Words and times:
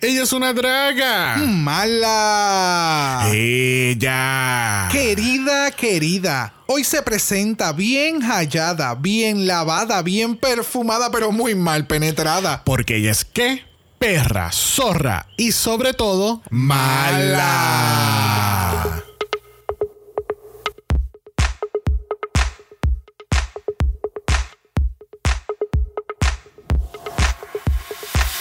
Ella 0.00 0.22
es 0.22 0.32
una 0.32 0.52
draga. 0.52 1.38
Mala. 1.38 3.28
Ella. 3.34 4.88
Querida, 4.92 5.72
querida. 5.72 6.54
Hoy 6.68 6.84
se 6.84 7.02
presenta 7.02 7.72
bien 7.72 8.20
hallada, 8.22 8.94
bien 8.94 9.48
lavada, 9.48 10.00
bien 10.02 10.36
perfumada, 10.36 11.10
pero 11.10 11.32
muy 11.32 11.56
mal 11.56 11.88
penetrada. 11.88 12.62
Porque 12.62 12.98
ella 12.98 13.10
es 13.10 13.24
qué? 13.24 13.64
Perra, 13.98 14.52
zorra 14.52 15.26
y 15.36 15.50
sobre 15.50 15.92
todo 15.94 16.42
mala. 16.48 18.27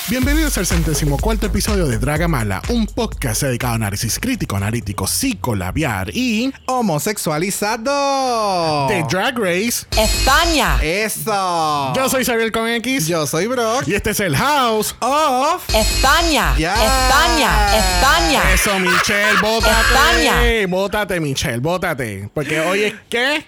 Bienvenidos 0.09 0.57
al 0.57 0.65
centésimo 0.65 1.17
cuarto 1.17 1.47
episodio 1.47 1.85
de 1.85 1.97
Draga 1.97 2.29
Mala, 2.29 2.61
un 2.69 2.87
podcast 2.87 3.41
dedicado 3.43 3.73
a 3.73 3.75
análisis 3.75 4.17
crítico, 4.19 4.55
analítico, 4.55 5.05
psicolabiar 5.05 6.11
y 6.15 6.53
Homosexualizado. 6.65 8.87
de 8.87 9.03
Drag 9.09 9.37
Race. 9.37 9.85
España, 9.97 10.77
Eso. 10.81 11.91
Yo 11.93 12.07
soy 12.07 12.23
Xavier 12.23 12.53
con 12.53 12.69
X 12.69 13.07
Yo 13.07 13.27
soy 13.27 13.47
Brock. 13.47 13.85
y 13.85 13.95
este 13.95 14.11
es 14.11 14.21
el 14.21 14.37
House. 14.37 14.95
Off. 15.01 15.67
España. 15.75 16.53
España, 16.57 17.77
España. 17.77 18.53
Eso, 18.53 18.79
Michelle, 18.79 19.37
bótate. 19.41 19.75
España. 19.81 20.35
Bótate, 20.69 21.19
Michelle, 21.19 21.59
bótate. 21.59 22.29
Porque 22.33 22.61
hoy 22.61 22.83
es 22.83 22.93
que. 23.09 23.45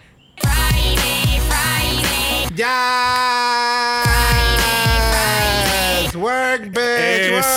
Ya. 2.54 3.49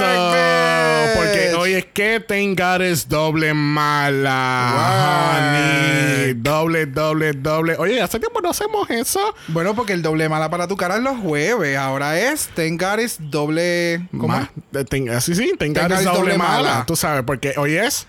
Eso. 0.05 1.21
Porque 1.21 1.55
hoy 1.59 1.75
es 1.75 1.85
que 1.87 2.21
Tengar 2.21 2.83
es 2.83 3.09
doble 3.09 3.53
mala. 3.55 5.35
Honey. 5.37 6.35
Doble, 6.35 6.87
doble, 6.87 7.33
doble. 7.33 7.77
Oye, 7.79 8.01
hace 8.01 8.19
tiempo 8.19 8.41
no 8.41 8.51
hacemos 8.51 8.89
eso. 8.91 9.35
Bueno, 9.49 9.75
porque 9.75 9.93
el 9.93 10.03
doble 10.03 10.29
mala 10.29 10.49
para 10.51 10.67
tu 10.69 10.77
cara 10.77 10.97
es 10.97 11.03
los 11.03 11.19
jueves. 11.19 11.77
Ahora 11.77 12.19
es 12.19 12.49
Tengar 12.55 13.01
es 13.01 13.17
doble. 13.19 14.07
¿Cómo? 14.13 14.29
Ma- 14.29 14.51
ten- 14.89 15.11
Así 15.11 15.35
sí, 15.35 15.53
Tengar 15.59 15.85
Tengar 15.89 15.99
es 16.01 16.05
doble, 16.05 16.19
doble 16.21 16.39
mala. 16.39 16.71
mala. 16.71 16.85
Tú 16.87 16.97
sabes, 16.97 17.23
porque 17.25 17.55
hoy 17.57 17.77
es. 17.77 18.07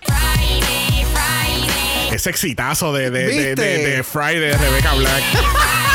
Ese 2.12 2.30
exitazo 2.30 2.92
de, 2.92 3.10
de, 3.10 3.26
de, 3.26 3.26
¿Viste? 3.26 3.54
de, 3.62 3.86
de 3.96 4.02
Friday 4.04 4.38
de 4.38 4.56
Rebecca 4.56 4.94
Black. 4.94 5.22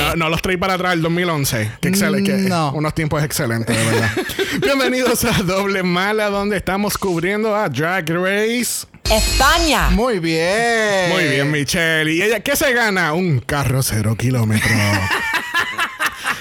No, 0.00 0.16
no 0.16 0.28
los 0.30 0.40
traí 0.40 0.56
para 0.56 0.74
atrás 0.74 0.94
el 0.94 1.02
2011. 1.02 1.72
Qué 1.82 1.88
excelente. 1.88 2.32
No. 2.48 2.72
Unos 2.72 2.94
tiempos 2.94 3.22
excelentes, 3.22 3.76
de 3.76 3.84
verdad. 3.84 4.10
Bienvenidos 4.62 5.24
a 5.26 5.42
Doble 5.42 5.82
Mala, 5.82 6.30
donde 6.30 6.56
estamos 6.56 6.96
cubriendo 6.96 7.54
a 7.54 7.68
Drag 7.68 8.08
Race. 8.08 8.86
España, 9.10 9.90
Muy 9.90 10.18
bien. 10.18 11.10
Muy 11.10 11.24
bien, 11.24 11.50
Michelle. 11.50 12.10
¿Y 12.12 12.22
ella 12.22 12.40
qué 12.40 12.56
se 12.56 12.72
gana? 12.72 13.12
Un 13.12 13.40
carro 13.40 13.82
cero 13.82 14.16
kilómetros. 14.16 14.70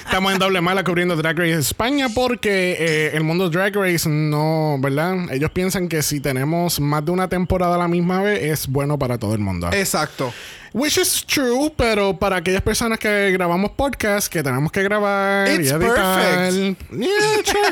Estamos 0.06 0.34
en 0.34 0.40
doble 0.40 0.60
mala 0.60 0.84
cubriendo 0.84 1.16
Drag 1.16 1.38
Race 1.38 1.60
España 1.60 2.08
porque 2.10 2.78
eh, 2.80 3.12
el 3.14 3.24
mundo 3.24 3.48
Drag 3.50 3.76
Race 3.76 4.10
no, 4.10 4.78
¿verdad? 4.80 5.32
Ellos 5.32 5.52
piensan 5.52 5.88
que 5.88 6.02
si 6.02 6.20
tenemos 6.20 6.80
más 6.80 7.06
de 7.06 7.12
una 7.12 7.30
temporada 7.30 7.76
a 7.76 7.78
la 7.78 7.88
misma 7.88 8.24
vez 8.24 8.42
es 8.42 8.68
bueno 8.68 8.98
para 8.98 9.20
todo 9.20 9.36
el 9.36 9.40
mundo. 9.40 9.70
Exacto. 9.72 10.34
Which 10.72 10.98
is 11.00 11.26
true, 11.26 11.72
pero 11.76 12.18
para 12.18 12.38
aquellas 12.38 12.62
personas 12.62 13.00
que 13.00 13.32
grabamos 13.32 13.72
podcast, 13.72 14.32
que 14.32 14.44
tenemos 14.44 14.72
que 14.72 14.84
grabar 14.84 15.48
y 15.50 15.56
It's 15.56 15.72
editar. 15.72 16.52
perfect. 16.52 16.92
Yeah. 16.92 17.64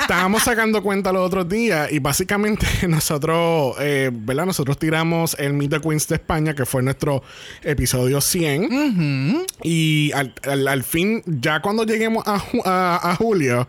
Estábamos 0.00 0.42
sacando 0.42 0.82
cuenta 0.82 1.12
los 1.12 1.26
otros 1.26 1.48
días 1.48 1.92
y 1.92 1.98
básicamente 1.98 2.66
nosotros, 2.88 3.76
eh, 3.80 4.10
¿verdad? 4.12 4.46
Nosotros 4.46 4.78
tiramos 4.78 5.36
el 5.38 5.52
Meet 5.52 5.70
the 5.72 5.80
Queens 5.80 6.08
de 6.08 6.14
España, 6.14 6.54
que 6.54 6.64
fue 6.64 6.82
nuestro 6.82 7.22
episodio 7.62 8.20
100. 8.20 9.44
Y 9.62 10.12
al, 10.12 10.32
al- 10.44 10.68
al 10.68 10.82
fin, 10.82 11.22
ya 11.26 11.60
cuando 11.60 11.84
lleguemos 11.84 12.24
a, 12.26 12.42
a- 12.64 13.10
a 13.10 13.16
julio, 13.16 13.68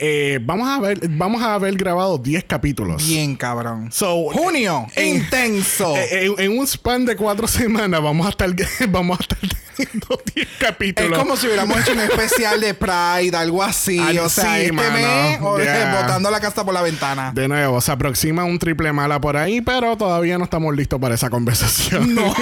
eh, 0.00 0.38
vamos, 0.42 0.68
a 0.68 0.80
ver, 0.80 0.98
vamos 1.10 1.42
a 1.42 1.54
haber 1.54 1.74
grabado 1.76 2.16
10 2.18 2.44
capítulos. 2.44 3.06
Bien, 3.06 3.36
cabrón. 3.36 3.90
So, 3.92 4.30
Junio. 4.32 4.86
en- 4.96 5.16
intenso. 5.16 5.94
eh, 5.96 6.26
en, 6.26 6.34
en 6.52 6.58
un 6.58 6.66
span 6.66 7.04
de 7.04 7.14
cuatro 7.16 7.46
semanas 7.46 8.02
vamos 8.02 8.26
a 8.26 8.30
estar 8.30 8.50
vamos 8.88 9.18
a 9.18 9.22
estar 9.22 9.38
teniendo 9.76 10.20
10 10.34 10.46
es 10.48 10.56
capítulos. 10.58 11.18
como 11.18 11.36
si 11.36 11.46
hubiéramos 11.46 11.78
hecho 11.80 11.92
un 11.92 12.00
especial 12.00 12.60
de 12.60 12.74
Pride, 12.74 13.36
algo 13.36 13.62
así. 13.62 13.98
O 14.18 14.28
sea, 14.28 14.54
así, 14.54 14.60
este 14.62 14.72
mano. 14.72 14.92
mes, 14.92 15.38
o 15.42 15.58
Yeah. 15.60 16.00
botando 16.02 16.30
la 16.30 16.40
casa 16.40 16.64
por 16.64 16.72
la 16.74 16.82
ventana. 16.82 17.32
de 17.34 17.46
nuevo, 17.48 17.80
se 17.80 17.92
aproxima 17.92 18.44
un 18.44 18.58
triple 18.58 18.92
mala 18.92 19.20
por 19.20 19.36
ahí, 19.36 19.60
pero 19.60 19.96
todavía 19.96 20.38
no 20.38 20.44
estamos 20.44 20.74
listos 20.74 20.98
para 21.00 21.14
esa 21.14 21.28
conversación. 21.30 22.14
No. 22.14 22.34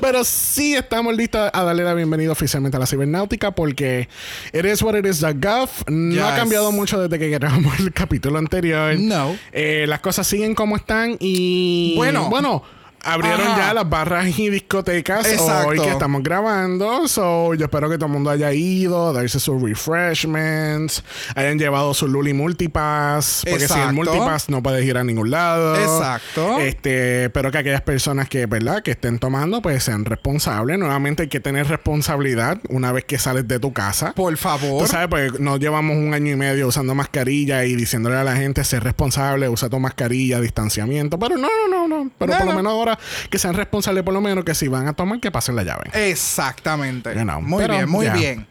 Pero 0.00 0.24
sí 0.24 0.74
estamos 0.74 1.14
listos 1.16 1.50
a 1.52 1.62
darle 1.62 1.84
la 1.84 1.94
bienvenida 1.94 2.32
oficialmente 2.32 2.76
a 2.76 2.80
la 2.80 2.86
cibernáutica 2.86 3.50
porque 3.52 4.08
it 4.52 4.64
is 4.64 4.82
what 4.82 4.94
it 4.96 5.06
is 5.06 5.20
the 5.20 5.32
gov. 5.34 5.68
No 5.88 6.26
ha 6.26 6.34
cambiado 6.36 6.72
mucho 6.72 7.00
desde 7.00 7.18
que 7.18 7.30
grabamos 7.30 7.78
el 7.80 7.92
capítulo 7.92 8.38
anterior. 8.38 8.98
No. 8.98 9.36
Eh, 9.52 9.84
las 9.88 10.00
cosas 10.00 10.26
siguen 10.26 10.54
como 10.54 10.76
están 10.76 11.16
y 11.20 11.94
Bueno. 11.96 12.28
bueno. 12.30 12.62
Abrieron 13.04 13.40
Ajá. 13.46 13.56
ya 13.68 13.74
las 13.74 13.88
barras 13.88 14.38
y 14.38 14.50
discotecas 14.50 15.26
Exacto. 15.26 15.68
hoy 15.68 15.78
que 15.78 15.88
estamos 15.90 16.22
grabando. 16.22 17.06
So, 17.08 17.54
yo 17.54 17.66
espero 17.66 17.88
que 17.88 17.96
todo 17.96 18.06
el 18.06 18.12
mundo 18.12 18.30
haya 18.30 18.52
ido, 18.52 19.12
darse 19.12 19.38
sus 19.40 19.60
refreshments, 19.62 21.02
hayan 21.34 21.58
llevado 21.58 21.94
su 21.94 22.08
Luli 22.08 22.32
Multipass. 22.32 23.42
Porque 23.48 23.66
sin 23.68 23.76
el 23.78 23.82
Exacto. 23.82 23.92
Multipass 23.94 24.48
no 24.48 24.62
puedes 24.62 24.84
ir 24.84 24.96
a 24.96 25.04
ningún 25.04 25.30
lado. 25.30 25.76
Exacto. 25.76 26.58
Este, 26.58 27.24
espero 27.26 27.50
que 27.50 27.58
aquellas 27.58 27.82
personas 27.82 28.28
que, 28.28 28.46
¿verdad? 28.46 28.82
Que 28.82 28.92
estén 28.92 29.18
tomando, 29.18 29.62
pues 29.62 29.84
sean 29.84 30.04
responsables. 30.04 30.78
Nuevamente 30.78 31.22
hay 31.24 31.28
que 31.28 31.40
tener 31.40 31.66
responsabilidad 31.68 32.58
una 32.68 32.92
vez 32.92 33.04
que 33.04 33.18
sales 33.18 33.46
de 33.46 33.58
tu 33.60 33.72
casa. 33.72 34.12
Por 34.14 34.36
favor. 34.36 34.82
Tú 34.82 34.88
sabes, 34.88 35.08
pues 35.08 35.40
nos 35.40 35.60
llevamos 35.60 35.96
un 35.96 36.14
año 36.14 36.32
y 36.32 36.36
medio 36.36 36.66
usando 36.68 36.94
mascarilla 36.94 37.64
y 37.64 37.74
diciéndole 37.76 38.16
a 38.16 38.24
la 38.24 38.36
gente 38.36 38.64
ser 38.64 38.82
responsable, 38.84 39.48
usa 39.48 39.68
tu 39.68 39.78
mascarilla, 39.78 40.40
distanciamiento. 40.40 41.18
Pero 41.18 41.36
no, 41.36 41.48
no, 41.48 41.68
no, 41.68 41.88
no. 41.88 42.10
Pero 42.18 42.32
No, 42.32 42.38
por 42.38 42.46
lo 42.46 42.52
no. 42.52 42.56
menos 42.58 42.72
ahora 42.72 42.87
que 43.30 43.38
sean 43.38 43.54
responsables, 43.54 44.04
por 44.04 44.14
lo 44.14 44.20
menos 44.20 44.44
que 44.44 44.54
si 44.54 44.68
van 44.68 44.88
a 44.88 44.92
tomar, 44.92 45.20
que 45.20 45.30
pasen 45.30 45.56
la 45.56 45.62
llave. 45.64 45.90
Exactamente. 45.92 47.14
You 47.14 47.22
know, 47.22 47.40
Muy 47.40 47.62
pero 47.62 47.74
bien, 47.74 47.88
muy 47.88 48.08
bien. 48.10 48.46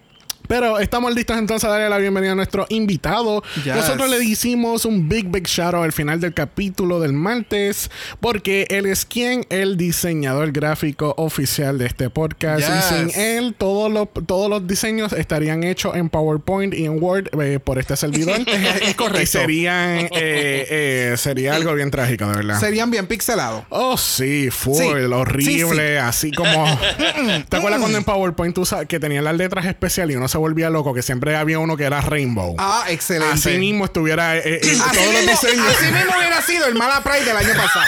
Pero 0.47 0.79
estamos 0.79 1.13
listos 1.13 1.37
entonces 1.37 1.65
a 1.67 1.71
darle 1.71 1.89
la 1.89 1.97
bienvenida 1.97 2.31
a 2.31 2.35
nuestro 2.35 2.65
invitado. 2.69 3.43
Yes. 3.63 3.75
Nosotros 3.75 4.09
le 4.09 4.23
hicimos 4.23 4.85
un 4.85 5.09
big, 5.09 5.27
big 5.29 5.45
shout 5.47 5.73
out 5.73 5.83
al 5.83 5.91
final 5.91 6.19
del 6.21 6.33
capítulo 6.33 6.99
del 6.99 7.13
martes, 7.13 7.89
porque 8.19 8.65
él 8.69 8.85
es 8.85 9.05
quien, 9.05 9.45
el 9.49 9.77
diseñador 9.77 10.51
gráfico 10.51 11.13
oficial 11.17 11.77
de 11.77 11.85
este 11.87 12.09
podcast. 12.09 12.61
Y 12.61 12.71
Yes. 12.71 12.85
sin 13.13 13.21
él, 13.21 13.55
todos 13.57 13.91
los, 13.91 14.07
todos 14.25 14.49
los 14.49 14.67
diseños 14.67 15.13
estarían 15.13 15.63
hechos 15.63 15.95
en 15.95 16.09
PowerPoint 16.09 16.73
y 16.73 16.85
en 16.85 17.01
Word 17.01 17.29
eh, 17.41 17.59
por 17.63 17.79
este 17.79 17.95
servidor. 17.95 18.39
Es 18.81 18.95
correcto. 18.95 19.21
Y 19.21 19.25
serían, 19.25 19.99
eh, 19.99 20.09
eh, 20.13 21.13
sería 21.17 21.55
algo 21.55 21.73
bien 21.73 21.91
trágico, 21.91 22.25
de 22.27 22.35
verdad. 22.37 22.59
Serían 22.59 22.89
bien 22.91 23.07
pixelados. 23.07 23.63
Oh, 23.69 23.97
sí, 23.97 24.49
full, 24.51 24.77
Sí. 24.77 24.83
horrible, 25.11 25.99
así 25.99 26.31
como. 26.31 26.65
¿Te 27.49 27.57
acuerdas 27.57 27.79
cuando 27.79 27.97
en 27.97 28.03
PowerPoint 28.03 28.53
tú 28.55 28.65
sa- 28.65 28.85
que 28.85 28.99
tenían 28.99 29.23
las 29.23 29.35
letras 29.35 29.65
especiales 29.65 30.13
y 30.13 30.17
uno 30.17 30.27
se 30.27 30.36
volvía 30.37 30.69
loco? 30.69 30.93
Que 30.93 31.01
siempre 31.01 31.35
había 31.35 31.59
uno 31.59 31.75
que 31.77 31.83
era 31.83 31.99
Rainbow. 32.01 32.55
Ah, 32.57 32.85
excelente. 32.87 33.33
así 33.33 33.57
mismo 33.57 33.85
estuviera 33.85 34.37
eh, 34.37 34.41
eh, 34.45 34.59
Así 34.63 34.97
todos 34.97 35.13
los 35.13 35.25
diseños. 35.41 35.67
así 35.75 35.85
mismo 35.91 36.17
hubiera 36.17 36.41
sido 36.41 36.65
el 36.67 36.75
Mala 36.75 37.01
Pride 37.03 37.25
del 37.25 37.37
año 37.37 37.53
pasado. 37.55 37.85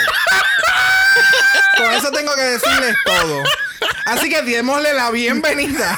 Con 1.78 1.92
eso 1.94 2.10
tengo 2.12 2.34
que 2.34 2.42
decirles 2.42 2.96
todo. 3.04 3.42
Así 4.04 4.28
que 4.28 4.42
démosle 4.42 4.92
la 4.92 5.10
bienvenida 5.10 5.96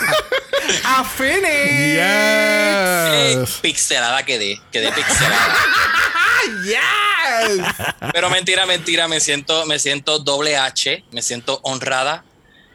a 0.84 1.04
Phoenix. 1.04 1.42
Eh, 1.48 3.36
Yes. 3.40 3.50
pixelada 3.60 4.22
quedé, 4.24 4.60
quedé 4.70 4.92
pixelada. 4.92 5.56
Yes. 6.64 7.64
Pero 8.12 8.28
mentira, 8.28 8.66
mentira, 8.66 9.06
me 9.06 9.20
siento, 9.20 9.64
me 9.66 9.78
siento 9.78 10.18
doble 10.18 10.56
H, 10.56 11.04
me 11.12 11.22
siento 11.22 11.60
honrada 11.62 12.24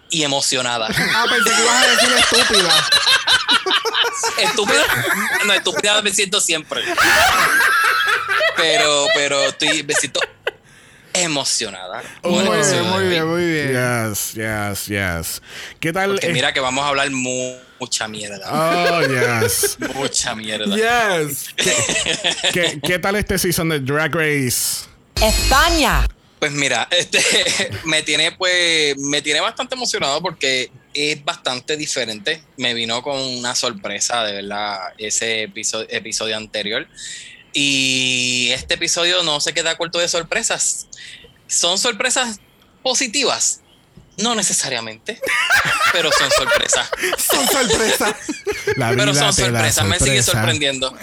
y 0.09 0.23
emocionada. 0.23 0.87
Ah, 0.87 1.25
pensé 1.29 1.49
que 1.53 1.61
ibas 1.61 1.83
a 1.83 1.87
decir 1.87 2.09
estúpida. 2.17 2.73
Estúpida, 4.37 4.83
no, 5.45 5.53
estúpida 5.53 6.01
me 6.01 6.11
siento 6.13 6.39
siempre. 6.41 6.81
Pero, 8.55 9.05
pero 9.13 9.41
estoy, 9.43 9.83
me 9.83 9.93
siento 9.93 10.19
emocionada. 11.13 12.03
Muy 12.23 12.43
Muy 12.43 12.57
bien, 12.57 12.83
muy 12.89 13.03
bien, 13.07 13.27
muy 13.27 13.45
bien. 13.45 13.67
Yes, 14.09 14.33
yes, 14.33 14.85
yes. 14.87 15.41
¿Qué 15.79 15.91
tal? 15.93 16.11
Porque 16.11 16.27
eh, 16.27 16.33
mira 16.33 16.53
que 16.53 16.59
vamos 16.59 16.83
a 16.83 16.89
hablar 16.89 17.09
mu- 17.11 17.55
mucha 17.79 18.07
mierda. 18.07 18.47
Oh, 18.51 19.01
yes. 19.43 19.77
Mucha 19.95 20.35
mierda. 20.35 20.75
Yes. 20.75 21.47
¿Qué, 22.53 22.79
¿Qué 22.83 22.99
tal 22.99 23.15
este 23.15 23.37
season 23.37 23.69
de 23.69 23.79
Drag 23.79 24.13
Race? 24.13 24.85
España, 25.21 26.07
Pues 26.39 26.51
mira, 26.51 26.87
este 26.91 27.19
me 27.85 28.03
tiene 28.03 28.31
pues 28.33 28.95
me 28.97 29.21
tiene 29.23 29.39
bastante 29.39 29.73
emocionado 29.75 30.21
porque 30.21 30.71
es 30.97 31.23
bastante 31.23 31.77
diferente. 31.77 32.41
Me 32.57 32.73
vino 32.73 33.01
con 33.01 33.19
una 33.19 33.55
sorpresa, 33.55 34.23
de 34.23 34.33
verdad, 34.33 34.93
ese 34.97 35.43
episodio, 35.43 35.87
episodio 35.89 36.37
anterior. 36.37 36.87
Y 37.53 38.49
este 38.51 38.75
episodio 38.75 39.23
no 39.23 39.39
se 39.39 39.53
queda 39.53 39.77
corto 39.77 39.99
de 39.99 40.07
sorpresas. 40.07 40.87
Son 41.47 41.77
sorpresas 41.77 42.39
positivas. 42.83 43.61
No 44.17 44.33
necesariamente, 44.35 45.19
pero 45.93 46.09
son 46.11 46.29
sorpresas. 46.31 46.89
Son 47.17 47.45
sorpresas. 47.47 48.15
La 48.75 48.89
Pero 48.89 49.13
son 49.13 49.31
sorpresas, 49.33 49.85
me 49.85 49.99
sigue 49.99 50.23
sorprendiendo. 50.23 50.93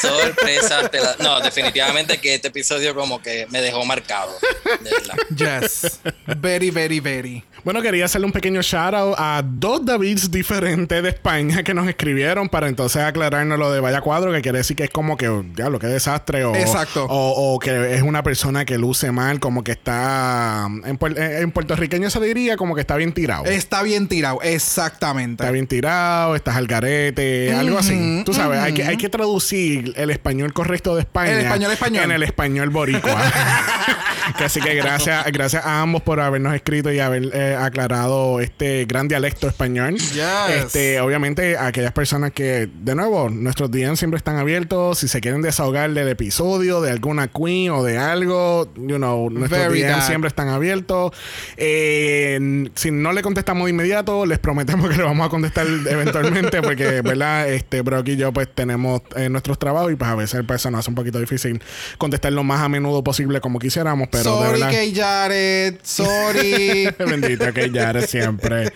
Sorpresas. 0.00 0.90
te 0.90 0.98
da- 0.98 1.16
No, 1.20 1.40
definitivamente 1.40 2.18
que 2.18 2.34
este 2.34 2.48
episodio 2.48 2.94
como 2.94 3.20
que 3.22 3.46
me 3.50 3.60
dejó 3.60 3.84
marcado. 3.84 4.36
De 4.82 4.90
verdad. 4.90 5.60
Yes. 5.62 6.00
Very, 6.38 6.70
very, 6.70 7.00
very. 7.00 7.44
Bueno, 7.64 7.82
quería 7.82 8.04
hacerle 8.04 8.26
un 8.26 8.32
pequeño 8.32 8.62
shout 8.62 8.94
out 8.94 9.14
a 9.18 9.42
dos 9.44 9.84
Davids 9.84 10.30
diferentes 10.30 11.02
de 11.02 11.08
España 11.08 11.62
que 11.64 11.74
nos 11.74 11.88
escribieron 11.88 12.48
para 12.48 12.68
entonces 12.68 13.02
aclararnos 13.02 13.58
lo 13.58 13.72
de 13.72 13.80
Vaya 13.80 14.00
Cuadro, 14.00 14.32
que 14.32 14.40
quiere 14.42 14.58
decir 14.58 14.76
que 14.76 14.84
es 14.84 14.90
como 14.90 15.16
que, 15.16 15.26
diablo, 15.54 15.78
qué 15.78 15.88
desastre. 15.88 16.44
O, 16.44 16.54
Exacto. 16.54 17.06
O, 17.08 17.54
o 17.54 17.58
que 17.58 17.94
es 17.96 18.02
una 18.02 18.22
persona 18.22 18.64
que 18.64 18.78
luce 18.78 19.10
mal, 19.10 19.40
como 19.40 19.64
que 19.64 19.72
está. 19.72 20.66
En, 20.84 20.98
puer- 20.98 21.18
en 21.40 21.50
puertorriqueño 21.50 22.08
se 22.10 22.20
diría 22.20 22.55
como 22.56 22.74
que 22.74 22.80
está 22.80 22.96
bien 22.96 23.12
tirado. 23.12 23.44
Está 23.44 23.82
bien 23.82 24.08
tirado, 24.08 24.40
exactamente. 24.42 25.42
Está 25.42 25.52
bien 25.52 25.66
tirado, 25.66 26.36
estás 26.36 26.56
al 26.56 26.66
garete, 26.66 27.52
algo 27.52 27.78
así. 27.78 28.22
Tú 28.24 28.34
sabes, 28.34 28.60
hay, 28.60 28.74
que, 28.74 28.84
hay 28.84 28.96
que 28.96 29.08
traducir 29.08 29.92
el 29.96 30.10
español 30.10 30.52
correcto 30.52 30.94
de 30.94 31.02
España. 31.02 31.32
El 31.32 31.44
español 31.44 31.72
español. 31.72 32.04
En 32.04 32.12
el 32.12 32.22
español 32.22 32.70
boricua. 32.70 33.22
Así 34.38 34.60
que 34.60 34.74
gracias, 34.74 35.24
gracias 35.32 35.64
a 35.64 35.80
ambos 35.80 36.02
por 36.02 36.20
habernos 36.20 36.54
escrito 36.54 36.92
y 36.92 37.00
haber 37.00 37.30
eh, 37.32 37.56
aclarado 37.58 38.40
este 38.40 38.84
gran 38.84 39.08
dialecto 39.08 39.48
español. 39.48 39.94
Yes. 39.96 40.24
Este, 40.50 41.00
obviamente, 41.00 41.56
aquellas 41.56 41.92
personas 41.92 42.32
que, 42.32 42.68
de 42.72 42.94
nuevo, 42.94 43.28
nuestros 43.30 43.70
DMs 43.70 43.98
siempre 43.98 44.18
están 44.18 44.36
abiertos. 44.36 44.98
Si 44.98 45.08
se 45.08 45.20
quieren 45.20 45.42
desahogar 45.42 45.90
del 45.92 46.08
episodio, 46.08 46.80
de 46.80 46.90
alguna 46.90 47.28
queen 47.28 47.70
o 47.70 47.82
de 47.82 47.98
algo, 47.98 48.68
you 48.76 48.96
know, 48.96 49.30
nuestros 49.30 49.72
DMs 49.72 50.06
siempre 50.06 50.28
están 50.28 50.48
abiertos. 50.48 51.12
Eh, 51.56 52.68
si 52.74 52.90
no 52.90 53.12
le 53.12 53.22
contestamos 53.22 53.64
de 53.64 53.70
inmediato, 53.70 54.26
les 54.26 54.38
prometemos 54.38 54.88
que 54.90 54.96
le 54.96 55.02
vamos 55.02 55.26
a 55.26 55.30
contestar 55.30 55.66
eventualmente, 55.66 56.62
porque, 56.62 57.00
¿verdad? 57.02 57.48
Este, 57.48 57.80
Brock 57.80 58.08
y 58.08 58.16
yo, 58.16 58.32
pues, 58.32 58.48
tenemos 58.54 59.00
eh, 59.16 59.28
nuestros 59.28 59.58
trabajos 59.58 59.92
y, 59.92 59.96
pues, 59.96 60.10
a 60.10 60.14
veces 60.14 60.44
se 60.58 60.70
nos 60.70 60.80
hace 60.80 60.90
un 60.90 60.94
poquito 60.94 61.18
difícil 61.18 61.60
contestar 61.98 62.32
lo 62.32 62.44
más 62.44 62.60
a 62.60 62.68
menudo 62.68 63.02
posible 63.02 63.40
como 63.40 63.58
quisiéramos, 63.58 64.08
pero 64.10 64.25
sorry, 64.30 64.50
verdad. 64.60 64.70
Kay 64.70 64.94
Jared. 64.94 65.74
Sorry. 65.82 66.88
Bendito 66.98 67.52
que 67.52 67.70
ya 67.70 67.90
eres 67.90 68.10
siempre. 68.10 68.72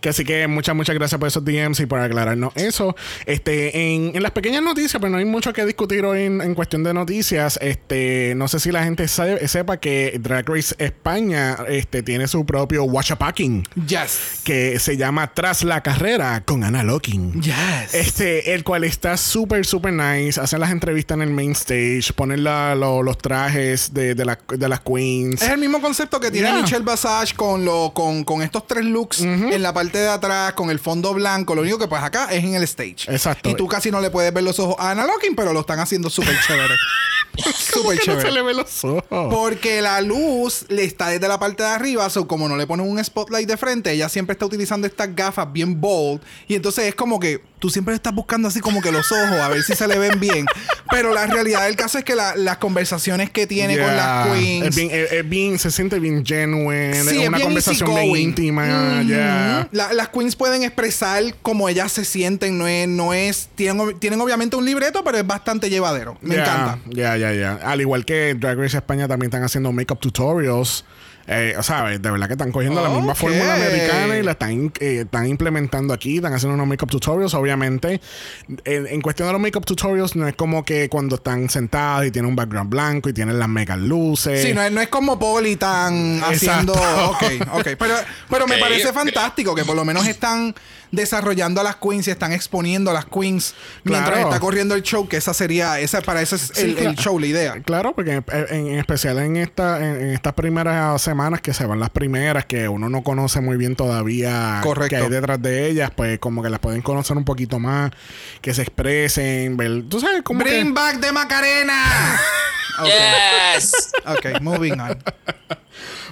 Que 0.00 0.08
así 0.10 0.24
que 0.24 0.46
muchas, 0.46 0.74
muchas 0.74 0.94
gracias 0.94 1.18
por 1.18 1.28
esos 1.28 1.44
DMs 1.44 1.80
y 1.80 1.86
por 1.86 2.00
aclararnos 2.00 2.52
eso. 2.56 2.96
Este, 3.26 3.94
en, 3.94 4.12
en 4.14 4.22
las 4.22 4.32
pequeñas 4.32 4.62
noticias, 4.62 5.00
pero 5.00 5.10
no 5.10 5.18
hay 5.18 5.24
mucho 5.24 5.52
que 5.52 5.64
discutir 5.64 6.04
hoy 6.04 6.22
en, 6.22 6.40
en 6.40 6.54
cuestión 6.54 6.82
de 6.84 6.94
noticias. 6.94 7.58
Este, 7.62 8.34
no 8.36 8.48
sé 8.48 8.60
si 8.60 8.70
la 8.72 8.84
gente 8.84 9.06
sabe- 9.08 9.46
sepa 9.48 9.78
que 9.78 10.18
Drag 10.20 10.48
Race 10.48 10.74
España 10.78 11.56
este, 11.68 12.02
tiene 12.02 12.28
su 12.28 12.44
propio 12.46 12.84
Watch 12.84 13.12
Packing 13.12 13.64
yes. 13.86 14.40
que 14.44 14.78
se 14.78 14.96
llama 14.96 15.32
Tras 15.34 15.64
la 15.64 15.82
carrera 15.82 16.42
con 16.44 16.64
Ana 16.64 16.82
Locking. 16.82 17.40
Yes. 17.42 17.94
Este, 17.94 18.54
el 18.54 18.64
cual 18.64 18.84
está 18.84 19.16
súper, 19.16 19.66
súper 19.66 19.92
nice. 19.92 20.40
Hacen 20.40 20.60
las 20.60 20.70
entrevistas 20.70 21.16
en 21.16 21.22
el 21.22 21.30
main 21.30 21.52
stage, 21.52 22.12
ponen 22.14 22.44
la- 22.44 22.74
lo- 22.74 23.02
los 23.02 23.18
trajes 23.18 23.92
de, 23.94 24.14
de, 24.14 24.24
la- 24.24 24.38
de 24.48 24.68
las 24.68 24.80
queens. 24.92 25.42
Es 25.42 25.48
el 25.50 25.58
mismo 25.58 25.80
concepto 25.80 26.18
que 26.20 26.30
tiene 26.30 26.48
Yeah. 26.50 26.62
Michelle 26.62 26.84
Basage 26.84 27.34
con, 27.36 27.64
lo, 27.64 27.92
con, 27.94 28.24
con 28.24 28.42
estos 28.42 28.66
tres 28.66 28.84
looks 28.84 29.20
en 29.20 29.62
la 29.62 29.72
parte 29.72 29.98
de 29.98 30.08
atrás, 30.08 30.54
con 30.54 30.70
el 30.70 30.78
fondo 30.78 31.14
blanco. 31.14 31.54
Lo 31.54 31.62
único 31.62 31.78
que 31.78 31.86
pues 31.88 32.02
acá 32.02 32.28
es 32.30 32.42
en 32.42 32.54
el 32.54 32.62
stage. 32.64 33.06
Exacto. 33.08 33.48
Y 33.50 33.54
tú 33.54 33.66
casi 33.68 33.90
no 33.90 34.00
le 34.00 34.10
puedes 34.10 34.32
ver 34.32 34.42
los 34.44 34.58
ojos 34.58 34.76
a 34.78 34.90
Anna 34.90 35.06
Locking, 35.06 35.34
pero 35.36 35.52
lo 35.52 35.60
están 35.60 35.78
haciendo 35.80 36.10
súper 36.10 36.34
chévere. 36.46 36.74
¿Cómo 37.36 37.52
súper 37.52 37.98
que 38.00 38.06
no 38.06 38.18
chévere. 38.18 38.28
se 38.28 38.34
le 38.34 38.42
ve 38.42 38.54
los 38.54 38.84
ojos? 38.84 39.04
Porque 39.10 39.80
la 39.82 40.00
luz 40.00 40.66
le 40.68 40.84
está 40.84 41.08
desde 41.08 41.28
la 41.28 41.38
parte 41.38 41.62
de 41.62 41.68
arriba, 41.68 42.08
so 42.10 42.26
como 42.26 42.48
no 42.48 42.56
le 42.56 42.66
ponen 42.66 42.88
un 42.88 43.02
spotlight 43.02 43.48
de 43.48 43.56
frente, 43.56 43.92
ella 43.92 44.08
siempre 44.08 44.32
está 44.32 44.46
utilizando 44.46 44.86
estas 44.86 45.14
gafas 45.14 45.50
bien 45.52 45.80
bold. 45.80 46.20
Y 46.48 46.54
entonces 46.56 46.84
es 46.86 46.94
como 46.94 47.20
que 47.20 47.42
tú 47.60 47.70
siempre 47.70 47.94
estás 47.94 48.12
buscando 48.14 48.48
así 48.48 48.58
como 48.60 48.82
que 48.82 48.90
los 48.90 49.12
ojos 49.12 49.38
a 49.38 49.48
ver 49.48 49.62
si 49.62 49.74
se 49.74 49.86
le 49.86 49.98
ven 49.98 50.18
bien. 50.18 50.46
Pero 50.90 51.14
la 51.14 51.26
realidad 51.26 51.66
del 51.66 51.76
caso 51.76 51.98
es 51.98 52.04
que 52.04 52.16
la- 52.16 52.34
las 52.34 52.56
conversaciones 52.56 53.30
que 53.30 53.46
tiene 53.46 53.78
con 53.78 53.86
las 53.96 54.26
queens. 54.28 54.66
Es 54.66 54.74
bien, 54.76 54.90
es- 54.90 55.12
es 55.12 55.28
bien- 55.28 55.58
se 55.58 55.70
siente 55.70 56.00
bien 56.00 56.26
genuine. 56.26 56.94
Sí, 57.04 57.20
es 57.22 57.28
una 57.28 57.36
bien 57.36 57.46
conversación 57.48 57.94
bien 57.94 58.16
íntima. 58.16 59.02
yeah. 59.06 59.68
La- 59.72 59.92
las 59.92 60.08
queens 60.08 60.34
pueden 60.34 60.62
expresar 60.64 61.22
como 61.42 61.68
ellas 61.68 61.92
se 61.92 62.04
sienten, 62.04 62.58
no 62.58 62.66
es, 62.66 62.88
no 62.88 63.14
es, 63.14 63.48
tienen, 63.54 63.98
tienen 64.00 64.20
obviamente 64.20 64.56
un 64.56 64.64
libreto, 64.64 65.04
pero 65.04 65.18
es 65.18 65.26
bastante 65.26 65.70
llevadero. 65.70 66.16
Me 66.20 66.34
Yeah, 66.34 66.44
encanta. 66.44 66.78
Ya, 66.88 67.16
ya, 67.16 67.32
ya. 67.32 67.54
Al 67.62 67.80
igual 67.80 68.04
que 68.04 68.34
Drag 68.34 68.58
Race 68.58 68.76
España 68.76 69.06
también 69.06 69.28
están 69.28 69.44
haciendo 69.44 69.70
makeup 69.72 70.00
tutorials. 70.00 70.84
Eh, 71.32 71.54
o 71.56 71.62
sea, 71.62 71.84
de 71.84 72.10
verdad 72.10 72.26
que 72.26 72.32
están 72.32 72.50
cogiendo 72.50 72.82
la 72.82 72.88
misma 72.88 73.14
fórmula 73.14 73.54
americana 73.54 74.18
y 74.18 74.22
la 74.24 74.32
están, 74.32 74.72
eh, 74.80 75.02
están 75.04 75.28
implementando 75.28 75.94
aquí. 75.94 76.16
Están 76.16 76.32
haciendo 76.32 76.56
unos 76.56 76.66
makeup 76.66 76.90
tutorials, 76.90 77.34
obviamente. 77.34 78.00
En, 78.64 78.88
en 78.88 79.00
cuestión 79.00 79.28
de 79.28 79.32
los 79.34 79.40
makeup 79.40 79.64
tutorials, 79.64 80.16
no 80.16 80.26
es 80.26 80.34
como 80.34 80.64
que 80.64 80.88
cuando 80.88 81.14
están 81.14 81.48
sentadas 81.48 82.06
y 82.06 82.10
tienen 82.10 82.30
un 82.30 82.34
background 82.34 82.68
blanco 82.68 83.08
y 83.10 83.12
tienen 83.12 83.38
las 83.38 83.48
mega 83.48 83.76
luces. 83.76 84.42
Sí, 84.42 84.52
no 84.52 84.60
es, 84.60 84.72
no 84.72 84.80
es 84.80 84.88
como 84.88 85.20
Poli 85.20 85.54
tan 85.54 86.20
haciendo. 86.24 86.72
Ok, 86.72 87.22
ok. 87.52 87.68
Pero, 87.78 87.94
pero 88.28 88.48
me 88.48 88.58
parece 88.58 88.92
fantástico 88.92 89.54
que 89.54 89.64
por 89.64 89.76
lo 89.76 89.84
menos 89.84 90.08
están 90.08 90.52
desarrollando 90.92 91.60
a 91.60 91.64
las 91.64 91.76
queens 91.76 92.08
y 92.08 92.10
están 92.10 92.32
exponiendo 92.32 92.90
a 92.90 92.94
las 92.94 93.04
queens 93.06 93.54
mientras 93.84 94.10
Claro. 94.14 94.28
está 94.28 94.40
corriendo 94.40 94.74
el 94.74 94.82
show, 94.82 95.06
que 95.08 95.16
esa 95.16 95.32
sería, 95.34 95.78
esa 95.80 96.00
para 96.00 96.20
eso 96.22 96.36
es 96.36 96.50
Sí, 96.54 96.74
el, 96.78 96.96
show, 96.96 97.18
la 97.18 97.26
idea. 97.26 97.62
Claro, 97.62 97.94
porque 97.94 98.12
en, 98.14 98.24
en- 98.50 98.66
en 98.68 98.78
especial 98.78 99.18
en, 99.18 99.36
esta, 99.36 99.78
en, 99.78 100.00
en 100.00 100.10
estas 100.10 100.32
primeras 100.34 101.00
semanas 101.02 101.40
que 101.40 101.54
se 101.54 101.64
van 101.66 101.78
las 101.80 101.90
primeras, 101.90 102.44
que 102.46 102.68
uno 102.68 102.88
no 102.88 103.02
conoce 103.02 103.40
muy 103.40 103.56
bien 103.56 103.76
todavía 103.76 104.60
Correcto. 104.62 104.96
que 104.96 105.02
hay 105.02 105.08
detrás 105.08 105.40
de 105.40 105.68
ellas, 105.68 105.90
pues 105.94 106.18
como 106.18 106.42
que 106.42 106.50
las 106.50 106.60
pueden 106.60 106.82
conocer 106.82 107.16
un 107.16 107.24
poquito 107.24 107.58
más, 107.58 107.90
que 108.40 108.52
se 108.54 108.62
expresen, 108.62 109.56
ver, 109.56 109.84
tú 109.88 110.00
sabes, 110.00 110.22
como 110.22 110.40
Bring 110.40 110.68
que... 110.68 110.72
back 110.72 110.96
de 111.00 111.12
Macarena. 111.12 112.20
ok, 112.82 112.88
Yes. 113.54 113.92
ok, 114.06 114.40
moving 114.40 114.78
on. 114.80 114.98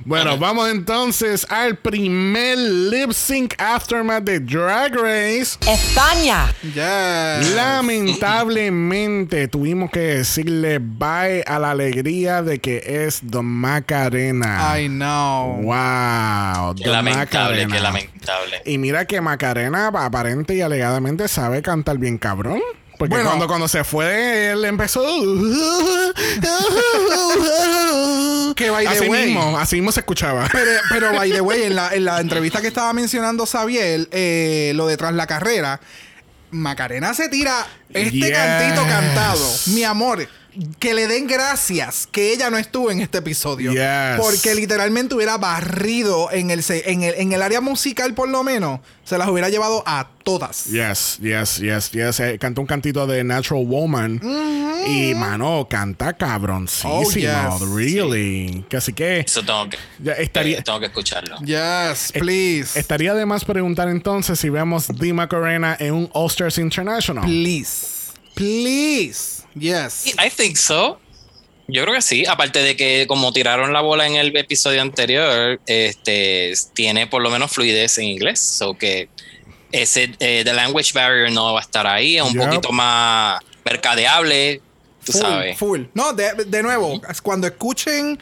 Bueno, 0.05 0.39
vamos 0.39 0.71
entonces 0.71 1.45
al 1.51 1.77
primer 1.77 2.57
lip 2.57 3.11
sync 3.13 3.55
aftermath 3.61 4.23
de 4.23 4.41
Drag 4.41 4.95
Race. 4.95 5.59
España, 5.67 6.47
Yes. 6.63 7.55
Lamentablemente 7.55 9.49
tuvimos 9.49 9.91
que 9.91 9.99
decirle 10.01 10.79
bye 10.79 11.43
a 11.47 11.59
la 11.59 11.73
alegría 11.73 12.43
de 12.43 12.61
que 12.61 12.83
es 13.05 13.21
Don 13.23 13.45
Macarena. 13.47 14.79
I 14.81 14.87
know. 14.89 15.57
Wow, 15.63 16.75
Qué 16.77 16.85
Don 16.85 16.93
lamentable, 16.93 17.67
Macarena. 17.67 17.75
qué 17.77 17.81
lamentable. 17.83 18.63
Y 18.65 18.79
mira 18.79 19.05
que 19.05 19.21
Macarena 19.21 19.89
aparente 19.89 20.55
y 20.55 20.61
alegadamente 20.63 21.29
sabe 21.29 21.61
cantar 21.61 21.99
bien 21.99 22.17
cabrón. 22.19 22.61
Porque 22.99 23.15
Bueno. 23.15 23.31
cuando, 23.31 23.47
cuando 23.47 23.69
se 23.69 23.85
fue, 23.85 24.51
él 24.51 24.65
empezó. 24.65 25.03
Que 28.57 28.71
by 28.71 28.87
the 28.87 28.93
así 28.93 29.09
way- 29.09 29.27
mismo, 29.27 29.59
así 29.59 29.77
mismo 29.77 29.93
se 29.93 30.01
escuchaba. 30.01 30.49
Pero, 30.51 30.71
pero, 30.91 31.13
by 31.13 31.31
the 31.31 31.41
way, 31.41 31.63
en 31.65 31.77
la, 31.77 31.95
en 31.95 32.05
la 32.05 32.21
entrevista 32.21 32.61
que 32.61 32.69
estaba 32.69 32.93
mencionando 32.93 33.47
Xavier, 33.47 34.09
eh, 34.11 34.73
lo 34.75 34.87
de 34.87 34.97
tras 34.97 35.15
la 35.15 35.27
carrera, 35.27 35.81
Macarena 36.51 37.15
se 37.15 37.29
tira 37.29 37.67
este 37.93 38.11
Yes. 38.19 38.31
cantito 38.33 38.83
cantado. 38.89 39.47
Mi 39.67 39.85
amor, 39.85 40.27
que 40.79 40.95
le 40.95 41.07
den 41.07 41.27
gracias 41.27 42.09
que 42.11 42.33
ella 42.33 42.51
no 42.51 42.59
estuvo 42.59 42.91
en 42.91 43.01
este 43.01 43.19
episodio. 43.19 43.73
Yes. 43.73 44.21
Porque 44.21 44.55
literalmente 44.55 45.15
hubiera 45.15 45.39
barrido 45.39 46.31
en 46.33 46.51
el, 46.51 46.65
en, 46.69 47.03
el, 47.03 47.15
en 47.15 47.33
el 47.33 47.43
área 47.43 47.61
musical, 47.61 48.15
por 48.15 48.29
lo 48.29 48.43
menos, 48.43 48.81
se 49.05 49.17
las 49.19 49.29
hubiera 49.29 49.49
llevado 49.49 49.83
a 49.87 50.09
todas. 50.23 50.67
Yes, 50.67 51.19
yes, 51.21 51.59
yes, 51.59 51.91
yes. 51.91 52.21
Eh, 52.21 52.39
cantó 52.39 52.61
un 52.61 52.67
cantito 52.67 53.07
de 53.07 53.25
Natural 53.25 53.65
Woman. 53.65 54.21
Y, 54.87 55.15
mano, 55.15 55.67
canta 55.69 56.15
cabroncísimo. 56.15 57.01
Oh, 57.01 57.11
yes. 57.13 57.69
Really. 57.75 58.65
Que 58.69 58.77
así 58.79 58.93
que 58.93 59.21
Eso 59.21 59.43
tengo 59.43 59.69
que, 59.69 59.77
ya 59.99 60.13
estaría, 60.13 60.59
eh, 60.59 60.63
tengo 60.63 60.81
que 60.81 60.87
escucharlo. 60.87 61.37
Yes, 61.39 62.13
please. 62.13 62.79
estaría 62.79 63.15
de 63.15 63.27
más 63.27 63.45
preguntar 63.45 63.89
entonces 63.89 64.39
si 64.39 64.49
vemos 64.49 64.89
Dee 64.89 65.13
Macarena 65.13 65.77
en 65.79 65.95
un 65.95 66.11
All-Stars 66.13 66.59
International. 66.59 67.25
Please. 67.25 68.13
Please. 68.35 69.38
Yes. 69.59 70.07
I 70.19 70.31
think 70.31 70.57
so. 70.57 70.99
Yo 71.67 71.83
creo 71.83 71.95
que 71.95 72.03
sí. 72.03 72.25
Aparte 72.27 72.61
de 72.63 72.77
que 72.77 73.07
como 73.07 73.33
tiraron 73.33 73.73
la 73.73 73.81
bola 73.83 74.07
en 74.07 74.17
el 74.17 74.35
episodio 74.37 74.81
anterior, 74.81 75.61
este 75.67 76.55
tiene 76.73 77.07
por 77.07 77.23
lo 77.23 77.31
menos 77.31 77.51
fluidez 77.53 77.99
en 77.99 78.05
inglés. 78.05 78.41
So 78.41 78.75
que 78.75 79.09
ese 79.71 80.15
eh, 80.19 80.43
the 80.45 80.53
language 80.55 80.93
barrier 80.95 81.31
no 81.31 81.53
va 81.53 81.61
a 81.61 81.63
estar 81.63 81.87
ahí. 81.87 82.17
Es 82.17 82.23
un 82.23 82.35
poquito 82.37 82.73
más 82.73 83.41
mercadeable. 83.65 84.63
Tú 85.05 85.13
Full, 85.13 85.21
sabes. 85.21 85.59
full. 85.59 85.83
No, 85.95 86.13
de, 86.13 86.33
de 86.47 86.63
nuevo, 86.63 87.01
cuando 87.23 87.47
escuchen 87.47 88.19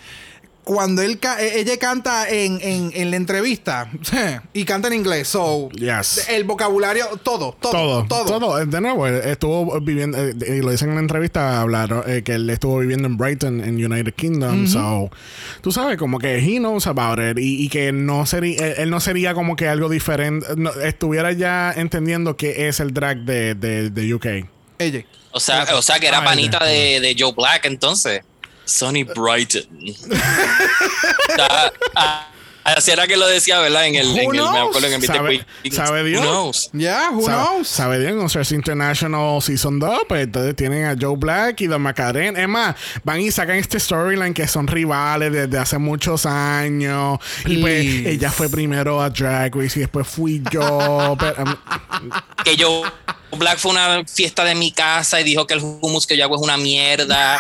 cuando 0.67 1.01
él 1.01 1.21
ca- 1.21 1.41
eh, 1.41 1.61
ella 1.61 1.77
canta 1.79 2.29
en, 2.29 2.59
en, 2.61 2.91
en 2.93 3.11
la 3.13 3.17
entrevista 3.17 3.89
y 4.53 4.65
canta 4.65 4.89
en 4.89 4.95
inglés. 4.95 5.29
So, 5.29 5.69
Yes. 5.71 6.27
el 6.29 6.43
vocabulario, 6.43 7.07
todo, 7.23 7.57
todo, 7.61 7.71
Todo, 7.71 8.05
todo. 8.09 8.25
todo, 8.41 8.67
De 8.67 8.81
nuevo, 8.81 9.07
él 9.07 9.21
estuvo 9.25 9.81
viviendo, 9.81 10.19
eh, 10.19 10.35
y 10.49 10.61
lo 10.63 10.73
dicen 10.73 10.89
en 10.89 10.97
la 10.97 11.01
entrevista, 11.03 11.61
hablaron 11.61 12.03
eh, 12.09 12.23
que 12.25 12.33
él 12.35 12.51
estuvo 12.51 12.79
viviendo 12.81 13.07
en 13.07 13.17
Brighton, 13.17 13.61
en 13.63 13.77
United 13.77 14.13
Kingdom. 14.15 14.67
So, 14.67 15.09
tú 15.61 15.71
sabes, 15.71 15.97
como 15.99 16.19
que 16.19 16.39
he 16.39 16.59
knows 16.59 16.89
about 16.89 17.21
it 17.21 17.39
y, 17.39 17.65
y 17.65 17.69
que 17.69 17.93
no 17.93 18.27
sería, 18.27 18.67
él, 18.67 18.75
él 18.79 18.91
no 18.91 18.99
sería 18.99 19.35
como 19.35 19.55
que 19.55 19.69
algo 19.69 19.89
diferente, 19.89 20.49
no, 20.57 20.73
estuviera 20.73 21.31
ya 21.31 21.73
entendiendo 21.77 22.37
que 22.37 22.67
es 22.67 22.81
el 22.81 22.93
drag 22.93 23.19
de, 23.19 23.55
de, 23.55 23.91
de 23.91 24.15
UK. 24.15 24.27
Ella. 24.81 25.05
O 25.31 25.39
sea, 25.39 25.65
o 25.75 25.83
sea 25.83 26.01
que 26.01 26.09
era 26.09 26.19
Ay, 26.21 26.25
panita 26.25 26.65
de, 26.65 26.99
de 27.01 27.15
Joe 27.17 27.33
Black 27.37 27.67
entonces. 27.67 28.23
Sonny 28.67 29.03
Brighton. 29.05 29.95
Da- 31.37 31.71
ah, 31.97 32.27
Así 32.75 32.91
era 32.91 33.07
que 33.07 33.17
lo 33.17 33.27
decía, 33.29 33.61
¿verdad? 33.61 33.87
En 33.87 33.95
el, 33.95 34.07
Who 34.09 34.19
en 34.19 34.39
el 34.41 34.43
me 34.51 34.59
acuerdo 34.59 34.87
en 34.89 34.95
el 34.95 35.03
¿Sabe- 35.03 35.47
sabe 35.73 36.03
Dios? 36.05 36.21
Who 36.25 36.29
knows? 36.31 36.71
Yeah, 36.73 37.11
who 37.13 37.23
Sabe- 37.25 37.45
knows? 37.49 37.69
Sabe 37.69 37.99
bien, 38.01 38.19
o 38.19 38.29
sea, 38.29 38.43
es 38.43 38.51
International 38.53 39.41
Season 39.41 39.79
2, 39.79 40.01
pues 40.09 40.25
entonces 40.25 40.57
tienen 40.57 40.85
a 40.87 40.97
Joe 41.01 41.17
Black 41.17 41.61
y 41.61 41.67
Don 41.69 41.81
Macarena. 41.83 42.41
Es 42.41 42.49
más, 42.49 42.75
van 43.05 43.21
y 43.21 43.31
sacan 43.31 43.57
este 43.57 43.79
storyline 43.79 44.35
que 44.35 44.49
son 44.49 44.67
rivales 44.67 45.33
desde 45.33 45.59
hace 45.59 45.79
muchos 45.79 46.27
años. 46.27 47.19
Y 47.45 47.59
pues 47.59 47.85
ella 48.07 48.31
fue 48.33 48.49
primero 48.49 49.01
a 49.01 49.11
Drag 49.11 49.55
Race 49.55 49.79
y 49.79 49.81
después 49.83 50.07
fui 50.09 50.43
yo. 50.51 51.17
pero, 51.21 51.45
um, 51.45 52.11
Que 52.45 52.57
Joe 52.61 52.83
Black 53.39 53.59
fue 53.59 53.71
una 53.73 54.03
fiesta 54.07 54.45
de 54.45 54.55
mi 54.55 54.73
casa 54.73 55.21
y 55.21 55.25
dijo 55.25 55.47
que 55.47 55.55
el 55.55 55.61
hummus 55.61 56.07
que 56.07 56.17
yo 56.17 56.25
hago 56.25 56.37
es 56.37 56.43
una 56.43 56.57
mierda, 56.57 57.39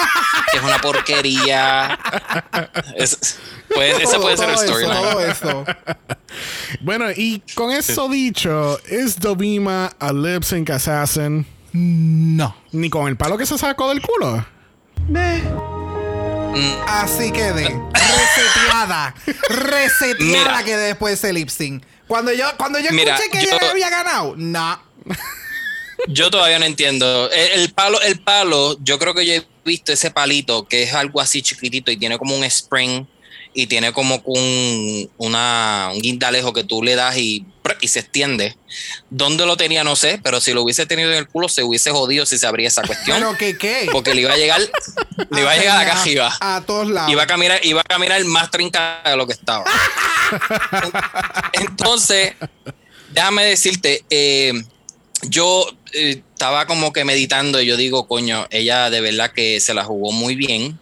que 0.52 0.59
es 0.59 0.62
una 0.62 0.78
porquería. 0.78 1.99
Es- 2.97 3.38
pues, 3.75 3.99
ese 4.00 4.18
puede 4.18 4.37
ser 4.37 4.50
el 4.50 4.58
storyline. 4.58 4.92
todo 5.02 5.20
eso. 5.20 5.64
bueno, 6.80 7.06
y 7.11 7.40
con 7.54 7.73
eso 7.73 8.08
dicho, 8.08 8.78
¿es 8.88 9.18
Dovima 9.18 9.92
a 9.99 10.12
lip 10.12 10.42
sync 10.42 10.70
assassin? 10.70 11.46
No. 11.73 12.56
Ni 12.73 12.88
con 12.90 13.08
el 13.08 13.16
palo 13.16 13.37
que 13.37 13.46
se 13.46 13.58
sacó 13.58 13.88
del 13.90 14.00
culo. 14.00 14.44
Así 16.87 17.30
quedé. 17.32 17.64
Reseteada. 17.92 19.14
Reseteada 19.49 20.64
quedé 20.64 20.87
después 20.88 21.11
de 21.20 21.28
ese 21.28 21.32
lip 21.32 21.49
sync. 21.49 21.85
Cuando 22.06 22.32
yo, 22.32 22.46
cuando 22.56 22.78
yo 22.78 22.90
Mira, 22.92 23.16
escuché 23.16 23.30
que 23.38 23.44
yo- 23.46 23.56
ella 23.56 23.70
había 23.70 23.90
ganado, 23.90 24.35
no. 24.37 24.80
Yo 26.08 26.30
todavía 26.30 26.58
no 26.58 26.64
entiendo. 26.66 27.30
El, 27.30 27.61
el 27.62 27.73
palo, 27.73 28.00
el 28.02 28.20
palo, 28.20 28.76
yo 28.82 28.99
creo 28.99 29.12
que 29.14 29.26
yo 29.26 29.32
he 29.35 29.46
visto 29.64 29.92
ese 29.92 30.11
palito 30.11 30.66
que 30.68 30.85
es 30.85 30.94
algo 30.94 31.20
así 31.20 31.42
chiquitito 31.42 31.90
y 31.90 31.96
tiene 31.96 32.16
como 32.18 32.37
un 32.37 32.44
spring 32.44 33.06
y 33.57 33.67
tiene 33.69 33.91
como 33.95 34.21
un, 34.27 35.11
una, 35.17 35.91
un 35.95 36.03
guindalejo 36.03 36.53
que 36.53 36.63
tú 36.63 36.83
le 36.83 36.95
das 36.95 37.17
y, 37.17 37.47
y 37.81 37.89
se 37.89 38.01
extiende. 38.01 38.55
¿Dónde 39.09 39.47
lo 39.47 39.57
tenía? 39.57 39.83
No 39.83 39.97
sé, 39.97 40.21
pero 40.23 40.43
si 40.43 40.53
lo 40.53 40.63
hubiese 40.63 40.85
tenido 40.85 41.11
en 41.11 41.17
el 41.17 41.27
culo 41.27 41.49
se 41.49 41.63
hubiese 41.63 41.91
jodido 41.91 42.27
si 42.27 42.37
se 42.37 42.47
abría 42.47 42.69
esa 42.69 42.83
cuestión. 42.83 43.17
Pero 43.17 43.35
que 43.39 43.57
qué. 43.57 43.89
porque 43.91 44.15
le 44.15 44.21
iba 44.21 44.33
a 44.35 44.37
llegar, 44.37 44.61
le 45.31 45.41
iba 45.41 45.51
a 45.51 45.57
llegar 45.57 45.79
acá 45.81 46.03
arriba. 46.03 46.37
A 46.39 46.63
todos 46.67 46.91
lados. 46.91 47.11
Iba 47.11 47.23
a 47.23 47.27
caminar, 47.27 47.59
iba 47.63 47.81
a 47.81 47.85
caminar 47.85 48.23
más 48.27 48.51
trincada 48.51 49.01
de 49.11 49.17
lo 49.17 49.27
que 49.27 49.33
estaba. 49.33 49.65
Entonces, 51.55 52.35
déjame 53.11 53.47
decirte, 53.47 54.05
eh, 54.11 54.53
yo 55.23 55.67
eh, 55.95 56.23
estaba 56.31 56.67
como 56.67 56.93
que 56.93 57.07
meditando 57.07 57.63
y 57.63 57.67
yo 57.67 57.79
digo, 57.79 58.07
coño, 58.07 58.47
ella 58.51 58.91
de 58.91 59.01
verdad 59.01 59.33
que 59.33 59.61
se 59.61 59.73
la 59.73 59.83
jugó 59.83 60.13
muy 60.13 60.35
bien 60.35 60.79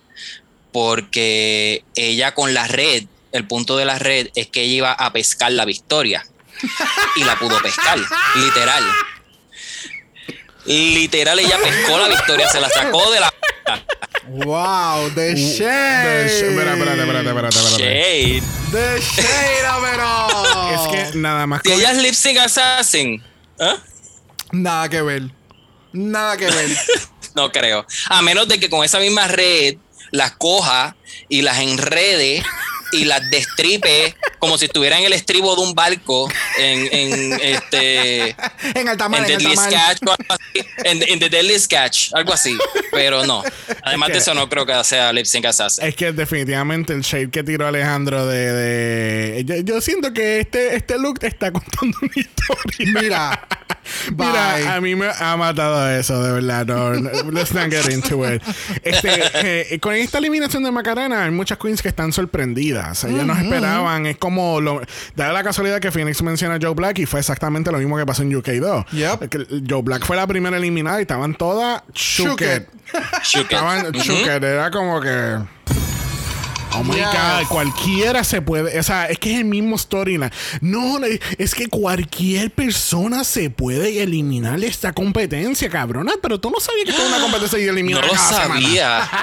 porque 0.75 1.85
ella 1.95 2.35
con 2.35 2.53
la 2.53 2.67
red, 2.67 3.05
el 3.31 3.47
punto 3.47 3.77
de 3.77 3.85
la 3.85 3.97
red 4.01 4.27
es 4.35 4.49
que 4.49 4.63
ella 4.63 4.75
iba 4.75 4.93
a 4.93 5.13
pescar 5.13 5.53
la 5.53 5.65
victoria 5.65 6.27
y 7.15 7.23
la 7.23 7.39
pudo 7.39 7.63
pescar, 7.63 7.97
literal. 8.35 8.83
Literal, 10.67 11.39
ella 11.39 11.59
pescó 11.63 11.97
la 11.97 12.09
victoria, 12.09 12.49
se 12.51 12.61
la 12.61 12.69
sacó 12.71 13.09
de 13.13 13.21
la... 13.21 13.33
Wow, 14.27 15.11
the 15.15 15.21
De- 15.21 15.37
shade. 15.37 16.27
Espera, 16.27 16.73
espérate, 16.73 17.01
espérate, 17.03 17.29
espérate, 17.29 17.59
espérate. 17.59 17.83
Shade. 17.85 18.43
The 18.73 19.01
shade, 19.01 19.81
pero. 19.83 20.25
Es 20.75 20.89
que 21.13 21.19
nada 21.19 21.47
más 21.47 21.61
Si 21.63 21.69
con- 21.71 21.79
ella 21.79 21.93
es 21.93 21.99
lip 21.99 22.15
sync 22.15 22.39
assassin. 22.39 23.23
¿ah? 23.61 23.77
Nada 24.51 24.89
que 24.89 25.03
ver. 25.03 25.23
Nada 25.93 26.37
que 26.37 26.47
ver. 26.47 26.77
No 27.37 27.51
creo. 27.51 27.85
A 28.11 28.23
menos 28.23 28.47
de 28.47 28.61
que 28.61 28.71
con 28.71 28.85
esa 28.85 29.01
misma 29.01 29.27
red 29.27 29.77
las 30.15 30.33
coja 30.33 30.97
y 31.29 31.43
las 31.43 31.59
enrede 31.59 32.43
y 32.93 33.05
las 33.07 33.29
destripe 33.31 34.15
como 34.39 34.57
si 34.59 34.67
estuviera 34.67 34.97
en 34.99 35.05
el 35.05 35.13
estribo 35.13 35.57
de 35.57 35.63
un 35.63 35.75
barco 35.75 36.31
en, 36.59 36.89
en 36.93 37.33
este 37.43 38.29
en 38.75 38.89
alta 38.89 39.09
mar, 39.09 39.23
en 39.23 39.27
Deadly. 39.39 39.57
Sketch 39.57 39.99
o 40.07 40.11
algo 40.13 40.25
así. 40.35 40.67
en, 40.85 41.03
en 41.09 41.19
The 41.19 41.29
Deadly 41.31 41.59
Sketch, 41.59 42.13
algo 42.13 42.33
así. 42.33 42.57
Pero 42.93 43.27
no. 43.27 43.43
Además 43.83 44.11
de 44.11 44.19
eso, 44.19 44.35
no 44.35 44.49
creo 44.49 44.65
que 44.67 44.85
sea 44.85 45.13
lip 45.13 45.25
sync 45.27 45.47
assassin. 45.47 45.85
Es 45.85 45.97
que 45.97 46.13
definitivamente 46.13 46.93
el 46.93 47.01
shade 47.01 47.31
que 47.31 47.43
tiró 47.43 47.67
Alejandro 47.67 48.27
de... 48.27 48.53
de- 48.53 49.45
Yo, 49.45 49.57
yo 49.75 49.81
siento 49.81 50.13
que 50.13 50.41
este, 50.41 50.77
este 50.77 50.97
look 50.99 51.19
está 51.23 51.51
contando 51.51 51.97
una 52.03 52.13
historia. 52.15 53.01
Mira. 53.03 53.49
Bye. 54.13 54.27
Mira, 54.27 54.75
a 54.75 54.81
mí 54.81 54.95
me 54.95 55.09
ha 55.19 55.37
matado 55.37 55.91
eso, 55.91 56.23
de 56.23 56.33
verdad. 56.33 56.67
No, 56.67 56.95
no, 56.95 57.31
let's 57.31 57.53
not 57.55 57.71
get 57.71 57.91
into 57.91 58.25
it. 58.29 58.43
Este, 58.83 59.75
eh, 59.75 59.79
con 59.81 59.95
esta 59.95 60.19
eliminación 60.19 60.63
de 60.63 60.71
Macarena, 60.71 61.25
hay 61.25 61.31
muchas 61.31 61.59
queens 61.59 61.83
que 61.83 61.89
están 61.89 62.13
sorprendidas. 62.13 63.05
Ellas 63.05 63.27
no 63.27 63.35
esperaban. 63.35 64.07
Es 64.07 64.17
como. 64.17 64.61
Lo, 64.61 64.81
da 65.17 65.33
la 65.33 65.43
casualidad 65.43 65.81
que 65.81 65.91
Phoenix 65.91 66.23
menciona 66.23 66.57
a 66.57 66.59
Joe 66.61 66.75
Black 66.75 66.99
y 66.99 67.07
fue 67.07 67.21
exactamente 67.21 67.71
lo 67.71 67.79
mismo 67.79 67.97
que 67.97 68.07
pasó 68.07 68.23
en 68.23 68.33
UK2. 68.33 68.87
Yep. 68.91 69.69
Joe 69.69 69.83
Black 69.83 70.05
fue 70.05 70.17
la 70.17 70.27
primera 70.27 70.57
eliminada 70.57 70.99
y 70.99 71.03
estaban 71.03 71.35
todas 71.35 71.83
shooked. 71.93 72.67
Shook 73.23 73.47
it. 73.47 73.53
Estaban. 73.53 73.95
Era 74.45 74.71
como 74.71 75.01
que. 75.01 75.39
Oh 76.77 76.83
my 76.85 76.95
Yes. 76.97 77.07
God, 77.13 77.49
cualquiera 77.49 78.25
se 78.25 78.43
puede, 78.43 78.79
o 78.79 78.83
sea, 78.83 79.07
es 79.07 79.19
que 79.19 79.33
es 79.35 79.39
el 79.39 79.45
mismo 79.45 79.77
storyline. 79.79 80.31
No, 80.61 80.99
es 81.39 81.55
que 81.55 81.69
cualquier 81.69 82.51
persona 82.51 83.25
se 83.25 83.51
puede 83.51 84.03
eliminar 84.03 84.59
de 84.59 84.67
esta 84.67 84.93
competencia, 84.93 85.69
cabrona. 85.69 86.13
Pero 86.23 86.41
tú 86.41 86.51
no 86.51 86.59
sabías 86.61 86.85
que 86.87 86.91
esto 86.93 87.03
es 87.03 87.09
una 87.09 87.21
competencia 87.21 87.59
y 87.59 87.65
No 87.67 87.73
eliminar 87.73 88.05
lo 88.05 88.13
cada 88.13 88.29
semana. 88.43 88.55
sabía. 88.55 89.11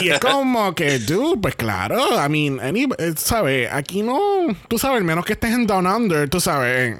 Y 0.00 0.08
es 0.10 0.18
como 0.20 0.74
que, 0.74 0.98
dude, 0.98 1.38
pues 1.42 1.54
claro, 1.56 1.98
I 2.24 2.28
mean, 2.30 2.58
any, 2.60 2.84
eh, 2.98 3.12
¿sabes? 3.16 3.68
Aquí 3.70 4.02
no, 4.02 4.18
tú 4.68 4.78
sabes, 4.78 4.98
al 4.98 5.04
menos 5.04 5.24
que 5.26 5.34
estés 5.34 5.50
en 5.52 5.66
Down 5.66 5.86
Under, 5.86 6.28
tú 6.30 6.40
sabes. 6.40 6.96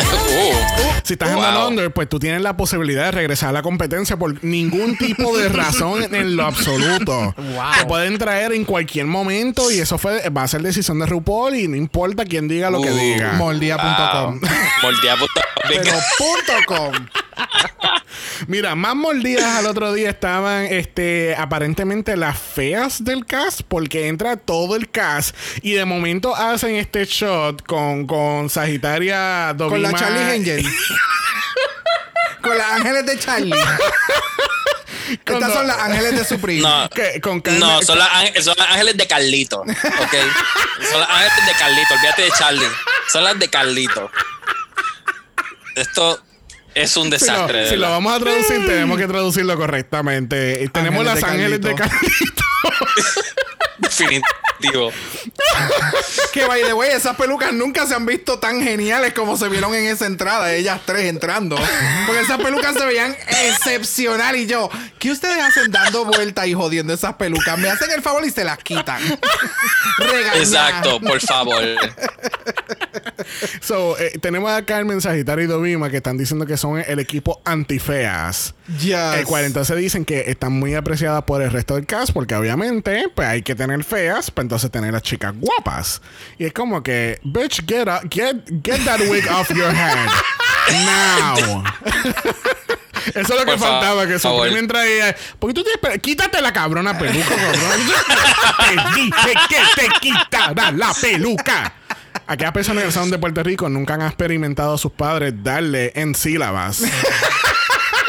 Oh. 0.00 0.52
Si 1.04 1.14
estás 1.14 1.30
en 1.30 1.34
Wow. 1.36 1.44
Down 1.44 1.66
Under, 1.72 1.92
pues 1.92 2.08
tú 2.08 2.20
tienes 2.20 2.42
la 2.42 2.56
posibilidad 2.56 3.06
de 3.06 3.10
regresar 3.10 3.48
a 3.48 3.52
la 3.52 3.62
competencia 3.62 4.16
por 4.16 4.42
ningún 4.44 4.96
tipo 4.96 5.36
de 5.36 5.48
razón 5.48 6.02
en, 6.14 6.36
lo 6.36 6.44
absoluto. 6.46 7.34
Te 7.76 7.86
pueden 7.86 8.18
traer 8.18 8.52
en 8.52 8.64
cualquier 8.64 9.06
momento 9.06 9.68
y 9.72 9.80
eso 9.80 9.98
fue 9.98 10.28
va 10.30 10.44
a 10.44 10.48
ser 10.48 10.62
decisión 10.62 11.00
de 11.00 11.06
RuPaul 11.06 11.56
y 11.56 11.66
no 11.66 11.74
importa 11.76 12.24
quién 12.24 12.46
diga 12.46 12.70
lo 12.70 12.80
que 12.80 12.90
Uh, 12.92 12.96
diga. 12.96 13.32
Moldía.com. 13.32 14.40
Moldea 14.82 15.16
puta- 15.16 15.42
Pero 15.68 15.92
punto 16.18 16.52
com. 16.68 16.92
Mira, 18.46 18.74
más 18.74 18.94
mordidas 18.96 19.44
al 19.58 19.66
otro 19.66 19.92
día 19.92 20.10
estaban 20.10 20.64
este 20.64 21.34
aparentemente 21.36 22.16
las 22.16 22.38
feas 22.38 23.04
del 23.04 23.26
cast 23.26 23.62
porque 23.68 24.08
entra 24.08 24.36
todo 24.36 24.76
el 24.76 24.90
cast 24.90 25.34
y 25.62 25.72
de 25.72 25.84
momento 25.84 26.34
hacen 26.36 26.76
este 26.76 27.04
shot 27.04 27.62
con, 27.64 28.06
con 28.06 28.48
Sagitaria 28.50 29.54
Con 29.58 29.82
la 29.82 29.90
Dovima- 29.90 29.98
Charlie 29.98 30.32
Angel. 30.36 30.66
Con 32.42 32.58
las 32.58 32.72
ángeles 32.72 33.06
de 33.06 33.18
Charlie. 33.20 33.54
Estas 35.10 35.52
son 35.52 35.64
las 35.66 35.78
ángeles 35.78 36.16
de 36.18 36.24
Supreme. 36.24 36.60
No, 36.62 36.88
que- 36.90 37.20
con 37.20 37.40
Carmen- 37.40 37.60
no 37.60 37.82
son, 37.82 37.98
las 37.98 38.08
ángel- 38.08 38.42
son 38.42 38.54
las 38.58 38.68
ángeles 38.68 38.96
de 38.96 39.06
Carlito. 39.06 39.60
¿Ok? 39.60 39.68
Son 40.90 41.00
las 41.00 41.08
ángeles 41.08 41.46
de 41.46 41.52
Carlito. 41.58 41.94
Olvídate 41.94 42.22
de 42.22 42.30
Charlie. 42.36 42.68
Son 43.12 43.22
las 43.24 43.38
de 43.38 43.48
Carlito. 43.48 44.10
Esto 45.76 46.20
es 46.74 46.96
un 46.96 47.04
Si 47.04 47.10
lo, 47.10 47.18
desastre. 47.18 47.58
de 47.60 47.68
si 47.70 47.76
lo 47.76 47.90
vamos 47.90 48.12
a 48.12 48.18
traducir, 48.20 48.66
tenemos 48.66 48.98
que 48.98 49.06
traducirlo 49.06 49.56
correctamente. 49.56 50.62
Y 50.64 50.68
tenemos 50.68 51.06
Ángeles 51.06 51.22
las 51.22 51.30
de 51.30 51.36
ángeles 51.36 51.60
de 51.60 51.74
Carlito. 51.74 52.42
Definitivo. 53.78 54.92
Que 56.32 56.46
by 56.46 56.62
the 56.62 56.72
way, 56.72 56.90
esas 56.92 57.14
pelucas 57.16 57.52
nunca 57.52 57.86
se 57.86 57.94
han 57.94 58.06
visto 58.06 58.38
tan 58.38 58.62
geniales 58.62 59.12
como 59.12 59.36
se 59.36 59.48
vieron 59.48 59.74
en 59.74 59.86
esa 59.86 60.06
entrada, 60.06 60.52
ellas 60.54 60.80
tres 60.86 61.04
entrando. 61.06 61.56
Porque 62.06 62.22
esas 62.22 62.38
pelucas 62.40 62.74
se 62.74 62.86
veían 62.86 63.14
excepcional. 63.44 64.36
Y 64.36 64.46
yo, 64.46 64.70
¿qué 64.98 65.10
ustedes 65.10 65.42
hacen 65.42 65.70
dando 65.70 66.06
vueltas 66.06 66.46
y 66.46 66.54
jodiendo 66.54 66.94
esas 66.94 67.14
pelucas? 67.14 67.58
Me 67.58 67.68
hacen 67.68 67.90
el 67.90 68.00
favor 68.00 68.24
y 68.24 68.30
se 68.30 68.44
las 68.44 68.58
quitan. 68.58 69.02
Exacto, 70.36 71.00
por 71.00 71.20
favor. 71.20 71.62
So, 73.60 73.98
eh, 73.98 74.18
tenemos 74.20 74.50
acá 74.50 74.78
el 74.78 74.84
mensajitario 74.84 75.44
y 75.44 75.48
Dovima 75.48 75.90
que 75.90 75.98
están 75.98 76.18
diciendo 76.18 76.46
que 76.46 76.56
son 76.56 76.82
el 76.86 76.98
equipo 76.98 77.40
antifeas. 77.44 78.54
Yes. 78.80 79.14
El 79.18 79.24
cual 79.24 79.44
entonces 79.44 79.76
dicen 79.76 80.04
que 80.04 80.30
están 80.30 80.52
muy 80.52 80.74
apreciadas 80.74 81.22
por 81.24 81.42
el 81.42 81.50
resto 81.50 81.74
del 81.76 81.86
cast 81.86 82.12
porque 82.12 82.34
obviamente 82.34 83.06
pues 83.14 83.28
hay 83.28 83.42
que 83.42 83.54
tener 83.54 83.82
feas 83.84 84.30
para 84.30 84.44
entonces 84.44 84.70
tener 84.70 84.92
las 84.92 85.02
chicas 85.02 85.34
guapas. 85.36 86.02
Y 86.38 86.44
es 86.44 86.52
como 86.52 86.82
que, 86.82 87.18
bitch, 87.22 87.64
get, 87.66 87.88
up, 87.88 88.08
get, 88.10 88.36
get 88.64 88.84
that 88.84 89.00
wig 89.08 89.26
off 89.30 89.48
your 89.50 89.72
head. 89.72 90.08
Now. 90.86 91.64
Eso 93.06 93.18
es 93.20 93.28
lo 93.30 93.38
que 93.40 93.44
Por 93.46 93.58
fa- 93.58 93.66
faltaba, 93.66 94.06
que. 94.06 94.18
Supreme 94.18 94.68
traía. 94.68 95.16
Porque 95.38 95.54
tú 95.54 95.64
tienes. 95.64 96.00
Quítate 96.00 96.40
la 96.40 96.52
cabrona 96.52 96.96
peluca, 96.96 97.34
cabrón. 97.34 97.80
te 98.94 99.00
dije 99.00 99.34
que 99.48 99.80
te 99.82 99.88
quitara 100.00 100.70
la 100.70 100.94
peluca. 100.94 101.74
Aquellas 102.26 102.52
personas 102.52 102.84
que 102.84 102.92
son 102.92 103.10
de 103.10 103.18
Puerto 103.18 103.42
Rico 103.42 103.68
nunca 103.68 103.94
han 103.94 104.02
experimentado 104.02 104.74
a 104.74 104.78
sus 104.78 104.92
padres 104.92 105.34
darle 105.42 105.92
en 105.94 106.14
sílabas. 106.14 106.82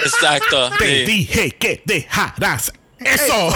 Exacto. 0.06 0.70
Te 0.78 1.06
sí. 1.06 1.12
dije 1.12 1.52
que 1.52 1.82
dejaras. 1.86 2.72
Eso. 3.00 3.54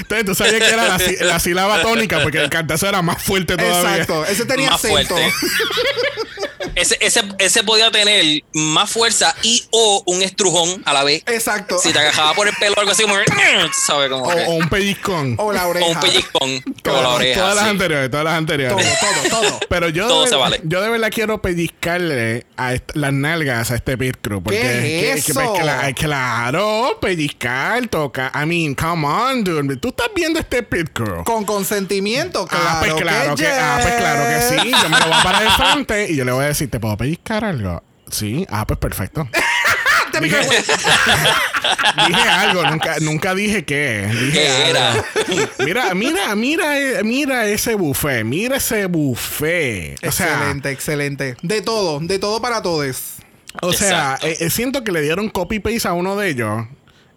Entonces 0.00 0.26
tú 0.26 0.34
sabías 0.34 0.58
que 0.60 0.70
era 0.70 0.98
la 1.20 1.38
sílaba 1.38 1.82
tónica 1.82 2.20
porque 2.22 2.38
el 2.38 2.50
cantazo 2.50 2.88
era 2.88 3.00
más 3.02 3.22
fuerte 3.22 3.56
todavía. 3.56 3.92
Exacto. 3.92 4.24
Ese 4.24 4.44
tenía 4.44 4.70
Más 4.70 4.84
acento. 4.84 5.14
fuerte. 5.14 5.32
Ese, 6.74 6.96
ese, 7.00 7.22
ese 7.38 7.62
podía 7.62 7.90
tener 7.90 8.42
más 8.54 8.90
fuerza 8.90 9.34
y 9.42 9.64
o 9.70 10.02
un 10.06 10.22
estrujón 10.22 10.82
a 10.84 10.92
la 10.92 11.04
vez. 11.04 11.22
Exacto. 11.26 11.78
Si 11.78 11.92
te 11.92 11.98
agajaba 11.98 12.34
por 12.34 12.48
el 12.48 12.54
pelo 12.56 12.74
o 12.76 12.80
algo 12.80 12.92
así, 12.92 13.02
como 13.02 13.14
que, 13.16 13.24
¿sabes? 13.86 14.10
Como 14.10 14.24
O, 14.24 14.34
que- 14.34 14.44
o 14.46 14.50
un 14.52 14.68
pellizcón. 14.68 15.34
O 15.38 15.52
la 15.52 15.66
oreja. 15.66 15.86
o 15.86 15.90
un 15.90 16.00
pellizcón 16.00 16.60
como 16.60 16.96
la 16.96 17.02
Todas- 17.02 17.14
oreja. 17.14 17.40
Todas 17.40 17.56
las 17.56 17.64
anteriores, 17.64 18.10
todas 18.10 18.24
las 18.24 18.32
Todo, 18.32 18.38
anteriores. 18.38 18.86
todo, 19.30 19.40
todo. 19.40 19.60
Pero 19.68 19.88
yo, 19.88 20.08
Todo 20.08 20.24
de, 20.24 20.28
se 20.30 20.36
vale. 20.36 20.60
yo 20.64 20.80
de 20.82 20.90
verdad 20.90 21.10
quiero 21.12 21.40
pellizcarle 21.42 22.46
a 22.56 22.74
las 22.94 23.12
nalgas 23.12 23.70
a 23.70 23.76
este 23.76 23.96
pit 23.98 24.16
crew. 24.20 24.42
Porque 24.42 24.58
¿Qué 24.60 25.12
es 25.12 25.24
que- 25.24 25.32
eso? 25.32 25.52
que- 25.54 25.94
claro, 25.94 26.98
pellizcar, 27.00 27.86
toca. 27.88 28.32
I 28.34 28.46
mean, 28.46 28.74
come 28.74 29.06
on, 29.06 29.44
dude. 29.44 29.76
Tú 29.76 29.88
estás 29.88 30.08
viendo 30.14 30.38
este 30.40 30.62
pit 30.62 30.88
crew. 30.92 31.24
Con 31.24 31.44
consentimiento, 31.44 32.46
claro. 32.46 32.64
ah, 32.68 32.76
pues 32.80 32.94
claro 32.94 33.34
que, 33.36 33.46
ah, 33.46 33.78
pues 33.82 33.94
claro 33.94 34.24
que 34.28 34.60
sí. 34.62 34.70
Yo 34.82 34.88
me 34.88 34.98
lo 34.98 35.04
voy 35.06 35.14
a 35.14 35.22
parar 35.22 35.42
de 35.44 35.50
frente 35.50 36.12
y 36.12 36.16
yo 36.16 36.24
le 36.24 36.32
voy 36.32 36.44
a 36.44 36.47
decir, 36.48 36.70
¿te 36.70 36.80
puedo 36.80 36.96
pellizcar 36.96 37.44
algo? 37.44 37.82
Sí, 38.10 38.46
ah, 38.50 38.66
pues 38.66 38.78
perfecto. 38.78 39.28
dije, 40.20 40.36
dije 42.08 42.28
algo, 42.28 42.64
nunca, 42.70 42.96
nunca 43.00 43.34
dije 43.34 43.64
qué. 43.64 44.08
Dije 44.10 44.32
¿Qué 44.32 44.70
era? 44.70 45.04
Mira, 45.64 45.94
mira, 45.94 46.34
mira, 46.34 47.02
mira 47.04 47.46
ese 47.46 47.74
buffet, 47.74 48.24
mira 48.24 48.56
ese 48.56 48.86
buffet. 48.86 49.96
O 50.06 50.12
sea, 50.12 50.26
Excelente, 50.34 50.70
excelente. 50.70 51.36
De 51.42 51.62
todo, 51.62 52.00
de 52.00 52.18
todo 52.18 52.40
para 52.40 52.62
todos. 52.62 53.16
o 53.60 53.72
sea, 53.72 54.14
Exacto. 54.14 54.26
eh, 54.26 54.36
eh, 54.40 54.50
siento 54.50 54.84
que 54.84 54.92
le 54.92 55.02
dieron 55.02 55.28
copy 55.28 55.58
paste 55.58 55.88
a 55.88 55.92
uno 55.92 56.16
de 56.16 56.28
ellos. 56.30 56.66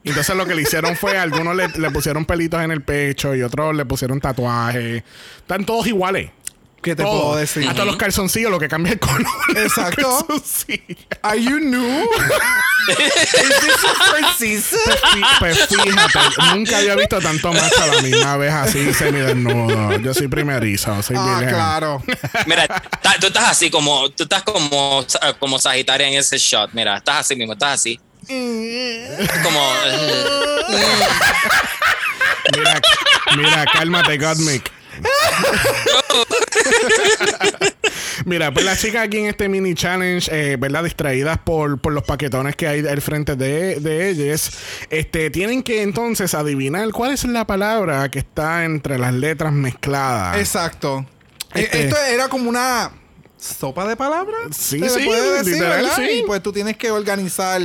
Entonces 0.04 0.36
lo 0.36 0.48
que 0.48 0.56
le 0.56 0.64
hicieron 0.64 0.96
fue, 0.98 1.16
algunos 1.18 1.56
le, 1.56 1.68
le 1.68 1.92
pusieron 1.92 2.26
pelitos 2.26 2.60
en 2.64 2.72
el 2.72 2.82
pecho 2.82 3.36
y 3.36 3.44
otros 3.44 3.76
le 3.76 3.86
pusieron 3.86 4.20
tatuajes. 4.20 5.04
Están 5.38 5.64
todos 5.64 5.86
iguales. 5.86 6.32
¿Qué 6.82 6.96
te 6.96 7.04
puedo 7.04 7.36
decir? 7.36 7.68
Hasta 7.68 7.86
los 7.86 7.96
calzoncillos, 7.96 8.50
lo 8.50 8.58
que 8.60 8.68
cambia 8.68 8.94
el 8.94 9.00
color. 9.00 9.22
Exacto. 9.56 10.26
Are 11.22 11.40
you 11.40 11.60
new? 11.60 11.84
Is 12.90 14.38
this? 14.40 14.76
Pues, 15.40 15.58
pues 15.68 15.68
fíjate, 15.68 16.20
nunca 16.56 16.78
había 16.80 16.96
visto 16.96 17.20
tanto 17.20 17.54
macho 17.54 17.82
a 17.84 17.88
la 17.88 18.02
misma 18.02 18.38
vez 18.38 18.52
así 18.52 18.92
semidesnudo. 18.94 20.00
Yo 20.00 20.14
soy 20.16 20.28
primerizo, 20.28 21.02
soy 21.04 21.16
Ah, 21.20 21.36
virgen. 21.40 21.50
claro. 21.56 22.04
Mira, 22.48 22.68
ta- 22.68 23.16
tú 23.20 23.28
estás 23.28 23.50
así 23.50 23.70
como, 23.70 24.10
tú 24.10 24.24
estás 24.24 24.42
como, 24.42 25.06
como 25.40 25.60
Sagitaria 25.60 26.08
en 26.08 26.16
ese 26.16 26.38
shot. 26.40 26.72
Mira, 26.74 26.98
estás 26.98 27.18
así 27.26 27.36
mismo, 27.36 27.54
estás 27.54 27.76
así. 27.80 28.00
Como, 29.44 29.74
Mira, 32.58 32.82
mira, 33.38 33.66
cálmate, 33.72 34.18
Godmick. 34.18 34.72
Mira, 38.26 38.54
pues 38.54 38.66
las 38.66 38.80
chicas 38.80 39.06
aquí 39.06 39.18
en 39.20 39.26
este 39.28 39.50
mini 39.50 39.74
challenge, 39.74 40.30
eh, 40.32 40.56
¿verdad? 40.58 40.84
Distraídas 40.84 41.38
por, 41.40 41.80
por 41.80 41.94
los 41.94 42.04
paquetones 42.04 42.56
que 42.56 42.68
hay 42.68 42.86
al 42.86 43.02
frente 43.02 43.36
de, 43.36 43.80
de 43.80 44.10
ellas, 44.10 44.52
este, 44.90 45.30
tienen 45.30 45.64
que 45.64 45.82
entonces 45.82 46.34
adivinar 46.34 46.90
cuál 46.92 47.12
es 47.14 47.24
la 47.26 47.46
palabra 47.48 48.10
que 48.12 48.20
está 48.20 48.66
entre 48.66 48.98
las 48.98 49.14
letras 49.14 49.54
mezcladas. 49.54 50.38
Exacto. 50.38 51.06
Eh, 51.54 51.62
Este- 51.64 51.86
Esto 51.86 51.98
era 52.10 52.28
como 52.30 52.50
una 52.50 52.92
sopa 53.38 53.88
de 53.88 53.96
palabras. 53.96 54.56
Sí, 54.56 54.80
se 54.80 54.90
sí, 54.90 55.06
puede 55.06 55.38
decir, 55.40 55.54
literal, 55.54 55.82
¿verdad? 55.82 55.96
sí. 55.96 56.20
Y 56.20 56.24
pues 56.24 56.44
tú 56.44 56.52
tienes 56.54 56.78
que 56.78 56.92
organizar 56.92 57.60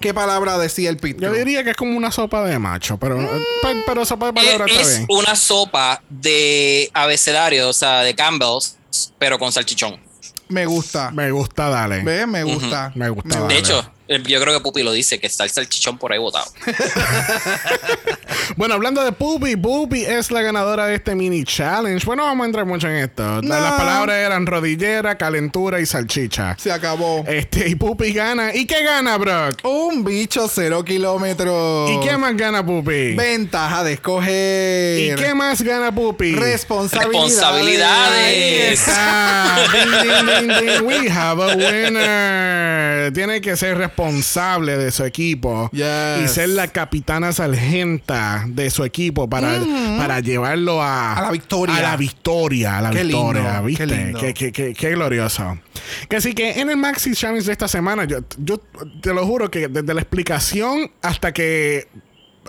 qué 0.00 0.14
palabra 0.14 0.58
decía 0.58 0.90
el 0.90 0.96
pit. 0.96 1.18
Yo 1.20 1.32
diría 1.32 1.64
que 1.64 1.70
es 1.70 1.76
como 1.76 1.96
una 1.96 2.10
sopa 2.10 2.44
de 2.44 2.58
macho, 2.58 2.98
pero, 2.98 3.16
pero, 3.62 3.80
pero 3.86 4.04
sopa 4.04 4.26
de 4.26 4.32
palabra 4.32 4.66
está 4.66 4.80
es 4.80 5.04
una 5.08 5.36
sopa 5.36 6.02
de 6.08 6.90
abecedario, 6.94 7.68
o 7.68 7.72
sea, 7.72 8.02
de 8.02 8.14
Campbell's, 8.14 8.76
pero 9.18 9.38
con 9.38 9.52
salchichón. 9.52 10.00
Me 10.48 10.66
gusta. 10.66 11.10
Me 11.10 11.30
gusta, 11.30 11.68
dale. 11.68 12.02
¿Ves? 12.02 12.26
Me 12.26 12.42
gusta. 12.42 12.92
Me 12.94 13.10
gusta, 13.10 13.40
Me. 13.40 13.48
De 13.48 13.58
hecho, 13.58 13.80
eh, 13.80 13.97
yo 14.08 14.40
creo 14.40 14.54
que 14.54 14.60
Pupi 14.60 14.82
lo 14.82 14.92
dice, 14.92 15.18
que 15.18 15.26
está 15.26 15.44
el 15.44 15.50
salchichón 15.50 15.98
por 15.98 16.12
ahí 16.12 16.18
botado. 16.18 16.50
Bueno, 18.56 18.74
hablando 18.74 19.04
de 19.04 19.12
Pupi, 19.12 19.56
Pupi 19.56 20.04
es 20.04 20.30
la 20.30 20.42
ganadora 20.42 20.86
de 20.86 20.96
este 20.96 21.14
mini 21.14 21.44
challenge. 21.44 22.04
Bueno, 22.04 22.24
vamos 22.24 22.44
a 22.44 22.46
entrar 22.46 22.66
mucho 22.66 22.88
en 22.88 22.96
esto. 22.96 23.42
No. 23.42 23.48
Las 23.48 23.72
palabras 23.74 24.16
eran 24.16 24.46
rodillera, 24.46 25.16
calentura 25.16 25.80
y 25.80 25.86
salchicha. 25.86 26.56
Se 26.58 26.72
acabó. 26.72 27.24
Este, 27.28 27.68
y 27.68 27.74
Pupi 27.74 28.12
gana. 28.12 28.54
¿Y 28.54 28.66
qué 28.66 28.82
gana, 28.82 29.16
Brock? 29.16 29.64
Un 29.64 30.02
bicho 30.02 30.48
cero 30.48 30.84
kilómetros. 30.84 31.90
¿Y 31.90 32.00
qué 32.00 32.16
más 32.16 32.36
gana 32.36 32.64
Pupi? 32.64 33.14
Ventaja 33.14 33.84
de 33.84 33.92
escoger. 33.92 35.12
¿Y 35.12 35.14
qué 35.14 35.34
más 35.34 35.62
gana 35.62 35.94
Pupi? 35.94 36.34
Responsabilidades. 36.34 37.36
Responsabilidades. 37.36 38.84
Ah, 38.88 39.66
ding, 39.72 39.90
ding, 40.02 40.26
ding, 40.26 40.66
ding. 40.66 40.86
We 40.86 41.10
have 41.10 41.40
a 41.40 41.54
winner. 41.54 43.12
Tiene 43.12 43.40
que 43.40 43.56
ser 43.56 43.76
responsable 43.78 43.97
de 44.02 44.90
su 44.92 45.04
equipo 45.04 45.68
Yes. 45.72 46.24
y 46.24 46.28
ser 46.28 46.50
la 46.50 46.68
capitana 46.68 47.32
sargenta 47.32 48.44
de 48.46 48.70
su 48.70 48.84
equipo 48.84 49.28
para, 49.28 49.58
para 49.96 50.20
llevarlo 50.20 50.80
a, 50.82 51.14
A 51.14 51.22
la 51.22 51.30
victoria. 51.32 51.76
A 51.76 51.82
la 51.82 51.96
victoria, 51.96 52.78
a 52.78 52.82
la 52.82 52.90
Qué 52.90 53.02
victoria, 53.02 53.42
lindo, 53.42 53.64
¿viste? 53.64 53.86
qué 53.86 53.94
lindo. 53.96 54.20
Qué, 54.20 54.34
qué- 54.34 54.52
qué- 54.52 54.74
qué 54.74 54.90
glorioso. 54.90 55.58
Que 56.08 56.16
así 56.16 56.32
que 56.32 56.60
en 56.60 56.70
el 56.70 56.76
Maxi 56.76 57.12
Challenge 57.12 57.44
de 57.44 57.52
esta 57.52 57.66
semana, 57.66 58.04
yo, 58.04 58.18
yo 58.38 58.58
te 59.02 59.12
lo 59.12 59.26
juro 59.26 59.50
que 59.50 59.66
desde 59.68 59.92
la 59.94 60.00
explicación 60.00 60.90
hasta 61.02 61.32
que 61.32 61.88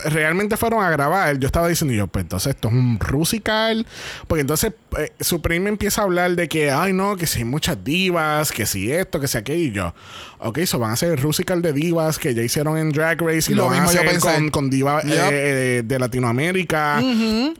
realmente 0.05 0.55
fueron 0.55 0.81
a 0.83 0.89
grabar, 0.89 1.37
yo 1.39 1.47
estaba 1.47 1.67
diciendo 1.67 1.93
yo, 1.93 2.07
pues 2.07 2.23
entonces 2.23 2.55
esto 2.55 2.69
es 2.69 2.73
un 2.73 2.99
rusical, 3.01 3.85
porque 4.27 4.41
entonces 4.41 4.71
eh, 4.97 5.11
Supreme 5.19 5.69
empieza 5.69 6.01
a 6.01 6.03
hablar 6.05 6.31
de 6.35 6.47
que, 6.47 6.71
ay 6.71 6.93
no, 6.93 7.15
que 7.15 7.27
si 7.27 7.39
hay 7.39 7.45
muchas 7.45 7.83
divas, 7.83 8.51
que 8.51 8.65
si 8.65 8.91
esto, 8.91 9.19
que 9.19 9.27
si 9.27 9.37
aquello, 9.37 9.59
y 9.59 9.71
yo, 9.71 9.93
ok, 10.39 10.57
eso 10.59 10.79
van 10.79 10.91
a 10.91 10.93
hacer 10.93 11.11
el 11.11 11.17
rusical 11.17 11.61
de 11.61 11.73
divas 11.73 12.17
que 12.17 12.33
ya 12.33 12.41
hicieron 12.41 12.77
en 12.77 12.91
Drag 12.91 13.21
Race 13.21 13.51
y 13.51 13.55
lo, 13.55 13.63
Lo 13.63 13.69
van 13.69 13.79
a 13.79 13.81
mismo 13.83 14.01
yo 14.01 14.09
hacer 14.09 14.19
con, 14.19 14.49
con 14.49 14.69
divas 14.69 15.03
Yep. 15.03 15.13
eh, 15.13 15.29
eh, 15.31 15.81
de 15.85 15.99
Latinoamérica. 15.99 17.01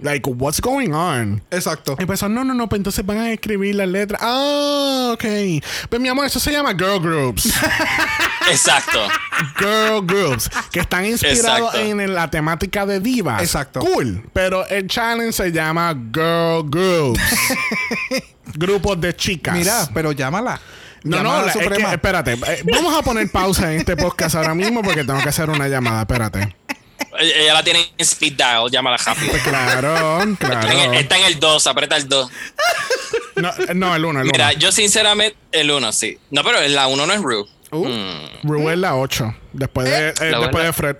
Like, 0.01 0.29
what's 0.29 0.61
going 0.61 0.91
on? 0.91 1.41
Exacto. 1.51 1.95
Y 1.99 2.05
pues, 2.05 2.21
no, 2.23 2.43
no, 2.43 2.53
no, 2.53 2.69
pues 2.69 2.79
entonces 2.79 3.05
van 3.05 3.17
a 3.17 3.31
escribir 3.31 3.75
las 3.75 3.87
letras. 3.87 4.21
Ah, 4.23 5.11
ok. 5.13 5.23
Pues 5.89 6.01
mi 6.01 6.07
amor, 6.07 6.25
eso 6.25 6.39
se 6.39 6.51
llama 6.51 6.71
girl 6.73 6.99
groups. 6.99 7.51
Exacto. 8.49 9.07
girl 9.57 10.05
groups. 10.05 10.49
Que 10.71 10.79
están 10.79 11.05
inspirados 11.05 11.75
en 11.75 12.13
la 12.13 12.29
temática 12.29 12.85
de 12.85 12.99
divas. 12.99 13.41
Exacto. 13.41 13.79
Cool. 13.79 14.23
Pero 14.33 14.67
el 14.67 14.87
challenge 14.87 15.33
se 15.33 15.51
llama 15.51 15.93
girl 16.13 16.63
groups. 16.69 17.18
Grupos 18.55 18.99
de 18.99 19.15
chicas. 19.15 19.55
Mira, 19.55 19.87
pero 19.93 20.11
llámala. 20.11 20.59
No, 21.03 21.17
Llámala 21.17 21.39
no, 21.39 21.45
la- 21.45 21.51
es 21.51 21.57
que, 21.85 21.91
espérate. 21.93 22.33
eh, 22.33 22.63
vamos 22.71 22.93
a 22.97 23.01
poner 23.01 23.29
pausa 23.31 23.71
en 23.71 23.79
este 23.79 23.95
podcast 23.95 24.35
ahora 24.35 24.53
mismo 24.53 24.81
porque 24.81 25.03
tengo 25.05 25.21
que 25.21 25.29
hacer 25.29 25.49
una 25.49 25.67
llamada. 25.67 26.01
Espérate. 26.01 26.55
Ella 27.19 27.53
la 27.53 27.63
tiene 27.63 27.79
en 27.79 27.87
speed 28.05 28.33
dial, 28.33 28.69
llámala 28.69 28.97
rápido. 28.97 29.33
Claro, 29.43 30.21
Está 30.21 30.23
en, 30.23 30.29
el, 30.29 30.37
claro. 30.37 30.93
está 30.93 31.17
en 31.17 31.25
el 31.25 31.39
2, 31.39 31.67
aprieta 31.67 31.95
el 31.97 32.07
2. 32.07 32.31
No, 33.37 33.51
no, 33.75 33.95
el 33.95 34.05
uno, 34.05 34.19
el 34.19 34.25
uno. 34.27 34.31
Mira, 34.33 34.53
yo 34.53 34.71
sinceramente, 34.71 35.37
el 35.51 35.71
1, 35.71 35.91
sí. 35.93 36.17
No, 36.31 36.43
pero 36.43 36.59
la 36.67 36.87
1 36.87 37.05
no 37.07 37.13
es 37.13 37.21
Rue. 37.21 37.45
Uh, 37.71 37.87
Rue 38.43 38.73
es 38.73 38.79
la 38.79 38.95
8. 38.95 39.33
Después 39.53 39.89
de, 39.89 40.09
eh, 40.09 40.13
después 40.19 40.51
buena. 40.51 40.67
de 40.67 40.73
Fred. 40.73 40.95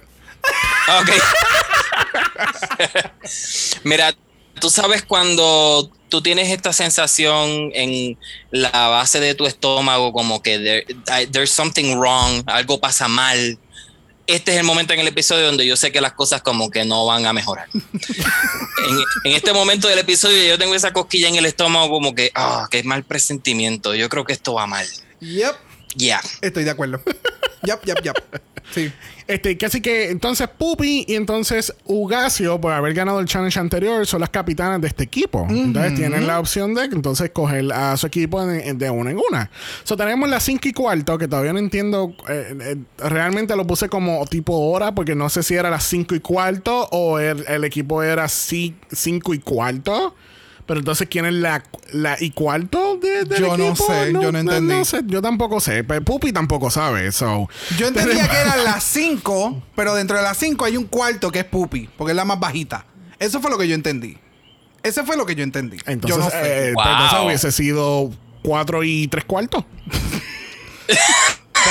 Ok. 1.01 1.10
Mira, 3.84 4.13
tú 4.60 4.69
sabes 4.69 5.03
cuando 5.03 5.91
tú 6.10 6.22
tienes 6.22 6.50
esta 6.50 6.74
sensación 6.74 7.72
en 7.74 8.17
la 8.52 8.69
base 8.88 9.19
de 9.19 9.36
tu 9.36 9.45
estómago 9.45 10.12
como 10.13 10.41
que 10.41 10.58
there- 10.60 11.22
I- 11.24 11.28
there's 11.28 11.52
something 11.52 11.95
wrong, 11.98 12.43
algo 12.48 12.80
pasa 12.80 13.08
mal 13.08 13.58
este 14.28 14.52
es 14.52 14.58
el 14.60 14.63
momento 14.63 14.93
en 14.93 15.00
el 15.00 15.08
episodio 15.08 15.48
donde 15.48 15.65
yo 15.65 15.76
sé 15.76 15.91
que 15.91 16.02
las 16.02 16.13
cosas 16.13 16.43
como 16.43 16.69
que 16.69 16.86
no 16.86 17.04
van 17.08 17.26
a 17.26 17.34
mejorar. 17.34 17.67
en, 17.74 18.98
en 19.24 19.32
este 19.36 19.54
momento 19.54 19.88
del 19.88 19.98
episodio 19.98 20.43
yo 20.48 20.58
tengo 20.60 20.76
esa 20.76 20.93
cosquilla 20.93 21.28
en 21.30 21.36
el 21.36 21.48
estómago 21.48 21.89
como 21.89 22.13
que, 22.13 22.32
ah, 22.36 22.67
qué 22.69 22.84
mal 22.84 23.04
presentimiento. 23.04 23.95
Yo 23.95 24.08
creo 24.08 24.26
que 24.26 24.34
esto 24.34 24.54
va 24.54 24.67
mal. 24.67 24.86
Yep. 25.22 25.56
Ya. 25.95 26.22
Estoy 26.41 26.63
de 26.63 26.69
acuerdo. 26.69 27.02
yep, 27.63 27.84
yep, 27.86 28.04
yep. 28.04 28.15
Sí. 28.72 28.91
Este, 29.30 29.56
casi 29.58 29.80
que 29.80 30.10
entonces 30.10 30.48
Pupi 30.48 31.06
y 31.08 31.13
entonces 31.13 31.76
Ugacio, 31.86 32.60
por 32.60 32.74
haber 32.74 32.96
ganado 32.96 33.20
el 33.20 33.28
challenge 33.28 33.60
anterior, 33.60 34.08
son 34.08 34.22
las 34.22 34.32
capitanas 34.32 34.82
de 34.82 34.88
este 34.88 35.04
equipo. 35.04 35.46
Entonces 35.48 35.94
tienen 35.94 36.26
la 36.26 36.39
opción 36.39 36.74
de 36.74 36.86
entonces 36.86 37.30
coger 37.30 37.72
a 37.72 37.96
su 37.96 38.08
equipo 38.08 38.44
de, 38.44 38.74
de 38.74 38.89
una 38.89 39.12
en 39.12 39.20
una. 39.30 39.52
So, 39.84 39.96
tenemos 39.96 40.28
las 40.30 40.42
5 40.42 40.68
y 40.70 40.74
cuarto, 40.74 41.20
que 41.20 41.28
todavía 41.28 41.54
no 41.54 41.60
entiendo. 41.60 42.12
eh, 42.28 42.58
eh, 42.60 42.76
realmente 43.08 43.56
lo 43.56 43.68
puse 43.68 43.88
como 43.88 44.26
tipo 44.26 44.58
hora, 44.58 44.96
porque 44.96 45.13
no 45.13 45.30
sé 45.30 45.44
si 45.44 45.54
era 45.54 45.70
las 45.70 45.84
5 45.84 46.15
y 46.15 46.22
cuarto 46.22 46.88
o 46.92 47.20
el, 47.20 47.46
el 47.48 47.63
equipo 47.65 48.02
era 48.02 48.28
5 48.28 49.34
y 49.36 49.39
cuarto. 49.39 50.15
Pero 50.69 50.82
entonces, 50.82 51.08
¿quién 51.10 51.25
es 51.25 51.34
la, 51.34 51.63
la 51.93 52.15
y 52.19 52.29
cuarto 52.29 52.97
de, 53.01 53.23
del 53.25 53.39
Yo 53.39 53.58
no 53.58 53.75
sé, 53.75 54.13
yo 54.13 54.32
no 54.32 54.38
entendí. 54.38 54.71
No, 54.71 54.86
sé, 54.86 55.01
yo 55.08 55.19
tampoco 55.19 55.60
sé. 55.60 55.84
Pero 55.84 56.03
Pupi 56.03 56.32
tampoco 56.32 56.69
sabe. 56.69 57.12
So. 57.12 57.49
Yo 57.75 57.88
entendía 57.88 58.27
que 58.29 58.38
eran 58.38 58.63
las 58.63 58.84
5, 58.93 59.63
pero 59.75 59.95
dentro 59.95 60.15
de 60.15 60.21
las 60.21 60.38
5 60.38 60.63
hay 60.65 60.77
un 60.77 60.84
cuarto 60.86 61.32
que 61.32 61.39
es 61.39 61.45
Pupi, 61.45 61.89
porque 61.97 62.12
es 62.12 62.15
la 62.15 62.23
más 62.23 62.39
bajita. 62.39 62.86
Eso 63.17 63.41
fue 63.41 63.49
lo 63.49 63.58
que 63.58 63.67
yo 63.67 63.73
entendí. 63.73 64.19
Ese 64.84 65.03
fue 65.03 65.17
lo 65.17 65.25
que 65.25 65.34
yo 65.34 65.43
entendí. 65.43 65.77
Entonces, 65.88 66.17
yo 66.19 66.23
no 66.23 66.29
sé. 66.29 66.69
eh, 66.69 66.73
Wow. 66.75 66.84
pues 66.84 66.88
entonces 66.95 67.19
hubiese 67.25 67.51
sido 67.51 68.12
cuatro 68.43 68.84
y 68.84 69.08
tres 69.08 69.25
cuartos. 69.25 69.65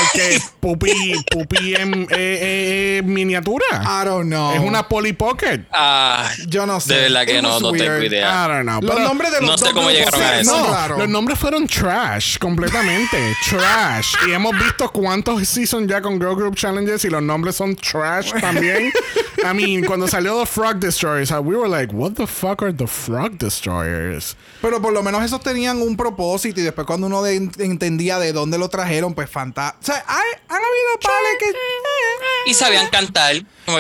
Porque 0.00 0.40
Pupi, 0.60 1.14
Pupi 1.30 1.74
en 1.74 2.02
eh, 2.02 2.08
eh, 2.10 3.02
miniatura. 3.04 3.64
I 3.82 4.04
don't 4.04 4.26
know. 4.28 4.52
Es 4.54 4.60
una 4.60 4.86
Polly 4.88 5.12
Pocket. 5.12 5.60
Ah, 5.72 6.30
Yo 6.46 6.66
no 6.66 6.80
sé. 6.80 6.94
De 6.94 7.00
verdad 7.02 7.26
que 7.26 7.36
It 7.38 7.42
no, 7.42 7.60
no 7.60 7.72
tengo 7.72 8.02
idea. 8.02 8.44
I 8.44 8.48
don't 8.48 8.62
know. 8.62 8.80
Los 8.80 8.94
pero- 8.94 9.08
nombres 9.08 9.32
de 9.32 9.40
los 9.40 9.50
no 9.50 9.58
sé 9.58 9.64
dos 9.66 9.74
cómo 9.74 9.90
llegaron 9.90 10.22
a 10.22 10.40
eso. 10.40 10.88
no, 10.88 10.96
los 10.98 11.08
nombres 11.08 11.38
fueron 11.38 11.66
trash, 11.66 12.38
completamente. 12.38 13.16
trash. 13.48 14.14
Y 14.28 14.32
hemos 14.32 14.52
visto 14.58 14.90
cuántos 14.90 15.46
seasons 15.48 15.88
ya 15.88 16.00
con 16.00 16.18
Girl 16.18 16.34
Group 16.36 16.56
Challenges 16.56 17.04
y 17.04 17.10
los 17.10 17.22
nombres 17.22 17.56
son 17.56 17.74
trash 17.76 18.32
también. 18.40 18.92
I 19.40 19.54
mean, 19.54 19.84
cuando 19.84 20.08
salió 20.08 20.40
The 20.40 20.46
Frog 20.46 20.76
Destroyers, 20.80 21.30
we 21.30 21.56
were 21.56 21.68
like, 21.68 21.92
what 21.94 22.12
the 22.14 22.26
fuck 22.26 22.62
are 22.62 22.72
the 22.72 22.86
Frog 22.88 23.38
Destroyers? 23.38 24.36
Pero 24.60 24.82
por 24.82 24.92
lo 24.92 25.02
menos 25.02 25.22
esos 25.24 25.40
tenían 25.40 25.80
un 25.80 25.96
propósito 25.96 26.60
y 26.60 26.64
después 26.64 26.86
cuando 26.86 27.06
uno 27.06 27.22
de- 27.22 27.36
entendía 27.58 28.18
de 28.18 28.32
dónde 28.32 28.58
lo 28.58 28.68
trajeron, 28.68 29.14
pues 29.14 29.30
fantástico. 29.30 29.87
Sea, 29.88 30.04
hay, 30.06 30.30
han 30.50 30.62
habido 30.62 31.00
pares 31.00 31.36
que... 31.40 32.50
y 32.50 32.52
sabían 32.52 32.88
cantar. 32.88 33.36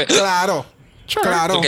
Claro. 0.06 0.64
Claro. 1.20 1.58
Ok. 1.58 1.66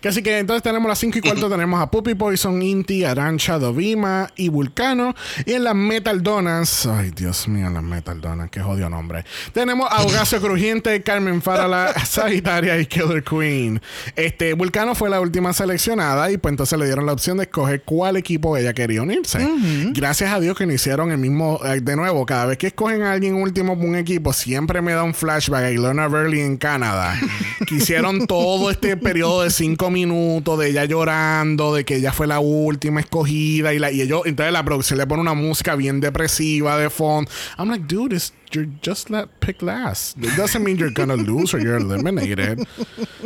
Que 0.00 0.08
así 0.08 0.22
que 0.22 0.38
entonces 0.38 0.62
tenemos 0.62 0.88
las 0.88 0.98
5 0.98 1.18
y 1.18 1.20
cuarto, 1.20 1.48
tenemos 1.48 1.80
a 1.80 1.90
Puppy 1.90 2.14
Poison, 2.14 2.60
Inti, 2.62 3.04
Arancha, 3.04 3.58
Dovima 3.58 4.30
y 4.36 4.48
Vulcano. 4.48 5.14
Y 5.46 5.52
en 5.52 5.64
las 5.64 5.74
Metal 5.74 6.22
Donas, 6.22 6.86
ay 6.86 7.10
Dios 7.10 7.48
mío, 7.48 7.70
las 7.70 7.82
Metal 7.82 8.20
Donas, 8.20 8.50
qué 8.50 8.60
jodido 8.60 8.90
nombre. 8.90 9.24
Tenemos 9.52 9.90
a 9.90 9.98
Augacio 9.98 10.40
Crujiente, 10.40 11.02
Carmen 11.02 11.42
Farala, 11.42 11.94
Sagitaria 12.04 12.78
y 12.78 12.86
Killer 12.86 13.22
Queen. 13.22 13.80
Este, 14.16 14.54
Vulcano 14.54 14.94
fue 14.94 15.10
la 15.10 15.20
última 15.20 15.52
seleccionada 15.52 16.30
y 16.30 16.38
pues 16.38 16.52
entonces 16.52 16.78
le 16.78 16.86
dieron 16.86 17.06
la 17.06 17.12
opción 17.12 17.36
de 17.38 17.44
escoger 17.44 17.82
cuál 17.82 18.16
equipo 18.16 18.56
ella 18.56 18.72
quería 18.72 19.02
unirse. 19.02 19.46
Gracias 19.92 20.32
a 20.32 20.40
Dios 20.40 20.56
que 20.56 20.66
no 20.66 20.72
hicieron 20.72 21.10
el 21.10 21.18
mismo, 21.18 21.60
eh, 21.64 21.80
de 21.80 21.96
nuevo, 21.96 22.26
cada 22.26 22.46
vez 22.46 22.58
que 22.58 22.68
escogen 22.68 23.02
a 23.02 23.12
alguien 23.12 23.34
último 23.34 23.74
un 23.74 23.96
equipo, 23.96 24.32
siempre 24.32 24.80
me 24.82 24.92
da 24.92 25.02
un 25.02 25.14
flashback 25.14 25.64
a 25.64 25.70
Ilona 25.70 26.06
Burley 26.06 26.40
en 26.40 26.56
Canadá. 26.56 27.18
que 27.66 27.76
hicieron 27.76 28.26
todo 28.26 28.70
este 28.70 28.96
periodo 28.96 29.42
de 29.42 29.50
cinco 29.64 29.90
minutos 29.90 30.58
de 30.58 30.68
ella 30.68 30.84
llorando, 30.84 31.74
de 31.74 31.86
que 31.86 31.96
ella 31.96 32.12
fue 32.12 32.26
la 32.26 32.38
última 32.38 33.00
escogida 33.00 33.72
y, 33.72 33.78
la, 33.78 33.90
y 33.90 34.02
ellos, 34.02 34.20
entonces 34.26 34.52
la 34.52 34.62
producción 34.62 34.98
le 34.98 35.06
pone 35.06 35.22
una 35.22 35.32
música 35.32 35.74
bien 35.74 36.00
depresiva 36.00 36.76
de 36.76 36.90
fondo. 36.90 37.30
I'm 37.56 37.70
like, 37.70 37.86
dude, 37.86 38.14
it's, 38.14 38.34
you're 38.52 38.68
just 38.82 39.10
let 39.10 39.26
pick 39.40 39.62
last. 39.62 40.16
It 40.18 40.36
doesn't 40.36 40.62
mean 40.62 40.76
you're 40.76 40.92
gonna 40.92 41.16
lose 41.16 41.54
or 41.54 41.60
you're 41.60 41.76
eliminated. 41.78 42.66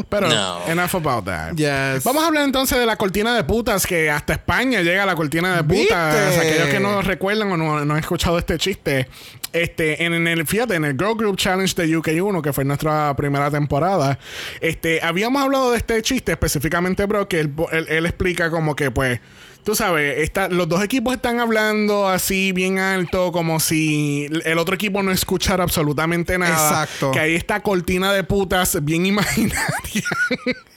Pero 0.09 0.28
No. 0.28 0.61
enough 0.68 0.94
about 0.94 1.24
that. 1.26 1.54
Yes. 1.57 2.04
Vamos 2.04 2.22
a 2.22 2.26
hablar 2.28 2.44
entonces 2.44 2.78
de 2.78 2.87
la 2.87 2.96
cortina 2.96 3.35
de 3.37 3.44
putas, 3.44 3.87
que 3.87 4.11
hasta 4.11 4.33
España 4.35 4.81
llega 4.83 5.04
la 5.04 5.14
cortina 5.14 5.57
de 5.57 5.64
putas. 5.64 6.26
¿Viste? 6.37 6.40
Aquellos 6.48 6.68
que 6.68 6.81
no 6.81 7.02
recuerdan 7.02 7.50
o 7.52 7.57
no, 7.57 7.85
no 7.85 7.94
han 7.94 8.00
escuchado 8.00 8.38
este 8.38 8.57
chiste. 8.59 9.09
Este, 9.52 10.04
en, 10.04 10.12
en 10.14 10.26
el, 10.28 10.46
fíjate, 10.46 10.74
en 10.74 10.85
el 10.85 10.92
Girl 10.92 11.14
Group 11.16 11.37
Challenge 11.37 11.74
de 11.74 11.96
UK1, 11.98 12.42
que 12.42 12.52
fue 12.52 12.64
nuestra 12.64 13.14
primera 13.16 13.50
temporada, 13.50 14.18
este, 14.61 15.00
habíamos 15.02 15.42
hablado 15.42 15.70
de 15.70 15.78
este 15.78 16.00
chiste 16.02 16.33
específicamente, 16.33 17.04
bro, 17.07 17.28
que 17.28 17.40
él, 17.40 17.52
él- 17.72 17.87
él 17.88 18.07
explica 18.07 18.50
como 18.50 18.76
que, 18.76 18.90
pues, 18.90 19.20
tú 19.68 19.74
sabes, 19.74 20.20
está, 20.20 20.48
los 20.48 20.66
dos 20.66 20.83
equipos 20.83 21.14
están 21.14 21.40
hablando 21.40 22.09
así 22.09 22.52
bien 22.52 22.78
alto, 22.78 23.33
como 23.33 23.61
si 23.61 24.26
el 24.46 24.57
otro 24.57 24.74
equipo 24.74 25.02
no 25.02 25.12
escuchara 25.12 25.62
absolutamente 25.62 26.38
nada. 26.38 26.85
Exacto. 26.85 27.11
Que 27.11 27.20
ahí 27.20 27.35
está 27.35 27.61
cortina 27.61 28.11
de 28.14 28.24
putas 28.24 28.83
bien 28.83 29.04
imaginaria. 29.14 29.59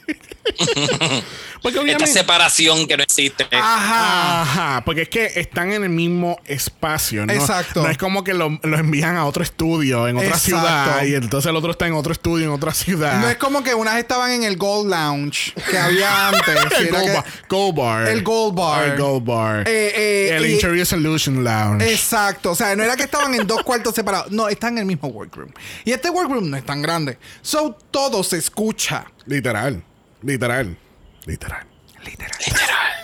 Porque 1.62 1.78
Esta 1.78 1.80
obviamente. 1.82 2.06
separación 2.08 2.88
que 2.88 2.96
no 2.96 3.04
existe. 3.04 3.46
Ajá. 3.52 4.42
Ajá, 4.42 4.82
porque 4.84 5.02
es 5.02 5.08
que 5.08 5.26
están 5.36 5.72
en 5.72 5.84
el 5.84 5.90
mismo 5.90 6.40
espacio, 6.44 7.24
¿no? 7.24 7.32
Exacto. 7.32 7.82
No 7.84 7.88
es 7.88 7.96
como 7.96 8.24
que 8.24 8.34
lo, 8.34 8.58
lo 8.64 8.76
envían 8.78 9.16
a 9.16 9.26
otro 9.26 9.44
estudio 9.44 10.08
en 10.08 10.16
otra 10.16 10.30
Exacto. 10.30 10.46
ciudad 10.58 11.04
y 11.04 11.14
entonces 11.14 11.48
el 11.48 11.54
otro 11.54 11.70
está 11.70 11.86
en 11.86 11.92
otro 11.92 12.12
estudio 12.12 12.46
en 12.46 12.50
otra 12.52 12.74
ciudad. 12.74 13.20
No 13.20 13.28
es 13.28 13.36
como 13.36 13.62
que 13.62 13.74
unas 13.74 13.96
estaban 13.98 14.32
en 14.32 14.42
el 14.42 14.56
Gold 14.56 14.90
Lounge 14.90 15.52
que 15.70 15.78
había 15.78 16.28
antes. 16.30 16.56
el 16.80 16.88
Gold, 16.90 17.04
que- 17.04 17.12
Bar, 17.12 17.24
Gold 17.48 17.76
Bar. 17.76 18.08
El 18.08 18.22
Gold 18.24 18.54
Bar. 18.56 18.84
El 18.88 18.98
Gold 18.98 19.24
Bar. 19.24 19.68
Eh, 19.68 19.92
eh, 19.94 20.36
el 20.36 20.46
y- 20.46 20.54
Interview 20.54 20.84
Solution 20.84 21.44
Lounge. 21.44 21.92
Exacto, 21.92 22.50
o 22.50 22.54
sea, 22.56 22.74
no 22.74 22.82
era 22.82 22.96
que 22.96 23.04
estaban 23.04 23.32
en 23.34 23.46
dos 23.46 23.62
cuartos 23.62 23.94
separados, 23.94 24.32
no, 24.32 24.48
están 24.48 24.72
en 24.72 24.78
el 24.78 24.86
mismo 24.86 25.08
workroom. 25.10 25.52
Y 25.84 25.92
este 25.92 26.10
workroom 26.10 26.50
no 26.50 26.56
es 26.56 26.66
tan 26.66 26.82
grande. 26.82 27.18
So, 27.40 27.78
todo 27.92 28.24
se 28.24 28.38
escucha. 28.38 29.04
Literal. 29.26 29.84
Literal. 30.22 30.76
Literal. 31.26 31.66
Literal. 32.04 32.38
Literal. 32.38 33.01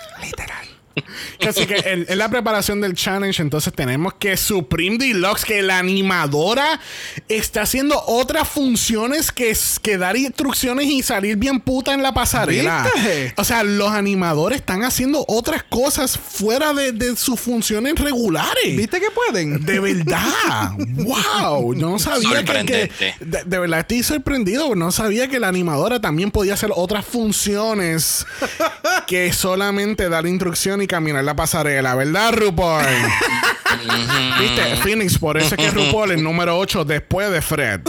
Así 1.48 1.66
que 1.66 1.76
en, 1.76 2.06
en 2.08 2.18
la 2.18 2.28
preparación 2.28 2.80
del 2.80 2.94
challenge, 2.94 3.42
entonces 3.42 3.72
tenemos 3.72 4.14
que 4.14 4.37
Supreme 4.37 4.98
Deluxe, 4.98 5.44
que 5.44 5.62
la 5.62 5.78
animadora 5.78 6.80
está 7.28 7.62
haciendo 7.62 8.02
otras 8.06 8.48
funciones 8.48 9.32
que, 9.32 9.56
dar 9.98 10.16
instrucciones 10.16 10.87
y 10.87 11.02
salir 11.02 11.37
bien 11.37 11.61
puta 11.61 11.94
en 11.94 12.02
la 12.02 12.12
pasarela. 12.12 12.88
¿Viste? 12.94 13.34
O 13.37 13.44
sea, 13.44 13.62
los 13.62 13.90
animadores 13.90 14.58
están 14.58 14.84
haciendo 14.84 15.24
otras 15.28 15.62
cosas 15.62 16.18
fuera 16.18 16.72
de, 16.72 16.92
de 16.92 17.16
sus 17.16 17.38
funciones 17.40 17.94
regulares. 17.96 18.76
¿Viste 18.76 19.00
que 19.00 19.11
pueden? 19.11 19.64
De 19.64 19.80
verdad. 19.80 20.72
wow. 20.78 21.74
Yo 21.74 21.90
no 21.90 21.98
sabía 21.98 22.44
que, 22.44 22.90
de, 23.20 23.44
de 23.44 23.58
verdad 23.58 23.80
estoy 23.80 24.02
sorprendido. 24.02 24.74
No 24.74 24.92
sabía 24.92 25.28
que 25.28 25.40
la 25.40 25.48
animadora 25.48 26.00
también 26.00 26.30
podía 26.30 26.54
hacer 26.54 26.70
otras 26.74 27.04
funciones 27.04 28.26
que 29.06 29.32
solamente 29.32 30.08
dar 30.08 30.26
instrucción 30.26 30.82
y 30.82 30.87
caminar 30.88 31.22
la 31.22 31.37
pasarela. 31.37 31.94
¿Verdad, 31.94 32.33
RuPaul? 32.33 32.85
Viste, 34.40 34.77
Phoenix, 34.83 35.18
por 35.18 35.37
eso 35.38 35.55
es 35.55 35.61
que 35.61 35.70
RuPaul 35.70 36.12
es 36.12 36.22
número 36.22 36.59
8 36.59 36.85
después 36.85 37.31
de 37.31 37.42
Fred. 37.42 37.81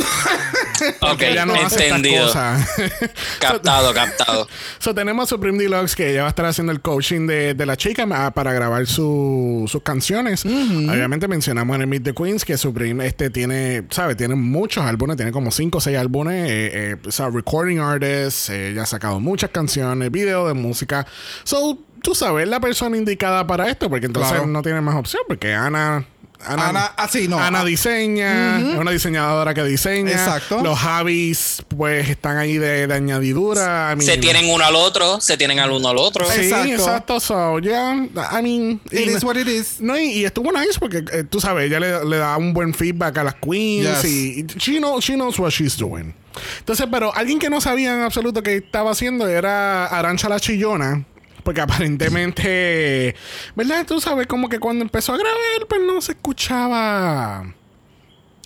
ok, 1.01 1.21
Ella 1.21 1.45
no 1.45 1.53
hace 1.53 1.63
estas 1.65 1.81
entendido. 1.97 2.25
cosas. 2.27 2.67
Captado, 3.39 3.93
captado. 3.93 4.47
So, 4.79 4.93
tenemos 4.93 5.23
a 5.23 5.27
Supreme 5.29 5.57
Deluxe 5.57 5.95
que 5.95 6.11
ella 6.11 6.21
va 6.21 6.27
a 6.27 6.29
estar 6.29 6.45
haciendo 6.45 6.71
el 6.71 6.81
coaching 6.81 7.27
de, 7.27 7.53
de 7.53 7.65
la 7.65 7.77
chica 7.77 8.05
para 8.33 8.53
grabar 8.53 8.85
su- 8.87 9.65
sus 9.67 9.81
canciones. 9.81 10.45
Obviamente 10.45 11.27
mencionamos 11.27 11.75
en 11.75 11.81
el 11.81 11.87
Meet 11.87 12.03
the 12.03 12.13
Queens 12.13 12.43
que 12.45 12.57
Supreme 12.57 13.05
este, 13.05 13.29
tiene, 13.29 13.83
¿sabe? 13.89 14.15
Tiene 14.15 14.35
muchos 14.35 14.83
álbumes, 14.85 15.15
tiene 15.17 15.31
como 15.31 15.51
5 15.51 15.77
o 15.77 15.81
6 15.81 15.97
álbumes. 15.97 16.49
Eh, 16.49 16.71
eh, 16.73 16.95
o 17.07 17.11
sea, 17.11 17.29
recording 17.29 17.79
artist, 17.79 18.49
eh, 18.49 18.69
ella 18.71 18.83
ha 18.83 18.85
sacado 18.85 19.19
muchas 19.19 19.49
canciones, 19.51 20.11
videos 20.11 20.47
de 20.47 20.53
música. 20.53 21.05
So, 21.43 21.79
tú 22.01 22.15
sabes, 22.15 22.47
la 22.47 22.59
persona 22.59 22.97
indicada 22.97 23.45
para 23.45 23.69
esto, 23.69 23.89
porque 23.89 24.05
entonces 24.07 24.31
Claro. 24.33 24.47
no 24.47 24.61
tiene 24.61 24.81
más 24.81 24.95
opción, 24.95 25.23
porque 25.27 25.53
Ana. 25.53 26.05
Ana, 26.41 26.69
Ana- 26.69 26.91
ah, 26.95 27.09
no. 27.27 27.37
Ana 27.37 27.59
Ah. 27.59 27.65
diseña, 27.65 28.59
es 28.59 28.77
una 28.77 28.91
diseñadora 28.91 29.53
que 29.53 29.61
diseña. 29.65 30.11
Exacto. 30.13 30.61
Los 30.63 30.79
hobbies, 30.79 31.61
pues, 31.75 32.07
están 32.07 32.37
ahí 32.37 32.57
de, 32.57 32.87
de 32.87 32.93
añadidura. 32.93 33.93
I 33.99 34.01
Se 34.01 34.15
tienen 34.17 34.49
uno 34.49 34.63
al 34.63 34.73
otro, 34.75 35.19
se 35.19 35.35
tienen 35.35 35.59
al 35.59 35.69
uno 35.71 35.89
al 35.89 35.97
otro. 35.97 36.25
Sí, 36.31 36.43
Exacto. 36.43 36.71
exacto. 36.73 37.19
So, 37.19 37.59
yeah, 37.59 37.93
I 37.93 38.41
mean... 38.41 38.79
It 38.89 39.07
y- 39.07 39.09
is 39.17 39.23
what 39.25 39.35
it 39.35 39.49
is. 39.49 39.81
No, 39.81 39.97
y, 39.99 40.11
y 40.11 40.23
estuvo 40.25 40.49
nice 40.53 40.79
porque 40.79 41.03
eh, 41.11 41.25
tú 41.29 41.41
sabes, 41.41 41.65
ella 41.69 41.79
le, 41.81 42.05
le 42.05 42.17
da 42.17 42.37
un 42.37 42.53
buen 42.53 42.73
feedback 42.73 43.17
a 43.17 43.23
las 43.25 43.35
queens 43.35 44.01
Yes. 44.01 44.05
y, 44.05 44.45
she, 44.57 44.77
knows, 44.77 45.03
she 45.03 45.15
knows 45.15 45.37
what 45.39 45.49
she's 45.49 45.75
doing. 45.77 46.13
Entonces, 46.59 46.87
pero 46.89 47.13
alguien 47.13 47.37
que 47.37 47.49
no 47.49 47.59
sabía 47.59 47.93
en 47.93 48.01
absoluto 48.01 48.41
que 48.41 48.55
estaba 48.57 48.91
haciendo 48.91 49.27
era 49.27 49.87
Arancha 49.87 50.29
la 50.29 50.39
Chillona. 50.39 51.03
Porque 51.43 51.61
aparentemente, 51.61 53.15
¿verdad? 53.55 53.85
Tú 53.85 53.99
sabes, 54.01 54.27
como 54.27 54.49
que 54.49 54.59
cuando 54.59 54.83
empezó 54.83 55.13
a 55.13 55.17
grabar, 55.17 55.67
pues 55.67 55.81
no 55.81 56.01
se 56.01 56.11
escuchaba 56.13 57.53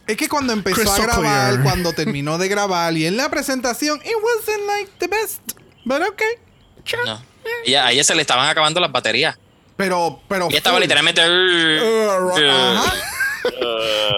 Es 0.08 0.16
que 0.18 0.28
cuando 0.30 0.54
empezó 0.54 0.82
a 0.82 0.84
Crystal 0.84 1.02
grabar, 1.04 1.50
clear. 1.52 1.64
cuando 1.64 1.94
terminó 1.94 2.38
de 2.38 2.48
grabar 2.48 2.96
y 2.96 3.06
en 3.06 3.18
la 3.18 3.30
presentación, 3.30 4.00
it 4.04 4.14
wasn't 4.22 4.66
like 4.68 4.92
the 5.00 5.08
best. 5.08 5.42
But 5.86 6.02
okay. 6.12 6.28
Sure. 6.86 7.04
No. 7.06 7.22
Ella- 7.66 7.88
a 7.88 7.92
ella 7.92 8.04
se 8.04 8.16
le 8.16 8.22
estaban 8.22 8.48
acabando 8.48 8.80
las 8.80 8.92
baterías. 8.92 9.38
Pero, 9.76 10.22
pero. 10.30 10.48
Ella 10.50 10.58
estaba 10.58 10.80
literalmente. 10.80 11.22
Uh, 11.22 12.32
ajá. 12.50 12.94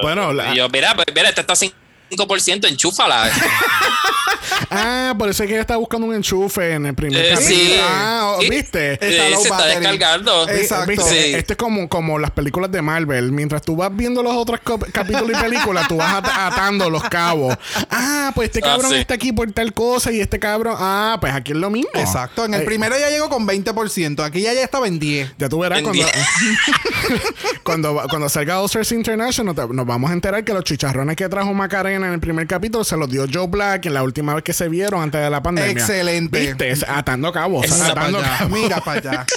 Bueno, 0.01 0.33
la- 0.33 0.53
Y 0.53 0.57
yo, 0.57 0.69
mira, 0.69 0.93
pues, 0.95 1.07
mira, 1.15 1.29
esta 1.29 1.41
está 1.41 1.53
5%, 2.09 2.67
enchúfala. 2.67 3.29
ah, 4.69 5.13
por 5.17 5.29
eso 5.29 5.43
es 5.43 5.47
que 5.47 5.53
ella 5.53 5.61
está 5.61 5.75
buscando 5.77 6.07
un 6.07 6.15
enchufe 6.15 6.73
en 6.73 6.85
el 6.85 6.93
primer 6.95 7.23
Eh, 7.25 7.29
capítulo. 7.33 7.55
sí. 7.55 7.75
Ah, 7.81 8.21
Sí. 8.39 8.49
¿viste? 8.49 8.93
Está 8.93 9.05
Eh, 9.05 9.29
low 9.31 9.37
se 9.41 9.43
está 9.47 9.57
battery. 9.57 9.75
descargando. 9.79 10.49
Exacto. 10.49 11.01
Sí. 11.07 11.17
Esto 11.35 11.53
es 11.53 11.57
como, 11.57 11.87
como 11.87 12.19
las 12.19 12.31
películas 12.31 12.69
de 12.71 12.81
Marvel. 12.81 13.31
Mientras 13.31 13.61
tú 13.61 13.75
vas 13.77 13.95
viendo 13.95 14.21
los 14.21 14.33
otros 14.35 14.59
cap- 14.63 14.83
capítulos 14.91 15.31
y 15.39 15.41
películas, 15.41 15.87
tú 15.87 15.95
vas 15.97 16.13
at- 16.15 16.27
atando 16.53 16.89
los 16.89 17.03
cabos. 17.03 17.55
Ah, 17.89 18.31
pues 18.35 18.49
este 18.49 18.59
Ah, 18.59 18.71
cabrón 18.73 18.91
sí. 18.91 18.97
está 18.97 19.13
aquí 19.13 19.31
por 19.31 19.49
tal 19.53 19.73
cosa 19.73 20.11
y 20.11 20.19
este 20.19 20.37
cabrón. 20.39 20.75
Ah, 20.77 21.17
pues 21.21 21.33
aquí 21.33 21.53
es 21.53 21.57
lo 21.57 21.69
mismo. 21.69 21.89
Exacto. 21.93 22.43
En 22.45 22.53
el 22.55 22.61
Eh, 22.61 22.65
primero 22.65 22.97
ya 22.99 23.09
llegó 23.09 23.29
con 23.29 23.45
20%. 23.47 24.23
Aquí 24.23 24.41
ya, 24.41 24.53
ya 24.53 24.61
estaba 24.63 24.87
en 24.87 24.99
10. 24.99 25.31
Ya 25.37 25.47
tú 25.47 25.59
verás 25.59 25.79
En 25.79 25.85
cuando, 25.85 26.03
cuando, 27.63 28.01
cuando 28.09 28.29
salga 28.29 28.59
All-Stars 28.61 28.91
International, 28.91 29.55
te- 29.55 29.67
nos 29.73 29.85
vamos 29.85 30.09
a 30.09 30.13
enterar 30.13 30.43
que 30.43 30.53
los 30.53 30.63
chicharrones 30.63 31.15
que 31.15 31.27
trajo 31.29 31.53
Macarena 31.53 31.94
en 32.03 32.13
el 32.13 32.19
primer 32.19 32.47
capítulo 32.47 32.83
se 32.83 32.97
los 32.97 33.09
dio 33.09 33.25
Joe 33.31 33.47
Black 33.47 33.85
en 33.85 33.93
la 33.93 34.03
última 34.03 34.33
vez 34.33 34.43
que 34.43 34.53
se 34.53 34.67
vieron 34.69 35.01
antes 35.01 35.21
de 35.21 35.29
la 35.29 35.41
pandemia. 35.41 35.71
Excelente. 35.71 36.55
Atando 36.87 37.31
cabos. 37.31 37.65
Esa 37.65 37.75
Mira 37.75 37.93
para 37.93 38.01
atando 38.01 38.19
allá. 38.19 38.37
cabos. 38.37 38.51
Mira 38.51 38.81
para 38.81 38.99
allá. 38.99 39.25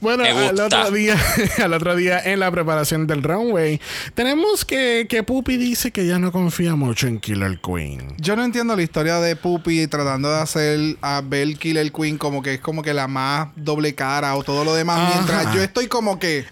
Bueno, 0.00 0.22
al 0.24 0.60
otro 0.60 0.90
día, 0.90 1.16
al 1.62 1.72
otro 1.72 1.96
día 1.96 2.20
en 2.22 2.40
la 2.40 2.50
preparación 2.50 3.06
del 3.06 3.22
runway, 3.22 3.80
tenemos 4.14 4.64
que, 4.64 5.06
que 5.08 5.22
Puppy 5.22 5.56
dice 5.56 5.90
que 5.90 6.06
ya 6.06 6.18
no 6.18 6.30
confía 6.30 6.74
mucho 6.74 7.06
en 7.06 7.18
Killer 7.18 7.58
Queen. 7.60 8.14
Yo 8.18 8.36
no 8.36 8.44
entiendo 8.44 8.76
la 8.76 8.82
historia 8.82 9.18
de 9.18 9.34
Puppy 9.36 9.86
tratando 9.86 10.30
de 10.30 10.40
hacer 10.40 10.96
a 11.00 11.22
Belle 11.24 11.56
Killer 11.56 11.90
Queen 11.90 12.18
como 12.18 12.42
que 12.42 12.54
es 12.54 12.60
como 12.60 12.82
que 12.82 12.92
la 12.92 13.08
más 13.08 13.48
doble 13.56 13.94
cara 13.94 14.36
o 14.36 14.42
todo 14.42 14.64
lo 14.64 14.74
demás. 14.74 14.98
Ajá. 15.00 15.14
Mientras 15.14 15.54
yo 15.54 15.62
estoy 15.62 15.88
como 15.88 16.18
que. 16.18 16.44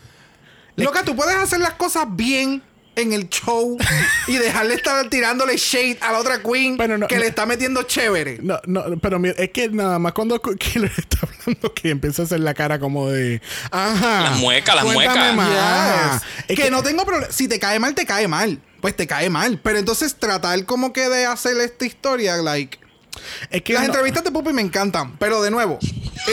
Loca, 0.77 1.03
tú 1.05 1.15
puedes 1.17 1.37
hacer 1.37 1.61
las 1.61 1.75
cosas 1.75 2.07
bien 2.11 2.63
en 2.97 3.13
el 3.13 3.29
show 3.29 3.77
y 4.27 4.37
dejarle 4.37 4.75
estar 4.75 5.09
tirándole 5.09 5.57
shade 5.57 5.99
a 6.01 6.13
la 6.13 6.19
otra 6.19 6.43
queen 6.43 6.77
Pero 6.77 6.99
no- 6.99 7.07
que 7.07 7.17
no- 7.17 7.21
le 7.23 7.29
está 7.29 7.47
metiendo 7.47 7.83
chévere. 7.85 8.39
No, 8.43 8.61
no, 8.67 8.85
pero 9.01 9.19
mira, 9.19 9.35
es 9.39 9.51
que 9.51 9.69
nada 9.69 9.99
más 9.99 10.13
cuando 10.13 10.41
Killer 10.41 10.91
está 10.97 11.19
hablando 11.23 11.73
que 11.75 11.91
empieza 11.91 12.23
a 12.23 12.25
hacer 12.25 12.41
la 12.41 12.55
cara 12.55 12.79
como 12.79 13.09
de, 13.11 13.41
ajá. 13.71 14.21
Las 14.23 14.39
muecas, 14.39 14.75
las 14.75 14.85
muecas. 14.85 15.35
más. 15.37 16.23
Yes. 16.23 16.23
Es 16.49 16.57
que, 16.57 16.71
no 16.71 16.83
tengo 16.83 17.05
problema. 17.05 17.31
Si 17.33 17.47
te 17.49 17.59
cae 17.59 17.79
mal, 17.79 17.95
te 17.95 18.05
cae 18.07 18.27
mal. 18.29 18.61
Pues 18.81 18.97
te 18.97 19.07
cae 19.07 19.31
mal. 19.31 19.61
Pero 19.63 19.79
entonces 19.79 20.15
tratar 20.17 20.65
como 20.65 20.93
que 20.93 21.09
de 21.09 21.27
hacer 21.27 21.57
esta 21.59 21.85
historia, 21.87 22.37
like. 22.37 22.79
es 23.51 23.63
que 23.63 23.73
Las 23.73 23.83
no- 23.83 23.87
entrevistas 23.89 24.23
de 24.25 24.31
Puppy 24.31 24.53
me 24.53 24.63
encantan. 24.63 25.17
Pero 25.19 25.43
de 25.43 25.51
nuevo, 25.51 25.79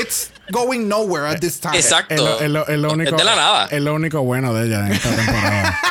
it's 0.02 0.30
going 0.52 0.88
nowhere 0.88 1.28
at 1.28 1.40
this 1.40 1.60
time. 1.60 1.76
Exacto. 1.78 2.14
Es 2.14 2.22
lo, 2.22 2.40
es 2.40 2.50
lo- 2.50 2.68
es 2.68 2.78
lo 2.80 2.92
único, 2.94 3.12
Es 3.12 3.18
de 3.18 3.24
la 3.24 3.36
nada. 3.36 3.68
Es 3.72 3.82
lo 3.82 3.94
único 3.96 4.22
bueno 4.22 4.54
de 4.54 4.68
ella 4.68 4.86
en 4.88 4.92
esta 4.94 5.10
temporada. 5.16 5.80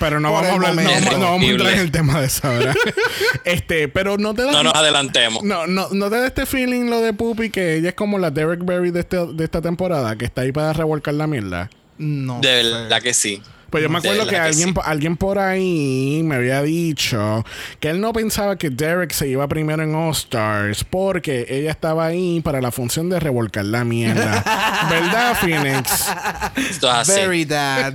Pero 0.00 0.18
no 0.18 0.32
vamos 0.32 0.50
hablar, 0.50 0.74
no, 0.74 0.82
vamos- 0.82 1.18
no 1.18 1.20
vamos 1.20 1.42
a 1.42 1.50
entrar 1.52 1.72
en 1.74 1.78
el 1.80 1.90
tema 1.92 2.20
de 2.20 2.26
eso 2.26 2.48
ahora. 2.48 2.74
este, 3.44 3.86
pero 3.88 4.16
no 4.18 4.34
te 4.34 4.42
da 4.42 4.50
No 4.52 4.62
nos 4.64 4.74
adelantemos. 4.74 5.44
no, 5.44 5.66
no, 5.68 5.88
no 5.90 6.10
te 6.10 6.16
da 6.16 6.26
este 6.26 6.46
feeling 6.46 6.88
lo 6.90 7.00
de 7.00 7.12
Puppy 7.12 7.50
que 7.50 7.76
ella 7.76 7.90
es 7.90 7.94
como 7.94 8.18
la 8.18 8.30
Derek 8.30 8.64
Berry 8.64 8.90
de, 8.90 9.00
este- 9.00 9.26
de 9.26 9.44
esta 9.44 9.60
temporada, 9.62 10.16
que 10.16 10.24
está 10.24 10.40
ahí 10.42 10.50
para 10.52 10.72
revolcar 10.72 11.14
la 11.14 11.26
mierda. 11.26 11.70
No. 11.98 12.40
De 12.40 12.48
sé. 12.48 12.62
verdad 12.72 13.02
que 13.02 13.12
sí. 13.14 13.42
Pues 13.70 13.82
yo 13.82 13.88
me 13.88 13.98
acuerdo 13.98 14.26
que 14.26 14.36
alguien, 14.36 14.74
sí. 14.74 14.80
alguien 14.84 15.16
por 15.16 15.38
ahí 15.38 16.22
me 16.24 16.36
había 16.36 16.62
dicho 16.62 17.44
que 17.78 17.88
él 17.90 18.00
no 18.00 18.12
pensaba 18.12 18.56
que 18.56 18.70
Derek 18.70 19.12
se 19.12 19.28
iba 19.28 19.46
primero 19.48 19.82
en 19.82 19.94
All 19.94 20.12
Stars 20.12 20.84
porque 20.84 21.46
ella 21.48 21.70
estaba 21.70 22.06
ahí 22.06 22.40
para 22.40 22.60
la 22.60 22.72
función 22.72 23.08
de 23.08 23.20
revolcar 23.20 23.64
la 23.64 23.84
mierda. 23.84 24.44
¿Verdad, 24.90 25.36
Phoenix? 25.40 26.08
Esto 26.56 26.88
es 26.88 26.94
así. 26.94 27.12
Very 27.12 27.44
dad. 27.44 27.94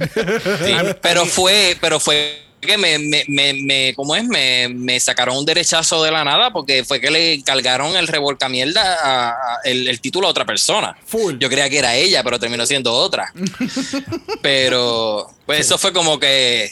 Sí, 0.64 0.74
pero 1.02 1.26
fue, 1.26 1.78
pero 1.82 2.00
fue 2.00 2.45
que 2.66 2.78
me, 2.78 2.98
me, 3.00 3.24
me, 3.28 3.54
me- 3.54 3.94
¿cómo 3.96 4.16
es? 4.16 4.24
Me, 4.26 4.68
me 4.70 5.00
sacaron 5.00 5.38
un 5.38 5.46
derechazo 5.46 6.04
de 6.04 6.12
la 6.12 6.24
nada 6.24 6.52
porque 6.52 6.84
fue 6.84 7.00
que 7.00 7.10
le 7.12 7.34
encargaron 7.36 7.96
el 7.96 8.08
revolcamierda 8.08 8.82
a, 9.02 9.30
a- 9.30 9.36
el, 9.64 9.88
el 9.88 10.00
título 10.02 10.28
a 10.28 10.32
otra 10.32 10.46
persona. 10.46 10.96
Full. 11.06 11.38
Yo 11.40 11.50
creía 11.50 11.70
que 11.70 11.80
era 11.80 11.96
ella, 11.96 12.24
pero 12.24 12.40
terminó 12.40 12.66
siendo 12.66 12.94
otra. 12.94 13.32
pero, 14.42 15.28
pues 15.46 15.62
eso 15.62 15.78
fue 15.78 15.94
como 15.94 16.20
que 16.20 16.72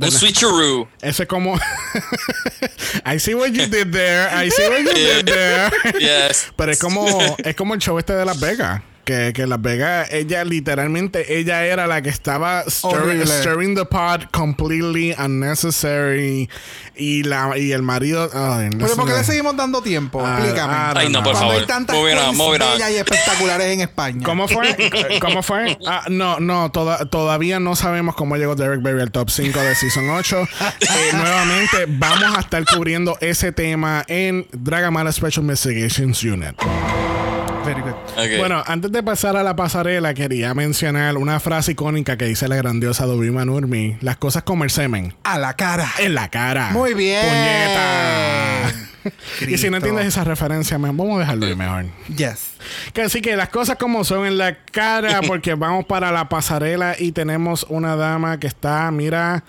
un 0.00 0.10
switcheroo. 0.10 0.88
Eso 1.00 1.22
es 1.22 1.28
como. 1.28 1.54
I 3.06 3.18
see 3.20 3.34
what 3.34 3.48
you 3.50 3.66
did 3.66 3.92
there. 3.92 4.28
I 4.32 4.50
see 4.50 4.68
what 4.68 4.80
you 4.80 4.92
did 4.92 5.24
there. 5.32 5.70
Yes. 6.00 6.48
Pero 6.56 6.72
es 6.72 6.78
como, 6.78 7.06
es 7.38 7.54
como 7.54 7.74
el 7.74 7.80
show 7.80 7.98
este 7.98 8.12
de 8.14 8.24
Las 8.24 8.40
Vegas. 8.40 8.82
Que, 9.04 9.32
que 9.34 9.46
Las 9.46 9.60
Vegas, 9.60 10.08
ella 10.10 10.44
literalmente, 10.44 11.38
ella 11.38 11.64
era 11.66 11.86
la 11.86 12.00
que 12.02 12.08
estaba 12.08 12.64
stirring, 12.68 13.26
stirring 13.26 13.74
the 13.74 13.84
pot 13.84 14.30
completely 14.32 15.14
unnecessary. 15.18 16.48
Y, 16.96 17.24
la, 17.24 17.58
y 17.58 17.72
el 17.72 17.82
marido. 17.82 18.30
no 18.32 18.78
Pero. 18.78 18.94
¿por 18.96 19.06
qué 19.06 19.12
le 19.14 19.24
seguimos 19.24 19.56
dando 19.56 19.82
tiempo? 19.82 20.22
Ah, 20.24 20.36
Explícame. 20.38 20.72
ah, 20.74 20.94
Ay, 20.96 21.08
no, 21.10 21.22
por 21.22 21.32
Cuando 21.32 21.40
favor. 21.40 21.56
hay 21.60 21.66
tantas 21.66 21.96
bellas 22.00 22.90
y 22.92 22.96
espectaculares 22.96 23.66
en 23.66 23.80
España. 23.80 24.22
¿Cómo 24.24 24.46
fue? 24.48 24.76
¿Cómo 25.20 25.42
fue? 25.42 25.76
Ah, 25.86 26.04
no, 26.08 26.38
no, 26.40 26.70
toda- 26.70 27.04
todavía 27.06 27.58
no 27.60 27.74
sabemos 27.76 28.14
cómo 28.14 28.36
llegó 28.36 28.54
Derek 28.54 28.80
Berry 28.80 29.02
al 29.02 29.10
top 29.10 29.28
5 29.30 29.58
de 29.60 29.74
Season 29.74 30.08
8. 30.10 30.48
Eh, 30.94 31.10
nuevamente, 31.12 31.86
vamos 31.88 32.36
a 32.36 32.40
estar 32.40 32.64
cubriendo 32.64 33.16
ese 33.20 33.50
tema 33.52 34.04
en 34.06 34.46
Dragamala 34.52 35.10
Special 35.12 35.42
Investigations 35.42 36.22
Unit. 36.22 36.54
Very 37.64 37.80
good. 37.80 37.92
Ok. 38.16 38.38
Bueno, 38.38 38.62
antes 38.66 38.92
de 38.92 39.02
pasar 39.02 39.36
a 39.36 39.42
la 39.42 39.56
pasarela, 39.56 40.14
quería 40.14 40.54
mencionar 40.54 41.16
una 41.16 41.40
frase 41.40 41.72
icónica 41.72 42.16
que 42.16 42.26
dice 42.26 42.48
la 42.48 42.56
grandiosa 42.56 43.06
Dubima 43.06 43.44
Nurmi. 43.44 43.96
Las 44.00 44.16
cosas 44.16 44.42
como 44.42 44.64
el 44.64 44.70
semen. 44.70 45.14
A 45.24 45.38
la 45.38 45.54
cara. 45.54 45.90
En 45.98 46.14
la 46.14 46.28
cara. 46.28 46.70
Muy 46.70 46.94
bien. 46.94 47.20
Puñeta. 47.26 48.72
y 49.48 49.58
si 49.58 49.70
no 49.70 49.76
entiendes 49.76 50.06
esa 50.06 50.24
referencia, 50.24 50.78
vamos 50.78 51.16
a 51.16 51.20
dejarlo 51.20 51.46
ahí 51.46 51.54
mejor. 51.54 51.86
Yes. 52.16 52.53
Que 52.92 53.02
así 53.02 53.20
que 53.20 53.36
las 53.36 53.48
cosas 53.48 53.76
como 53.78 54.04
son 54.04 54.26
en 54.26 54.38
la 54.38 54.56
cara, 54.56 55.20
porque 55.26 55.54
vamos 55.54 55.84
para 55.86 56.10
la 56.12 56.28
pasarela 56.28 56.96
y 56.98 57.12
tenemos 57.12 57.66
una 57.68 57.96
dama 57.96 58.38
que 58.40 58.46
está, 58.46 58.90
mira, 58.90 59.44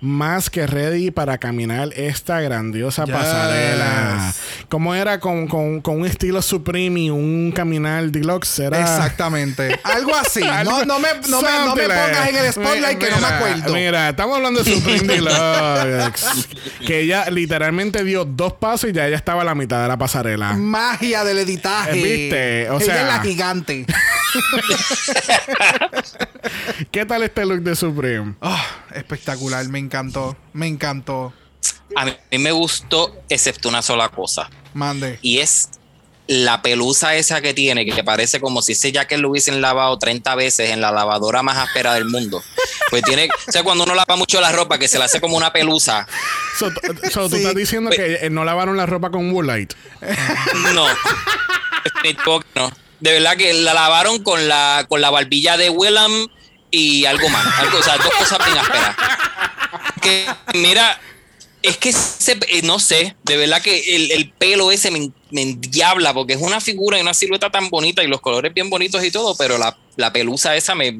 más 0.00 0.48
que 0.48 0.64
ready 0.66 1.10
para 1.10 1.38
caminar 1.38 1.88
esta 1.96 2.40
grandiosa 2.40 3.04
Yes. 3.04 3.14
pasarela. 3.14 4.32
Como 4.68 4.94
era 4.94 5.18
con, 5.18 5.48
con- 5.48 5.80
con 5.80 6.00
un 6.00 6.06
estilo 6.06 6.40
Supreme 6.40 7.00
y 7.00 7.10
un 7.10 7.52
caminar 7.54 8.04
deluxe, 8.10 8.60
era. 8.60 8.80
Exactamente. 8.80 9.78
Algo 9.82 10.14
así. 10.14 10.40
No, 10.68 10.84
no 10.84 10.98
me, 10.98 11.08
no, 11.28 11.40
me, 11.42 11.48
no 11.64 11.74
me 11.76 11.82
pongas 11.84 12.28
en 12.28 12.36
el 12.36 12.52
spotlight 12.52 12.98
que 12.98 13.10
no 13.10 13.18
me 13.20 13.26
acuerdo. 13.26 13.74
Mira, 13.74 14.08
estamos 14.10 14.36
hablando 14.36 14.62
de 14.62 14.72
Supreme 14.74 15.14
Deluxe. 15.14 16.48
que 16.86 17.00
ella 17.00 17.30
literalmente 17.30 18.04
dio 18.04 18.24
dos 18.24 18.52
pasos 18.54 18.90
y 18.90 18.92
ya 18.92 19.06
ella 19.06 19.16
estaba 19.16 19.42
a 19.42 19.44
la 19.44 19.54
mitad 19.54 19.82
de 19.82 19.88
la 19.88 19.96
pasarela. 19.96 20.54
Magia 20.54 21.24
del 21.24 21.38
editaje. 21.38 21.92
Eh, 22.62 22.68
Ella 22.68 22.80
sea- 22.80 23.00
es 23.02 23.06
la 23.08 23.20
gigante. 23.20 23.86
¿Qué 26.90 27.04
tal 27.06 27.22
este 27.22 27.44
look 27.44 27.60
de 27.62 27.76
Supreme? 27.76 28.34
Ah, 28.40 28.64
espectacular. 28.94 29.66
Me 29.68 29.78
encantó. 29.78 30.36
Me 30.52 30.66
encantó. 30.66 31.32
A 31.96 32.04
mí 32.04 32.12
me 32.38 32.52
gustó, 32.52 33.16
excepto 33.28 33.68
una 33.68 33.82
sola 33.82 34.08
cosa. 34.10 34.50
Mande. 34.74 35.18
y 35.22 35.38
es 35.38 35.70
la 36.30 36.60
pelusa 36.60 37.14
esa 37.16 37.40
que 37.40 37.54
tiene, 37.54 37.86
que 37.86 38.04
parece 38.04 38.38
como 38.38 38.60
si 38.60 38.72
ese 38.72 38.92
jacket 38.92 39.18
lo 39.18 39.30
hubiesen 39.30 39.62
lavado 39.62 39.98
30 39.98 40.34
veces 40.34 40.68
en 40.70 40.82
la 40.82 40.92
lavadora 40.92 41.42
más 41.42 41.56
áspera 41.56 41.94
del 41.94 42.04
mundo. 42.04 42.42
Pues 42.90 43.02
tiene, 43.02 43.30
o 43.48 43.52
sea, 43.52 43.62
cuando 43.62 43.84
uno 43.84 43.94
lava 43.94 44.14
mucho 44.16 44.38
la 44.38 44.52
ropa, 44.52 44.78
que 44.78 44.88
se 44.88 44.98
le 44.98 45.04
hace 45.04 45.22
como 45.22 45.38
una 45.38 45.54
pelusa. 45.54 46.06
So, 46.58 46.70
tú 46.70 47.30
Sí. 47.30 47.36
estás 47.36 47.54
diciendo 47.54 47.90
que 47.90 48.26
eh, 48.26 48.30
no 48.30 48.44
lavaron 48.44 48.76
la 48.76 48.84
ropa 48.84 49.10
con 49.10 49.30
Woolite. 49.32 49.74
No, 50.74 50.86
no. 52.54 52.72
De 53.00 53.12
verdad 53.12 53.36
que 53.36 53.52
la 53.52 53.74
lavaron 53.74 54.22
con 54.22 54.48
la, 54.48 54.84
con 54.88 55.00
la 55.00 55.10
barbilla 55.10 55.56
de 55.56 55.70
Willem 55.70 56.26
y 56.70 57.04
algo 57.04 57.28
más. 57.28 57.46
O 57.72 57.82
sea, 57.82 57.96
dos 57.96 58.12
cosas 58.18 58.38
bien 58.44 58.58
ásperas. 58.58 58.96
Que, 60.02 60.26
mira, 60.54 60.98
es 61.62 61.76
que 61.76 61.92
se- 61.92 62.32
eh, 62.48 62.62
no 62.64 62.78
sé, 62.78 63.16
de 63.24 63.36
verdad 63.36 63.60
que 63.60 63.96
el, 63.96 64.12
el 64.12 64.30
pelo 64.30 64.70
ese 64.70 64.90
me, 64.90 65.10
me 65.30 65.42
endiabla 65.42 66.14
porque 66.14 66.34
es 66.34 66.40
una 66.40 66.60
figura 66.60 66.98
y 66.98 67.02
una 67.02 67.14
silueta 67.14 67.50
tan 67.50 67.68
bonita 67.70 68.02
y 68.04 68.06
los 68.06 68.20
colores 68.20 68.54
bien 68.54 68.70
bonitos 68.70 69.04
y 69.04 69.10
todo, 69.10 69.36
pero 69.36 69.58
la, 69.58 69.76
la 69.96 70.12
pelusa 70.12 70.54
esa 70.56 70.74
me. 70.74 70.96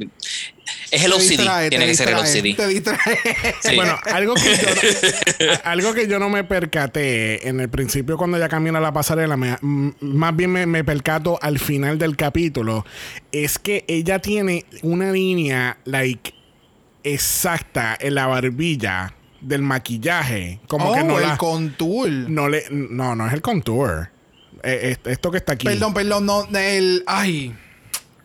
Es 0.91 1.03
el 1.05 1.13
OCD, 1.13 1.21
distrae, 1.29 1.71
tiene 1.71 1.87
que 1.87 1.95
ser 1.95 2.09
el 2.09 2.17
OCD. 2.17 2.57
Te 2.57 2.67
distrae. 2.67 2.99
Sí. 3.63 3.75
Bueno, 3.77 3.99
algo 4.05 4.35
que, 4.35 4.43
yo 4.57 5.47
no, 5.47 5.53
algo 5.65 5.95
que 5.95 6.09
yo 6.09 6.19
no 6.19 6.29
me 6.29 6.45
percaté 6.45 7.49
en 7.49 7.61
el 7.61 7.69
principio 7.71 8.17
cuando 8.19 8.37
ella 8.37 8.49
camina 8.49 8.81
la 8.81 8.93
pasarela, 8.93 9.37
me- 9.37 9.57
m- 9.63 9.95
más 10.01 10.35
bien 10.37 10.51
me, 10.51 10.67
me 10.67 10.85
percato 10.85 11.39
al 11.41 11.59
final 11.59 11.99
del 11.99 12.17
capítulo, 12.17 12.85
es 13.33 13.59
que 13.59 13.85
ella 13.89 14.19
tiene 14.19 14.65
una 14.83 15.11
línea, 15.13 15.79
like, 15.85 16.35
exacta 17.05 17.97
en 17.99 18.15
la 18.17 18.27
barbilla 18.27 19.15
del 19.41 19.63
maquillaje. 19.63 20.61
Como 20.69 20.91
oh, 20.91 20.95
que 20.95 21.05
no 21.05 21.19
el 21.19 21.29
la. 21.29 21.37
contour. 21.37 22.09
No 22.09 22.49
le. 22.49 22.65
No, 22.71 23.15
no 23.15 23.27
es 23.27 23.33
el 23.33 23.43
contour. 23.43 24.11
Eh, 24.63 24.97
es- 25.05 25.11
esto 25.13 25.31
que 25.31 25.39
está 25.39 25.53
aquí. 25.53 25.67
Perdón, 25.67 25.95
perdón, 25.95 26.27
no, 26.27 26.47
el. 26.57 27.03
Ay. 27.07 27.55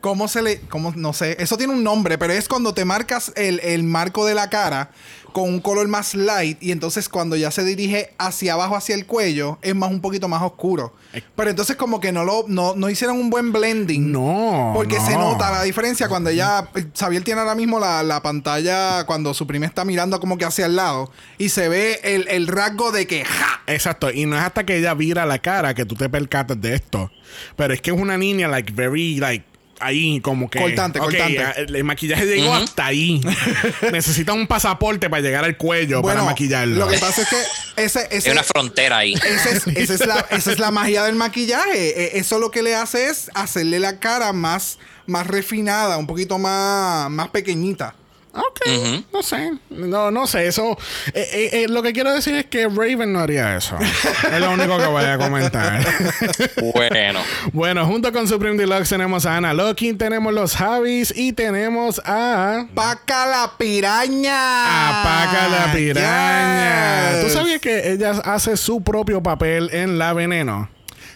¿Cómo 0.03 0.27
se 0.27 0.41
le.? 0.41 0.59
Cómo, 0.67 0.91
no 0.97 1.13
sé. 1.13 1.37
Eso 1.39 1.55
tiene 1.55 1.71
un 1.71 1.81
nombre, 1.81 2.17
pero 2.17 2.33
es 2.33 2.49
cuando 2.49 2.73
te 2.73 2.83
marcas 2.83 3.31
el, 3.37 3.61
el 3.61 3.85
marco 3.85 4.25
de 4.25 4.35
la 4.35 4.49
cara 4.49 4.91
con 5.31 5.45
un 5.45 5.61
color 5.61 5.87
más 5.87 6.13
light 6.13 6.61
y 6.61 6.73
entonces 6.73 7.07
cuando 7.07 7.37
ya 7.37 7.51
se 7.51 7.63
dirige 7.63 8.13
hacia 8.17 8.53
abajo, 8.53 8.75
hacia 8.75 8.95
el 8.95 9.05
cuello, 9.05 9.59
es 9.61 9.73
más 9.73 9.89
un 9.89 10.01
poquito 10.01 10.27
más 10.27 10.41
oscuro. 10.41 10.93
Pero 11.37 11.49
entonces 11.49 11.77
como 11.77 12.01
que 12.01 12.11
no 12.11 12.25
lo 12.25 12.43
no, 12.49 12.75
no 12.75 12.89
hicieron 12.89 13.17
un 13.17 13.29
buen 13.29 13.53
blending. 13.53 14.11
No. 14.11 14.73
Porque 14.75 14.99
se 14.99 15.13
no. 15.13 15.31
nota 15.31 15.49
la 15.51 15.63
diferencia 15.63 16.09
cuando 16.09 16.29
ella. 16.29 16.69
Xavier 16.99 17.23
tiene 17.23 17.39
ahora 17.39 17.55
mismo 17.55 17.79
la, 17.79 18.03
la 18.03 18.21
pantalla 18.21 19.05
cuando 19.05 19.33
su 19.33 19.47
prima 19.47 19.65
está 19.67 19.85
mirando 19.85 20.19
como 20.19 20.37
que 20.37 20.43
hacia 20.43 20.65
el 20.65 20.75
lado. 20.75 21.13
Y 21.37 21.47
se 21.47 21.69
ve 21.69 22.01
el, 22.03 22.27
el 22.27 22.47
rasgo 22.47 22.91
de 22.91 23.07
que 23.07 23.23
¡ja! 23.23 23.61
Exacto, 23.67 24.11
y 24.11 24.25
no 24.25 24.35
es 24.35 24.43
hasta 24.43 24.65
que 24.65 24.79
ella 24.79 24.93
vira 24.95 25.25
la 25.25 25.39
cara 25.39 25.73
que 25.73 25.85
tú 25.85 25.95
te 25.95 26.09
percatas 26.09 26.59
de 26.59 26.75
esto. 26.75 27.09
Pero 27.55 27.73
es 27.73 27.79
que 27.79 27.91
es 27.91 27.97
una 27.97 28.17
niña, 28.17 28.49
like, 28.49 28.73
very, 28.73 29.15
like, 29.15 29.52
ahí, 29.85 30.19
como 30.21 30.49
que. 30.49 30.59
Cortante, 30.59 30.99
cortante. 30.99 31.39
ah, 31.43 31.53
El 31.57 31.83
maquillaje 31.83 32.25
llegó 32.25 32.53
hasta 32.53 32.85
ahí. 32.87 33.21
Necesita 33.91 34.33
un 34.33 34.47
pasaporte 34.47 35.09
para 35.09 35.21
llegar 35.21 35.43
al 35.45 35.57
cuello 35.57 36.01
para 36.01 36.23
maquillarlo. 36.23 36.77
Lo 36.85 36.87
que 36.87 36.97
pasa 36.97 37.21
es 37.23 37.27
que 37.29 37.83
ese, 37.83 38.07
ese, 38.11 38.29
Hay 38.29 38.33
una 38.33 38.43
frontera 38.43 38.97
ahí. 38.99 39.13
esa 39.13 39.49
es, 39.49 39.67
esa 39.67 39.93
es 39.93 40.05
la, 40.05 40.25
esa 40.29 40.51
es 40.51 40.59
la 40.59 40.71
magia 40.71 41.03
del 41.03 41.15
maquillaje. 41.15 42.05
Eh, 42.05 42.11
Eso 42.19 42.39
lo 42.39 42.51
que 42.51 42.63
le 42.63 42.75
hace 42.75 43.07
es 43.09 43.29
hacerle 43.33 43.79
la 43.79 43.99
cara 43.99 44.33
más, 44.33 44.77
más 45.07 45.27
refinada, 45.27 45.97
un 45.97 46.07
poquito 46.07 46.37
más, 46.39 47.09
más 47.09 47.29
pequeñita. 47.29 47.95
Ok, 48.35 48.61
no 49.13 49.21
sé. 49.21 49.51
No, 49.69 50.09
no 50.09 50.25
sé. 50.25 50.47
Eso. 50.47 50.75
eh, 51.13 51.27
eh, 51.33 51.49
eh, 51.53 51.67
lo 51.69 51.83
que 51.83 51.93
quiero 51.93 52.11
decir 52.11 52.33
es 52.33 52.45
que 52.47 52.67
Raven 52.67 53.13
no 53.13 53.19
haría 53.19 53.55
eso. 53.55 53.77
es 53.79 54.39
lo 54.39 54.51
único 54.51 54.75
que 54.79 54.87
voy 54.87 55.03
a 55.03 55.19
comentar. 55.19 55.85
Bueno. 56.73 57.19
bueno, 57.53 57.85
junto 57.85 58.11
con 58.11 58.27
Supreme 58.27 58.57
Deluxe 58.57 58.89
tenemos 58.89 59.27
a 59.27 59.37
Ana 59.37 59.53
Loki, 59.53 59.93
tenemos 59.93 60.33
los 60.33 60.55
Javis 60.55 61.13
y 61.15 61.33
tenemos 61.33 62.01
a. 62.05 62.65
¡Paca 62.73 63.27
la 63.27 63.51
piraña! 63.55 65.01
A 65.01 65.03
Paca 65.03 65.47
la 65.49 65.71
piraña. 65.71 67.11
Yes. 67.11 67.23
¿Tú 67.25 67.29
sabías 67.29 67.61
que 67.61 67.91
ella 67.91 68.11
hace 68.23 68.57
su 68.57 68.81
propio 68.81 69.21
papel 69.21 69.69
en 69.71 69.99
La 69.99 70.13
Veneno? 70.13 70.72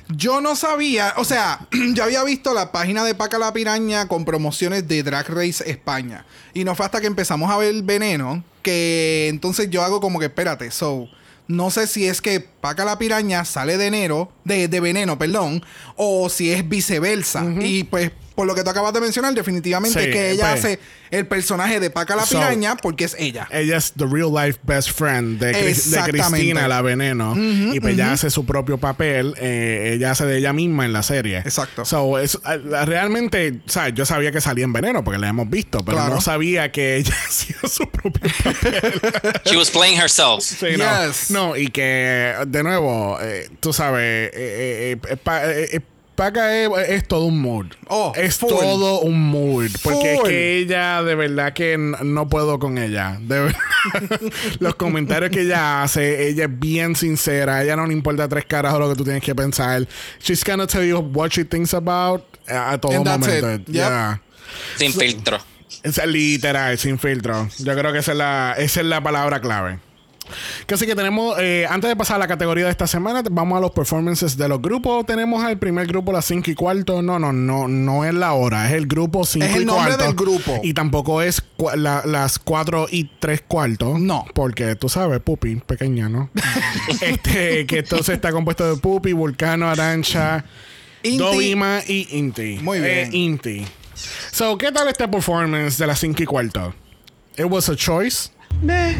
Yo 0.09 0.41
no 0.41 0.55
sabía, 0.55 1.13
o 1.17 1.25
sea, 1.25 1.67
yo 1.93 2.03
había 2.03 2.23
visto 2.23 2.53
la 2.53 2.71
página 2.71 3.03
de 3.03 3.15
Paca 3.15 3.37
la 3.37 3.53
Piraña 3.53 4.07
con 4.07 4.25
promociones 4.25 4.87
de 4.87 5.03
Drag 5.03 5.27
Race 5.29 5.69
España. 5.69 6.25
Y 6.53 6.63
no 6.63 6.75
fue 6.75 6.85
hasta 6.85 7.01
que 7.01 7.07
empezamos 7.07 7.51
a 7.51 7.57
ver 7.57 7.83
Veneno 7.83 8.43
que 8.61 9.27
entonces 9.29 9.69
yo 9.69 9.83
hago 9.83 10.01
como 10.01 10.19
que, 10.19 10.25
espérate, 10.25 10.71
so, 10.71 11.07
no 11.47 11.71
sé 11.71 11.87
si 11.87 12.05
es 12.05 12.21
que 12.21 12.41
Paca 12.41 12.83
la 12.83 12.97
Piraña 12.97 13.45
sale 13.45 13.77
de 13.77 13.87
enero, 13.87 14.31
de, 14.43 14.67
de 14.67 14.79
Veneno, 14.79 15.17
perdón, 15.17 15.63
o 15.95 16.29
si 16.29 16.51
es 16.51 16.67
viceversa. 16.67 17.45
Y 17.61 17.85
pues, 17.85 18.11
por 18.37 18.45
lo 18.45 18.53
que 18.53 18.63
tú 18.63 18.69
acabas 18.69 18.93
de 18.93 19.01
mencionar, 19.01 19.33
definitivamente 19.33 19.99
Sí, 20.05 20.11
que 20.11 20.29
ella 20.29 20.51
pues. 20.51 20.63
hace 20.63 20.79
el 21.09 21.25
personaje 21.25 21.79
de 21.79 21.89
Paca 21.89 22.15
la 22.15 22.23
So, 22.23 22.37
Piraña 22.37 22.77
porque 22.77 23.05
es 23.05 23.15
ella. 23.17 23.47
Ella 23.49 23.77
es 23.77 23.93
the 23.97 24.05
real 24.05 24.31
life 24.31 24.59
best 24.61 24.91
friend 24.91 25.39
de. 25.39 25.53
Cristina 26.05 26.67
La 26.67 26.83
Veneno. 26.83 27.33
y 27.35 27.79
pues 27.79 27.95
ella 27.95 28.11
hace 28.13 28.29
su 28.29 28.45
propio 28.45 28.77
papel. 28.77 29.33
eh, 29.39 29.93
ella 29.95 30.11
hace 30.11 30.25
de 30.27 30.37
ella 30.37 30.53
misma 30.53 30.85
en 30.85 30.93
la 30.93 31.01
serie. 31.01 31.39
Exacto. 31.39 31.83
So, 31.83 32.19
es, 32.19 32.37
realmente, 32.85 33.59
o 33.65 33.69
sea, 33.69 33.89
yo 33.89 34.05
sabía 34.05 34.31
que 34.31 34.39
salía 34.39 34.65
en 34.65 34.73
Veneno 34.73 35.03
porque 35.03 35.17
la 35.19 35.29
hemos 35.29 35.49
visto, 35.49 35.83
pero 35.83 35.97
Claro. 35.97 36.13
no 36.15 36.21
sabía 36.21 36.71
que 36.71 36.97
ella 36.97 37.15
hacía 37.27 37.57
su 37.67 37.89
propio 37.89 38.31
papel. 38.43 39.01
She 39.45 39.57
was 39.57 39.71
playing 39.71 39.97
herself. 39.99 40.43
Sí, 40.43 40.77
no. 40.77 41.07
Yes. 41.07 41.31
no. 41.31 41.55
y 41.57 41.69
que, 41.69 42.35
de 42.47 42.63
nuevo, 42.63 43.17
eh, 43.21 43.49
tú 43.59 43.73
sabes, 43.73 44.29
eh, 44.31 44.31
eh, 44.35 44.97
eh, 45.09 45.17
pa- 45.17 45.45
eh, 45.51 45.69
eh, 45.73 45.79
Paca 46.17 46.51
es, 46.57 46.69
es 46.89 47.07
todo 47.07 47.25
un 47.25 47.39
mood. 47.39 47.67
Oh, 47.89 48.11
es 48.15 48.37
full. 48.37 48.49
todo 48.49 49.01
un 49.01 49.29
mood. 49.29 49.69
Porque 49.83 50.15
es 50.15 50.21
que 50.23 50.57
ella, 50.57 51.03
de 51.03 51.13
verdad 51.13 51.53
que 51.53 51.77
no 51.77 52.27
puedo 52.27 52.57
con 52.57 52.79
ella. 52.79 53.19
De 53.21 53.53
Los 54.59 54.73
comentarios 54.73 55.29
que 55.29 55.41
ella 55.41 55.83
hace, 55.83 56.27
ella 56.27 56.45
es 56.45 56.59
bien 56.59 56.95
sincera. 56.95 57.57
A 57.57 57.63
ella 57.63 57.75
no 57.75 57.85
le 57.85 57.93
importa 57.93 58.27
tres 58.27 58.45
carajos 58.45 58.79
lo 58.79 58.89
que 58.89 58.95
tú 58.95 59.03
tienes 59.03 59.21
que 59.21 59.35
pensar. 59.35 59.87
She's 60.19 60.43
gonna 60.43 60.65
tell 60.65 60.83
you 60.83 60.97
what 60.97 61.29
she 61.29 61.45
thinks 61.45 61.75
about 61.75 62.23
a 62.47 62.79
todo 62.79 62.93
And 62.93 63.05
that's 63.05 63.19
momento. 63.19 63.53
it. 63.53 63.67
Yep. 63.67 63.75
Yeah. 63.75 64.21
Sin 64.75 64.93
filtro. 64.93 65.37
Es 65.83 66.03
literal, 66.03 66.79
sin 66.79 66.97
filtro. 66.97 67.47
Yo 67.59 67.75
creo 67.75 67.93
que 67.93 67.99
esa 67.99 68.13
es 68.13 68.17
la, 68.17 68.55
esa 68.57 68.79
es 68.81 68.87
la 68.87 69.01
palabra 69.01 69.39
clave. 69.39 69.77
Que 70.65 70.73
Así 70.75 70.85
que 70.85 70.95
tenemos, 70.95 71.35
eh, 71.39 71.65
antes 71.69 71.87
de 71.89 71.95
pasar 71.95 72.17
a 72.17 72.19
la 72.19 72.27
categoría 72.27 72.65
de 72.65 72.71
esta 72.71 72.87
semana, 72.87 73.23
vamos 73.31 73.57
a 73.57 73.61
los 73.61 73.71
performances 73.71 74.37
de 74.37 74.47
los 74.47 74.61
grupos. 74.61 75.05
Tenemos 75.05 75.43
al 75.43 75.57
primer 75.57 75.87
grupo, 75.87 76.11
las 76.11 76.25
5 76.25 76.51
y 76.51 76.55
cuarto. 76.55 77.01
No, 77.01 77.17
no, 77.19 77.31
no, 77.33 77.67
no 77.67 78.05
es 78.05 78.13
la 78.13 78.33
hora, 78.33 78.67
es 78.67 78.73
el 78.73 78.87
grupo 78.87 79.25
5 79.25 79.45
Es 79.45 79.53
y 79.55 79.57
el 79.59 79.65
nombre 79.65 79.95
cuarto. 79.95 80.03
del 80.05 80.13
grupo. 80.15 80.59
Y 80.63 80.73
tampoco 80.73 81.21
es 81.21 81.41
la- 81.75 82.03
las 82.05 82.39
4 82.39 82.87
y 82.91 83.05
3 83.19 83.43
cuartos. 83.47 83.99
No. 83.99 84.25
Porque 84.33 84.75
tú 84.75 84.89
sabes, 84.89 85.19
Pupi, 85.21 85.55
pequeña, 85.55 86.09
¿no? 86.09 86.29
este, 87.01 87.65
que 87.65 87.79
entonces 87.79 88.15
está 88.15 88.31
compuesto 88.31 88.69
de 88.75 88.79
Pupi, 88.79 89.13
Vulcano, 89.13 89.69
Arancha. 89.69 90.43
Dovima 91.03 91.79
y 91.87 92.07
Inti. 92.17 92.59
Muy 92.61 92.79
bien. 92.79 92.91
Eh, 92.97 93.09
Inti. 93.13 93.65
So, 94.31 94.57
¿qué 94.57 94.71
tal 94.71 94.87
este 94.89 95.07
performance 95.07 95.77
de 95.77 95.87
las 95.87 95.99
5 95.99 96.23
y 96.23 96.25
cuarto? 96.25 96.73
It 97.37 97.45
was 97.45 97.69
a 97.69 97.75
choice. 97.75 98.29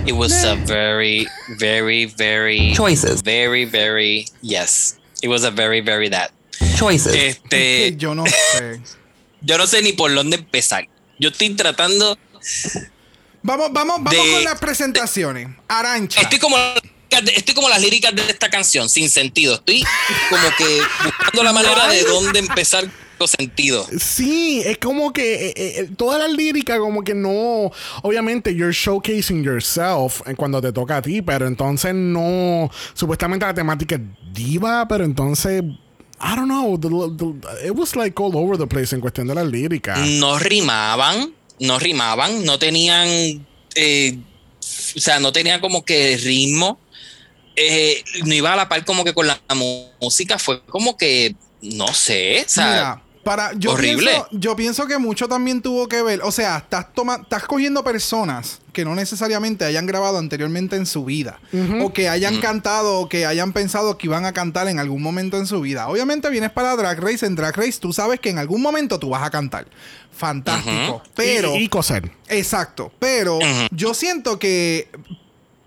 It 0.06 0.14
was 0.14 0.44
a 0.44 0.56
very, 0.56 1.28
very, 1.58 2.06
very 2.06 2.74
Choices. 2.76 3.24
Very, 3.24 3.66
very 3.66 4.26
yes. 4.42 4.98
It 5.22 5.30
was 5.30 5.44
a 5.44 5.52
very, 5.52 5.82
very 5.82 6.10
that. 6.10 6.32
Choices. 6.78 7.14
Este, 7.14 7.96
yo 7.98 8.14
no 8.14 8.26
sé. 8.26 8.82
yo 9.42 9.58
no 9.58 9.66
sé 9.66 9.82
ni 9.82 9.94
por 9.94 10.14
dónde 10.14 10.38
empezar. 10.38 10.88
Yo 11.20 11.30
estoy 11.30 11.50
tratando. 11.56 12.18
Vamos, 13.42 13.72
vamos, 13.72 13.98
vamos 14.04 14.12
De- 14.12 14.32
con 14.34 14.44
las 14.44 14.60
presentaciones. 14.60 15.48
Arancha. 15.68 16.22
Estoy 16.22 16.40
como 16.40 16.58
estoy 17.10 17.56
como 17.56 17.70
las 17.70 17.82
líricas 17.82 18.14
de 18.16 18.22
esta 18.24 18.50
canción, 18.50 18.90
sin 18.90 19.10
sentido. 19.10 19.56
Estoy 19.56 19.84
como 20.30 20.48
que 20.58 20.82
buscando 21.04 21.44
la 21.44 21.54
manera 21.54 21.88
de 21.88 22.04
dónde 22.04 22.40
empezar 22.40 22.90
sentido. 23.26 23.88
Sí, 24.00 24.62
es 24.66 24.78
como 24.78 25.12
que 25.14 25.48
eh, 25.48 25.54
eh, 25.56 25.90
toda 25.98 26.20
la 26.20 26.28
lírica 26.28 26.78
como 26.78 27.04
que 27.04 27.16
no, 27.16 27.72
obviamente 28.04 28.54
you're 28.54 28.72
showcasing 28.74 29.44
yourself 29.44 30.22
eh, 30.28 30.36
cuando 30.36 30.62
te 30.62 30.72
toca 30.72 30.98
a 30.98 31.02
ti, 31.02 31.22
pero 31.24 31.48
entonces 31.48 31.96
no, 31.96 32.70
supuestamente 32.94 33.46
la 33.46 33.54
temática 33.54 33.96
es 33.96 34.02
diva, 34.34 34.88
pero 34.88 35.04
entonces, 35.06 35.64
I 35.64 36.36
don't 36.36 36.46
know, 36.46 36.78
the- 36.80 36.90
the- 37.18 37.68
it 37.68 37.74
was 37.76 37.96
like 37.96 38.22
all 38.22 38.36
over 38.36 38.58
the 38.58 38.68
place 38.68 38.94
en 38.94 39.02
cuestión 39.02 39.28
de 39.28 39.34
la 39.36 39.44
lírica. 39.44 39.96
No 39.98 40.38
rimaban, 40.38 41.34
no 41.60 41.80
rimaban, 41.80 42.44
no 42.46 42.60
tenían, 42.60 43.08
eh, 43.76 44.18
o 44.96 45.00
sea, 45.00 45.20
no 45.20 45.32
tenían 45.32 45.60
como 45.62 45.84
que 45.86 46.18
ritmo. 46.18 46.80
Eh, 47.56 48.04
no 48.24 48.36
iba 48.36 48.54
a 48.54 48.56
la 48.56 48.70
par 48.70 48.86
como 48.86 49.04
que 49.04 49.16
con 49.16 49.26
la 49.26 49.40
música, 50.00 50.38
fue 50.38 50.62
como 50.66 50.96
que, 50.96 51.36
no 51.62 51.88
sé, 51.88 52.44
o 52.46 52.50
sea, 52.50 52.66
Mira, 52.68 53.04
para, 53.28 53.52
yo 53.56 53.74
horrible. 53.74 54.12
Pienso, 54.12 54.28
yo 54.32 54.56
pienso 54.56 54.88
que 54.88 54.98
mucho 54.98 55.28
también 55.28 55.62
tuvo 55.62 55.90
que 55.90 56.02
ver. 56.02 56.22
O 56.24 56.32
sea, 56.32 56.58
estás, 56.60 56.94
toma, 56.94 57.20
estás 57.22 57.44
cogiendo 57.44 57.84
personas 57.84 58.62
que 58.72 58.86
no 58.86 58.96
necesariamente 58.96 59.66
hayan 59.66 59.86
grabado 59.86 60.18
anteriormente 60.18 60.78
en 60.78 60.86
su 60.86 61.04
vida. 61.04 61.42
O 61.82 61.92
que 61.92 62.08
hayan 62.08 62.40
cantado 62.40 63.02
o 63.02 63.10
que 63.10 63.26
hayan 63.26 63.52
pensado 63.52 63.98
que 63.98 64.08
iban 64.08 64.24
a 64.26 64.32
cantar 64.32 64.70
en 64.70 64.80
algún 64.80 65.02
momento 65.02 65.38
en 65.38 65.46
su 65.46 65.60
vida. 65.60 65.90
Obviamente 65.90 66.30
vienes 66.30 66.52
para 66.52 66.76
Drag 66.78 67.00
Race. 67.00 67.26
En 67.26 67.36
Drag 67.36 67.56
Race 67.58 67.80
tú 67.82 67.92
sabes 67.92 68.22
que 68.22 68.30
en 68.30 68.38
algún 68.38 68.62
momento 68.62 68.98
tú 68.98 69.10
vas 69.10 69.24
a 69.24 69.30
cantar. 69.30 69.68
Fantástico. 70.16 71.04
Pero. 71.14 71.54
y, 71.56 71.64
y 71.64 71.68
coser. 71.68 72.10
Exacto, 72.30 72.92
pero 72.98 73.40
yo 73.72 73.94
siento 73.94 74.40
que 74.40 74.90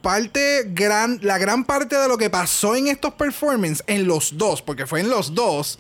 parte 0.01 0.65
gran, 0.69 1.19
la 1.23 1.39
gran 1.39 1.65
parte 1.65 1.97
de 1.97 2.09
lo 2.09 2.17
que 2.17 2.31
pasó 2.31 2.75
en 2.75 2.89
estos 2.89 3.15
performances, 3.15 3.85
en 3.87 4.07
los 4.07 4.39
dos, 4.39 4.63
porque 4.63 4.87
fue 4.87 5.01
en 5.01 5.11
los 5.11 5.35
dos, 5.35 5.79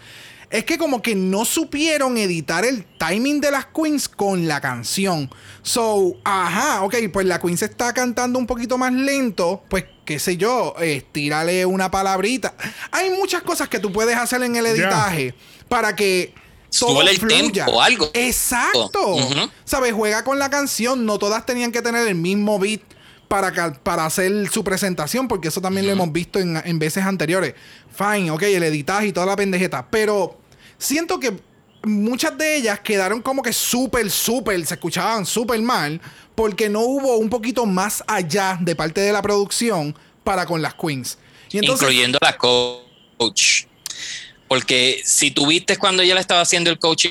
es 0.51 0.65
que 0.65 0.79
como 0.79 1.01
que 1.01 1.15
no 1.15 1.45
supieron 1.45 2.19
editar 2.19 2.65
el 2.65 2.85
timing 2.99 3.41
de 3.41 3.53
las 3.53 3.67
queens 3.67 4.09
con 4.09 4.49
la 4.49 4.61
canción. 4.61 5.31
So, 5.63 6.17
ajá, 6.25 6.83
ok, 6.83 6.97
pues 7.13 7.27
la 7.27 7.41
queen 7.41 7.57
se 7.57 7.67
está 7.67 7.95
cantando 7.95 8.39
un 8.39 8.47
poquito 8.47 8.77
más 8.77 8.93
lento, 8.93 9.63
pues 9.69 9.85
qué 10.05 10.19
sé 10.19 10.37
yo, 10.37 10.75
estírale 10.81 11.65
una 11.67 11.91
palabrita. 11.91 12.55
Hay 12.91 13.11
muchas 13.11 13.43
cosas 13.43 13.69
que 13.69 13.79
tú 13.79 13.93
puedes 13.93 14.17
hacer 14.17 14.43
en 14.43 14.57
el 14.57 14.67
editaje 14.67 15.35
para 15.69 15.95
que 15.95 16.35
todo 16.77 17.01
el 17.03 17.17
fluya. 17.17 17.65
tempo, 17.65 17.81
algo. 17.81 18.11
Exacto. 18.13 19.17
¿Sabes? 19.65 19.93
Juega 19.93 20.25
con 20.25 20.41
la 20.41 20.51
canción. 20.51 21.07
No 21.07 21.19
todas 21.19 21.47
tenían 21.47 21.71
que 21.71 21.81
tener 21.81 22.09
el 22.09 22.17
mismo 22.17 22.59
beat 22.59 22.81
para, 23.29 23.73
para 23.73 24.07
hacer 24.07 24.49
su 24.51 24.65
presentación, 24.65 25.29
porque 25.29 25.49
eso 25.49 25.61
también 25.61 25.87
lo 25.87 25.93
hemos 25.93 26.13
visto 26.13 26.41
en, 26.41 26.61
en 26.65 26.79
veces 26.81 27.05
anteriores. 27.05 27.55
Fine, 27.97 28.33
ok, 28.33 28.43
el 28.43 28.65
editaje 28.65 29.07
y 29.09 29.13
toda 29.13 29.27
la 29.27 29.37
pendejeta. 29.37 29.87
Pero 29.91 30.40
siento 30.81 31.21
que 31.21 31.39
muchas 31.85 32.37
de 32.37 32.57
ellas 32.57 32.81
quedaron 32.81 33.23
como 33.23 33.43
que 33.43 33.53
súper, 33.53 34.11
súper, 34.11 34.67
se 34.67 34.75
escuchaban 34.75 35.25
súper 35.25 35.61
mal. 35.63 36.01
porque 36.35 36.71
no 36.71 36.81
hubo 36.81 37.17
un 37.19 37.29
poquito 37.29 37.67
más 37.67 38.03
allá 38.07 38.57
de 38.63 38.75
parte 38.75 39.03
de 39.03 39.13
la 39.13 39.21
producción 39.21 39.95
para 40.25 40.47
con 40.47 40.63
las 40.63 40.75
queens. 40.75 41.19
Incluyendo 41.53 42.19
la 42.23 42.37
coach. 42.39 43.65
Porque 44.49 45.03
si 45.05 45.31
tuviste 45.33 45.77
cuando 45.77 46.03
ella 46.03 46.15
le 46.15 46.21
estaba 46.21 46.41
haciendo 46.41 46.71
el 46.71 46.79
coaching 46.79 47.11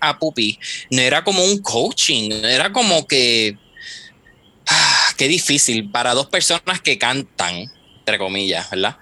a 0.00 0.18
Pupi, 0.18 0.58
no 0.90 1.02
era 1.02 1.22
como 1.22 1.44
un 1.44 1.58
coaching, 1.58 2.30
era 2.42 2.72
como 2.72 3.06
que. 3.06 3.58
Ah, 4.66 5.12
qué 5.18 5.28
difícil 5.28 5.90
para 5.90 6.14
dos 6.14 6.26
personas 6.26 6.80
que 6.80 6.96
cantan, 6.96 7.70
entre 7.98 8.18
comillas, 8.18 8.70
¿verdad? 8.70 8.96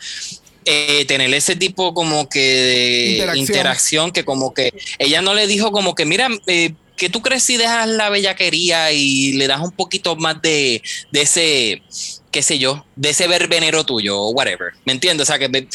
Eh, 0.65 1.05
tener 1.07 1.33
ese 1.35 1.57
tipo 1.57 1.93
como 1.93 2.29
que 2.29 2.39
de 2.41 3.11
Interacción. 3.13 3.47
interacción. 3.47 4.11
que 4.13 4.25
como 4.25 4.55
que 4.55 4.73
ella 4.99 5.21
no 5.21 5.35
le 5.35 5.47
dijo 5.49 5.73
como 5.73 5.95
que 5.97 6.05
mira 6.05 6.29
eh, 6.47 6.75
que 6.97 7.09
tú 7.09 7.21
crees 7.21 7.43
si 7.43 7.57
dejas 7.57 7.89
la 7.89 8.11
bellaquería 8.11 8.93
y 8.93 9.33
le 9.33 9.49
das 9.49 9.61
un 9.61 9.73
poquito 9.73 10.15
más 10.15 10.41
de, 10.41 10.81
de 11.11 11.23
ese 11.23 11.83
qué 12.31 12.43
sé 12.43 12.59
yo 12.61 12.87
de 12.95 13.11
ese 13.11 13.27
verbenero 13.27 13.85
tuyo 13.85 14.21
o 14.21 14.31
whatever 14.31 14.73
me 14.85 14.93
entiendes 14.93 15.29
o 15.29 15.33
sea 15.33 15.39
que 15.41 15.49
me- 15.49 15.67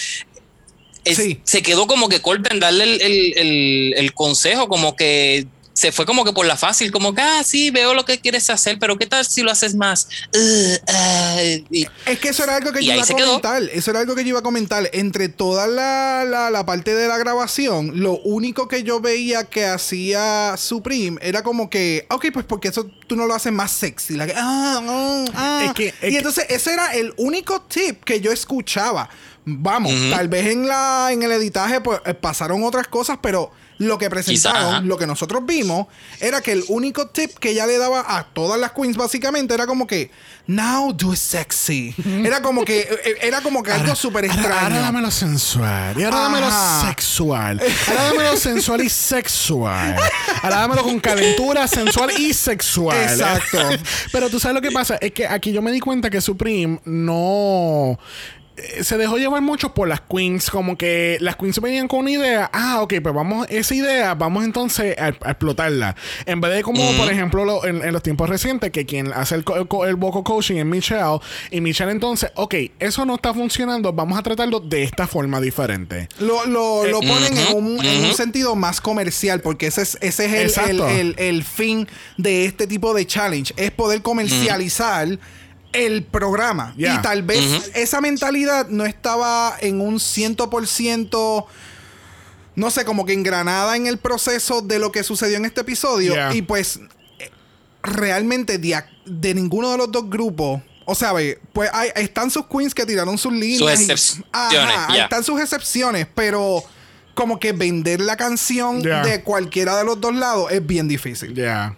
es- 1.03 1.17
Sí. 1.17 1.39
se 1.43 1.61
quedó 1.61 1.85
como 1.87 2.07
que 2.09 2.21
corta 2.21 2.53
en 2.53 2.59
darle 2.61 2.83
el, 2.85 3.01
el- 3.01 3.33
el- 3.37 3.93
el 3.97 4.13
consejo 4.13 4.67
como 4.69 4.95
que 4.95 5.47
se 5.77 5.91
fue 5.91 6.07
como 6.07 6.25
que 6.25 6.33
por 6.33 6.45
la 6.47 6.57
fácil 6.57 6.91
como 6.91 7.13
que 7.13 7.21
ah 7.21 7.43
sí 7.43 7.69
veo 7.69 7.93
lo 7.93 8.03
que 8.03 8.19
quieres 8.19 8.49
hacer 8.49 8.79
pero 8.79 8.97
qué 8.97 9.05
tal 9.05 9.23
si 9.25 9.43
lo 9.43 9.51
haces 9.51 9.75
más 9.75 10.07
Uh, 10.33 11.63
y- 11.69 11.87
Es 12.05 12.19
que 12.19 12.29
eso 12.29 12.43
era 12.43 12.55
algo 12.55 12.71
que 12.71 12.83
yo 12.83 12.91
ahí 12.91 12.97
iba 12.97 13.03
a 13.03 13.05
se 13.05 13.15
quedó. 13.15 13.27
comentar. 13.41 13.61
Eso 13.73 13.91
era 13.91 13.99
algo 13.99 14.15
que 14.15 14.23
yo 14.23 14.29
iba 14.29 14.39
a 14.39 14.43
comentar. 14.43 14.89
Entre 14.93 15.29
toda 15.29 15.67
la, 15.67 16.23
la- 16.27 16.49
la 16.49 16.65
parte 16.65 16.95
de 16.95 17.07
la 17.07 17.17
grabación, 17.17 17.91
lo 18.01 18.17
único 18.19 18.67
que 18.67 18.83
yo 18.83 18.99
veía 18.99 19.43
que 19.43 19.65
hacía 19.65 20.55
Supreme 20.57 21.19
era 21.21 21.43
como 21.43 21.69
que, 21.69 22.05
ok, 22.09 22.27
pues 22.33 22.45
porque 22.45 22.69
eso 22.69 22.89
tú 23.07 23.15
no 23.15 23.25
lo 23.27 23.33
haces 23.35 23.51
más 23.51 23.71
sexy. 23.71 24.15
La 24.15 24.25
que, 24.25 24.33
ah, 24.35 24.81
ah, 24.81 25.25
ah. 25.35 25.63
Es 25.67 25.73
que- 25.73 25.87
es 25.87 25.93
y 26.03 26.09
que- 26.11 26.17
entonces 26.17 26.45
ese 26.49 26.73
era 26.73 26.93
el 26.93 27.13
único 27.17 27.61
tip 27.61 28.03
que 28.03 28.19
yo 28.21 28.31
escuchaba. 28.31 29.09
Vamos, 29.45 29.93
tal 30.09 30.27
vez 30.27 30.47
en 30.47 30.67
la 30.67 31.09
en 31.11 31.23
el 31.23 31.31
editaje 31.31 31.79
pues 31.79 32.01
eh, 32.05 32.13
pasaron 32.13 32.63
otras 32.63 32.87
cosas, 32.89 33.17
pero 33.21 33.51
lo 33.77 33.97
que 33.97 34.09
presentaron, 34.09 34.87
lo 34.87 34.97
que 34.97 35.07
nosotros 35.07 35.45
vimos, 35.45 35.87
era 36.19 36.41
que 36.41 36.51
el 36.51 36.63
único 36.67 37.07
tip 37.07 37.37
que 37.37 37.51
ella 37.51 37.65
le 37.67 37.77
daba 37.77 38.17
a 38.17 38.25
todas 38.25 38.59
las 38.59 38.71
queens 38.71 38.97
básicamente 38.97 39.53
era 39.53 39.67
como 39.67 39.87
que 39.87 40.11
now 40.47 40.93
do 40.93 41.13
it 41.13 41.19
sexy. 41.19 41.93
Era 42.23 42.41
como 42.41 42.63
que 42.63 42.79
eh, 42.79 43.17
era 43.21 43.41
como 43.41 43.61
que 43.61 43.71
algo 43.71 43.95
súper 43.95 44.25
extraño. 44.25 44.53
Ahora 44.53 44.79
dámelo 44.79 45.11
sensual. 45.11 45.99
Y 45.99 46.03
ahora 46.03 46.19
dámelo 46.19 46.47
sexual. 46.85 47.61
Ahora 47.87 48.03
dámelo 48.03 48.37
sensual 48.37 48.81
y 48.81 48.89
sexual. 48.89 49.95
Ahora 50.41 50.57
dámelo 50.57 50.83
con 50.83 50.99
calentura 50.99 51.67
sensual 51.67 52.11
y 52.17 52.33
sexual. 52.33 52.97
Exacto. 52.97 53.59
Pero 54.11 54.29
tú 54.29 54.39
sabes 54.39 54.55
lo 54.55 54.61
que 54.61 54.71
pasa. 54.71 54.97
Es 55.01 55.11
que 55.11 55.27
aquí 55.27 55.51
yo 55.51 55.61
me 55.61 55.71
di 55.71 55.79
cuenta 55.79 56.09
que 56.09 56.21
Supreme 56.21 56.79
no 56.85 57.97
eh, 57.97 57.97
se 58.81 58.97
dejó 58.97 59.17
llevar 59.17 59.41
mucho 59.41 59.73
por 59.73 59.87
las 59.87 60.01
queens, 60.01 60.49
como 60.49 60.77
que 60.77 61.17
las 61.21 61.35
queens 61.35 61.59
venían 61.61 61.87
con 61.87 61.99
una 61.99 62.11
idea, 62.11 62.49
ah, 62.53 62.81
ok, 62.81 62.95
pues 63.03 63.13
vamos, 63.13 63.45
esa 63.49 63.75
idea, 63.75 64.15
vamos 64.15 64.43
entonces 64.43 64.97
a, 64.97 65.05
a 65.07 65.31
explotarla. 65.31 65.95
En 66.25 66.41
vez 66.41 66.53
de 66.55 66.63
como, 66.63 66.91
por 66.93 67.11
ejemplo, 67.11 67.45
lo- 67.45 67.65
en, 67.65 67.83
en 67.83 67.93
los 67.93 68.01
tiempos 68.03 68.29
recientes, 68.29 68.71
que 68.71 68.85
quien 68.85 69.13
hace 69.13 69.35
el, 69.35 69.43
el, 69.55 69.87
el 69.89 69.95
vocal 69.95 70.23
coaching 70.23 70.55
es 70.55 70.65
Michelle, 70.65 71.19
y 71.51 71.61
Michelle 71.61 71.91
entonces, 71.91 72.31
ok, 72.35 72.55
eso 72.79 73.05
no 73.05 73.15
está 73.15 73.33
funcionando, 73.33 73.93
vamos 73.93 74.17
a 74.17 74.23
tratarlo 74.23 74.59
de 74.59 74.83
esta 74.83 75.07
forma 75.07 75.39
diferente. 75.39 76.09
Lo, 76.19 76.45
lo, 76.45 76.85
lo 76.87 76.99
ponen 77.01 77.37
en, 77.37 77.55
un, 77.55 77.85
en 77.85 77.97
un 77.99 78.05
ujú. 78.05 78.13
sentido 78.15 78.55
más 78.55 78.81
comercial, 78.81 79.41
porque 79.41 79.67
ese 79.67 79.83
es, 79.83 79.97
ese 80.01 80.25
es 80.25 80.33
el, 80.33 80.47
Exacto. 80.47 80.87
el, 80.89 80.97
el- 80.99 81.15
el 81.19 81.43
fin 81.43 81.87
de 82.17 82.45
este 82.45 82.65
tipo 82.67 82.93
de 82.93 83.05
challenge, 83.05 83.53
es 83.57 83.71
poder 83.71 84.01
comercializar 84.01 85.19
el 85.85 86.03
programa. 86.03 86.73
Yeah. 86.75 86.95
Y 86.95 87.01
tal 87.01 87.23
vez 87.23 87.71
esa 87.75 88.01
mentalidad 88.01 88.67
no 88.69 88.85
estaba 88.85 89.55
en 89.59 89.79
un 89.79 89.95
100%, 89.95 91.45
no 92.55 92.71
sé, 92.71 92.85
como 92.85 93.05
que 93.05 93.13
engranada 93.13 93.75
en 93.75 93.87
el 93.87 93.97
proceso 93.97 94.61
de 94.61 94.79
lo 94.79 94.91
que 94.91 95.03
sucedió 95.03 95.37
en 95.37 95.45
este 95.45 95.61
episodio. 95.61 96.13
Yeah. 96.13 96.35
Y 96.35 96.41
pues 96.41 96.79
eh, 97.19 97.29
realmente 97.83 98.57
de, 98.57 99.33
ninguno 99.33 99.71
de 99.71 99.77
los 99.77 99.91
dos 99.91 100.09
grupos. 100.09 100.61
O 100.85 100.95
sea, 100.95 101.13
ve, 101.13 101.39
pues 101.53 101.69
hay, 101.73 101.89
están 101.95 102.31
sus 102.31 102.45
queens 102.47 102.73
que 102.73 102.85
tiraron 102.85 103.17
sus 103.17 103.33
líneas. 103.33 103.81
y- 103.81 103.83
excepciones, 103.83 104.25
Ajá, 104.31 104.97
están 104.97 105.23
sus 105.23 105.39
excepciones, 105.41 106.07
pero 106.15 106.63
como 107.13 107.39
que 107.39 107.51
vender 107.51 107.99
la 107.99 108.15
canción 108.15 108.81
de 108.81 109.21
cualquiera 109.23 109.75
de 109.77 109.83
los 109.83 109.99
dos 109.99 110.15
lados 110.15 110.51
es 110.51 110.65
bien 110.65 110.87
difícil. 110.87 111.33
Ya. 111.33 111.75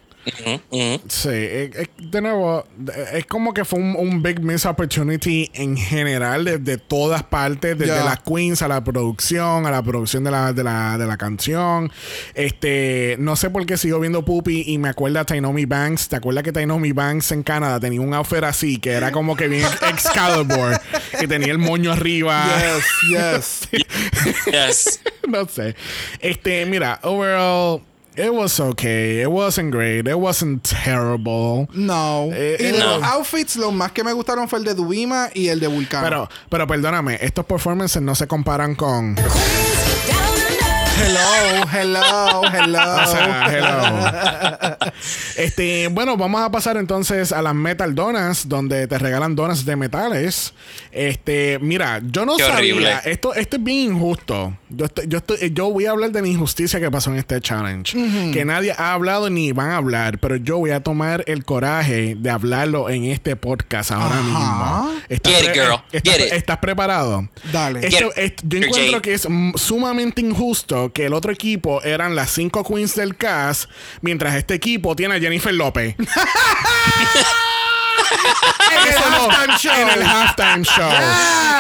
Sí, 1.08 1.30
es- 1.30 1.76
es- 1.76 1.90
de 1.98 2.22
nuevo, 2.22 2.66
es 3.14 3.26
como 3.26 3.54
que 3.54 3.66
fue 3.66 3.80
un, 3.80 3.96
un 3.98 4.22
big 4.24 4.40
miss 4.42 4.66
opportunity 4.66 5.50
en 5.54 5.76
general, 5.78 6.46
de, 6.46 6.58
de 6.58 6.78
todas 6.78 7.24
partes, 7.24 7.78
desde 7.78 7.94
Ya. 7.96 8.04
las 8.04 8.20
queens 8.22 8.62
a 8.62 8.68
la 8.68 8.84
producción, 8.84 9.66
a 9.66 9.72
la 9.72 9.82
producción 9.84 10.24
de 10.24 10.32
la, 10.32 10.54
de 10.54 10.64
la, 10.64 10.98
de 10.98 11.06
la 11.08 11.18
canción. 11.18 11.92
Este, 12.34 13.16
no 13.20 13.36
sé 13.36 13.50
por 13.50 13.66
qué 13.66 13.78
sigo 13.78 14.00
viendo 14.00 14.24
Puppy 14.26 14.64
y 14.68 14.78
me 14.78 14.90
acuerda 14.90 15.22
a 15.22 15.26
Tainomi 15.26 15.66
Banks. 15.66 16.10
¿Te 16.10 16.16
acuerdas 16.16 16.44
que 16.44 16.52
Tainomi 16.52 16.92
Banks 16.92 17.32
en 17.32 17.44
Canadá 17.44 17.80
tenía 17.80 18.02
un 18.02 18.14
outfit 18.14 18.44
así, 18.44 18.78
que 18.78 18.92
era 18.92 19.12
como 19.12 19.36
que 19.36 19.48
bien 19.48 19.66
Excalibur, 19.90 20.80
que 21.20 21.28
tenía 21.28 21.52
el 21.52 21.58
moño 21.58 21.92
arriba? 21.92 22.46
Yes, 23.10 23.70
yes. 23.72 23.86
Yes. 24.52 25.00
no 25.28 25.48
sé. 25.48 25.76
Este, 26.20 26.66
mira, 26.66 27.00
overall, 27.04 27.82
it 28.20 28.34
was 28.34 28.60
okay. 28.60 29.22
It 29.22 29.30
wasn't 29.32 29.72
great. 29.72 30.08
It 30.08 30.18
wasn't 30.18 30.64
terrible. 30.64 31.68
No. 31.74 32.30
Eh, 32.34 32.58
y 32.60 32.64
de 32.64 32.70
eh, 32.70 32.80
los 32.80 33.02
no. 33.02 33.08
outfits, 33.08 33.56
los 33.56 33.72
más 33.74 33.92
que 33.94 34.04
me 34.04 34.12
gustaron 34.14 34.48
fue 34.50 34.60
el 34.60 34.66
de 34.66 34.74
Dubima 34.74 35.30
y 35.34 35.48
el 35.48 35.60
de 35.60 35.68
Vulcano. 35.68 36.04
Pero, 36.04 36.30
pero 36.50 36.68
perdóname, 36.68 37.18
estos 37.22 37.46
performances 37.46 38.02
no 38.02 38.16
se 38.16 38.28
comparan 38.28 38.76
con. 38.76 39.16
hello, 41.02 41.66
hello, 41.72 42.42
hello. 42.54 42.80
O 43.04 43.08
sea, 43.08 43.46
hello. 43.50 44.92
Este, 45.38 45.88
bueno, 45.88 46.18
vamos 46.18 46.42
a 46.42 46.52
pasar 46.52 46.78
entonces 46.78 47.32
a 47.32 47.42
las 47.42 47.56
Metal 47.56 47.94
Donuts, 47.96 48.48
donde 48.48 48.88
te 48.88 48.98
regalan 48.98 49.36
donuts 49.36 49.66
de 49.66 49.76
metales. 49.76 50.54
Este, 50.92 51.58
mira, 51.60 52.02
yo 52.04 52.26
no 52.26 52.36
Qué 52.36 52.44
sabía. 52.44 52.58
horrible. 52.58 52.94
Esto, 53.06 53.34
esto 53.34 53.56
es 53.56 53.64
bien 53.64 53.94
injusto. 53.94 54.54
Yo, 54.70 54.86
estoy- 54.86 55.08
yo, 55.08 55.18
estoy- 55.18 55.52
yo 55.52 55.72
voy 55.72 55.86
a 55.88 55.92
hablar 55.92 56.12
de 56.12 56.22
la 56.22 56.28
injusticia 56.28 56.80
que 56.80 56.92
pasó 56.92 57.10
en 57.12 57.18
este 57.18 57.42
challenge. 57.42 57.98
Que 58.32 58.46
nadie 58.46 58.72
ha 58.78 58.94
hablado 58.94 59.30
ni 59.30 59.52
van 59.52 59.72
a 59.72 59.78
hablar, 59.78 60.20
pero 60.20 60.36
yo 60.36 60.58
voy 60.58 60.70
a 60.72 60.82
tomar 60.84 61.24
el 61.28 61.44
coraje 61.44 62.16
de 62.18 62.30
hablarlo 62.30 62.90
en 62.90 63.06
este 63.06 63.36
podcast 63.36 63.92
ahora 63.92 64.20
Ajá. 64.20 64.24
mismo. 64.24 64.92
¿Estás, 65.10 65.34
Get 65.34 65.44
it, 65.46 65.54
girl. 65.54 65.82
estás- 65.92 66.14
Get 66.14 66.28
it. 66.28 66.34
estás 66.34 66.58
preparado? 66.60 67.28
Dale. 67.52 67.80
Esto- 67.88 68.12
Get- 68.12 68.18
esto- 68.18 68.44
yo 68.48 68.58
encuentro 68.60 68.92
Jade. 68.92 69.02
que 69.02 69.14
es 69.14 69.28
sumamente 69.56 70.22
injusto 70.22 70.94
que 70.94 71.06
el 71.08 71.14
otro 71.14 71.32
equipo 71.32 71.82
eran 71.82 72.16
las 72.16 72.30
cinco 72.32 72.64
queens 72.64 72.94
del 72.96 73.16
cast, 73.18 73.70
mientras 74.02 74.36
este 74.36 74.54
equipo 74.54 74.96
tiene 74.96 75.16
a 75.16 75.20
Jennifer 75.20 75.54
López. 75.54 75.96
En 78.72 78.88
el 78.88 78.98
halftime 78.98 79.58
show. 79.58 79.74
En 79.76 79.90
el 79.90 80.04
halftime 80.04 80.64
show. 80.64 80.92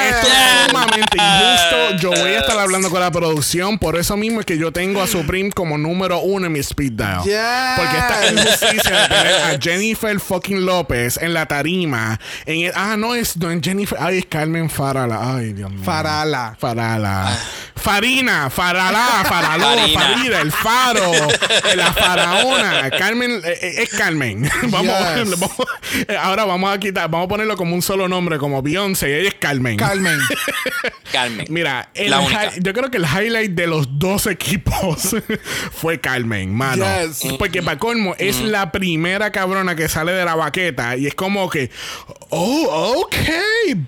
Esto 0.09 0.27
es 0.27 0.69
sumamente 0.69 1.17
injusto. 1.17 1.95
Yo 2.01 2.09
voy 2.11 2.31
a 2.33 2.39
estar 2.39 2.57
hablando 2.59 2.89
con 2.89 2.99
la 2.99 3.11
producción. 3.11 3.77
Por 3.79 3.97
eso 3.97 4.17
mismo 4.17 4.39
es 4.39 4.45
que 4.45 4.57
yo 4.57 4.71
tengo 4.71 5.01
a 5.01 5.07
Supreme 5.07 5.51
como 5.51 5.77
número 5.77 6.19
uno 6.19 6.45
en 6.47 6.51
mi 6.53 6.59
speed 6.59 6.93
dial. 6.93 7.23
Yes. 7.23 7.35
Porque 7.77 7.97
esta 7.97 8.31
injusticia 8.31 9.01
de 9.01 9.07
tener 9.07 9.35
a 9.43 9.59
Jennifer 9.61 10.19
fucking 10.19 10.65
López 10.65 11.17
en 11.21 11.33
la 11.33 11.45
tarima. 11.45 12.19
En 12.45 12.65
el- 12.65 12.73
ah, 12.75 12.95
no 12.97 13.15
es, 13.15 13.35
no 13.37 13.49
es 13.51 13.59
Jennifer. 13.61 13.97
Ay, 14.01 14.19
es 14.19 14.25
Carmen 14.25 14.69
Farala. 14.69 15.35
Ay, 15.35 15.53
Dios 15.53 15.71
mío. 15.71 15.83
Farala. 15.83 16.55
Farala. 16.59 17.37
Farina, 17.75 18.49
Faralá, 18.49 19.23
Faraló. 19.23 19.69
Farida, 19.93 20.41
el 20.41 20.51
faro, 20.51 21.11
la 21.75 21.93
faraona. 21.93 22.89
Carmen, 22.91 23.41
eh, 23.45 23.57
eh, 23.61 23.83
es 23.83 23.89
Carmen. 23.89 24.49
vamos, 24.63 24.93
Yes. 25.15 25.39
vamos- 25.39 25.55
eh, 26.09 26.17
ahora 26.39 26.53
vamos 26.53 26.73
a 26.73 26.79
quitar, 26.79 27.09
vamos 27.09 27.25
a 27.25 27.29
ponerlo 27.29 27.57
como 27.57 27.75
un 27.75 27.81
solo 27.81 28.07
nombre, 28.07 28.37
como 28.37 28.61
Beyoncé. 28.61 29.19
Ella 29.19 29.29
es 29.29 29.35
Carmen. 29.35 29.77
Carmen. 29.77 30.19
Carmen. 31.11 31.45
Mira, 31.49 31.89
el 31.93 32.13
yo 32.59 32.73
creo 32.73 32.91
que 32.91 32.97
el 32.97 33.05
highlight 33.05 33.51
de 33.51 33.67
los 33.67 33.99
dos 33.99 34.27
equipos 34.27 35.15
fue 35.71 35.99
Carmen, 35.99 36.53
mano. 36.53 36.85
Yes. 36.85 37.23
Porque 37.37 37.61
para 37.61 37.77
colmo, 37.77 38.15
es 38.17 38.41
la 38.41 38.71
primera 38.71 39.31
cabrona 39.31 39.75
que 39.75 39.89
sale 39.89 40.11
de 40.11 40.23
la 40.25 40.35
baqueta 40.35 40.95
y 40.95 41.07
es 41.07 41.15
como 41.15 41.49
que, 41.49 41.71
oh, 42.29 43.01
ok, 43.01 43.15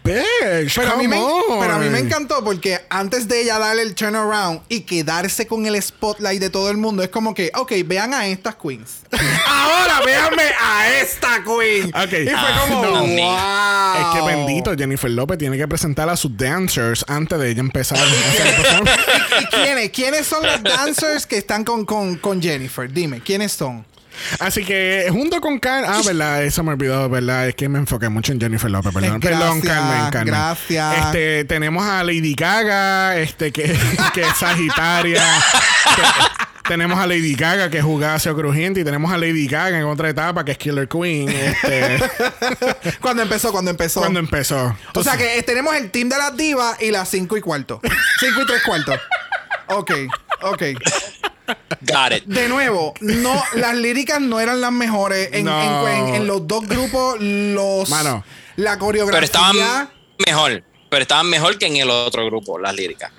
bitch. 0.03 0.75
Pero 0.75 0.91
a, 0.91 0.95
mí 0.97 1.05
come 1.05 1.07
me, 1.07 1.17
on. 1.17 1.59
pero 1.59 1.73
a 1.73 1.79
mí 1.79 1.89
me 1.89 1.99
encantó 1.99 2.43
porque 2.43 2.79
antes 2.89 3.27
de 3.27 3.41
ella 3.41 3.59
darle 3.59 3.83
el 3.83 3.95
turnaround 3.95 4.61
y 4.67 4.81
quedarse 4.81 5.47
con 5.47 5.65
el 5.65 5.81
spotlight 5.81 6.39
de 6.41 6.49
todo 6.49 6.69
el 6.69 6.77
mundo, 6.77 7.03
es 7.03 7.09
como 7.09 7.33
que, 7.33 7.51
ok, 7.55 7.71
vean 7.85 8.13
a 8.13 8.27
estas 8.27 8.55
queens. 8.55 9.01
Ahora 9.61 10.01
véanme 10.05 10.43
a 10.59 10.89
esta 11.01 11.43
queen. 11.43 11.87
Y 12.11 12.25
fue 12.25 12.33
Ah, 12.35 12.65
como, 12.67 12.81
no. 12.85 13.01
wow. 13.01 14.13
Es 14.13 14.19
que 14.19 14.25
bendito, 14.35 14.75
Jennifer 14.77 15.09
López 15.11 15.37
tiene 15.37 15.57
que 15.57 15.67
presentar 15.67 16.09
a 16.09 16.15
sus 16.15 16.35
dancers 16.35 17.05
antes 17.07 17.37
de 17.39 17.49
ella 17.51 17.59
empezar 17.59 17.97
performance. 17.99 18.99
¿Y 19.41 19.45
quiénes? 19.45 19.89
¿Quiénes 19.91 20.25
son 20.27 20.45
los 20.45 20.63
dancers 20.63 21.25
que 21.25 21.37
están 21.37 21.63
con, 21.63 21.85
con, 21.85 22.15
con 22.17 22.41
Jennifer? 22.41 22.91
Dime, 22.91 23.21
¿quiénes 23.21 23.51
son? 23.51 23.85
Así 24.39 24.63
que 24.65 25.07
junto 25.09 25.39
con 25.39 25.57
Carmen. 25.57 25.89
Ah, 25.91 26.01
verdad, 26.05 26.43
eso 26.43 26.63
me 26.63 26.71
olvidó, 26.73 27.09
verdad. 27.09 27.47
Es 27.47 27.55
que 27.55 27.69
me 27.69 27.79
enfoqué 27.79 28.09
mucho 28.09 28.33
en 28.33 28.41
Jennifer 28.41 28.69
López, 28.69 28.93
perdón. 28.93 29.15
Eh, 29.15 29.19
perdón, 29.21 29.61
gracias, 29.61 29.73
Carmen, 29.87 30.11
Carmen. 30.11 30.33
gracias. 30.33 31.05
Este, 31.05 31.45
tenemos 31.45 31.83
a 31.85 32.03
Lady 32.03 32.35
Gaga, 32.35 33.17
este, 33.17 33.51
que, 33.51 33.63
que 34.13 34.21
es 34.21 34.37
Sagitaria. 34.37 35.23
Te- 36.63 36.69
tenemos 36.69 36.99
a 36.99 37.05
Lady 37.07 37.35
Gaga, 37.35 37.69
que 37.69 37.77
es 37.79 37.83
Jugáceo 37.83 38.35
Crujiente. 38.35 38.79
Y 38.81 38.83
tenemos 38.83 39.11
a 39.11 39.17
Lady 39.17 39.47
Gaga 39.47 39.77
en 39.77 39.85
otra 39.85 40.09
etapa, 40.09 40.43
que 40.45 40.51
es 40.53 40.57
Killer 40.57 40.87
Queen. 40.87 41.29
Este, 41.29 41.97
Cuando 43.01 43.23
empezó, 43.23 43.51
cuando 43.51 43.71
empezó. 43.71 43.99
cuando 43.99 44.19
empezó. 44.19 44.75
o 44.95 45.03
sea 45.03 45.17
que 45.17 45.37
eh, 45.37 45.43
tenemos 45.43 45.75
el 45.75 45.91
team 45.91 46.09
de 46.09 46.17
las 46.17 46.35
divas 46.35 46.81
y 46.81 46.91
las 46.91 47.09
5 47.09 47.37
y 47.37 47.41
cuarto. 47.41 47.79
5 48.19 48.41
y 48.41 48.45
3 48.45 48.63
cuartos. 48.63 48.99
Ok, 49.67 49.91
ok. 50.41 50.63
Got 51.81 52.11
it. 52.13 52.23
De 52.25 52.47
nuevo, 52.47 52.93
no, 53.01 53.43
las 53.55 53.75
líricas 53.75 54.21
no 54.21 54.39
eran 54.39 54.61
las 54.61 54.71
mejores. 54.71 55.29
En, 55.33 55.45
No. 55.45 55.87
en- 55.87 56.07
en- 56.09 56.15
en 56.15 56.27
los 56.27 56.47
dos 56.47 56.67
grupos, 56.67 57.17
los. 57.19 57.89
Mano. 57.89 58.23
La 58.57 58.77
coreografía. 58.77 59.19
Pero 59.19 59.25
estaban 59.25 59.89
mejor. 60.25 60.63
Pero 60.89 61.01
estaban 61.01 61.29
mejor 61.29 61.57
que 61.57 61.65
en 61.67 61.77
el 61.77 61.89
otro 61.89 62.25
grupo, 62.25 62.59
las 62.59 62.75
líricas. 62.75 63.11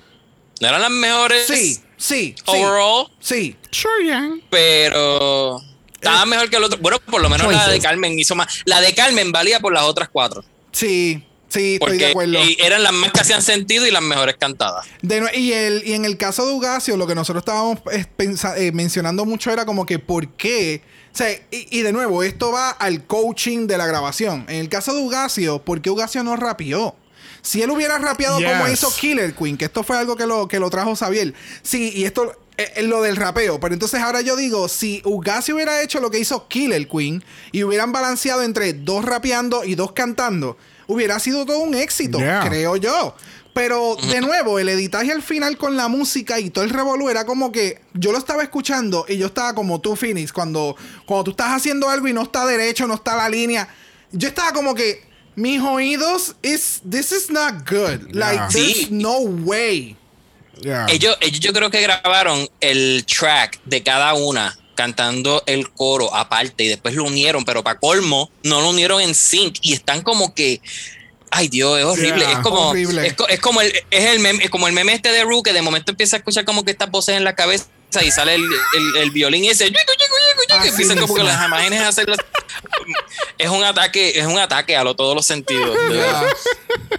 No 0.63 0.69
eran 0.69 0.81
las 0.81 0.91
mejores 0.91 1.45
Sí, 1.45 1.79
sí. 1.97 2.35
overall, 2.45 3.07
Sí. 3.19 3.55
Sure, 3.69 4.39
pero 4.49 5.61
estaban 5.93 6.29
mejor 6.29 6.49
que 6.49 6.55
el 6.57 6.63
otro. 6.63 6.79
Bueno, 6.79 6.99
por 6.99 7.21
lo 7.21 7.29
menos 7.29 7.51
la 7.51 7.67
de. 7.67 7.79
Carmen 7.79 8.17
hizo 8.17 8.33
más. 8.35 8.61
La 8.65 8.79
de 8.81 8.93
Carmen 8.93 9.31
valía 9.31 9.59
por 9.59 9.73
las 9.73 9.83
otras 9.83 10.09
cuatro. 10.09 10.43
Sí, 10.71 11.21
sí, 11.49 11.73
estoy 11.73 11.73
de 11.73 11.79
Porque 11.79 12.05
acuerdo. 12.07 12.39
y 12.43 12.57
eran 12.61 12.81
las 12.81 12.93
más 12.93 13.11
que 13.11 13.19
hacían 13.19 13.41
sentido 13.41 13.85
y 13.85 13.91
las 13.91 14.01
mejores 14.01 14.35
cantadas. 14.39 14.85
De 15.01 15.21
y, 15.35 15.51
el, 15.53 15.83
y 15.85 15.93
en 15.93 16.05
el 16.05 16.17
caso 16.17 16.45
de 16.45 16.53
Ugacio, 16.53 16.95
lo 16.97 17.07
que 17.07 17.15
nosotros 17.15 17.41
estábamos 17.41 17.79
eh, 17.91 18.05
pensa- 18.17 18.57
eh, 18.57 18.71
mencionando 18.71 19.25
mucho 19.25 19.51
era 19.51 19.65
como 19.65 19.85
que 19.85 19.99
por 19.99 20.29
qué. 20.29 20.81
O 21.13 21.15
sea, 21.17 21.29
y, 21.51 21.77
y 21.77 21.81
de 21.81 21.91
nuevo, 21.91 22.23
esto 22.23 22.51
va 22.51 22.69
al 22.71 23.05
coaching 23.05 23.67
de 23.67 23.77
la 23.77 23.85
grabación. 23.85 24.45
En 24.47 24.55
el 24.55 24.69
caso 24.69 24.95
de 24.95 25.01
Ugacio, 25.01 25.59
¿por 25.63 25.81
qué 25.81 25.89
Ugacio 25.89 26.23
no 26.23 26.35
rapeó? 26.37 26.95
Si 27.43 27.61
él 27.61 27.69
hubiera 27.69 27.99
rapeado 27.99 28.39
como 28.41 28.67
hizo 28.67 28.91
Killer 28.95 29.35
Queen, 29.35 29.57
que 29.57 29.65
esto 29.65 29.83
fue 29.83 29.97
algo 29.97 30.15
que 30.15 30.25
lo, 30.25 30.47
que 30.47 30.59
lo 30.59 30.69
trajo 30.71 30.95
Xavier. 30.95 31.35
Sí, 31.61 31.91
y 31.93 32.05
esto 32.05 32.31
es 32.31 32.37
es 32.57 32.83
lo 32.85 33.01
del 33.01 33.15
rapeo. 33.15 33.59
Pero 33.59 33.73
entonces 33.73 33.99
ahora 33.99 34.21
yo 34.21 34.35
digo, 34.35 34.67
si 34.67 35.01
Ugacio 35.05 35.55
hubiera 35.55 35.81
hecho 35.81 35.99
lo 35.99 36.11
que 36.11 36.19
hizo 36.19 36.47
Killer 36.47 36.87
Queen 36.87 37.23
y 37.51 37.63
hubieran 37.63 37.91
balanceado 37.91 38.43
entre 38.43 38.73
dos 38.73 39.05
rapeando 39.05 39.63
y 39.63 39.75
dos 39.75 39.93
cantando, 39.93 40.57
hubiera 40.87 41.19
sido 41.19 41.45
todo 41.45 41.59
un 41.59 41.75
éxito, 41.75 42.19
Yeah. 42.19 42.47
creo 42.47 42.75
yo. 42.75 43.15
Pero 43.53 43.95
de 44.09 44.19
nuevo, 44.21 44.57
el 44.57 44.67
editaje 44.67 45.11
al 45.11 45.21
final 45.21 45.57
con 45.57 45.77
la 45.77 45.87
música 45.87 46.39
y 46.39 46.49
todo 46.49 46.63
el 46.63 46.71
revolú 46.71 47.09
era 47.09 47.23
como 47.25 47.51
que 47.51 47.81
yo 47.93 48.11
lo 48.11 48.17
estaba 48.17 48.41
escuchando 48.41 49.05
y 49.07 49.17
yo 49.17 49.27
estaba 49.27 49.53
como 49.53 49.79
tú, 49.79 49.95
Phoenix, 49.95 50.33
cuando, 50.33 50.75
cuando 51.05 51.25
tú 51.25 51.31
estás 51.31 51.51
haciendo 51.51 51.87
algo 51.87 52.07
y 52.07 52.13
no 52.13 52.23
está 52.23 52.47
derecho, 52.47 52.87
no 52.87 52.95
está 52.95 53.15
la 53.15 53.29
línea. 53.29 53.67
Yo 54.11 54.27
estaba 54.27 54.53
como 54.53 54.73
que 54.73 55.03
mis 55.35 55.59
oídos 55.61 56.35
is 56.41 56.81
this 56.89 57.11
is 57.11 57.29
not 57.29 57.67
good. 57.69 58.13
Like 58.13 58.39
there's 58.51 58.87
Sí. 58.87 58.87
no 58.91 59.19
way. 59.19 59.95
Yeah. 60.61 60.85
Ellos, 60.89 61.17
ellos 61.21 61.39
yo 61.39 61.51
creo 61.53 61.69
que 61.71 61.81
grabaron 61.81 62.47
el 62.61 63.05
track 63.05 63.59
de 63.65 63.81
cada 63.83 64.13
una 64.13 64.57
cantando 64.75 65.43
el 65.45 65.69
coro 65.71 66.13
aparte 66.15 66.63
y 66.63 66.67
después 66.67 66.95
lo 66.95 67.03
unieron, 67.03 67.43
pero 67.45 67.63
para 67.63 67.79
colmo 67.79 68.29
no 68.43 68.61
lo 68.61 68.69
unieron 68.69 69.01
en 69.01 69.13
sync 69.13 69.57
y 69.61 69.73
están 69.73 70.01
como 70.01 70.33
que 70.33 70.61
ay 71.31 71.47
Dios, 71.47 71.79
es 71.79 71.85
horrible, 71.85 72.19
Yeah, 72.25 72.31
es 72.33 72.39
como 72.39 72.69
horrible. 72.69 73.07
Es, 73.07 73.13
co- 73.13 73.27
es 73.27 73.39
como 73.39 73.61
el 73.61 73.71
es 73.91 74.05
el 74.05 74.19
meme, 74.19 74.43
es 74.43 74.49
como 74.51 74.67
el 74.67 74.73
meme 74.73 74.93
este 74.93 75.11
de 75.11 75.23
Ru 75.23 75.41
que 75.43 75.51
de 75.53 75.61
momento 75.63 75.91
empieza 75.91 76.15
a 76.15 76.19
escuchar 76.19 76.45
como 76.45 76.63
que 76.63 76.71
estas 76.71 76.91
voces 76.91 77.17
en 77.17 77.23
la 77.23 77.35
cabeza 77.35 77.65
y 78.01 78.11
sale 78.11 78.35
el, 78.35 78.43
el- 78.43 78.95
el 78.97 79.11
violín 79.11 79.43
y 79.43 79.49
ese 79.49 79.65
Así 80.49 80.69
empiezan 80.69 80.97
como 80.99 81.15
que 81.15 81.23
las 81.23 81.45
imágenes 81.45 81.81
a 81.81 81.89
hacer 81.89 82.07
las- 82.09 82.19
es 83.37 83.49
un 83.49 83.63
ataque, 83.63 84.17
es 84.19 84.25
un 84.25 84.37
ataque 84.39 84.75
a 84.77 84.83
lo, 84.83 84.95
todos 84.95 85.15
los 85.15 85.25
sentidos. 85.25 85.77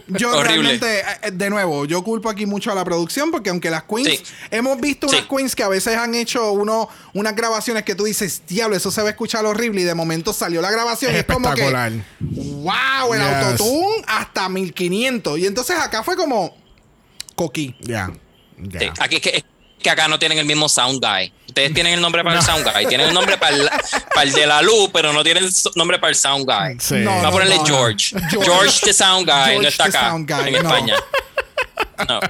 Yo 0.08 0.30
Horrible. 0.30 0.42
realmente, 0.78 1.00
eh, 1.22 1.30
de 1.32 1.50
nuevo, 1.50 1.86
yo 1.86 2.02
culpo 2.04 2.28
aquí 2.28 2.46
mucho 2.46 2.70
a 2.70 2.74
la 2.74 2.84
producción 2.84 3.30
porque 3.30 3.50
aunque 3.50 3.70
las 3.70 3.84
queens, 3.84 4.08
Sí. 4.18 4.22
hemos 4.50 4.78
visto 4.80 5.06
unas 5.06 5.20
Sí. 5.22 5.26
queens 5.28 5.56
que 5.56 5.62
a 5.62 5.68
veces 5.68 5.96
han 5.96 6.14
hecho 6.14 6.52
uno, 6.52 6.88
unas 7.14 7.34
grabaciones 7.34 7.84
que 7.84 7.94
tú 7.94 8.04
dices, 8.04 8.42
diablo, 8.46 8.76
eso 8.76 8.90
se 8.90 9.00
va 9.02 9.08
a 9.08 9.10
escuchar 9.12 9.44
horrible 9.46 9.80
y 9.80 9.84
de 9.84 9.94
momento 9.94 10.32
salió 10.32 10.60
la 10.60 10.70
grabación 10.70 11.10
Es 11.12 11.16
y 11.16 11.20
es 11.20 11.26
como 11.26 11.52
que, 11.54 11.62
espectacular. 11.62 11.92
wow, 12.20 13.14
el 13.14 13.20
Yes. 13.20 13.30
autotune 13.62 14.04
hasta 14.06 14.48
1500. 14.48 15.38
Y 15.38 15.46
entonces 15.46 15.76
acá 15.78 16.02
fue 16.02 16.16
como 16.16 16.56
coquí. 17.34 17.74
Ya. 17.80 18.10
Ya. 18.58 18.80
Sí, 18.80 18.86
aquí 19.00 19.16
es 19.16 19.22
que, 19.22 19.44
que 19.84 19.90
acá 19.90 20.08
no 20.08 20.18
tienen 20.18 20.38
el 20.38 20.46
mismo 20.46 20.68
sound 20.68 20.98
guy. 21.04 21.32
Ustedes 21.46 21.72
tienen 21.74 21.92
el 21.94 22.00
nombre 22.00 22.24
para 22.24 22.36
el 22.38 22.42
sound 22.42 22.64
guy, 22.64 22.86
tienen 22.86 23.08
el 23.08 23.14
nombre 23.14 23.36
para 23.38 23.54
el, 23.54 23.68
para 24.12 24.22
el 24.22 24.32
de 24.32 24.46
la 24.46 24.62
luz, 24.62 24.90
pero 24.92 25.12
no 25.12 25.22
tienen 25.22 25.52
so- 25.52 25.70
nombre 25.76 25.98
para 26.00 26.08
el 26.10 26.16
sound 26.16 26.44
guy. 26.46 26.76
Sí. 26.80 26.96
No, 26.96 27.10
Va 27.22 27.28
a 27.28 27.30
ponerle 27.30 27.56
no, 27.56 27.62
no. 27.62 27.66
George. 27.68 28.16
George. 28.30 28.44
George. 28.50 28.80
the 28.86 28.92
sound 28.92 29.26
guy 29.28 29.50
George 29.52 29.62
no 29.62 29.68
está 29.68 29.84
acá 29.84 30.08
en 30.16 30.26
no. 30.26 30.58
España. 30.58 30.96
No. 32.08 32.20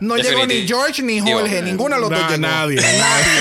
No 0.00 0.16
llegó 0.16 0.46
ni. 0.46 0.66
George 0.66 1.00
ni 1.02 1.20
Digo, 1.20 1.38
Jorge, 1.38 1.62
ninguno 1.62 1.94
de 1.94 2.00
los 2.00 2.10
dos 2.10 2.18
llegó. 2.28 2.38
nadie. 2.38 2.76
Nadie. 2.80 3.40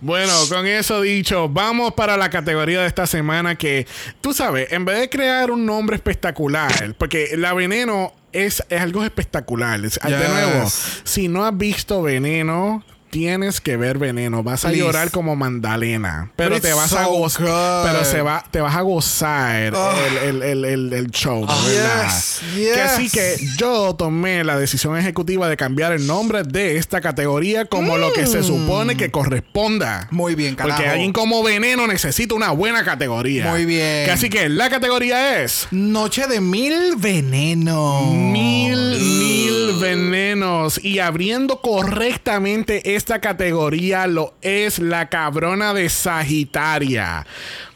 Bueno, 0.00 0.32
con 0.48 0.66
eso 0.66 1.00
dicho, 1.00 1.48
vamos 1.48 1.92
para 1.94 2.16
la 2.16 2.30
categoría 2.30 2.80
de 2.82 2.86
esta 2.86 3.06
semana 3.06 3.54
que, 3.56 3.86
tú 4.20 4.32
sabes, 4.34 4.72
en 4.72 4.84
vez 4.84 4.98
de 5.00 5.08
crear 5.08 5.50
un 5.50 5.64
nombre 5.66 5.96
espectacular, 5.96 6.94
porque 6.98 7.30
la 7.36 7.52
veneno 7.54 8.12
es, 8.32 8.62
es 8.68 8.80
algo 8.80 9.04
espectacular. 9.04 9.84
Es- 9.84 9.98
De 10.02 10.28
nuevo, 10.28 10.70
si 11.04 11.28
no 11.28 11.44
has 11.44 11.56
visto 11.56 12.02
veneno, 12.02 12.84
tienes 13.12 13.60
que 13.60 13.76
ver 13.76 13.98
veneno. 13.98 14.42
Vas 14.42 14.64
a 14.64 14.68
Please. 14.68 14.82
llorar 14.82 15.10
como 15.10 15.36
Mandalena, 15.36 16.32
pero 16.34 16.54
But 16.54 16.62
te 16.62 16.72
vas 16.72 16.94
a 16.94 17.04
gozar, 17.04 17.84
pero 17.84 18.04
se 18.06 18.22
va, 18.22 18.42
te 18.50 18.62
vas 18.62 18.74
a 18.74 18.80
gozar 18.80 19.74
Oh. 19.74 19.92
el, 20.24 20.42
el- 20.42 20.64
el- 20.64 20.92
el- 20.94 21.10
show, 21.10 21.44
Oh. 21.46 21.64
verdad. 21.66 22.06
Yes, 22.06 22.40
Que 22.74 22.80
así 22.80 23.10
que 23.10 23.36
yo 23.58 23.94
tomé 23.96 24.44
la 24.44 24.56
decisión 24.58 24.96
ejecutiva 24.96 25.46
de 25.50 25.58
cambiar 25.58 25.92
el 25.92 26.06
nombre 26.06 26.42
de 26.42 26.78
esta 26.78 27.02
categoría 27.02 27.66
como 27.66 27.98
lo 27.98 28.14
que 28.14 28.26
se 28.26 28.42
supone 28.42 28.96
que 28.96 29.10
corresponda. 29.10 30.08
Mm. 30.10 30.16
Muy 30.16 30.34
bien, 30.34 30.54
carajo. 30.54 30.78
Porque 30.78 30.88
alguien 30.90 31.12
como 31.12 31.42
Veneno 31.42 31.86
necesita 31.86 32.34
una 32.34 32.50
buena 32.52 32.82
categoría. 32.82 33.50
Muy 33.50 33.66
bien. 33.66 34.06
Que 34.06 34.10
así 34.10 34.30
que 34.30 34.48
la 34.48 34.70
categoría 34.70 35.42
es 35.42 35.68
Noche 35.70 36.26
de 36.28 36.40
mil 36.40 36.96
veneno. 36.96 38.10
Mil, 38.14 38.76
mil 38.98 39.51
venenos. 39.80 40.82
Y 40.82 40.98
abriendo 40.98 41.60
correctamente 41.60 42.94
esta 42.94 43.20
categoría 43.20 44.06
lo 44.06 44.34
es 44.42 44.78
la 44.78 45.08
cabrona 45.08 45.74
de 45.74 45.88
Sagitaria. 45.88 47.26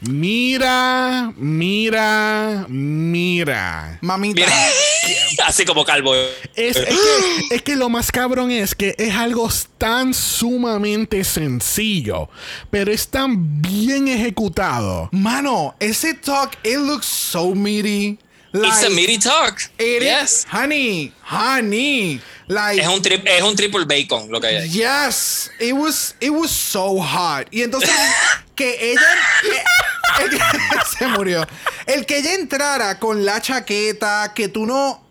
Mira, 0.01 1.33
mira, 1.37 2.67
mira. 2.69 3.99
Mamita. 4.01 4.41
Mira, 4.41 4.53
así 5.47 5.65
como 5.65 5.85
calvo. 5.85 6.15
Es, 6.55 6.77
es 6.77 6.87
que, 6.87 7.55
es 7.55 7.63
que 7.63 7.77
lo 7.77 7.89
más 7.89 8.13
cabrón 8.13 8.51
es 8.51 8.75
que 8.75 8.95
es 8.99 9.15
algo 9.15 9.49
tan 9.79 10.15
sumamente 10.15 11.25
sencillo, 11.25 12.29
pero 12.71 12.93
es 12.93 13.09
tan 13.09 13.63
bien 13.63 14.09
ejecutado. 14.09 15.09
Mano, 15.13 15.75
ese 15.81 16.15
talk, 16.15 16.57
it 16.63 16.79
looks 16.79 17.07
so 17.07 17.55
meaty. 17.55 18.19
It's 18.65 18.83
a 18.83 18.89
Like, 18.89 18.95
meaty 18.95 19.19
talk. 19.19 19.61
it 19.79 20.03
is- 20.03 20.05
Yes. 20.05 20.47
honey, 20.51 21.13
honey. 21.23 22.21
Like, 22.49 22.81
Es 22.81 22.87
un, 22.89 23.03
tri- 23.03 23.23
es 23.27 23.43
un 23.43 23.57
triple 23.57 23.85
bacon 23.87 24.31
lo 24.31 24.41
que 24.41 24.47
hay 24.49 24.57
ahí. 24.57 24.69
yes, 24.71 25.51
it 25.59 25.73
was, 25.75 26.15
it 26.21 26.31
was 26.31 26.51
so 26.51 27.01
hot. 27.01 27.49
Y 27.51 27.63
entonces, 27.63 27.91
que 28.55 28.93
ella, 28.93 29.01
eh, 29.53 30.25
ella- 30.31 30.85
se 30.99 31.07
murió. 31.09 31.45
El 31.87 32.07
que 32.07 32.19
ella 32.19 32.35
entrara 32.35 32.99
con 33.01 33.25
la 33.25 33.41
chaqueta, 33.41 34.33
que 34.35 34.49
tú 34.49 34.65
no, 34.65 35.05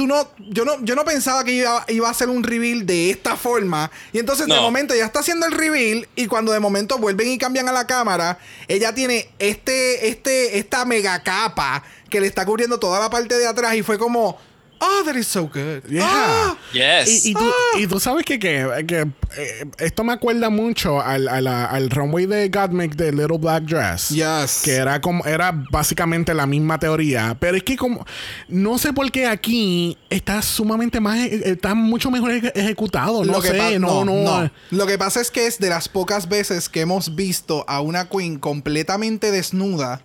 tú 0.00 0.06
no, 0.06 0.30
yo 0.38 0.64
no, 0.64 0.82
yo 0.82 0.94
no 0.94 1.04
pensaba 1.04 1.44
que 1.44 1.52
iba, 1.52 1.84
iba 1.88 2.08
a 2.08 2.12
hacer 2.12 2.30
un 2.30 2.42
reveal 2.42 2.86
de 2.86 3.10
esta 3.10 3.36
forma. 3.36 3.90
Y 4.14 4.18
entonces 4.18 4.46
de 4.46 4.58
momento 4.58 4.94
ya 4.94 5.04
está 5.04 5.20
haciendo 5.20 5.44
el 5.44 5.52
reveal 5.52 6.08
y 6.16 6.26
cuando 6.26 6.52
de 6.52 6.58
momento 6.58 6.96
vuelven 6.96 7.28
y 7.28 7.36
cambian 7.36 7.68
a 7.68 7.72
la 7.72 7.86
cámara, 7.86 8.38
ella 8.66 8.94
tiene 8.94 9.28
este, 9.38 10.08
este, 10.08 10.58
esta 10.58 10.86
mega 10.86 11.22
capa 11.22 11.82
que 12.08 12.18
le 12.18 12.28
está 12.28 12.46
cubriendo 12.46 12.80
toda 12.80 12.98
la 12.98 13.10
parte 13.10 13.36
de 13.36 13.46
atrás 13.46 13.74
y 13.74 13.82
fue 13.82 13.98
como, 13.98 14.38
oh, 14.80 15.02
that 15.04 15.14
is 15.16 15.26
so 15.26 15.44
good. 15.46 15.82
Yeah. 15.88 16.04
Ah. 16.06 16.56
Yes. 16.72 17.24
Y, 17.26 17.30
y 17.30 17.34
tú, 17.34 17.50
y 17.78 17.86
tú 17.86 18.00
sabes 18.00 18.24
que, 18.24 18.38
que, 18.38 18.66
que, 18.86 19.00
eh, 19.36 19.64
esto 19.78 20.04
me 20.04 20.12
acuerda 20.12 20.50
mucho 20.50 21.00
al, 21.00 21.28
a 21.28 21.40
la- 21.40 21.66
al 21.66 21.90
runway 21.90 22.26
de 22.26 22.48
Gottmik 22.48 22.94
de 22.94 23.12
Little 23.12 23.38
Black 23.38 23.64
Dress. 23.64 24.08
Yes. 24.10 24.62
Que 24.64 24.72
era 24.76 25.00
como, 25.00 25.24
era 25.24 25.52
básicamente 25.70 26.32
la 26.34 26.46
misma 26.46 26.78
teoría. 26.78 27.36
Pero 27.38 27.56
es 27.56 27.62
que 27.62 27.76
como, 27.76 28.06
no 28.48 28.78
sé 28.78 28.92
por 28.92 29.10
qué 29.10 29.26
aquí 29.26 29.98
está 30.08 30.42
sumamente 30.42 31.00
más, 31.00 31.18
eh, 31.18 31.42
está 31.44 31.74
mucho 31.74 32.10
mejor 32.10 32.30
eje- 32.32 32.52
ejecutado. 32.54 33.24
No 33.24 33.32
Lo 33.32 33.42
que 33.42 33.48
sé, 33.48 33.78
no, 33.78 34.04
no. 34.04 34.50
Lo 34.70 34.86
que 34.86 34.96
pasa 34.98 35.20
es 35.20 35.30
que 35.30 35.46
es 35.46 35.58
de 35.58 35.68
las 35.68 35.88
pocas 35.88 36.28
veces 36.28 36.68
que 36.68 36.80
hemos 36.80 37.14
visto 37.14 37.64
a 37.68 37.80
una 37.80 38.08
queen 38.08 38.38
completamente 38.38 39.30
desnuda 39.30 40.02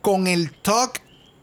con 0.00 0.26
el 0.26 0.52
talk 0.52 1.00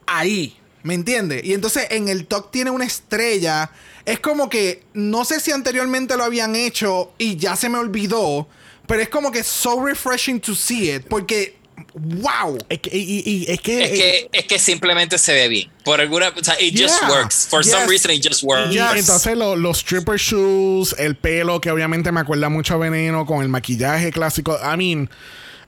ahí. 0.07 0.57
¿Me 0.83 0.93
entiendes? 0.93 1.43
Y 1.43 1.53
entonces 1.53 1.87
en 1.91 2.09
el 2.09 2.25
talk 2.27 2.51
tiene 2.51 2.69
una 2.71 2.85
estrella. 2.85 3.71
Es 4.05 4.19
como 4.19 4.49
que 4.49 4.83
no 4.93 5.23
sé 5.25 5.39
si 5.39 5.51
anteriormente 5.51 6.17
lo 6.17 6.23
habían 6.25 6.55
hecho 6.55 7.13
y 7.17 7.37
ya 7.37 7.55
se 7.55 7.69
me 7.69 7.77
olvidó. 7.77 8.47
Pero 8.85 9.01
es 9.01 9.07
como 9.09 9.31
que 9.31 9.43
so 9.43 9.81
refreshing 9.85 10.41
to 10.41 10.53
see 10.53 10.91
it. 10.91 11.03
Porque, 11.07 11.55
wow. 11.93 12.57
Es 12.67 12.79
que, 12.79 12.89
y, 12.97 12.99
y- 13.01 13.23
y- 13.25 13.45
es 13.51 13.61
que, 13.61 13.83
Es 13.83 13.89
que, 13.91 14.29
es 14.33 14.45
que 14.45 14.59
simplemente 14.59 15.17
se 15.17 15.31
ve 15.33 15.47
bien. 15.47 15.71
Por 15.85 16.01
alguna. 16.01 16.33
O 16.37 16.43
sea, 16.43 16.59
it 16.59 16.77
just 16.77 16.99
Yeah. 16.99 17.09
works. 17.09 17.47
For 17.49 17.63
some 17.63 17.83
Yes. 17.83 17.89
reason, 17.89 18.11
it 18.11 18.25
just 18.27 18.43
works. 18.43 18.71
Y 18.71 18.73
Yes. 18.73 18.83
entonces 18.97 19.37
lo- 19.37 19.55
los 19.55 19.77
stripper 19.79 20.17
shoes, 20.17 20.93
el 20.99 21.15
pelo, 21.15 21.61
que 21.61 21.71
obviamente 21.71 22.11
me 22.11 22.19
acuerda 22.19 22.49
mucho 22.49 22.73
a 22.73 22.77
Veneno, 22.77 23.25
con 23.25 23.41
el 23.41 23.47
maquillaje 23.47 24.11
clásico. 24.11 24.57
I 24.61 24.75
mean, 24.75 25.09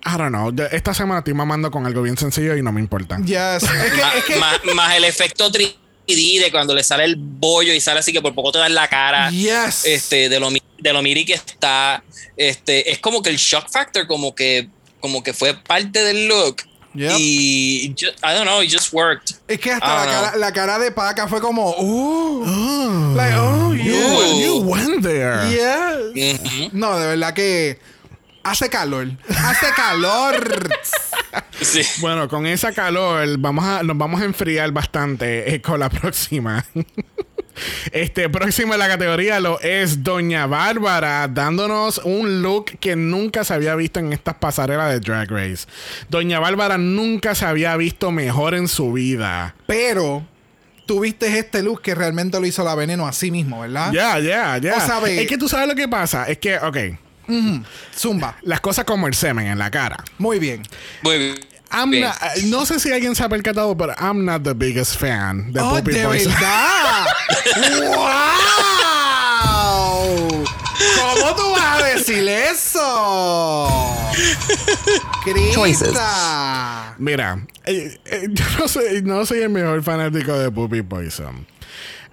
I 0.05 0.17
don't 0.17 0.29
know. 0.29 0.51
Esta 0.71 0.93
semana 0.93 1.19
estoy 1.19 1.33
mamando 1.33 1.71
con 1.71 1.85
algo 1.85 2.01
bien 2.03 2.17
sencillo 2.17 2.55
y 2.55 2.61
no 2.61 2.71
me 2.71 2.79
importa. 2.81 3.17
Yes. 3.23 3.63
Es 3.63 3.91
que, 3.91 3.97
Ma- 4.01 4.13
es 4.15 4.23
que 4.25 4.35
más, 4.37 4.59
más 4.75 4.95
el 4.95 5.03
efecto 5.05 5.51
3D 5.51 5.75
de 6.43 6.51
cuando 6.51 6.75
le 6.75 6.83
sale 6.83 7.05
el 7.05 7.15
bollo 7.17 7.73
y 7.73 7.81
sale 7.81 7.99
así 7.99 8.13
que 8.13 8.21
por 8.21 8.35
poco 8.35 8.51
te 8.51 8.59
da 8.59 8.67
en 8.67 8.75
la 8.75 8.87
cara. 8.87 9.29
Yes. 9.31 9.85
Este, 9.85 10.29
de 10.29 10.39
lo, 10.39 10.49
de 10.51 10.93
lo 10.93 11.01
miri 11.01 11.25
que 11.25 11.33
está. 11.33 12.03
Este, 12.37 12.91
es 12.91 12.99
como 12.99 13.21
que 13.23 13.29
el 13.31 13.37
shock 13.37 13.67
factor, 13.71 14.05
como 14.05 14.35
que, 14.35 14.69
como 14.99 15.23
que 15.23 15.33
fue 15.33 15.55
parte 15.55 16.03
del 16.03 16.27
look. 16.27 16.57
Yep. 16.93 17.11
Y 17.19 17.93
ju- 17.97 18.07
I 18.23 18.35
don't 18.35 18.43
know, 18.43 18.61
it 18.61 18.71
just 18.71 18.93
worked. 18.93 19.35
Es 19.49 19.59
que 19.59 19.71
hasta 19.71 20.05
la 20.05 20.05
cara, 20.11 20.35
la 20.37 20.53
cara 20.53 20.79
de 20.79 20.91
Paca 20.91 21.27
fue 21.27 21.41
como, 21.41 21.71
uh, 21.71 22.43
Oh, 22.47 23.13
like, 23.17 23.35
oh, 23.37 23.73
you, 23.73 24.39
you 24.45 24.57
went 24.59 25.01
there. 25.03 25.49
Yes. 25.49 26.39
Ujú. 26.39 26.69
No, 26.71 26.97
de 26.97 27.07
verdad 27.07 27.33
que 27.33 27.79
hace 28.45 28.69
calor. 28.69 29.07
Hace 29.29 29.67
calor. 29.75 30.69
Sí. 31.61 31.81
Bueno, 31.99 32.27
con 32.29 32.45
esa 32.45 32.71
calor 32.73 33.37
vamos 33.39 33.65
a, 33.65 33.81
nos 33.83 33.97
vamos 33.97 34.21
a 34.21 34.25
enfriar 34.25 34.71
bastante 34.71 35.53
eh, 35.55 35.61
con 35.61 35.79
la 35.79 35.89
próxima. 35.89 36.63
Este 37.93 38.27
próximo 38.29 38.73
en 38.73 38.79
la 38.79 38.87
categoría 38.89 39.39
lo 39.39 39.59
es 39.61 40.03
Doña 40.03 40.45
Bárbara, 40.45 41.27
dándonos 41.29 41.99
un 42.03 42.41
look 42.41 42.65
que 42.81 42.97
nunca 42.97 43.45
se 43.45 43.53
había 43.53 43.75
visto 43.75 43.99
en 44.01 44.11
estas 44.11 44.35
pasarelas 44.35 44.89
de 44.91 44.99
Drag 44.99 45.29
Race. 45.31 45.65
Doña 46.09 46.39
Bárbara 46.41 46.77
nunca 46.77 47.33
se 47.33 47.45
había 47.45 47.75
visto 47.77 48.11
mejor 48.11 48.53
en 48.55 48.67
su 48.67 48.91
vida. 48.91 49.55
Pero 49.67 50.27
tú 50.85 50.99
viste 50.99 51.39
este 51.39 51.63
look 51.63 51.81
que 51.81 51.95
realmente 51.95 52.37
lo 52.41 52.45
hizo 52.45 52.63
la 52.65 52.75
veneno 52.75 53.07
a 53.07 53.13
sí 53.13 53.31
mismo, 53.31 53.61
¿verdad? 53.61 53.91
Ya, 53.93 54.19
ya, 54.19 54.57
ya. 54.57 54.75
O 54.75 54.81
sea, 54.81 54.99
ve- 54.99 55.21
Es 55.21 55.27
que 55.27 55.37
tú 55.37 55.47
sabes 55.47 55.67
lo 55.69 55.75
que 55.75 55.87
pasa. 55.87 56.25
Es 56.25 56.37
que, 56.39 56.57
ok, 56.57 56.77
Zumba. 57.97 58.35
las 58.43 58.61
cosas 58.61 58.85
como 58.85 59.07
el 59.07 59.13
semen 59.13 59.47
en 59.47 59.57
la 59.57 59.71
cara. 59.71 60.03
Muy 60.17 60.39
bien. 60.39 60.63
Muy 61.01 61.17
bien. 61.17 61.35
I'm 61.71 61.89
Bien. 61.89 62.03
not- 62.05 62.15
eh, 62.37 62.43
no 62.45 62.65
sé 62.65 62.79
si 62.79 62.91
alguien 62.91 63.15
se 63.15 63.23
ha 63.23 63.29
percatado, 63.29 63.75
pero 63.75 63.93
I'm 63.99 64.23
not 64.23 64.43
the 64.43 64.53
biggest 64.53 64.97
fan 64.99 65.51
de 65.51 65.59
oh, 65.59 65.81
Poison. 65.83 66.31
verdad. 66.33 67.05
¡Wow! 69.45 70.43
¿Cómo 71.01 71.35
tú 71.35 71.51
vas 71.51 71.81
a 71.81 71.85
decir 71.85 72.27
eso? 72.27 74.11
Crista. 75.23 76.95
Mira, 76.97 77.39
eh, 77.65 77.99
eh, 78.05 78.27
yo 78.29 78.45
no 78.59 78.67
soy, 78.67 79.01
no 79.01 79.25
soy 79.25 79.39
el 79.39 79.49
mejor 79.49 79.81
fanático 79.83 80.33
de 80.37 80.51
Puppy 80.51 80.81
Poison. 80.83 81.45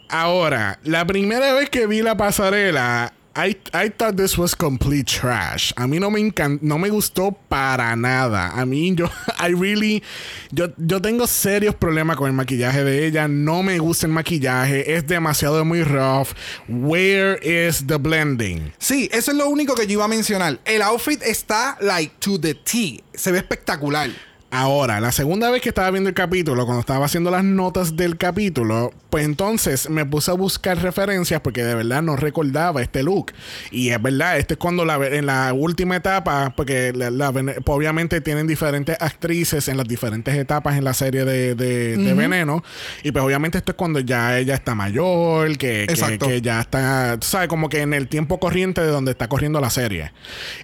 Ahora, 0.08 0.78
la 0.84 1.06
primera 1.06 1.52
vez 1.54 1.70
que 1.70 1.86
vi 1.86 2.02
la 2.02 2.16
pasarela, 2.16 3.12
I, 3.34 3.56
I 3.72 3.88
thought 3.88 4.16
this 4.16 4.36
was 4.36 4.54
complete 4.54 5.06
trash. 5.06 5.72
A 5.76 5.86
mí 5.86 5.98
no 5.98 6.10
me 6.10 6.32
no 6.60 6.78
me 6.78 6.90
gustó 6.90 7.34
para 7.48 7.96
nada. 7.96 8.50
A 8.54 8.66
mí 8.66 8.94
yo, 8.94 9.08
I 9.38 9.54
really, 9.54 10.02
yo, 10.50 10.68
yo 10.76 11.00
tengo 11.00 11.26
serios 11.26 11.74
problemas 11.74 12.16
con 12.16 12.28
el 12.28 12.34
maquillaje 12.34 12.84
de 12.84 13.06
ella. 13.06 13.28
No 13.28 13.62
me 13.62 13.78
gusta 13.78 14.06
el 14.06 14.12
maquillaje. 14.12 14.94
Es 14.94 15.06
demasiado 15.06 15.64
muy 15.64 15.82
rough. 15.82 16.34
Where 16.68 17.38
is 17.42 17.86
the 17.86 17.96
blending? 17.96 18.72
Sí, 18.78 19.08
eso 19.12 19.30
es 19.30 19.36
lo 19.36 19.48
único 19.48 19.74
que 19.74 19.86
yo 19.86 19.94
iba 19.94 20.04
a 20.04 20.08
mencionar. 20.08 20.60
El 20.64 20.82
outfit 20.82 21.22
está 21.22 21.78
like 21.80 22.16
to 22.18 22.38
the 22.38 22.54
T. 22.54 23.02
Se 23.14 23.32
ve 23.32 23.38
espectacular. 23.38 24.10
Ahora, 24.55 25.00
la 25.00 25.12
segunda 25.12 25.50
vez 25.50 25.62
que 25.62 25.70
estaba 25.70 25.90
viendo 25.90 26.11
el 26.11 26.14
capítulo, 26.14 26.66
cuando 26.66 26.80
estaba 26.80 27.07
haciendo 27.07 27.30
las 27.30 27.42
notas 27.42 27.96
del 27.96 28.18
capítulo, 28.18 28.92
pues 29.09 29.24
entonces 29.24 29.88
me 29.88 30.05
puse 30.05 30.30
a 30.30 30.34
buscar 30.34 30.76
referencias 30.76 31.40
porque 31.40 31.64
de 31.64 31.74
verdad 31.74 32.03
no 32.03 32.16
recordaba 32.16 32.82
este 32.82 33.03
look. 33.03 33.32
Y 33.70 33.88
es 33.88 34.03
verdad, 34.03 34.36
este 34.36 34.53
es 34.55 34.59
cuando 34.59 34.84
la, 34.84 34.96
en 35.07 35.24
la 35.24 35.55
última 35.55 35.96
etapa, 35.96 36.53
porque 36.55 36.92
la- 36.94 37.30
obviamente 37.64 38.20
tienen 38.20 38.46
diferentes 38.46 38.94
actrices 39.00 39.68
en 39.68 39.78
las 39.78 39.88
diferentes 39.88 40.34
etapas 40.34 40.76
en 40.76 40.84
la 40.84 40.92
serie 40.92 41.24
de, 41.24 41.55
de- 41.55 41.96
de 41.96 42.12
Veneno. 42.12 42.62
Y 43.03 43.11
pues 43.11 43.24
obviamente 43.24 43.57
esto 43.57 43.72
es 43.72 43.76
cuando 43.76 44.00
ya 44.00 44.38
ella 44.38 44.55
está 44.55 44.74
mayor, 44.74 45.57
que, 45.57 45.86
que, 45.88 45.94
que 46.28 46.42
ya 46.42 46.61
está, 46.61 47.16
sabes, 47.22 47.48
como 47.48 47.70
que 47.70 47.80
en 47.80 47.94
el 47.94 48.07
tiempo 48.07 48.38
corriente 48.38 48.82
de 48.82 48.88
donde 48.88 49.12
está 49.12 49.28
corriendo 49.28 49.62
la 49.62 49.70
serie. 49.70 50.12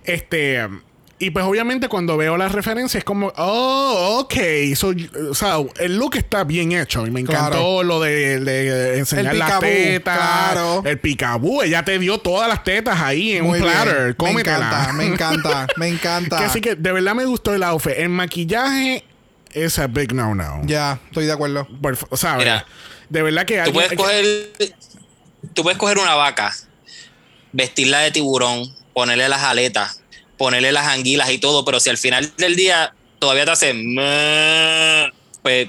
Este. 0.05 0.69
Y 1.21 1.31
pues 1.31 1.45
obviamente 1.45 1.89
cuando 1.89 2.17
veo 2.17 2.37
las 2.37 2.53
referencias 2.53 3.01
es 3.01 3.05
como, 3.05 3.33
oh, 3.37 4.21
ok. 4.21 4.35
So, 4.77 4.93
o 5.31 5.35
sea, 5.35 5.57
el 5.81 5.97
look 5.97 6.15
está 6.17 6.45
bien 6.45 6.71
hecho. 6.71 7.07
Y 7.09 7.11
me 7.11 7.19
encantó 7.21 7.51
Claro. 7.51 7.83
lo 7.83 8.01
de, 8.01 8.39
de 8.39 8.99
enseñar 8.99 9.33
El 9.33 9.41
las 9.41 9.59
tetas. 9.59 10.17
claro. 10.17 10.83
El 10.85 11.01
picabú. 11.01 11.63
Ella 11.63 11.85
te 11.85 11.99
dio 11.99 12.19
todas 12.19 12.49
las 12.49 12.63
tetas 12.63 13.01
ahí 13.01 13.33
en 13.33 13.45
Muy 13.45 13.59
un 13.59 13.65
platter. 13.65 13.95
bien. 13.95 14.07
Me 14.11 14.15
Cómetela. 14.15 14.57
encanta, 14.69 14.93
me 14.93 15.07
encanta, 15.07 15.67
me 15.77 15.89
encanta. 15.89 16.39
Que 16.39 16.45
así 16.45 16.61
que 16.61 16.77
de 16.77 16.93
verdad 16.93 17.15
me 17.17 17.25
gustó 17.25 17.53
el 17.53 17.65
outfit. 17.65 17.95
El 17.97 18.11
maquillaje 18.11 19.03
es 19.53 19.77
a 19.81 19.89
big 19.89 20.15
no-no. 20.15 20.61
Ya, 20.67 21.01
estoy 21.09 21.27
de 21.27 21.33
acuerdo. 21.33 21.67
Por 21.83 21.97
fa- 21.97 22.07
¿sabes? 22.17 22.45
Mira, 22.45 22.65
de 23.09 23.23
verdad 23.23 23.45
que 23.45 23.55
Tú 23.57 23.61
alguien- 23.61 23.75
puedes 23.75 23.95
coger, 23.97 24.73
tú 25.53 25.63
puedes 25.65 25.79
coger 25.79 25.99
una 25.99 26.15
vaca, 26.15 26.55
vestirla 27.53 28.01
de 28.01 28.13
tiburón, 28.13 28.73
ponerle 28.93 29.29
las 29.29 29.43
aletas, 29.43 29.98
ponerle 30.39 30.73
las 30.73 30.87
anguilas 30.87 31.31
y 31.31 31.39
todo, 31.39 31.65
pero 31.65 31.81
si 31.81 31.91
al 31.91 31.99
final 31.99 32.33
del 32.37 32.57
día 32.57 32.95
todavía 33.19 33.45
te 33.45 33.51
hace 33.51 33.75
pues 35.43 35.69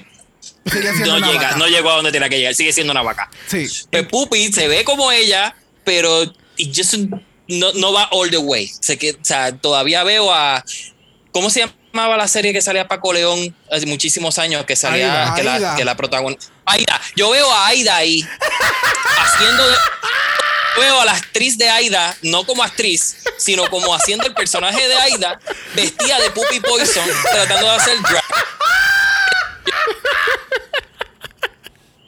no 1.04 1.18
llega, 1.18 1.56
no 1.56 1.66
llegó 1.66 1.90
a 1.90 1.96
donde 1.96 2.12
tenía 2.12 2.28
que 2.28 2.38
llegar, 2.38 2.54
sigue 2.54 2.72
siendo 2.72 2.92
una 2.92 3.02
vaca. 3.02 3.30
Sí. 3.46 3.66
Pues 3.90 4.06
Puppy 4.06 4.52
se 4.52 4.68
ve 4.68 4.84
como 4.84 5.10
ella, 5.12 5.54
pero 5.84 6.24
just 6.74 6.94
no, 7.48 7.72
no 7.74 7.92
va 7.92 8.08
all 8.12 8.30
the 8.30 8.38
way. 8.38 8.70
Se 8.80 8.98
que, 8.98 9.12
o 9.12 9.24
sea, 9.24 9.52
todavía 9.56 10.04
veo 10.04 10.32
a. 10.32 10.64
¿Cómo 11.32 11.50
se 11.50 11.60
llamaba 11.92 12.16
la 12.16 12.28
serie 12.28 12.52
que 12.52 12.62
salía 12.62 12.88
Paco 12.88 13.12
León 13.12 13.54
hace 13.70 13.86
muchísimos 13.86 14.38
años? 14.38 14.64
Que 14.64 14.76
salía. 14.76 15.24
Aida. 15.24 15.34
que, 15.34 15.40
Aida. 15.40 15.58
la, 15.58 15.76
que 15.76 15.84
la 15.84 15.96
protagonista. 15.96 16.46
Aida. 16.64 17.00
Yo 17.16 17.30
veo 17.30 17.50
a 17.50 17.66
Aida 17.68 17.96
ahí. 17.96 18.26
haciendo. 19.18 19.68
de- 19.68 19.76
veo 20.76 21.00
a 21.00 21.04
la 21.04 21.12
actriz 21.12 21.58
de 21.58 21.68
Aida, 21.68 22.16
no 22.22 22.44
como 22.44 22.62
actriz, 22.62 23.16
sino 23.38 23.68
como 23.70 23.94
haciendo 23.94 24.26
el 24.26 24.34
personaje 24.34 24.86
de 24.86 24.94
Aida, 24.94 25.40
vestida 25.74 26.18
de 26.20 26.30
Puppy 26.30 26.60
Poison, 26.60 27.08
tratando 27.32 27.70
de 27.70 27.76
hacer 27.76 28.00
drag. 28.02 28.24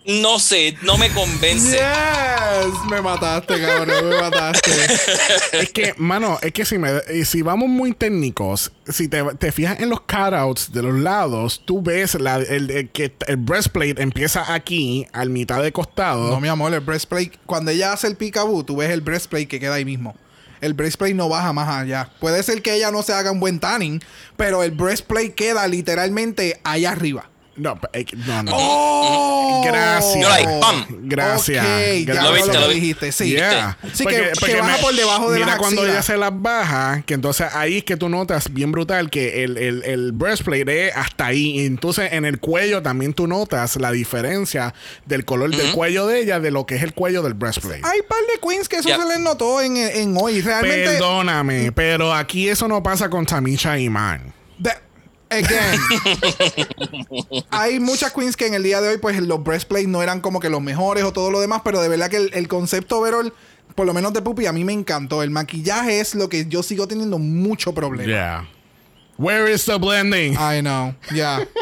No 0.04 0.40
sé, 0.40 0.76
no 0.82 0.98
me 0.98 1.10
convence. 1.10 1.76
Yes, 1.76 2.90
me 2.90 3.00
mataste, 3.00 3.60
cabrón, 3.60 4.08
me 4.08 4.20
mataste. 4.20 4.70
es 5.52 5.70
que, 5.72 5.94
mano, 5.96 6.38
es 6.42 6.52
que 6.52 6.64
si, 6.64 6.76
me, 6.76 7.00
si 7.24 7.42
vamos 7.42 7.68
muy 7.68 7.92
técnicos, 7.92 8.72
si 8.88 9.06
te, 9.06 9.22
te 9.38 9.52
fijas 9.52 9.78
en 9.80 9.90
los 9.90 10.00
cutouts 10.00 10.72
de 10.72 10.82
los 10.82 10.98
lados, 10.98 11.62
tú 11.64 11.82
ves 11.82 12.16
la, 12.16 12.36
el, 12.36 12.70
el 12.70 12.90
que 12.90 13.14
el 13.28 13.36
breastplate 13.36 14.02
empieza 14.02 14.52
aquí, 14.52 15.06
al 15.12 15.30
mitad 15.30 15.62
de 15.62 15.70
costado. 15.70 16.30
No, 16.30 16.40
mi 16.40 16.48
amor, 16.48 16.74
el 16.74 16.80
breastplate, 16.80 17.32
cuando 17.46 17.70
ella 17.70 17.92
hace 17.92 18.08
el 18.08 18.16
peekaboo, 18.16 18.64
tú 18.64 18.76
ves 18.76 18.90
el 18.90 19.02
breastplate 19.02 19.46
que 19.46 19.60
queda 19.60 19.74
ahí 19.74 19.84
mismo. 19.84 20.16
El 20.60 20.74
breastplate 20.74 21.14
no 21.14 21.28
baja 21.28 21.52
más 21.52 21.68
allá. 21.68 22.10
Puede 22.20 22.42
ser 22.42 22.62
que 22.62 22.74
ella 22.74 22.90
no 22.90 23.02
se 23.02 23.12
haga 23.12 23.30
un 23.32 23.40
buen 23.40 23.60
tanning, 23.60 24.00
pero 24.36 24.62
el 24.62 24.72
breastplate 24.72 25.34
queda 25.34 25.66
literalmente 25.68 26.60
allá 26.64 26.92
arriba. 26.92 27.28
No, 27.54 27.78
eh, 27.92 28.06
no, 28.26 28.42
no. 28.44 28.52
¡Oh! 28.54 29.62
Gracias. 29.64 30.14
You're 30.14 30.28
like, 30.30 30.48
pam. 30.60 30.86
Gracias. 31.02 31.64
Ok, 31.64 32.06
ya 32.06 32.14
Gracias. 32.14 32.24
Lo 32.24 32.32
viste, 32.32 32.58
lo 32.60 32.68
dijiste, 32.68 33.12
sí. 33.12 33.30
Yeah. 33.30 33.76
Sí, 33.92 34.06
que- 34.06 34.32
que 34.44 34.60
baja 34.60 34.78
por 34.78 34.94
debajo 34.94 35.30
de 35.30 35.34
Mira 35.38 35.46
las 35.50 35.58
cuando 35.58 35.84
ella 35.86 36.02
se 36.02 36.16
las 36.16 36.30
baja, 36.32 37.02
que 37.06 37.12
entonces 37.14 37.46
ahí 37.52 37.78
es 37.78 37.84
que 37.84 37.96
tú 37.98 38.08
notas 38.08 38.52
bien 38.52 38.72
brutal 38.72 39.10
que 39.10 39.44
el, 39.44 39.58
el, 39.58 39.82
el 39.84 40.12
breastplate 40.12 40.88
es 40.88 40.96
hasta 40.96 41.26
ahí. 41.26 41.60
Y 41.60 41.66
entonces 41.66 42.12
en 42.12 42.24
el 42.24 42.40
cuello 42.40 42.82
también 42.82 43.12
tú 43.12 43.26
notas 43.26 43.76
la 43.76 43.92
diferencia 43.92 44.74
del 45.04 45.24
color 45.26 45.50
del 45.54 45.72
cuello 45.72 46.06
de 46.06 46.20
ella 46.20 46.40
de 46.40 46.50
lo 46.50 46.64
que 46.66 46.76
es 46.76 46.82
el 46.82 46.94
cuello 46.94 47.22
del 47.22 47.34
breastplate. 47.34 47.82
Hay 47.84 48.00
par 48.02 48.18
de 48.32 48.40
queens 48.48 48.68
que 48.68 48.76
eso 48.76 48.88
Ya. 48.88 48.96
se 48.98 49.06
les 49.06 49.20
notó 49.20 49.60
en, 49.60 49.76
en 49.76 50.16
hoy. 50.18 50.40
Realmente. 50.40 50.92
Perdóname, 50.92 51.70
pero 51.72 52.14
aquí 52.14 52.48
eso 52.48 52.66
no 52.66 52.82
pasa 52.82 53.10
con 53.10 53.26
Tamisha 53.26 53.78
Iman. 53.78 54.32
Again. 55.32 55.80
hay 57.50 57.80
muchas 57.80 58.12
queens 58.12 58.36
que 58.36 58.46
en 58.46 58.54
el 58.54 58.62
día 58.62 58.80
de 58.80 58.88
hoy, 58.88 58.98
pues 58.98 59.20
los 59.20 59.42
breastplates 59.42 59.88
no 59.88 60.02
eran 60.02 60.20
como 60.20 60.40
que 60.40 60.48
los 60.48 60.60
mejores 60.62 61.04
o 61.04 61.12
todo 61.12 61.30
lo 61.30 61.40
demás, 61.40 61.62
pero 61.64 61.80
de 61.80 61.88
verdad 61.88 62.08
que 62.08 62.18
el, 62.18 62.30
el 62.34 62.48
concepto 62.48 62.98
overall, 62.98 63.32
por 63.74 63.86
lo 63.86 63.94
menos 63.94 64.12
de 64.12 64.22
Puppy, 64.22 64.46
a 64.46 64.52
mí 64.52 64.64
me 64.64 64.72
encantó. 64.72 65.22
El 65.22 65.30
maquillaje 65.30 66.00
es 66.00 66.14
lo 66.14 66.28
que 66.28 66.46
yo 66.46 66.62
sigo 66.62 66.86
teniendo 66.86 67.18
mucho 67.18 67.72
problema. 67.72 68.06
Yeah. 68.06 68.48
Where 69.18 69.52
is 69.52 69.64
the 69.64 69.78
blending? 69.78 70.34
I 70.34 70.60
know, 70.60 70.94
ya. 71.14 71.46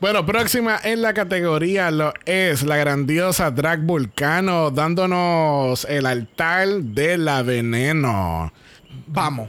Bueno, 0.00 0.26
próxima 0.26 0.78
en 0.82 1.00
la 1.00 1.14
categoría 1.14 1.90
lo 1.90 2.12
es 2.24 2.64
la 2.64 2.76
grandiosa 2.76 3.50
Drag 3.50 3.80
Vulcano 3.80 4.70
dándonos 4.70 5.86
el 5.88 6.06
altar 6.06 6.68
de 6.68 7.16
la 7.16 7.42
veneno. 7.42 8.52
Vamos. 9.06 9.48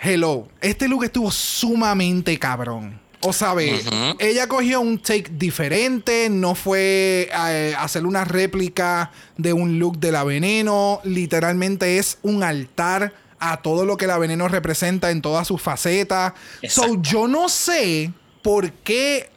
Hello. 0.00 0.48
Este 0.60 0.88
look 0.88 1.04
estuvo 1.04 1.30
sumamente 1.30 2.38
cabrón. 2.38 3.00
O 3.20 3.32
sabe, 3.32 3.80
ella 4.20 4.46
cogió 4.46 4.80
un 4.80 5.00
take 5.00 5.28
diferente, 5.32 6.28
no 6.30 6.54
fue 6.54 7.28
a 7.34 7.82
hacer 7.82 8.06
una 8.06 8.24
réplica 8.24 9.10
de 9.36 9.52
un 9.52 9.80
look 9.80 9.98
de 9.98 10.12
la 10.12 10.22
veneno, 10.22 11.00
literalmente 11.02 11.98
es 11.98 12.18
un 12.22 12.44
altar 12.44 13.12
a 13.40 13.60
todo 13.60 13.84
lo 13.84 13.96
que 13.96 14.06
la 14.06 14.18
veneno 14.18 14.46
representa 14.46 15.10
en 15.10 15.20
todas 15.20 15.48
sus 15.48 15.60
facetas. 15.60 16.34
So, 16.68 17.02
yo 17.02 17.26
no 17.26 17.48
sé 17.48 18.12
por 18.40 18.70
qué, 18.70 19.30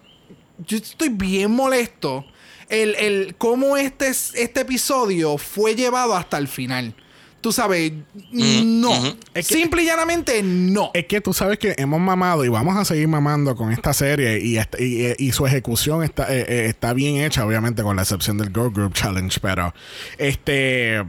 yo 0.59 0.78
estoy 0.78 1.09
bien 1.09 1.49
molesto 1.49 2.24
el, 2.72 2.95
el 2.95 3.36
cómo 3.36 3.78
este, 3.78 4.09
este 4.09 4.62
episodio 4.62 5.38
fue 5.38 5.76
llevado 5.76 6.16
hasta 6.16 6.38
el 6.38 6.47
final. 6.47 6.95
Tú 7.42 7.52
sabes, 7.52 7.92
no. 8.32 8.94
Es 9.34 9.48
que- 9.48 9.56
Simple 9.56 9.84
y 9.84 9.86
llanamente 9.88 10.42
no. 10.44 10.92
Es 10.94 11.06
que 11.06 11.22
tú 11.22 11.34
sabes 11.34 11.58
que 11.58 11.74
hemos 11.78 12.00
mamado 12.00 12.46
y 12.46 12.50
vamos 12.50 12.78
a 12.78 12.86
seguir 12.86 13.08
mamando 13.08 13.56
con 13.56 13.72
esta 13.72 13.94
serie 13.94 14.39
y, 14.39 14.58
esta- 14.58 14.82
y, 14.82 15.16
y 15.18 15.32
su 15.32 15.46
ejecución 15.48 16.04
está, 16.04 16.34
eh, 16.34 16.46
eh, 16.48 16.66
está 16.68 16.94
bien 16.94 17.18
hecha, 17.18 17.46
obviamente, 17.46 17.82
con 17.84 17.96
la 17.96 18.04
excepción 18.04 18.38
del 18.38 18.50
Girl 18.50 18.72
Group 18.72 18.94
Challenge, 18.94 19.39
pero 19.42 19.74
este 20.18 21.00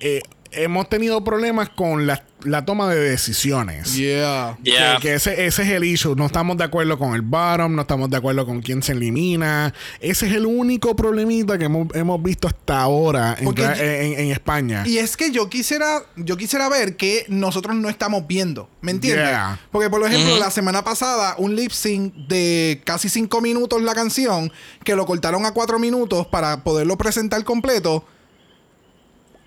eh, 0.00 0.20
hemos 0.52 0.88
tenido 0.88 1.22
problemas 1.24 1.68
con 1.68 2.06
la, 2.06 2.24
la 2.42 2.64
toma 2.64 2.88
de 2.88 2.98
decisiones. 3.00 3.94
Yeah. 3.94 4.58
Yeah. 4.62 4.96
Que, 4.96 5.02
que 5.02 5.14
ese, 5.14 5.46
ese 5.46 5.62
es 5.62 5.68
el 5.68 5.84
issue. 5.84 6.14
No 6.16 6.26
estamos 6.26 6.56
de 6.56 6.64
acuerdo 6.64 6.98
con 6.98 7.14
el 7.14 7.22
bottom, 7.22 7.74
no 7.74 7.82
estamos 7.82 8.10
de 8.10 8.16
acuerdo 8.16 8.44
con 8.46 8.60
quién 8.60 8.82
se 8.82 8.92
elimina. 8.92 9.72
Ese 10.00 10.26
es 10.26 10.34
el 10.34 10.46
único 10.46 10.96
problemita 10.96 11.56
que 11.58 11.66
hemos, 11.66 11.88
hemos 11.94 12.22
visto 12.22 12.48
hasta 12.48 12.80
ahora 12.80 13.36
en, 13.38 13.54
yo- 13.54 13.64
en- 13.70 14.18
en 14.20 14.30
España. 14.32 14.82
Y 14.86 14.98
es 14.98 15.16
que 15.16 15.30
yo 15.30 15.48
quisiera, 15.48 16.02
yo 16.16 16.36
quisiera 16.36 16.68
ver 16.68 16.96
que 16.96 17.24
nosotros 17.28 17.76
no 17.76 17.88
estamos 17.88 18.26
viendo. 18.26 18.68
¿Me 18.80 18.90
entiendes? 18.92 19.28
Yeah. 19.28 19.60
Porque, 19.70 19.88
por 19.90 20.02
ejemplo, 20.04 20.38
la 20.38 20.50
semana 20.50 20.82
pasada, 20.82 21.34
un 21.38 21.54
lip 21.54 21.70
sync 21.70 22.12
de 22.28 22.80
casi 22.84 23.08
cinco 23.08 23.40
minutos 23.40 23.82
la 23.82 23.94
canción, 23.94 24.50
que 24.84 24.96
lo 24.96 25.06
cortaron 25.06 25.46
a 25.46 25.52
cuatro 25.52 25.78
minutos 25.78 26.26
para 26.26 26.64
poderlo 26.64 26.96
presentar 26.98 27.44
completo. 27.44 28.04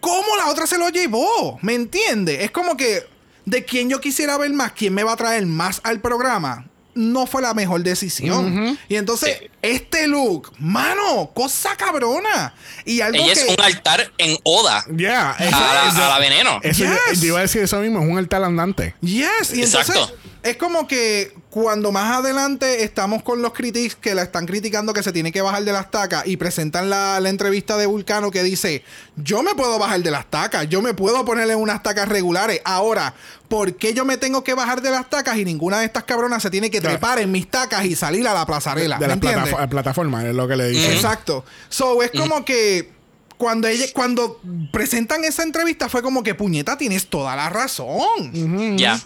¿Cómo 0.03 0.35
la 0.35 0.47
otra 0.49 0.67
se 0.67 0.77
lo 0.77 0.89
llevó? 0.89 1.57
¿Me 1.61 1.73
entiendes? 1.75 2.41
Es 2.41 2.51
como 2.51 2.75
que 2.75 3.07
de 3.45 3.63
quien 3.63 3.89
yo 3.89 4.01
quisiera 4.01 4.37
ver 4.37 4.51
más, 4.51 4.73
quién 4.73 4.93
me 4.93 5.01
va 5.03 5.13
a 5.13 5.15
traer 5.15 5.45
más 5.45 5.79
al 5.85 6.01
programa. 6.01 6.67
No 6.93 7.25
fue 7.25 7.41
la 7.41 7.53
mejor 7.53 7.81
decisión. 7.83 8.77
Y 8.89 8.97
entonces, 8.97 9.37
Sí. 9.39 9.47
este 9.61 10.07
look, 10.07 10.51
mano, 10.59 11.31
cosa 11.33 11.75
cabrona. 11.77 12.53
Y 12.85 12.99
algo 12.99 13.17
Ella 13.23 13.33
que. 13.33 13.41
es 13.41 13.57
un 13.57 13.63
altar 13.63 14.11
en 14.17 14.37
Oda 14.43 14.85
Yeah, 14.95 15.31
a, 15.31 15.89
a 15.89 16.09
la 16.09 16.19
veneno. 16.19 16.59
Eso 16.61 16.83
yo- 16.83 16.91
Yes. 17.09 17.21
yo, 17.21 17.27
iba 17.29 17.39
a 17.39 17.43
decir 17.43 17.63
eso 17.63 17.79
mismo, 17.79 17.99
es 18.03 18.05
un 18.09 18.17
altar 18.17 18.43
andante. 18.43 18.93
Yes, 19.01 19.53
y 19.55 19.63
entonces 19.63 19.95
Exacto. 19.95 20.15
es 20.43 20.57
como 20.57 20.85
que 20.87 21.33
cuando 21.53 21.91
más 21.91 22.17
adelante 22.17 22.83
estamos 22.83 23.21
con 23.21 23.43
los 23.43 23.53
critics 23.53 23.93
que 23.93 24.15
la 24.15 24.23
están 24.23 24.47
criticando 24.47 24.91
que 24.91 25.03
se 25.03 25.11
tiene 25.11 25.31
que 25.31 25.39
bajar 25.39 25.63
de 25.63 25.71
las 25.71 25.91
tacas 25.91 26.25
y 26.25 26.35
presentan 26.35 26.89
la, 26.89 27.19
la 27.19 27.29
entrevista 27.29 27.77
de 27.77 27.85
Vulcano 27.85 28.31
que 28.31 28.41
dice, 28.41 28.83
yo 29.17 29.43
me 29.43 29.53
puedo 29.53 29.77
bajar 29.77 30.01
de 30.01 30.09
las 30.09 30.25
tacas, 30.31 30.67
yo 30.67 30.81
me 30.81 30.95
puedo 30.95 31.23
ponerle 31.25 31.55
unas 31.55 31.83
tacas 31.83 32.09
regulares. 32.09 32.59
Ahora, 32.65 33.13
¿por 33.49 33.75
qué 33.75 33.93
yo 33.93 34.03
me 34.03 34.17
tengo 34.17 34.43
que 34.43 34.55
bajar 34.55 34.81
de 34.81 34.89
las 34.89 35.07
tacas 35.11 35.37
y 35.37 35.45
ninguna 35.45 35.77
de 35.77 35.85
estas 35.85 36.05
cabronas 36.05 36.41
se 36.41 36.49
tiene 36.49 36.71
que 36.71 36.79
Claro. 36.79 36.95
trepar 36.97 37.19
en 37.19 37.31
mis 37.31 37.47
tacas 37.47 37.85
y 37.85 37.95
salir 37.95 38.27
a 38.27 38.33
la 38.33 38.47
plazarela? 38.47 38.97
de 38.97 39.01
¿Me 39.07 39.13
la 39.13 39.19
plataforma, 39.19 39.67
plataforma, 39.69 40.25
es 40.27 40.33
lo 40.33 40.47
que 40.47 40.55
le 40.55 40.69
dicen. 40.69 40.93
Exacto. 40.93 41.45
So, 41.69 42.01
es 42.01 42.09
como 42.09 42.43
que 42.43 42.91
cuando 43.37 43.67
ella, 43.67 43.85
cuando 43.93 44.39
presentan 44.71 45.23
esa 45.23 45.43
entrevista 45.43 45.87
fue 45.87 46.01
como 46.01 46.23
que 46.23 46.33
puñeta, 46.33 46.79
tienes 46.79 47.07
toda 47.07 47.35
la 47.35 47.49
razón. 47.51 48.77
Ya, 48.77 48.99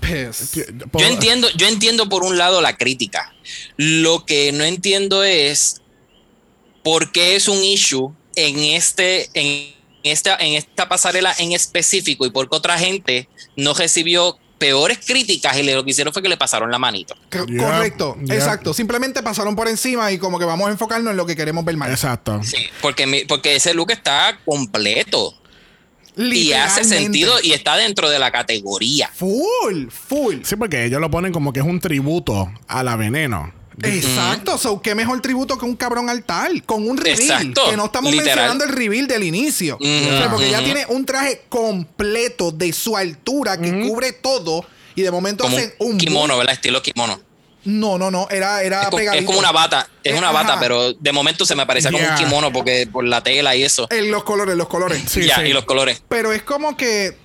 pissed. 0.00 0.66
Por- 0.90 1.00
Yo 1.00 1.06
entiendo, 1.08 1.48
yo 1.56 1.66
entiendo 1.68 2.08
por 2.08 2.22
un 2.24 2.38
lado 2.38 2.60
la 2.60 2.76
crítica. 2.76 3.32
Lo 3.76 4.24
que 4.24 4.52
no 4.52 4.64
entiendo 4.64 5.22
es 5.24 5.80
por 6.82 7.12
qué 7.12 7.36
es 7.36 7.48
un 7.48 7.62
issue 7.62 8.12
en 8.36 8.58
este, 8.58 9.28
en 9.34 9.74
esta, 10.02 10.36
en 10.36 10.54
esta 10.54 10.88
pasarela 10.88 11.34
en 11.38 11.52
específico 11.52 12.26
y 12.26 12.30
por 12.30 12.48
qué 12.48 12.56
otra 12.56 12.78
gente 12.78 13.28
no 13.56 13.74
recibió 13.74 14.38
peores 14.58 14.98
críticas 15.04 15.56
y 15.58 15.62
lo 15.64 15.84
que 15.84 15.90
hicieron 15.90 16.12
fue 16.14 16.22
que 16.22 16.28
le 16.30 16.36
pasaron 16.36 16.70
la 16.70 16.78
manito. 16.78 17.14
Yeah, 17.30 17.44
Correcto, 17.70 18.16
yeah. 18.24 18.36
exacto. 18.36 18.72
Simplemente 18.72 19.22
pasaron 19.22 19.54
por 19.54 19.68
encima 19.68 20.10
y 20.12 20.18
como 20.18 20.38
que 20.38 20.44
vamos 20.46 20.68
a 20.68 20.70
enfocarnos 20.70 21.10
en 21.10 21.16
lo 21.16 21.26
que 21.26 21.36
queremos 21.36 21.64
ver 21.64 21.76
más. 21.76 21.90
Exacto. 21.90 22.40
Sí, 22.42 22.56
porque, 22.80 23.06
mi- 23.06 23.24
porque 23.24 23.56
ese 23.56 23.74
look 23.74 23.90
está 23.90 24.38
completo 24.46 25.34
y 26.16 26.52
hace 26.52 26.84
sentido 26.84 27.34
y 27.42 27.52
está 27.52 27.76
dentro 27.76 28.08
de 28.10 28.18
la 28.18 28.30
categoría. 28.30 29.10
Full, 29.14 29.88
full. 29.90 30.36
Sí, 30.42 30.56
porque 30.56 30.84
ellos 30.84 31.00
lo 31.00 31.10
ponen 31.10 31.32
como 31.32 31.52
que 31.52 31.60
es 31.60 31.66
un 31.66 31.80
tributo 31.80 32.50
a 32.66 32.82
la 32.82 32.96
veneno. 32.96 33.52
Exacto. 33.82 34.56
So, 34.56 34.80
qué 34.80 34.94
mejor 34.94 35.20
tributo 35.20 35.58
que 35.58 35.66
un 35.66 35.76
cabrón 35.76 36.08
altar 36.08 36.50
con 36.64 36.88
un 36.88 36.96
reveal. 36.96 37.20
Exacto. 37.20 37.70
Que 37.70 37.76
no 37.76 37.86
estamos 37.86 38.10
Literal. 38.10 38.36
mencionando 38.36 38.64
el 38.64 38.72
reveal 38.72 39.06
del 39.06 39.22
inicio. 39.22 39.76
Mm. 39.80 40.06
O 40.06 40.18
sea, 40.18 40.30
porque 40.30 40.50
ya 40.50 40.64
tiene 40.64 40.86
un 40.88 41.04
traje 41.04 41.42
completo 41.48 42.50
de 42.52 42.72
su 42.72 42.96
altura 42.96 43.60
que 43.60 43.86
cubre 43.86 44.12
todo. 44.12 44.64
Y 44.94 45.02
de 45.02 45.10
momento 45.10 45.44
Como 45.44 45.54
hacen 45.56 45.74
un 45.78 45.92
un 45.92 45.98
kimono, 45.98 46.28
boom. 46.28 46.38
¿verdad? 46.38 46.54
Estilo 46.54 46.82
kimono. 46.82 47.20
No, 47.66 47.98
no, 47.98 48.10
no. 48.10 48.26
Era, 48.30 48.62
era 48.62 48.82
Es, 48.82 48.88
co- 48.88 48.98
es 48.98 49.02
pegadito. 49.02 49.26
como 49.26 49.38
una 49.38 49.52
bata, 49.52 49.86
es 50.02 50.14
Eh, 50.14 50.18
una 50.18 50.30
ajá. 50.30 50.42
bata, 50.42 50.60
pero 50.60 50.92
de 50.94 51.12
momento 51.12 51.44
se 51.44 51.54
me 51.54 51.66
parecía 51.66 51.90
como 51.90 52.02
Yeah. 52.02 52.12
un 52.16 52.18
kimono 52.24 52.52
porque 52.52 52.88
por 52.90 53.04
la 53.04 53.22
tela 53.22 53.54
y 53.54 53.62
eso. 53.64 53.86
En 53.90 54.10
los 54.10 54.24
colores, 54.24 54.56
los 54.56 54.68
colores. 54.68 55.02
Sí, 55.06 55.26
ya, 55.26 55.36
sí. 55.36 55.42
y 55.42 55.52
los 55.52 55.64
colores. 55.64 56.02
Pero 56.08 56.32
es 56.32 56.42
como 56.42 56.76
que. 56.76 57.16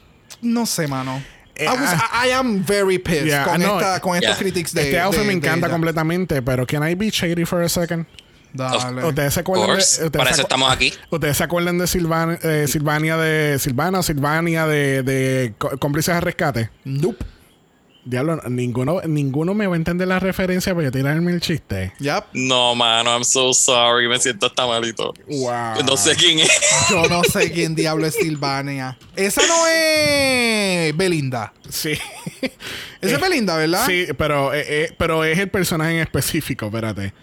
No 0.41 0.65
sé, 0.65 0.87
mano. 0.87 1.23
Eh, 1.55 1.65
I, 1.65 1.67
was- 1.67 1.79
ah. 2.11 2.27
I- 2.27 2.31
am 2.31 2.65
very 2.65 2.97
pissed 2.97 3.25
Yeah, 3.25 3.43
con, 3.43 3.61
no, 3.61 3.79
esta, 3.79 3.99
con 3.99 4.15
estos 4.15 4.29
yeah. 4.31 4.37
critics 4.37 4.73
de. 4.73 4.81
este 4.83 4.99
outfit 4.99 5.21
de- 5.21 5.27
me 5.27 5.33
encanta 5.33 5.69
completamente, 5.69 6.41
pero 6.41 6.65
can 6.65 6.87
I 6.89 6.95
be 6.95 7.09
shady 7.09 7.45
for 7.45 7.61
a 7.61 7.69
second? 7.69 8.05
Dale. 8.53 9.05
¿Ustedes 9.05 9.33
se 9.35 9.39
acuerdan 9.39 9.77
de, 9.77 9.81
ustedes 9.81 10.09
para 10.11 10.29
eso 10.31 10.41
estamos 10.41 10.69
aquí. 10.73 10.93
¿Ustedes 11.09 11.37
se 11.37 11.43
acuerdan 11.43 11.77
de 11.77 11.85
Silvan- 11.87 12.37
eh, 12.43 12.65
Silvania 12.67 13.15
de 13.15 13.57
Silvana 13.59 13.99
o 13.99 14.03
Silvania 14.03 14.65
de, 14.67 15.03
de 15.03 15.53
cómplices 15.79 16.15
de 16.15 16.19
rescate? 16.21 16.69
Nope. 16.83 17.23
Diablo, 18.03 18.41
ninguno, 18.49 19.01
ninguno 19.05 19.53
me 19.53 19.67
va 19.67 19.75
a 19.75 19.77
entender 19.77 20.07
la 20.07 20.19
referencia 20.19 20.73
para 20.73 20.85
yo 20.85 20.91
tirarme 20.91 21.31
el 21.31 21.39
chiste. 21.39 21.93
Yep. 21.99 22.25
No, 22.33 22.73
mano, 22.73 23.11
I'm 23.11 23.23
so 23.23 23.53
sorry, 23.53 24.07
me 24.07 24.19
siento 24.19 24.47
hasta 24.47 24.65
malito. 24.65 25.13
Wow. 25.27 25.83
No 25.85 25.95
sé 25.95 26.15
quién 26.15 26.39
es. 26.39 26.49
Yo 26.89 27.07
no 27.07 27.23
sé 27.23 27.51
quién 27.51 27.75
diablo 27.75 28.07
es 28.07 28.15
Silvania. 28.15 28.97
Esa 29.15 29.41
no 29.45 29.67
es 29.67 30.97
Belinda. 30.97 31.53
Sí. 31.69 31.91
Esa 33.01 33.15
es 33.15 33.21
Belinda, 33.21 33.55
¿verdad? 33.55 33.85
Sí, 33.85 34.07
pero, 34.17 34.53
eh, 34.53 34.65
eh, 34.67 34.95
pero 34.97 35.23
es 35.23 35.37
el 35.37 35.49
personaje 35.49 35.91
en 35.91 35.99
específico, 35.99 36.65
espérate. 36.65 37.13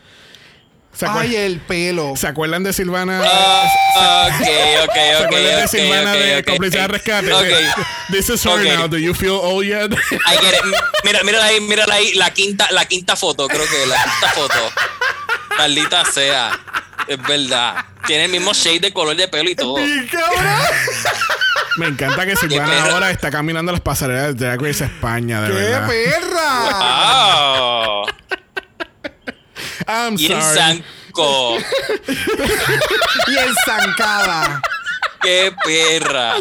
¿Se, 0.98 1.06
acuer- 1.06 1.20
Ay, 1.20 1.36
el 1.36 1.60
pelo. 1.60 2.14
¿Se 2.16 2.26
acuerdan 2.26 2.64
de 2.64 2.72
Silvana? 2.72 3.22
Ah, 3.24 4.26
ok, 4.26 4.32
ok, 4.40 4.42
¿Se 4.42 4.82
ok. 5.16 5.24
acuerdan 5.26 5.60
de 5.60 5.68
Silvana 5.68 6.12
ok, 6.12 6.18
de 6.18 6.70
de 6.70 6.88
rescate? 6.88 7.32
Ok. 7.32 7.44
This 8.10 8.28
is 8.30 8.44
her 8.44 8.64
now. 8.76 8.88
Do 8.88 8.98
you 8.98 9.14
feel 9.14 9.38
old 9.40 9.64
yet? 9.64 9.92
I 9.92 10.36
get 10.42 10.54
it. 10.54 10.74
Mira, 11.04 11.22
mira 11.22 11.44
ahí, 11.44 11.60
mira 11.60 11.84
ahí, 11.92 12.14
la 12.14 12.32
quinta, 12.32 12.66
la 12.72 12.84
quinta 12.86 13.14
foto, 13.14 13.46
creo 13.46 13.62
que 13.64 13.86
la 13.86 13.94
quinta 13.94 14.28
foto. 14.34 14.72
Maldita 15.56 16.04
sea. 16.04 16.58
Es 17.06 17.22
verdad. 17.22 17.76
Tiene 18.04 18.24
el 18.24 18.32
mismo 18.32 18.52
shade 18.52 18.80
de 18.80 18.92
color 18.92 19.14
de 19.14 19.28
pelo 19.28 19.48
y 19.50 19.54
todo. 19.54 19.76
Me 21.76 21.86
encanta 21.86 22.26
que 22.26 22.34
Silvana 22.34 22.90
ahora 22.90 23.12
está 23.12 23.30
caminando 23.30 23.70
las 23.70 23.80
pasarelas 23.80 24.36
de 24.36 24.46
Drag 24.46 24.60
Race 24.60 24.84
España, 24.84 25.42
de 25.42 25.48
¡Qué 25.48 25.54
verdad. 25.54 25.86
perra! 25.86 26.70
Ah. 26.72 28.02
I'm 29.88 30.14
Y 30.18 30.28
sorry. 30.28 30.42
Sanco. 30.54 31.56
y 33.26 33.36
enzancada. 33.38 34.60
¡Qué 35.22 35.52
perra! 35.64 36.36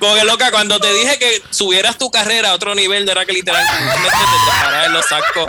Como 0.00 0.14
que 0.16 0.24
loca, 0.24 0.50
cuando 0.50 0.80
te 0.80 0.92
dije 0.92 1.18
que 1.18 1.42
subieras 1.50 1.98
tu 1.98 2.10
carrera 2.10 2.50
a 2.50 2.54
otro 2.54 2.74
nivel, 2.74 3.08
era 3.08 3.24
que 3.24 3.32
literalmente 3.32 3.74
te 4.10 4.50
dejaras 4.50 4.86
en 4.86 4.92
los 4.92 5.06
sacos. 5.06 5.46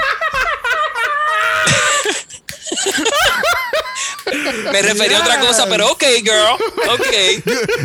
Me 4.72 4.82
refería 4.82 5.18
a 5.20 5.22
otra 5.22 5.39
cosa, 5.39 5.66
pero 5.68 5.91
ok, 5.91 6.03
girl. 6.24 6.57
Ok. 6.89 7.07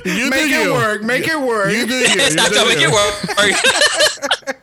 You 0.05 0.27
Make 0.29 0.41
do 0.43 0.47
it 0.47 0.65
you. 0.65 0.73
work, 0.75 1.03
make 1.03 1.27
it 1.27 1.37
work. 1.39 1.71
You 1.71 1.87
do 1.87 1.95
you. 1.95 2.07
you 2.09 2.21
Exacto, 2.21 2.61
do 2.61 2.67
make 2.67 2.81
you. 2.81 2.89
it 2.89 2.93
work. 2.93 4.57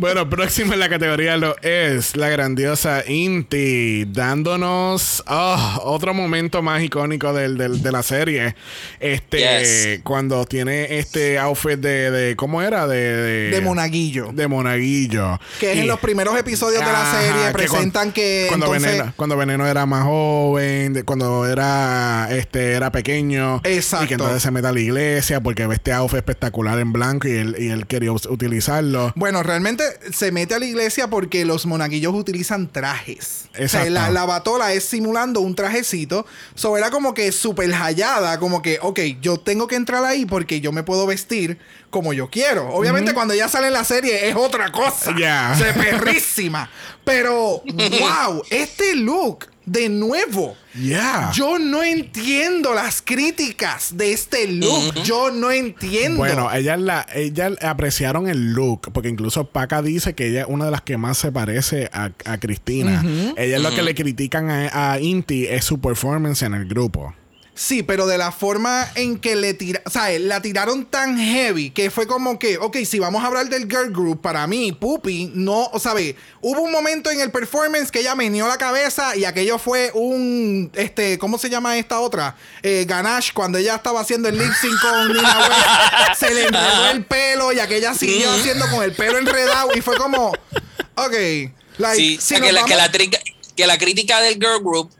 Bueno, 0.00 0.30
próximo 0.30 0.72
en 0.72 0.80
la 0.80 0.88
categoría 0.88 1.36
lo 1.36 1.54
es 1.60 2.16
la 2.16 2.30
grandiosa 2.30 3.04
Inti, 3.06 4.06
dándonos 4.06 5.22
oh, 5.28 5.80
otro 5.84 6.14
momento 6.14 6.62
más 6.62 6.82
icónico 6.82 7.34
del, 7.34 7.58
del- 7.58 7.82
de 7.82 7.92
la 7.92 8.02
serie. 8.02 8.54
Este, 8.98 9.40
Yes. 9.40 10.00
cuando 10.02 10.46
tiene 10.46 10.98
este 10.98 11.38
outfit 11.38 11.78
de, 11.78 12.10
de 12.10 12.34
¿cómo 12.34 12.62
era? 12.62 12.86
De, 12.86 12.96
de, 12.96 13.50
De 13.50 13.60
monaguillo. 13.60 14.30
De 14.32 14.48
monaguillo. 14.48 15.38
Que 15.60 15.72
es 15.72 15.76
Y- 15.76 15.80
en 15.80 15.86
los 15.88 16.00
primeros 16.00 16.34
episodios 16.38 16.80
de 16.82 16.90
la 16.90 17.12
serie 17.20 17.46
que 17.48 17.52
presentan 17.52 18.10
que 18.12 18.46
cuando 18.48 18.66
entonces... 18.68 18.92
Veneno, 18.92 19.12
cuando 19.16 19.36
Veneno 19.36 19.66
era 19.66 19.84
más 19.84 20.04
joven, 20.04 20.94
de- 20.94 21.02
cuando 21.04 21.46
era 21.46 22.26
este 22.30 22.72
era 22.72 22.90
pequeño, 22.90 23.60
Exacto. 23.64 24.06
y 24.06 24.08
que 24.08 24.14
entonces 24.14 24.42
se 24.42 24.50
mete 24.50 24.66
a 24.68 24.72
la 24.72 24.80
iglesia 24.80 25.42
porque 25.42 25.66
ve 25.66 25.74
este 25.74 25.92
outfit 25.92 26.16
espectacular 26.20 26.78
en 26.78 26.90
blanco 26.90 27.28
y 27.28 27.32
él, 27.32 27.56
y 27.58 27.68
él 27.68 27.86
quería 27.86 28.12
utilizarlo. 28.12 29.12
Bueno, 29.14 29.42
realmente 29.42 29.89
se 30.12 30.32
mete 30.32 30.54
a 30.54 30.58
la 30.58 30.66
iglesia 30.66 31.08
porque 31.08 31.44
los 31.44 31.66
monaguillos 31.66 32.14
utilizan 32.14 32.68
trajes. 32.70 33.48
O 33.52 33.54
sea, 33.56 33.64
Exacto. 33.64 33.90
la, 33.90 34.10
la 34.10 34.24
batola 34.24 34.72
es 34.72 34.84
simulando 34.84 35.40
un 35.40 35.54
trajecito. 35.54 36.26
So 36.54 36.76
era 36.76 36.90
como 36.90 37.14
que 37.14 37.32
súper 37.32 37.72
hallada, 37.72 38.38
como 38.38 38.62
que, 38.62 38.78
ok, 38.80 39.00
yo 39.20 39.38
tengo 39.38 39.66
que 39.66 39.76
entrar 39.76 40.04
ahí 40.04 40.26
porque 40.26 40.60
yo 40.60 40.72
me 40.72 40.82
puedo 40.82 41.06
vestir 41.06 41.58
como 41.90 42.12
yo 42.12 42.30
quiero. 42.30 42.68
Obviamente 42.68 43.12
cuando 43.14 43.34
ya 43.34 43.48
sale 43.48 43.66
en 43.66 43.72
la 43.72 43.84
serie 43.84 44.28
es 44.28 44.36
otra 44.36 44.70
cosa. 44.72 45.14
Ya. 45.18 45.54
Se 45.56 45.72
perrísima. 45.74 46.70
Pero, 47.04 47.62
wow, 47.64 48.42
este 48.50 48.94
look, 48.94 49.46
de 49.70 49.88
nuevo. 49.88 50.56
Yeah. 50.74 51.30
Yo 51.32 51.58
no 51.58 51.82
entiendo 51.82 52.74
las 52.74 53.02
críticas 53.02 53.96
de 53.96 54.12
este 54.12 54.48
look. 54.48 54.94
Yo 55.04 55.30
no 55.30 55.50
entiendo. 55.52 56.18
Bueno, 56.18 56.52
ella 56.52 56.76
la, 56.76 57.06
ella 57.14 57.52
apreciaron 57.62 58.28
el 58.28 58.52
look, 58.52 58.92
porque 58.92 59.08
incluso 59.08 59.44
Paca 59.44 59.80
dice 59.80 60.14
que 60.14 60.28
ella 60.28 60.42
es 60.42 60.46
una 60.48 60.64
de 60.64 60.70
las 60.72 60.82
que 60.82 60.96
más 60.96 61.18
se 61.18 61.30
parece 61.30 61.88
a, 61.92 62.10
a 62.24 62.38
Cristina. 62.38 63.04
Ella 63.36 63.56
es 63.56 63.62
lo 63.62 63.70
que 63.70 63.82
le 63.82 63.94
critican 63.94 64.50
a, 64.50 64.92
a 64.92 65.00
Inti 65.00 65.46
es 65.46 65.64
su 65.64 65.80
performance 65.80 66.42
en 66.42 66.54
el 66.54 66.66
grupo. 66.66 67.14
Sí, 67.60 67.82
pero 67.82 68.06
de 68.06 68.16
la 68.16 68.32
forma 68.32 68.90
en 68.94 69.18
que 69.18 69.36
le 69.36 69.52
tiraron, 69.52 69.86
o 69.86 69.90
sea, 69.90 70.18
la 70.18 70.40
tiraron 70.40 70.86
tan 70.86 71.18
heavy 71.18 71.68
que 71.68 71.90
fue 71.90 72.06
como 72.06 72.38
que, 72.38 72.56
ok, 72.56 72.78
si 72.86 72.98
vamos 72.98 73.22
a 73.22 73.26
hablar 73.26 73.50
del 73.50 73.68
girl 73.68 73.92
group, 73.92 74.22
para 74.22 74.46
mí, 74.46 74.72
Puppy, 74.72 75.30
no, 75.34 75.64
o 75.66 75.78
sea, 75.78 75.92
ve, 75.92 76.16
hubo 76.40 76.62
un 76.62 76.72
momento 76.72 77.10
en 77.10 77.20
el 77.20 77.30
performance 77.30 77.90
que 77.90 78.00
ella 78.00 78.14
meneó 78.14 78.48
la 78.48 78.56
cabeza 78.56 79.14
y 79.14 79.26
aquello 79.26 79.58
fue 79.58 79.90
un, 79.92 80.70
este, 80.72 81.18
¿cómo 81.18 81.36
se 81.36 81.50
llama 81.50 81.76
esta 81.76 82.00
otra? 82.00 82.34
Eh, 82.62 82.86
Ganache, 82.88 83.32
cuando 83.34 83.58
ella 83.58 83.74
estaba 83.74 84.00
haciendo 84.00 84.30
el 84.30 84.38
lip 84.38 84.52
sync 84.58 84.80
con 84.80 85.08
Nina 85.08 85.38
West, 85.40 86.18
se 86.18 86.32
le 86.32 86.44
enredó 86.44 86.90
el 86.92 87.04
pelo 87.04 87.52
y 87.52 87.60
aquella 87.60 87.92
siguió 87.92 88.32
haciendo 88.32 88.70
con 88.70 88.82
el 88.82 88.92
pelo 88.92 89.18
enredado 89.18 89.68
y 89.74 89.82
fue 89.82 89.98
como, 89.98 90.28
ok, 90.94 91.14
like, 91.76 91.96
Sí, 91.96 92.18
si 92.22 92.40
que, 92.40 92.52
la, 92.52 92.64
que, 92.64 92.74
la 92.74 92.90
que 92.90 93.66
la 93.66 93.76
crítica 93.76 94.22
del 94.22 94.36
girl 94.36 94.60
group 94.62 94.90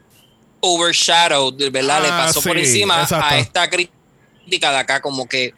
overshadowed, 0.61 1.71
¿verdad? 1.71 2.01
Le 2.01 2.07
Ah, 2.09 2.23
pasó 2.27 2.41
por 2.41 2.57
encima 2.57 3.01
exacto. 3.01 3.25
a 3.33 3.37
esta 3.37 3.69
crítica 3.69 4.71
de 4.71 4.77
acá, 4.77 5.01
como 5.01 5.27
que 5.27 5.53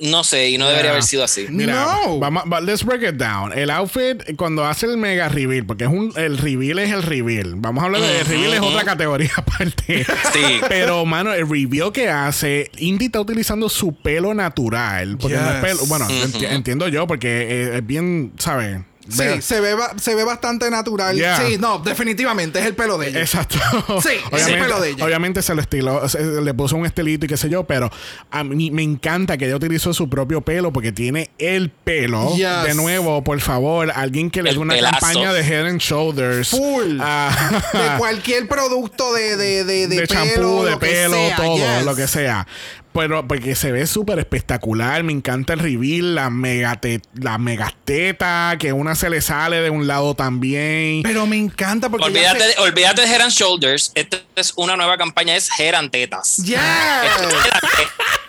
no 0.00 0.22
sé, 0.22 0.50
y 0.50 0.58
no 0.58 0.68
debería 0.68 0.92
haber 0.92 1.02
sido 1.02 1.24
así. 1.24 1.46
Mira, 1.50 1.72
No. 2.06 2.20
vamos, 2.20 2.44
va- 2.44 2.60
let's 2.60 2.84
break 2.84 3.02
it 3.02 3.16
down. 3.16 3.52
El 3.52 3.68
outfit, 3.68 4.36
cuando 4.36 4.64
hace 4.64 4.86
el 4.86 4.96
mega 4.96 5.28
reveal, 5.28 5.66
porque 5.66 5.84
es 5.84 5.90
un, 5.90 6.12
el 6.14 6.38
reveal 6.38 6.78
es 6.78 6.92
el 6.92 7.02
reveal. 7.02 7.54
Vamos 7.56 7.82
a 7.82 7.86
hablar 7.86 8.02
de 8.02 8.20
el 8.20 8.24
reveal, 8.26 8.54
es 8.54 8.60
otra 8.60 8.84
categoría 8.84 9.32
aparte. 9.36 10.04
Sí. 10.32 10.60
Pero, 10.68 11.04
mano, 11.04 11.34
el 11.34 11.48
reveal 11.50 11.90
que 11.90 12.08
hace, 12.10 12.70
Indy 12.78 13.06
está 13.06 13.20
utilizando 13.20 13.68
su 13.68 13.92
pelo 13.92 14.34
natural. 14.34 15.18
Porque 15.18 15.36
no 15.36 15.48
es 15.48 15.54
Yes. 15.54 15.62
pelo. 15.64 15.86
Bueno, 15.86 16.06
enti- 16.08 16.48
entiendo 16.48 16.86
yo, 16.86 17.08
porque 17.08 17.28
eh, 17.50 17.76
es 17.78 17.84
bien, 17.86 18.34
¿sabes? 18.38 18.78
Sí, 19.08 19.42
se 19.42 19.60
ve, 19.60 19.74
se 20.00 20.14
ve 20.14 20.24
bastante 20.24 20.70
natural. 20.70 21.16
Yeah. 21.16 21.38
Sí, 21.46 21.56
no, 21.58 21.78
definitivamente 21.78 22.58
es 22.60 22.66
el 22.66 22.74
pelo 22.74 22.98
de 22.98 23.08
ella. 23.08 23.20
Exacto. 23.20 23.58
Sí, 24.02 24.10
es 24.32 24.46
el 24.46 24.58
pelo 24.58 24.80
de 24.80 24.90
ella. 24.90 25.04
Obviamente 25.04 25.42
se 25.42 25.54
lo 25.54 25.60
estiló, 25.62 26.08
se- 26.08 26.40
le 26.42 26.54
puso 26.54 26.76
un 26.76 26.84
estilito 26.86 27.24
y 27.26 27.28
qué 27.28 27.36
sé 27.36 27.48
yo, 27.48 27.64
pero 27.64 27.90
a 28.30 28.44
mí 28.44 28.70
me 28.70 28.82
encanta 28.82 29.36
que 29.38 29.46
ella 29.46 29.56
utilizó 29.56 29.94
su 29.94 30.08
propio 30.08 30.40
pelo 30.42 30.72
porque 30.72 30.92
tiene 30.92 31.30
el 31.38 31.70
pelo. 31.70 32.34
Yes. 32.36 32.64
De 32.64 32.74
nuevo, 32.74 33.24
por 33.24 33.40
favor, 33.40 33.90
alguien 33.94 34.30
que 34.30 34.42
le 34.42 34.52
dé 34.52 34.58
una 34.58 34.74
pelazo. 34.74 34.98
campaña 35.00 35.32
de 35.32 35.40
Head 35.42 35.66
and 35.66 35.80
Shoulders. 35.80 36.50
Full. 36.50 36.98
Ah, 37.00 37.62
de 37.72 37.98
cualquier 37.98 38.46
producto 38.48 39.12
de, 39.14 39.36
de, 39.36 39.64
de, 39.64 39.88
de, 39.88 39.96
de 40.00 40.06
pelo, 40.06 40.06
champú, 40.06 40.64
de 40.64 40.76
pelo, 40.76 41.14
sea, 41.14 41.36
todo, 41.36 41.56
yes. 41.56 41.84
lo 41.84 41.96
que 41.96 42.06
sea. 42.08 42.46
Pero 42.92 43.26
porque 43.28 43.54
se 43.54 43.70
ve 43.70 43.86
súper 43.86 44.18
espectacular. 44.18 45.02
Me 45.04 45.12
encanta 45.12 45.52
el 45.52 45.60
reveal, 45.60 46.14
la 46.14 46.30
mega 46.30 46.80
la 47.14 47.38
megateta, 47.38 48.56
que 48.58 48.72
una 48.72 48.94
se 48.94 49.08
le 49.10 49.20
sale 49.20 49.60
de 49.60 49.70
un 49.70 49.86
lado 49.86 50.14
también. 50.14 51.02
Pero 51.02 51.26
me 51.26 51.36
encanta 51.36 51.88
porque 51.90 52.06
Olvídate, 52.06 52.40
se- 52.40 52.46
de, 52.48 52.54
olvídate 52.58 53.02
de 53.02 53.06
Head 53.08 53.20
and 53.20 53.32
Shoulders. 53.32 53.92
Esta 53.94 54.18
es 54.36 54.52
una 54.56 54.76
nueva 54.76 54.96
campaña, 54.96 55.36
es 55.36 55.48
Head 55.58 55.74
and 55.74 55.90
Tetas. 55.90 56.38
And 56.40 57.22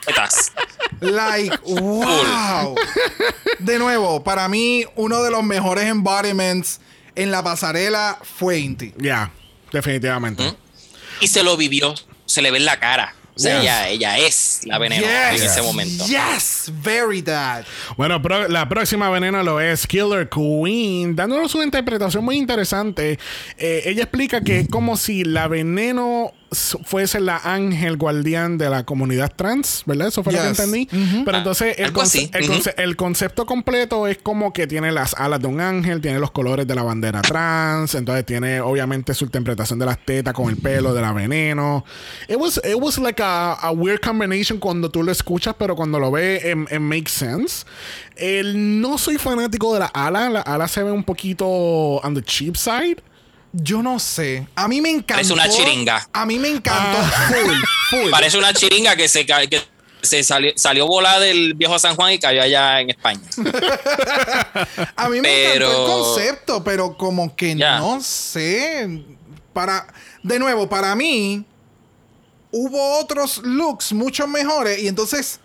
Tetas. 0.05 0.51
Like, 0.99 1.57
wow. 1.66 2.76
De 3.60 3.80
nuevo, 3.80 4.24
para 4.24 4.47
mí, 4.49 4.86
uno 4.95 5.24
de 5.24 5.32
los 5.32 5.43
mejores 5.43 5.86
embodiments 5.86 6.80
en 7.16 7.32
la 7.32 7.43
pasarela 7.43 8.20
fue 8.38 8.60
Inti. 8.60 8.93
Ya, 8.97 9.32
definitivamente. 9.72 10.53
Y 11.22 11.28
se 11.28 11.43
lo 11.43 11.57
vivió, 11.57 11.95
se 12.26 12.41
le 12.41 12.51
ve 12.51 12.57
en 12.57 12.66
la 12.66 12.80
cara. 12.80 13.16
O 13.40 13.42
sea, 13.42 13.62
Yes. 13.62 13.64
ella, 13.64 13.88
ella 13.90 14.18
es 14.18 14.60
la 14.66 14.78
veneno 14.78 15.08
en 15.08 15.36
ese 15.36 15.62
momento. 15.62 16.06
Yes, 16.06 16.72
very 16.84 17.22
that. 17.22 17.64
Bueno, 17.96 18.22
pro- 18.22 18.50
la 18.50 18.68
próxima 18.68 19.10
veneno 19.10 19.42
lo 19.44 19.62
es 19.62 19.88
Killer 19.88 20.28
Queen, 20.28 21.16
dándonos 21.16 21.56
una 21.56 21.64
interpretación 21.64 22.24
muy 22.26 22.36
interesante. 22.36 23.18
Eh, 23.58 23.84
ella 23.86 24.04
explica 24.04 24.42
que 24.42 24.60
es 24.60 24.68
como 24.68 24.98
si 24.98 25.24
la 25.24 25.48
veneno 25.48 26.34
fuese 26.52 27.20
la 27.20 27.38
ángel 27.43 27.97
guardián 27.97 28.58
de 28.58 28.70
la 28.70 28.84
comunidad 28.84 29.32
trans, 29.36 29.84
¿verdad? 29.86 30.08
Eso 30.08 30.24
fue 30.24 30.34
lo 30.34 30.39
que 30.39 30.47
entendí. 30.64 30.88
Pero 31.26 31.38
entonces 31.38 31.76
el, 31.78 31.93
conce- 31.93 32.95
concepto 32.95 33.45
completo 33.45 34.08
es 34.08 34.18
como 34.18 34.52
que 34.52 34.66
tiene 34.68 34.91
las 34.91 35.14
alas 35.16 35.39
de 35.41 35.47
un 35.47 35.62
ángel, 35.62 36.02
tiene 36.02 36.20
los 36.20 36.32
colores 36.32 36.66
de 36.68 36.76
la 36.76 36.84
bandera 36.84 37.22
trans, 37.22 37.93
entonces 37.95 38.26
tiene 38.26 38.62
obviamente 38.62 39.14
su 39.14 39.26
interpretación 39.26 39.80
de 39.80 39.86
las 39.86 40.04
tetas 40.06 40.34
con 40.34 40.50
el 40.50 40.58
pelo 40.58 40.93
de 40.93 41.02
la 41.02 41.14
veneno. 41.14 41.86
It 42.28 42.38
was, 42.38 42.58
it 42.64 42.76
was 42.76 42.97
like 42.97 43.22
a, 43.22 43.54
a 43.54 43.72
weird 43.72 44.00
combination 44.02 44.60
cuando 44.60 44.89
tú 44.89 45.04
lo 45.04 45.12
escuchas, 45.12 45.56
pero 45.58 45.76
cuando 45.76 46.00
lo 46.00 46.12
ves, 46.12 46.43
it, 46.43 46.72
it 46.72 46.80
makes 46.80 47.12
sense. 47.12 47.66
El, 48.16 48.82
no 48.82 48.97
soy 48.97 49.18
fanático 49.18 49.74
de 49.74 49.80
la 49.82 49.86
ala, 49.88 50.30
la 50.30 50.41
ala 50.41 50.68
se 50.68 50.84
ve 50.84 50.91
un 50.91 51.04
poquito 51.04 51.45
on 51.47 52.14
the 52.16 52.22
cheap 52.24 52.56
side. 52.56 52.97
Yo 53.52 53.82
no 53.82 54.00
sé. 54.00 54.47
A 54.56 54.68
mí 54.68 54.80
me 54.82 54.89
encantó. 54.89 55.14
Parece 55.16 55.34
una 55.34 55.50
chiringa. 55.50 56.08
A 56.14 56.26
mí 56.26 56.38
me 56.38 56.50
encantó. 56.50 56.97
Full, 57.28 57.56
full. 57.89 58.12
Parece 58.12 58.38
una 58.38 58.54
chiringa 58.54 58.95
que 58.95 59.08
se, 59.08 59.26
ca- 59.26 59.47
que 59.47 59.62
se 60.02 60.24
salió, 60.24 60.52
salió 60.56 60.86
volada 60.86 61.20
del 61.20 61.56
viejo 61.56 61.78
San 61.80 61.95
Juan 61.95 62.14
y 62.14 62.20
cayó 62.20 62.41
allá 62.43 62.80
en 62.82 62.91
España. 62.91 63.22
A 64.95 65.10
mí 65.10 65.18
me 65.22 65.30
Pero- 65.30 65.66
encantó 65.68 65.86
el 65.86 65.91
concepto, 66.04 66.64
pero 66.64 66.95
como 66.97 67.36
que 67.36 67.56
no 67.56 68.00
sé. 68.02 69.04
Para, 69.54 69.88
de 70.24 70.39
nuevo, 70.39 70.70
para 70.70 70.95
mí 70.95 71.43
hubo 72.52 73.00
otros 73.00 73.39
looks 73.43 73.93
mucho 73.93 74.28
mejores 74.28 74.80
y 74.80 74.88
entonces 74.88 75.39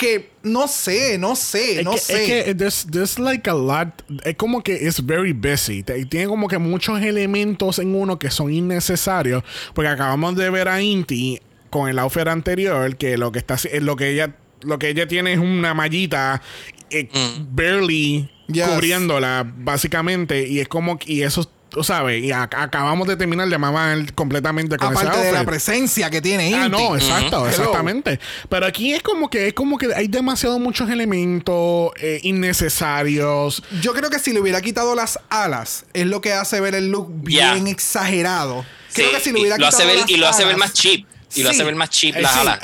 que 0.00 0.30
no 0.42 0.66
sé, 0.66 1.18
no 1.18 1.36
sé, 1.36 1.78
Es 1.80 1.84
no 1.84 1.92
que, 1.92 1.98
sé. 1.98 2.22
es 2.40 2.44
que 2.46 2.54
there's, 2.56 2.86
there's 2.90 3.18
like 3.18 3.48
a 3.48 3.54
lot. 3.54 3.88
Es 4.24 4.34
como 4.36 4.62
que 4.62 4.86
es 4.88 5.04
very 5.06 5.32
busy. 5.32 5.82
Tiene 5.84 6.26
como 6.26 6.48
que 6.48 6.58
muchos 6.58 7.00
elementos 7.02 7.78
en 7.78 7.94
uno 7.94 8.18
que 8.18 8.30
son 8.30 8.52
innecesarios. 8.52 9.44
Porque 9.74 9.88
acabamos 9.90 10.34
de 10.36 10.50
ver 10.50 10.66
a 10.68 10.80
Inti 10.82 11.38
con 11.70 11.88
el 11.88 11.98
outfit 12.00 12.26
anterior. 12.26 12.96
Que 12.96 13.16
lo 13.16 13.30
que 13.30 13.38
está 13.38 13.54
haci- 13.54 13.78
lo 13.80 13.94
que 13.96 14.08
ella. 14.10 14.34
Lo 14.62 14.78
que 14.78 14.88
ella 14.88 15.06
tiene 15.06 15.32
es 15.34 15.38
una 15.38 15.72
mallita 15.74 16.42
eh, 16.90 17.08
barely 17.50 18.28
Yes. 18.48 18.66
cubriéndola, 18.66 19.50
básicamente. 19.56 20.46
Y 20.48 20.58
es 20.60 20.68
como 20.68 20.98
que- 20.98 21.12
y 21.12 21.22
eso, 21.22 21.50
tú 21.70 21.82
sabes, 21.84 22.22
y 22.22 22.28
ac- 22.28 22.54
acabamos 22.56 23.06
de 23.08 23.16
terminar 23.16 23.48
de 23.48 23.56
mamar 23.58 24.12
completamente 24.14 24.76
con 24.76 24.92
ese 24.92 25.02
Aparte 25.06 25.24
de 25.24 25.32
la 25.32 25.44
presencia 25.44 26.10
que 26.10 26.20
tiene 26.20 26.54
Ah, 26.54 26.66
Inti. 26.66 26.70
no, 26.82 26.96
exacto, 26.96 27.48
exactamente. 27.48 28.18
Pero 28.48 28.66
aquí 28.66 28.92
es 28.92 29.02
como 29.02 29.30
que 29.30 29.48
es 29.48 29.54
como 29.54 29.78
que 29.78 29.94
hay 29.94 30.08
demasiado 30.08 30.58
muchos 30.58 30.90
elementos 30.90 31.92
eh, 31.96 32.20
innecesarios. 32.22 33.62
Yo 33.80 33.94
creo 33.94 34.10
que 34.10 34.18
si 34.18 34.32
le 34.32 34.40
hubiera 34.40 34.60
quitado 34.60 34.94
las 34.94 35.18
alas, 35.28 35.84
es 35.92 36.06
lo 36.06 36.20
que 36.20 36.32
hace 36.32 36.60
ver 36.60 36.74
el 36.74 36.90
look 36.90 37.08
bien 37.22 37.66
exagerado. 37.66 38.64
Creo 38.92 39.08
Sí, 39.10 39.14
que 39.16 39.20
si 39.22 39.32
le 39.32 39.40
hubiera 39.40 39.56
y 39.56 39.60
lo 39.60 39.66
hace 39.68 39.76
quitado 39.78 39.88
ver, 39.90 40.00
las 40.00 40.10
y 40.10 40.16
lo 40.16 40.28
hace 40.28 40.44
ver 40.44 40.56
más 40.56 40.72
cheap. 40.72 41.06
Y 41.34 41.42
lo 41.44 41.50
hace 41.50 41.62
ver 41.62 41.76
más 41.76 41.90
cheap 41.90 42.16
Eh, 42.16 42.22
las 42.22 42.32
sí, 42.32 42.38
alas. 42.40 42.58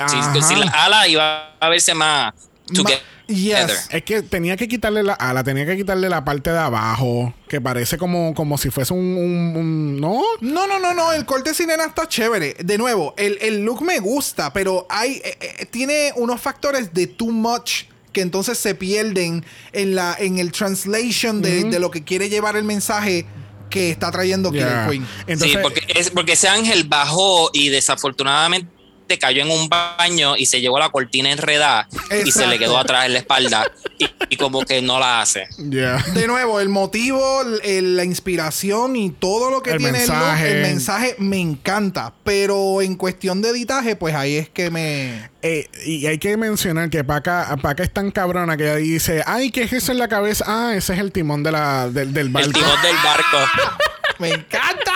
Si, 0.49 0.55
las 0.57 0.75
alas 0.75 1.09
iba 1.09 1.55
a 1.61 1.69
verse 1.69 1.95
más 1.95 2.35
together. 2.75 3.01
Yes. 3.27 3.89
Es 3.91 4.03
que 4.05 4.23
tenía 4.23 4.57
que 4.57 4.69
quitarle 4.69 5.03
la 5.03 5.15
ala, 5.15 5.43
tenía 5.45 5.67
que 5.67 5.77
quitarle 5.77 6.09
la 6.09 6.25
parte 6.25 6.51
de 6.51 6.59
abajo, 6.59 7.35
que 7.49 7.61
parece 7.61 7.99
como, 7.99 8.35
como 8.35 8.59
si 8.59 8.71
fuese 8.71 8.93
un, 8.93 9.01
un- 9.17 9.57
un- 9.57 10.01
¿no? 10.01 10.21
No, 10.41 10.67
no, 10.67 10.79
no, 10.79 10.95
no. 10.95 11.13
El 11.13 11.25
corte 11.25 11.55
sin 11.55 11.69
nena 11.69 11.85
está 11.87 12.09
chévere. 12.09 12.55
De 12.63 12.79
nuevo, 12.79 13.15
el, 13.17 13.39
el 13.41 13.65
look 13.65 13.83
me 13.83 13.99
gusta, 13.99 14.53
pero 14.53 14.87
hay 14.91 15.21
eh, 15.25 15.39
eh, 15.41 15.67
tiene 15.67 16.13
unos 16.17 16.41
factores 16.41 16.93
de 16.95 17.07
too 17.07 17.31
much 17.31 17.85
que 18.13 18.23
entonces 18.23 18.57
se 18.57 18.75
pierden 18.75 19.45
en 19.73 19.95
la 19.95 20.17
en 20.19 20.39
el 20.39 20.51
translation 20.53 21.43
de, 21.43 21.65
de 21.65 21.79
lo 21.79 21.91
que 21.91 22.03
quiere 22.03 22.29
llevar 22.31 22.57
el 22.57 22.65
mensaje 22.65 23.27
que 23.69 23.91
está 23.91 24.11
trayendo 24.13 24.51
Killer 24.53 24.69
Yeah. 24.69 24.89
Queen. 24.89 25.07
Entonces, 25.27 25.51
sí, 25.51 25.59
porque, 25.61 25.83
es, 25.89 26.11
porque 26.11 26.33
ese 26.33 26.49
ángel 26.49 26.85
bajó 26.85 27.51
y 27.53 27.69
desafortunadamente 27.69 28.71
cayó 29.19 29.43
en 29.43 29.51
un 29.51 29.69
baño 29.69 30.37
y 30.37 30.47
se 30.47 30.61
llevó 30.61 30.79
la 30.79 30.91
cortina 30.91 31.31
enredada 31.31 31.89
y 31.93 32.15
se 32.15 32.21
Exacto. 32.21 32.51
le 32.51 32.59
quedó 32.59 32.77
atrás 32.79 33.07
en 33.07 33.13
la 33.13 33.19
espalda 33.21 33.65
y, 33.99 34.07
y 34.31 34.37
como 34.37 34.63
que 34.63 34.83
no 34.83 34.99
la 34.99 35.21
hace. 35.23 35.47
yeah. 35.71 36.03
De 36.15 36.27
nuevo, 36.27 36.61
el 36.61 36.69
motivo, 36.69 37.43
el- 37.63 37.97
la 37.97 38.05
inspiración 38.05 38.97
y 38.97 39.11
todo 39.11 39.51
lo 39.51 39.63
que 39.63 39.71
El 39.71 39.79
tiene 39.79 39.93
mensaje. 39.99 40.51
el 40.51 40.63
mensaje 40.63 41.15
me 41.19 41.39
encanta. 41.41 42.13
Pero 42.25 42.83
en 42.83 42.97
cuestión 42.97 43.41
de 43.43 43.51
editaje, 43.51 43.95
pues 43.97 44.15
ahí 44.15 44.37
es 44.37 44.49
que 44.49 44.71
me. 44.71 45.31
Eh, 45.43 45.69
y 45.87 46.07
hay 46.07 46.19
que 46.19 46.37
mencionar 46.37 46.91
que 46.91 47.05
Paca, 47.05 47.57
Paca 47.63 47.85
es 47.85 47.93
tan 47.93 48.11
cabrona 48.11 48.57
que 48.57 48.65
ella 48.65 48.77
dice, 48.77 49.23
ay, 49.27 49.51
¿qué 49.53 49.63
es 49.63 49.73
eso 49.73 49.93
en 49.93 49.99
la 49.99 50.09
cabeza? 50.09 50.45
Ah, 50.49 50.73
ese 50.75 50.95
es 50.95 50.99
el 50.99 51.13
timón 51.13 51.43
de 51.45 51.53
la, 51.53 51.89
del, 51.89 52.13
del 52.13 52.27
El 52.27 52.33
barco. 52.33 52.51
timón 52.53 52.83
del 52.83 52.97
barco. 52.97 53.39
¡Me 54.21 54.31
encanta! 54.31 54.93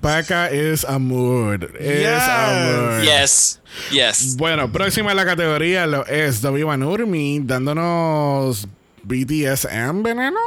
Paca 0.00 0.50
es 0.50 0.84
amor. 0.84 1.70
Es 1.78 2.00
Yes. 2.00 2.22
amor. 2.22 3.02
Yes, 3.02 3.60
yes. 3.90 4.36
Bueno, 4.36 4.70
próxima 4.70 5.10
en 5.10 5.16
la 5.16 5.24
categoría 5.24 5.86
lo 5.86 6.06
es 6.06 6.42
Urmi 6.42 7.40
dándonos 7.42 8.66
BDSM 9.02 10.02
veneno. 10.02 10.38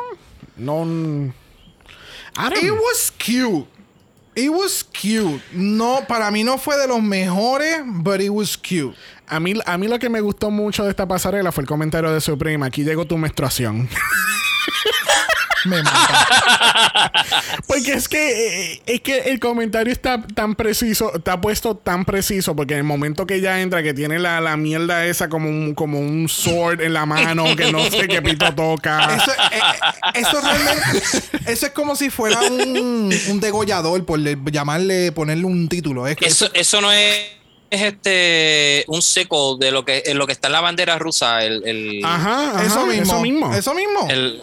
No. 0.58 1.34
It 2.62 2.72
was 2.72 3.12
cute. 3.18 3.68
It 4.36 4.50
was 4.50 4.84
cute. 4.84 5.42
No, 5.52 6.06
para 6.08 6.30
mí 6.30 6.44
no 6.44 6.58
fue 6.60 6.78
de 6.78 6.88
los 6.88 7.02
mejores, 7.02 7.82
but 7.86 8.22
it 8.22 8.30
was 8.30 8.56
cute. 8.56 8.96
A 9.28 9.40
mí, 9.40 9.56
a 9.66 9.78
mí 9.78 9.88
lo 9.88 9.98
que 9.98 10.10
me 10.10 10.22
gustó 10.22 10.52
mucho 10.52 10.84
de 10.84 10.92
esta 10.92 11.08
pasarela 11.08 11.52
fue 11.52 11.64
el 11.64 11.68
comentario 11.68 12.12
de 12.12 12.22
Supreme. 12.22 12.66
Aquí 12.66 12.84
llegó 12.84 13.06
tu 13.06 13.18
menstruación. 13.18 13.90
Me 15.68 15.84
mata. 15.84 17.12
Porque 17.68 17.94
es 17.94 18.08
que 18.08 18.74
eh, 18.74 18.82
es 18.86 19.02
que 19.02 19.18
el 19.32 19.40
comentario 19.40 19.92
está 19.92 20.22
tan 20.34 20.56
preciso, 20.56 21.14
está 21.16 21.40
puesto 21.42 21.76
tan 21.76 22.06
preciso, 22.06 22.56
porque 22.56 22.74
en 22.74 22.80
el 22.80 22.84
momento 22.86 23.26
que 23.28 23.36
ella 23.36 23.62
entra, 23.62 23.84
que 23.84 23.94
tiene 23.94 24.20
la, 24.20 24.40
la 24.42 24.58
mierda 24.58 25.06
esa 25.06 25.30
como 25.30 25.50
un, 25.50 25.74
como 25.76 26.00
un 26.00 26.28
sword 26.30 26.82
en 26.82 26.94
la 26.94 27.06
mano, 27.06 27.56
que 27.56 27.72
no 27.72 27.84
sé 27.90 28.08
qué 28.08 28.22
pito 28.22 28.54
toca. 28.56 29.16
Eso, 29.16 29.32
eh, 29.32 29.36
eh, 29.58 30.20
eso 30.22 30.42
realmente. 30.42 31.52
Eso 31.52 31.66
es 31.68 31.72
como 31.74 31.96
si 31.96 32.10
fuera 32.10 32.40
un, 32.42 33.14
un 33.30 33.40
degollador, 33.40 34.06
por 34.06 34.20
le- 34.20 34.38
llamarle, 34.52 35.12
ponerle 35.12 35.46
un 35.46 35.68
título. 35.70 36.08
Es 36.08 36.18
Eso, 36.22 36.50
eso 36.54 36.82
no 36.82 36.92
es, 36.92 37.16
es 37.70 37.82
este 37.82 38.86
un 38.88 39.02
seco 39.02 39.58
de 39.58 39.72
lo 39.72 39.84
que 39.86 40.04
en 40.06 40.18
lo 40.18 40.26
que 40.26 40.32
está 40.34 40.48
en 40.48 40.54
la 40.54 40.62
bandera 40.62 40.98
rusa. 40.98 41.44
El, 41.44 41.66
el, 41.68 42.02
Ajá, 42.06 42.52
ajá, 42.52 42.64
eso 42.66 42.86
mismo. 42.86 43.04
Eso 43.04 43.20
mismo. 43.22 43.54
Eso 43.54 43.74
mismo. 43.74 44.08
el- 44.10 44.42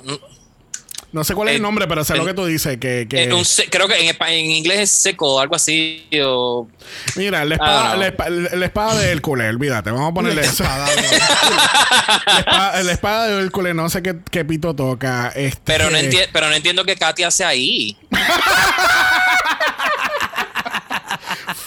no 1.15 1.25
sé 1.25 1.35
cuál 1.35 1.49
es 1.49 1.53
el 1.53 1.57
el- 1.57 1.63
nombre, 1.63 1.87
pero 1.87 2.05
sé 2.05 2.15
lo 2.15 2.23
el- 2.23 2.29
que 2.29 2.35
tú 2.35 2.45
dices. 2.45 2.77
Que, 2.79 3.07
que- 3.09 3.23
eh, 3.25 3.33
un 3.33 3.45
creo 3.71 3.89
que 3.89 4.09
en, 4.09 4.17
en 4.29 4.51
inglés 4.51 4.81
es 4.81 4.91
seco, 4.91 5.41
algo 5.41 5.55
así. 5.57 6.05
O, 6.23 6.69
Mira, 7.17 7.45
la 7.45 7.55
espada, 7.55 7.93
Ah, 7.93 7.95
no. 7.95 8.01
la, 8.01 8.09
espa- 8.15 8.29
la 8.57 8.67
espada 8.67 8.99
de 8.99 9.11
Hércules, 9.13 9.49
olvídate, 9.49 9.91
vamos 9.91 10.11
a 10.11 10.15
ponerle 10.15 10.43
eso. 10.43 10.65
espada, 10.65 10.87
La 12.27 12.39
espada, 12.41 12.83
la 12.83 12.93
espada 12.93 13.27
de 13.29 13.43
Hércules, 13.45 13.75
no 13.75 13.89
sé 13.89 14.03
qué, 14.03 14.17
qué 14.31 14.45
pito 14.45 14.75
toca. 14.75 15.29
Este, 15.35 15.61
pero, 15.65 15.89
no 15.91 15.97
enti- 15.99 16.29
pero 16.33 16.49
no 16.49 16.55
entiendo 16.55 16.85
qué 16.85 16.97
Katy 16.97 17.23
hace 17.23 17.45
ahí. 17.45 17.97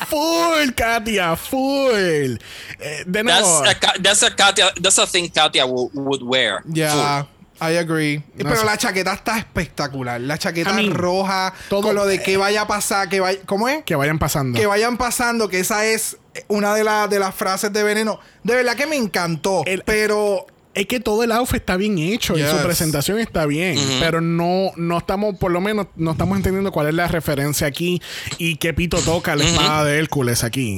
Full, 0.10 0.72
Katia, 0.76 1.36
full. 1.36 2.38
Eh, 2.80 3.04
de 3.06 3.24
nuevo. 3.24 3.64
That's 3.64 3.84
a, 3.84 4.02
that's 4.02 4.24
a 4.24 4.36
Katia, 4.36 4.72
that's 4.82 4.98
a 4.98 5.06
thing 5.08 5.30
Katia 5.30 5.66
would, 5.66 5.92
would 5.94 6.22
wear. 6.24 6.62
Ya, 6.66 7.28
I 7.60 7.78
agree. 7.78 8.18
No 8.36 8.50
Pero 8.50 8.56
sé. 8.58 8.66
la 8.66 8.78
chaqueta 8.78 9.14
está 9.14 9.38
espectacular. 9.38 10.20
La 10.22 10.38
chaqueta 10.38 10.72
I 10.72 10.76
mean, 10.88 10.94
roja, 10.94 11.54
todo- 11.70 11.82
con 11.82 11.96
lo 11.96 12.06
de 12.06 12.22
que 12.22 12.38
vaya 12.38 12.62
a 12.62 12.68
pasar, 12.68 13.10
que 13.10 13.20
vaya, 13.20 13.40
¿cómo 13.46 13.68
es? 13.70 13.84
que 13.84 13.96
vayan 13.96 14.20
pasando. 14.20 14.58
Que 14.60 14.66
vayan 14.66 14.98
pasando, 14.98 15.50
que 15.50 15.60
esa 15.60 15.86
es 15.86 16.18
una 16.48 16.74
de, 16.76 16.84
las 16.84 17.10
de 17.10 17.20
las 17.20 17.34
frases 17.34 17.74
de 17.74 17.84
Veneno. 17.84 18.20
De 18.44 18.56
verdad 18.56 18.76
que 18.76 18.86
me 18.88 18.96
encantó, 18.96 19.64
El- 19.66 19.82
pero 19.84 20.46
Es 20.78 20.86
que 20.86 21.00
todo 21.00 21.24
el 21.24 21.32
outfit 21.32 21.56
está 21.56 21.76
bien 21.76 21.98
hecho 21.98 22.38
y 22.38 22.44
su 22.44 22.58
presentación 22.62 23.18
está 23.18 23.48
bien, 23.48 23.80
pero 24.00 24.22
no, 24.22 24.72
no 24.76 25.00
estamos, 25.00 25.36
por 25.38 25.52
lo 25.52 25.60
menos, 25.60 25.88
no 25.96 26.12
estamos 26.12 26.38
entendiendo 26.38 26.72
cuál 26.72 26.88
es 26.88 26.94
la 26.94 27.08
referencia 27.08 27.66
aquí 27.66 28.00
y 28.38 28.58
qué 28.58 28.76
pito 28.76 29.00
toca 29.02 29.36
la 29.36 29.44
espada 29.44 29.86
de 29.86 29.98
Hércules 29.98 30.44
aquí. 30.44 30.78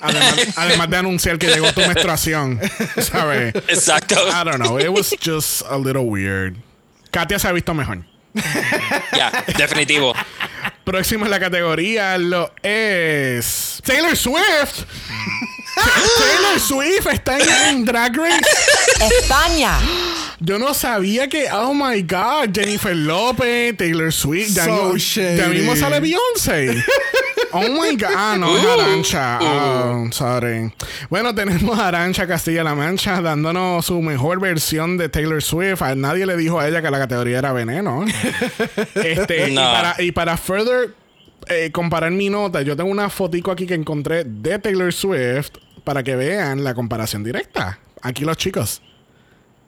Además, 0.00 0.34
además 0.54 0.90
de 0.90 0.96
anunciar 0.98 1.36
que 1.36 1.48
llegó 1.48 1.72
tu 1.72 1.80
menstruación, 1.80 2.60
¿sabes? 2.98 3.52
Exacto. 3.66 4.14
I 4.28 4.44
don't 4.44 4.60
know, 4.60 4.78
it 4.78 4.88
was 4.88 5.12
just 5.20 5.62
a 5.68 5.76
little 5.76 6.04
weird. 6.04 6.54
Katia 7.10 7.40
se 7.40 7.48
ha 7.48 7.52
visto 7.52 7.74
mejor. 7.74 8.04
Ya, 9.12 9.44
definitivo. 9.58 10.14
Próximo 10.84 11.24
en 11.24 11.32
la 11.32 11.40
categoría 11.40 12.16
lo 12.18 12.52
es 12.62 13.82
Taylor 13.84 14.16
Swift. 14.16 14.84
Taylor 15.74 16.60
Swift 16.60 17.06
está 17.06 17.38
en, 17.38 17.48
en 17.68 17.84
Drag 17.84 18.16
Race. 18.16 18.40
España, 19.20 19.78
Yo 20.40 20.58
no 20.58 20.74
sabía 20.74 21.28
que, 21.28 21.50
oh 21.52 21.72
my 21.74 22.02
god, 22.02 22.50
Jennifer 22.52 22.94
López, 22.94 23.76
Taylor 23.76 24.12
Swift, 24.12 24.50
ya, 24.54 24.64
So 24.64 24.96
ya 24.96 25.48
mismo 25.48 25.74
sale 25.76 26.00
Beyoncé. 26.00 26.84
Oh 27.52 27.62
my 27.62 27.96
god, 27.96 28.14
ah, 28.16 28.36
no, 28.38 28.56
es 28.56 28.64
Arancha. 28.64 29.38
Oh, 29.40 30.08
sorry. 30.12 30.72
Bueno, 31.08 31.34
tenemos 31.34 31.78
a 31.78 31.88
Arancha 31.88 32.26
Castilla-La 32.26 32.74
Mancha 32.74 33.20
dándonos 33.20 33.86
su 33.86 34.00
mejor 34.02 34.38
versión 34.40 34.96
de 34.98 35.08
Taylor 35.08 35.42
Swift. 35.42 35.82
A 35.82 35.94
nadie 35.94 36.26
le 36.26 36.36
dijo 36.36 36.60
a 36.60 36.68
ella 36.68 36.80
que 36.82 36.90
la 36.90 36.98
categoría 36.98 37.38
era 37.38 37.52
veneno. 37.52 38.04
este, 38.94 39.48
y, 39.50 39.54
No. 39.54 39.62
para, 39.62 39.96
y 39.98 40.12
para 40.12 40.36
further 40.36 40.94
eh, 41.48 41.70
comparar 41.72 42.10
mi 42.12 42.28
nota, 42.30 42.62
yo 42.62 42.76
tengo 42.76 42.90
una 42.90 43.10
fotico 43.10 43.50
aquí 43.50 43.66
que 43.66 43.74
encontré 43.74 44.24
de 44.24 44.58
Taylor 44.58 44.92
Swift 44.92 45.50
para 45.84 46.02
que 46.02 46.16
vean 46.16 46.62
la 46.64 46.74
comparación 46.74 47.24
directa. 47.24 47.78
Aquí 48.02 48.24
los 48.24 48.36
chicos. 48.36 48.82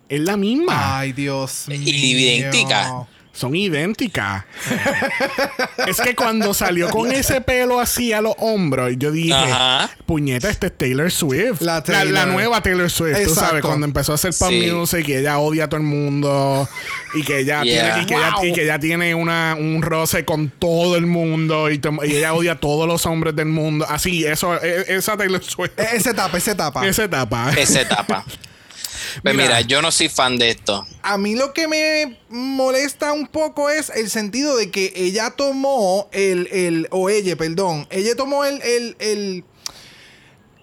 Es 0.09 0.21
la 0.21 0.37
misma. 0.37 0.99
ay 0.99 1.13
Dios 1.13 1.67
mío. 1.69 1.81
Idéntica. 1.83 3.07
Son 3.35 3.57
idénticas. 3.57 4.45
es 5.87 6.01
que 6.03 6.15
cuando 6.15 6.53
salió 6.53 6.91
con 6.91 7.11
ese 7.13 7.41
pelo 7.41 7.81
así 7.81 8.13
a 8.13 8.21
los 8.21 8.35
hombros, 8.39 8.93
yo 8.99 9.11
dije, 9.11 9.33
Ajá. 9.33 9.91
puñeta, 10.05 10.51
este 10.51 10.67
es 10.67 10.77
Taylor 10.77 11.11
Swift. 11.11 11.63
La 11.63 11.77
La, 11.77 11.83
Taylor. 11.83 12.13
la 12.13 12.27
nueva 12.27 12.63
Taylor 12.63 12.91
Swift, 12.91 13.17
tú 13.25 13.35
sabes, 13.35 13.63
cuando 13.63 13.87
empezó 13.87 14.13
a 14.13 14.17
hacer 14.17 14.35
pop 14.39 14.51
Sí. 14.51 14.71
music 14.71 15.09
y 15.09 15.15
ella 15.15 15.39
odia 15.39 15.65
a 15.65 15.69
todo 15.69 15.79
el 15.81 15.87
mundo 15.87 16.69
y 17.15 17.23
que 17.23 17.39
ella 17.39 17.63
Yeah. 17.63 17.95
tiene, 17.95 18.03
y 18.03 18.07
que 18.07 18.15
ella, 18.17 18.31
Wow. 18.37 18.45
y 18.45 18.53
que 18.53 18.63
ella 18.65 18.79
tiene 18.79 19.15
una, 19.15 19.57
un 19.59 19.81
roce 19.81 20.25
con 20.27 20.51
todo 20.51 20.97
el 20.97 21.07
mundo 21.07 21.71
y, 21.71 21.81
y 22.05 22.17
ella 22.17 22.35
odia 22.35 22.53
a 22.53 22.61
todos 22.61 22.87
los 22.87 23.07
hombres 23.07 23.35
del 23.35 23.47
mundo. 23.47 23.87
Así, 23.89 24.27
eso, 24.27 24.63
e- 24.63 24.85
esa 24.89 25.17
Taylor 25.17 25.43
Swift. 25.43 25.73
E- 25.79 25.97
Esa 25.97 26.11
etapa, 26.11 26.37
esa 26.37 26.51
etapa. 26.53 26.87
Esa 26.87 27.05
etapa. 27.05 27.51
Esa 27.57 27.81
etapa. 27.81 28.25
Pues 29.23 29.35
Mira. 29.35 29.47
mira, 29.47 29.61
yo 29.63 29.83
no 29.83 29.91
soy 29.91 30.09
fan 30.09 30.39
de 30.39 30.51
esto. 30.51 30.87
A 31.03 31.19
mí 31.19 31.35
lo 31.35 31.53
que 31.53 31.69
me 31.69 32.19
molesta 32.29 33.13
un 33.13 33.27
poco 33.27 33.71
es 33.71 33.91
el 33.91 34.11
sentido 34.11 34.57
de 34.57 34.71
que 34.71 34.93
ella 34.95 35.31
tomó 35.31 36.09
el, 36.13 36.49
el 36.53 36.89
o 36.91 37.11
ella, 37.11 37.37
perdón, 37.37 37.87
ella 37.91 38.15
tomó 38.17 38.45
el, 38.45 38.63
el, 38.63 38.97
el, 38.99 39.45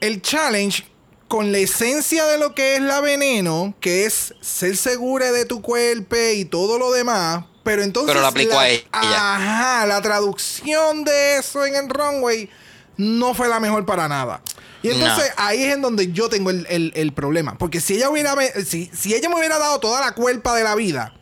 el 0.02 0.22
challenge 0.22 0.86
con 1.28 1.52
la 1.52 1.60
esencia 1.60 2.26
de 2.26 2.40
lo 2.40 2.56
que 2.56 2.76
es 2.76 2.82
la 2.82 3.02
veneno, 3.02 3.76
que 3.80 4.06
es 4.06 4.34
ser 4.42 4.76
segura 4.76 5.32
de 5.32 5.46
tu 5.46 5.62
cuerpo 5.62 6.16
y 6.34 6.44
todo 6.44 6.80
lo 6.80 6.92
demás, 6.92 7.46
pero 7.64 7.84
entonces... 7.84 8.10
Pero 8.10 8.22
lo 8.22 8.28
aplicó 8.28 8.58
a 8.58 8.68
ella. 8.68 8.84
Ajá, 8.92 9.86
la 9.86 10.02
traducción 10.02 11.04
de 11.04 11.38
eso 11.38 11.66
en 11.66 11.76
el 11.76 11.88
runway 11.88 12.50
no 12.98 13.36
fue 13.36 13.48
la 13.48 13.60
mejor 13.60 13.86
para 13.86 14.08
nada. 14.08 14.42
Y 14.82 14.90
entonces 14.92 15.32
ahí 15.38 15.64
es 15.64 15.74
en 15.76 15.82
donde 15.82 16.12
yo 16.12 16.30
tengo 16.30 16.50
el, 16.52 16.66
el- 16.70 16.92
el 16.96 17.12
problema. 17.14 17.58
Porque 17.58 17.82
si 17.82 17.96
ella 17.96 18.10
hubiera 18.10 18.36
me- 18.36 18.50
si, 18.66 18.90
si 18.94 19.14
ella 19.14 19.28
me 19.30 19.36
hubiera 19.36 19.58
dado 19.60 19.80
toda 19.80 20.00
la 20.02 20.14
cuerpa 20.14 20.56
de 20.56 20.64
la 20.64 20.76
vida 20.76 21.14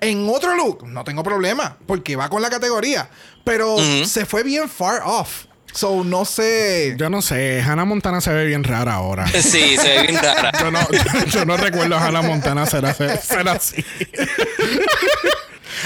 en 0.00 0.28
otro 0.28 0.54
look, 0.56 0.86
no 0.86 1.04
tengo 1.04 1.22
problema. 1.22 1.76
Porque 1.86 2.16
va 2.16 2.28
con 2.30 2.40
la 2.42 2.50
categoría. 2.50 3.08
Pero 3.44 3.76
se 4.06 4.24
fue 4.26 4.42
bien 4.42 4.68
far 4.68 5.02
off. 5.04 5.44
So 5.72 6.04
no 6.04 6.24
sé. 6.24 6.94
Yo 6.96 7.10
no 7.10 7.20
sé, 7.20 7.60
Hannah 7.60 7.84
Montana 7.84 8.20
se 8.20 8.32
ve 8.32 8.46
bien 8.46 8.62
rara 8.62 8.94
ahora. 8.94 9.26
Sí, 9.42 9.76
se 9.76 9.88
ve 9.88 10.02
bien 10.06 10.22
rara. 10.22 10.52
Yo 10.60 10.70
no, 10.70 10.78
yo 11.30 11.44
no 11.44 11.56
recuerdo 11.56 11.96
a 11.96 12.06
Hannah 12.06 12.22
Montana 12.22 12.64
ser 12.64 12.86
así. 12.86 13.84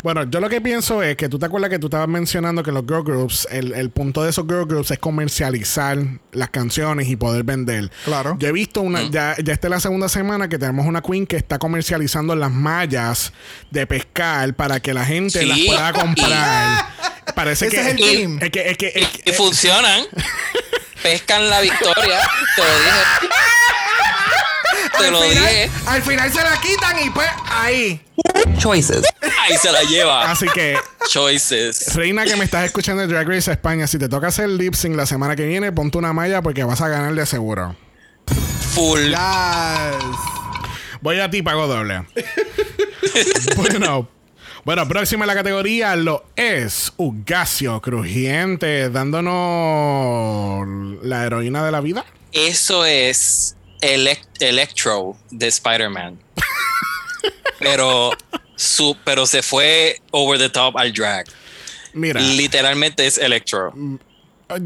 Bueno, 0.03 0.25
yo 0.31 0.41
lo 0.41 0.49
que 0.49 0.61
pienso 0.61 1.03
es 1.03 1.17
que 1.17 1.29
tú 1.29 1.39
te 1.39 1.47
acuerdas 1.47 1.71
que 1.71 1.79
tú 1.79 1.87
estabas 1.89 2.09
mencionando 2.09 2.63
que 2.63 2.73
los 2.73 2.83
girl 2.87 3.03
groups, 3.05 3.47
el, 3.51 3.73
el 3.75 3.91
punto 3.91 4.23
de 4.23 4.31
esos 4.31 4.45
girl 4.47 4.67
groups 4.67 4.91
es 4.91 4.99
comercializar 4.99 5.99
las 6.33 6.51
canciones 6.51 7.09
y 7.09 7.17
poder 7.17 7.45
vender. 7.45 7.91
Claro. 8.05 8.37
Yo 8.39 8.49
he 8.49 8.53
visto 8.53 8.81
una, 8.81 9.03
ya, 9.11 9.37
ya 9.43 9.53
esta 9.53 9.67
es 9.67 9.71
la 9.71 9.81
segunda 9.81 10.09
semana 10.09 10.49
que 10.49 10.59
tenemos 10.59 10.87
una 10.87 11.01
queen 11.03 11.27
que 11.27 11.37
está 11.37 11.59
comercializando 11.59 12.35
las 12.37 12.51
mallas 12.53 13.33
de 13.71 13.87
pescar 13.87 14.55
para 14.55 14.81
que 14.81 14.95
la 14.95 15.05
gente 15.05 15.41
Sí. 15.41 15.47
las 15.47 15.59
pueda 15.61 15.93
comprar. 16.05 16.87
Parece 17.35 17.67
Ese 17.67 17.77
que 17.77 17.81
es 17.83 17.87
el 17.89 17.99
es, 18.03 18.11
team. 18.17 18.39
es 18.43 18.51
que, 18.51 18.71
es 18.71 18.77
que- 18.79 18.93
es 18.95 19.09
que- 19.09 19.31
Y 19.31 19.35
funcionan. 19.35 20.05
Pescan 21.03 21.49
la 21.49 21.61
victoria. 21.61 22.19
Te 22.57 22.63
lo 22.63 22.79
dije. 22.79 23.29
Te 24.97 25.11
lo 25.11 25.21
final, 25.23 25.45
dije. 25.45 25.71
al 25.87 26.03
final 26.03 26.33
se 26.33 26.43
la 26.43 26.61
quitan 26.61 27.05
y 27.05 27.11
pues 27.11 27.29
ahí. 27.51 28.01
Choices. 28.59 29.03
Ahí 29.21 29.57
se 29.57 29.71
la 29.73 29.83
lleva. 29.83 30.31
Así 30.31 30.47
que, 30.55 30.77
Choices. 31.09 31.95
reina 31.95 32.25
que 32.25 32.37
me 32.37 32.45
estás 32.45 32.65
escuchando 32.65 33.03
de 33.03 33.09
Drag 33.09 33.29
Race 33.29 33.51
España, 33.51 33.87
si 33.87 33.99
te 33.99 34.09
toca 34.09 34.29
hacer 34.29 34.49
lip 34.49 34.75
sync 34.75 34.97
la 34.97 35.07
semana 35.07 35.37
que 35.37 35.47
viene, 35.47 35.73
ponte 35.73 35.99
una 35.99 36.13
malla 36.13 36.43
porque 36.43 36.65
vas 36.65 36.81
a 36.81 36.89
ganar 36.89 37.15
de 37.15 37.27
seguro. 37.27 37.77
Full. 38.75 39.09
Yes. 39.09 39.19
Voy 41.01 41.21
a 41.21 41.31
ti, 41.31 41.43
pago 41.43 41.67
doble. 41.67 42.05
bueno. 43.57 44.09
Bueno, 44.65 44.87
próxima 44.87 45.25
en 45.25 45.29
la 45.29 45.35
categoría 45.35 45.97
lo 45.97 46.27
es 46.37 46.93
Ugacio 46.99 47.81
Crujiente, 47.81 48.91
dándonos 48.91 50.67
la 51.03 51.25
heroína 51.25 51.65
de 51.65 51.73
la 51.73 51.81
vida. 51.81 52.05
Eso 52.33 52.85
es 52.85 53.57
Elec- 53.81 54.27
Electro 54.41 55.17
de 55.31 55.47
Spider-Man. 55.49 56.19
pero, 57.59 58.11
su, 58.57 58.97
pero 59.05 59.27
se 59.27 59.43
fue 59.43 60.01
over 60.11 60.39
the 60.39 60.49
top 60.49 60.77
al 60.77 60.93
drag. 60.93 61.27
Mira, 61.93 62.21
Literalmente 62.21 63.07
es 63.07 63.19
Electro. 63.19 63.73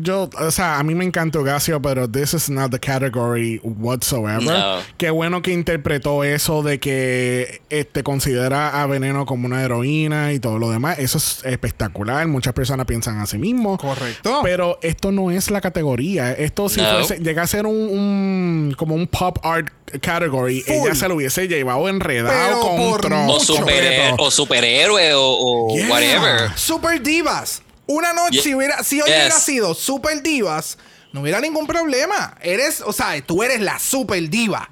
Yo, 0.00 0.30
o 0.38 0.50
sea, 0.50 0.78
a 0.78 0.82
mí 0.82 0.94
me 0.94 1.04
encanta 1.04 1.38
Ugacio, 1.40 1.82
pero 1.82 2.08
this 2.08 2.34
is 2.34 2.48
not 2.50 2.70
the 2.70 2.78
category 2.78 3.60
whatsoever. 3.64 4.42
No. 4.42 4.76
Qué 4.96 5.10
bueno 5.10 5.42
que 5.42 5.52
interpretó 5.52 6.22
eso 6.24 6.62
de 6.62 6.78
que 6.78 7.62
este 7.68 8.02
considera 8.02 8.80
a 8.82 8.86
Veneno 8.86 9.26
como 9.26 9.46
una 9.46 9.62
heroína 9.64 10.32
y 10.32 10.38
todo 10.38 10.58
lo 10.58 10.70
demás. 10.70 10.98
Eso 10.98 11.18
es 11.18 11.40
espectacular. 11.44 12.26
Muchas 12.28 12.52
personas 12.52 12.86
piensan 12.86 13.18
así 13.20 13.38
mismo. 13.38 13.76
Correcto. 13.78 14.40
Pero 14.42 14.78
esto 14.82 15.10
no 15.10 15.30
es 15.30 15.50
la 15.50 15.60
categoría. 15.60 16.32
Esto 16.32 16.68
si 16.68 16.80
No. 16.80 16.90
fuese, 16.98 17.18
llega 17.18 17.42
a 17.42 17.46
ser 17.46 17.66
un, 17.66 17.74
un- 17.76 18.74
como 18.78 18.94
un 18.94 19.06
pop 19.08 19.38
art 19.42 19.68
category, 20.00 20.60
Full. 20.62 20.74
ella 20.74 20.94
se 20.94 21.08
lo 21.08 21.16
hubiese 21.16 21.48
llevado 21.48 21.88
enredado 21.88 22.32
Pero 22.32 22.60
con. 22.60 22.80
O, 23.30 23.36
completo. 23.38 24.14
o 24.18 24.30
superhéroe 24.30 25.12
o, 25.14 25.22
o 25.22 25.76
Yeah. 25.76 25.88
whatever. 25.90 26.50
Super 26.56 27.02
divas. 27.02 27.62
Una 27.86 28.12
noche, 28.12 28.40
si, 28.42 28.54
hubiera, 28.54 28.82
si 28.84 29.00
hoy 29.00 29.08
Yes. 29.08 29.16
hubiera 29.16 29.40
sido 29.40 29.74
super 29.74 30.22
divas, 30.22 30.78
no 31.12 31.20
hubiera 31.22 31.40
ningún 31.40 31.66
problema. 31.66 32.36
Eres, 32.40 32.80
o 32.80 32.92
sea, 32.92 33.20
tú 33.24 33.42
eres 33.42 33.60
la 33.60 33.78
super 33.78 34.28
diva. 34.30 34.68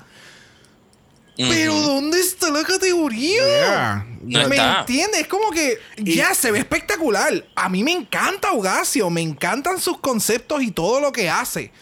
Pero 1.37 1.75
¿dónde 1.75 2.21
está 2.21 2.51
la 2.51 2.63
categoría? 2.65 3.41
Yeah. 3.43 4.07
No 4.21 4.47
¿Me 4.49 4.57
está. 4.57 4.81
entiendes? 4.81 5.23
Es 5.23 5.27
como 5.27 5.51
que 5.51 5.79
ya 5.97 6.35
se 6.35 6.51
ve 6.51 6.59
espectacular. 6.59 7.47
A 7.55 7.69
mí 7.71 7.83
me 7.83 7.93
encanta 7.93 8.53
Ugacio, 8.53 9.09
me 9.09 9.23
encantan 9.23 9.81
sus 9.81 9.99
conceptos 10.01 10.63
y 10.63 10.71
todo 10.71 11.01
lo 11.01 11.13
que 11.13 11.31
hace. 11.31 11.73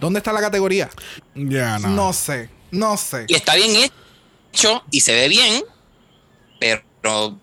¿Dónde 0.00 0.18
está 0.18 0.32
la 0.32 0.40
categoría? 0.40 0.90
Ya, 1.34 1.78
no. 1.78 1.88
No 1.90 2.12
sé, 2.12 2.50
no 2.72 2.96
sé. 2.96 3.26
Y 3.28 3.34
está 3.36 3.54
bien 3.54 3.90
hecho 4.52 4.82
y 4.90 5.00
se 5.00 5.14
ve 5.14 5.28
bien, 5.28 5.62
pero 6.58 6.82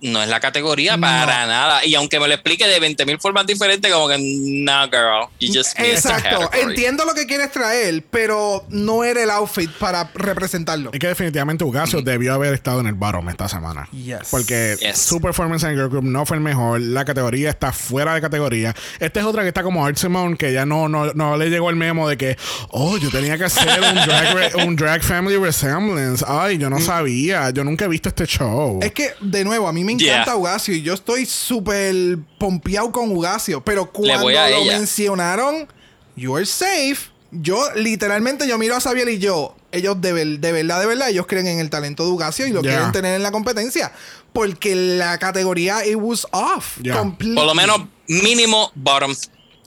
no 0.01 0.23
es 0.23 0.29
la 0.29 0.39
categoría 0.39 0.97
para 0.97 1.45
nada. 1.45 1.85
Y 1.85 1.95
aunque 1.95 2.19
me 2.19 2.27
lo 2.27 2.33
explique 2.33 2.67
de 2.67 2.79
20 2.79 3.05
mil 3.05 3.19
formas 3.19 3.45
diferentes, 3.45 3.91
como 3.91 4.07
que 4.07 4.17
no, 4.19 4.83
girl, 4.85 5.27
you 5.39 5.51
just 5.53 5.77
Exacto, 5.79 6.49
entiendo 6.53 7.05
lo 7.05 7.13
que 7.13 7.25
quieres 7.25 7.51
traer, 7.51 8.03
pero 8.09 8.65
no 8.69 9.03
era 9.03 9.23
el 9.23 9.29
outfit 9.29 9.69
para 9.71 10.09
representarlo. 10.13 10.91
Es 10.93 10.99
que 10.99 11.07
definitivamente 11.07 11.63
Ugacio 11.63 12.01
debió 12.01 12.33
haber 12.33 12.53
estado 12.53 12.79
en 12.79 12.87
el 12.87 12.93
bottom 12.93 13.29
esta 13.29 13.47
semana. 13.47 13.87
Yes. 13.91 14.19
Porque 14.31 14.75
Yes. 14.79 14.97
su 14.99 15.19
performance 15.21 15.63
en 15.63 15.75
Girl 15.75 15.89
Group 15.89 16.03
no 16.05 16.25
fue 16.25 16.37
el 16.37 16.43
mejor. 16.43 16.81
La 16.81 17.05
categoría 17.05 17.49
está 17.49 17.71
fuera 17.71 18.13
de 18.15 18.21
categoría. 18.21 18.75
Esta 18.99 19.19
es 19.19 19.25
otra 19.25 19.43
que 19.43 19.49
está 19.49 19.63
como 19.63 19.85
Art 19.85 19.97
Simone, 19.97 20.35
que 20.37 20.51
ya 20.53 20.65
no, 20.65 20.89
no, 20.89 21.13
no 21.13 21.37
le 21.37 21.49
llegó 21.49 21.69
el 21.69 21.75
memo 21.75 22.07
de 22.07 22.17
que, 22.17 22.37
oh, 22.69 22.97
yo 22.97 23.09
tenía 23.09 23.37
que 23.37 23.45
hacer 23.45 23.67
un 23.81 23.95
drag, 23.95 24.55
un 24.67 24.75
drag 24.75 25.03
family 25.03 25.37
resemblance. 25.37 26.23
Ay, 26.27 26.57
yo 26.57 26.69
no 26.69 26.79
sabía. 26.79 27.49
Yo 27.51 27.63
nunca 27.63 27.85
he 27.85 27.87
visto 27.87 28.09
este 28.09 28.25
show. 28.25 28.79
Es 28.81 28.91
que, 28.91 29.11
de 29.21 29.43
nuevo, 29.43 29.52
a 29.55 29.71
mí 29.73 29.83
me 29.83 29.93
encanta 29.93 30.25
Yeah. 30.25 30.35
Ugacio 30.35 30.73
y 30.75 30.81
yo 30.81 30.93
estoy 30.93 31.25
súper 31.25 32.17
pompeado 32.37 32.91
con 32.91 33.11
Ugacio. 33.11 33.63
Pero 33.63 33.91
cuando 33.91 34.29
lo 34.29 34.29
ella. 34.29 34.77
mencionaron, 34.77 35.67
you're 36.15 36.45
safe. 36.45 37.11
Yo, 37.31 37.59
literalmente, 37.75 38.47
yo 38.47 38.57
miro 38.59 38.75
a 38.75 38.79
Xavier 38.79 39.09
y 39.09 39.17
yo, 39.17 39.55
ellos 39.71 39.99
de, 39.99 40.13
ver- 40.13 40.39
de 40.39 40.51
verdad, 40.51 40.79
de 40.79 40.85
verdad, 40.85 41.09
ellos 41.09 41.25
creen 41.27 41.47
en 41.47 41.59
el 41.59 41.69
talento 41.71 42.05
de 42.05 42.11
Ugacio 42.11 42.45
y 42.45 42.51
lo 42.51 42.61
Yeah. 42.61 42.71
quieren 42.73 42.91
tener 42.91 43.15
en 43.15 43.23
la 43.23 43.31
competencia. 43.31 43.91
Porque 44.33 44.75
la 44.75 45.17
categoría, 45.19 45.85
it 45.85 45.95
was 45.99 46.27
off. 46.31 46.77
Yeah. 46.81 46.97
completely. 46.97 47.35
Por 47.35 47.45
lo 47.45 47.55
menos 47.55 47.81
mínimo 48.07 48.71
bottom 48.75 49.15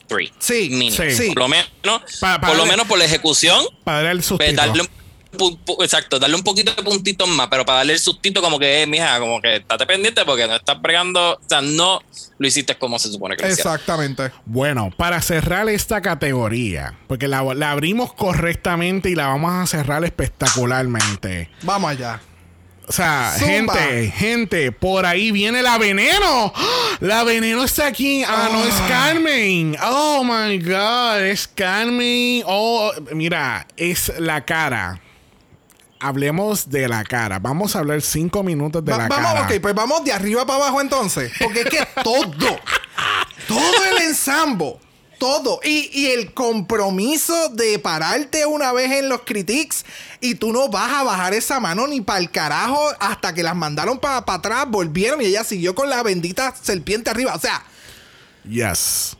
three. 0.08 0.32
Sí, 0.38 0.68
Mínimo. 0.70 0.96
sí. 1.10 1.28
Por 1.28 1.38
lo 1.38 1.48
menos, 1.48 1.66
Pa- 2.20 2.40
pa- 2.40 2.46
por 2.46 2.50
lo 2.50 2.62
darle- 2.62 2.70
menos 2.70 2.86
por 2.86 2.98
la 2.98 3.04
ejecución, 3.04 3.64
Para 3.82 3.98
darle 3.98 4.10
el 4.12 4.18
pues, 4.18 4.26
sustito. 4.28 4.54
darle 4.54 4.82
un 4.82 4.86
pu- 4.86 4.90
pu- 4.90 5.05
exacto, 5.80 6.18
darle 6.18 6.36
un 6.36 6.42
poquito 6.42 6.72
de 6.74 6.82
puntitos 6.82 7.28
más, 7.28 7.48
pero 7.48 7.64
para 7.64 7.78
darle 7.78 7.94
el 7.94 7.98
sustito 7.98 8.40
como 8.42 8.58
que, 8.58 8.82
eh, 8.82 8.86
mija, 8.86 9.18
como 9.18 9.40
que 9.40 9.56
estate 9.56 9.86
pendiente 9.86 10.24
porque 10.24 10.46
no 10.46 10.56
estás 10.56 10.80
bregando, 10.80 11.34
o 11.34 11.48
sea, 11.48 11.60
no 11.60 12.00
lo 12.38 12.46
hiciste 12.46 12.76
como 12.76 12.98
se 12.98 13.10
supone 13.10 13.36
que 13.36 13.44
lo. 13.44 13.48
Exactamente. 13.48 14.30
Bueno, 14.44 14.90
para 14.96 15.20
cerrar 15.22 15.68
esta 15.68 16.00
categoría, 16.02 16.98
porque 17.06 17.28
la, 17.28 17.42
la 17.54 17.70
abrimos 17.70 18.12
correctamente 18.12 19.10
y 19.10 19.14
la 19.14 19.28
vamos 19.28 19.52
a 19.52 19.66
cerrar 19.66 20.04
espectacularmente. 20.04 21.50
Vamos 21.62 21.90
allá. 21.90 22.20
O 22.88 22.92
sea, 22.92 23.34
Zumba. 23.36 23.74
gente, 23.74 24.10
gente, 24.12 24.72
por 24.72 25.06
ahí 25.06 25.32
viene 25.32 25.60
la 25.60 25.76
veneno. 25.76 26.52
¡Ah! 26.54 26.96
La 27.00 27.24
veneno 27.24 27.64
está 27.64 27.88
aquí. 27.88 28.22
Ah, 28.22 28.48
no, 28.52 28.64
es 28.64 28.74
Carmen. 28.88 29.76
Oh 29.82 30.22
my 30.22 30.58
God, 30.60 31.24
es 31.24 31.48
Carmen. 31.48 32.44
Oh, 32.46 32.92
mira, 33.12 33.66
es 33.76 34.12
la 34.20 34.44
cara. 34.44 35.00
Hablemos 36.00 36.68
de 36.70 36.88
la 36.88 37.04
cara. 37.04 37.38
Vamos 37.38 37.74
a 37.74 37.78
hablar 37.80 38.02
cinco 38.02 38.42
minutos 38.42 38.84
de 38.84 38.92
Va- 38.92 38.98
la 38.98 39.08
vamos, 39.08 39.26
cara. 39.32 39.42
ok, 39.46 39.60
pues 39.62 39.74
vamos 39.74 40.04
de 40.04 40.12
arriba 40.12 40.44
para 40.46 40.58
abajo 40.64 40.80
entonces. 40.80 41.32
Porque 41.42 41.60
es 41.62 41.66
que 41.70 41.86
todo, 42.04 42.58
todo 43.48 43.84
el 43.90 44.02
ensambo, 44.02 44.78
todo. 45.18 45.58
Y, 45.64 45.88
y 45.98 46.06
el 46.08 46.34
compromiso 46.34 47.48
de 47.48 47.78
pararte 47.78 48.44
una 48.44 48.72
vez 48.72 48.92
en 48.92 49.08
los 49.08 49.22
critiques 49.22 49.86
y 50.20 50.34
tú 50.34 50.52
no 50.52 50.68
vas 50.68 50.92
a 50.92 51.02
bajar 51.02 51.32
esa 51.32 51.60
mano 51.60 51.86
ni 51.86 52.02
para 52.02 52.18
el 52.18 52.30
carajo 52.30 52.90
hasta 53.00 53.32
que 53.32 53.42
las 53.42 53.56
mandaron 53.56 53.98
para 53.98 54.18
atrás, 54.26 54.66
volvieron 54.68 55.22
y 55.22 55.26
ella 55.26 55.44
siguió 55.44 55.74
con 55.74 55.88
la 55.88 56.02
bendita 56.02 56.54
serpiente 56.60 57.08
arriba. 57.10 57.34
O 57.34 57.40
sea, 57.40 57.64
Yes. 58.48 59.16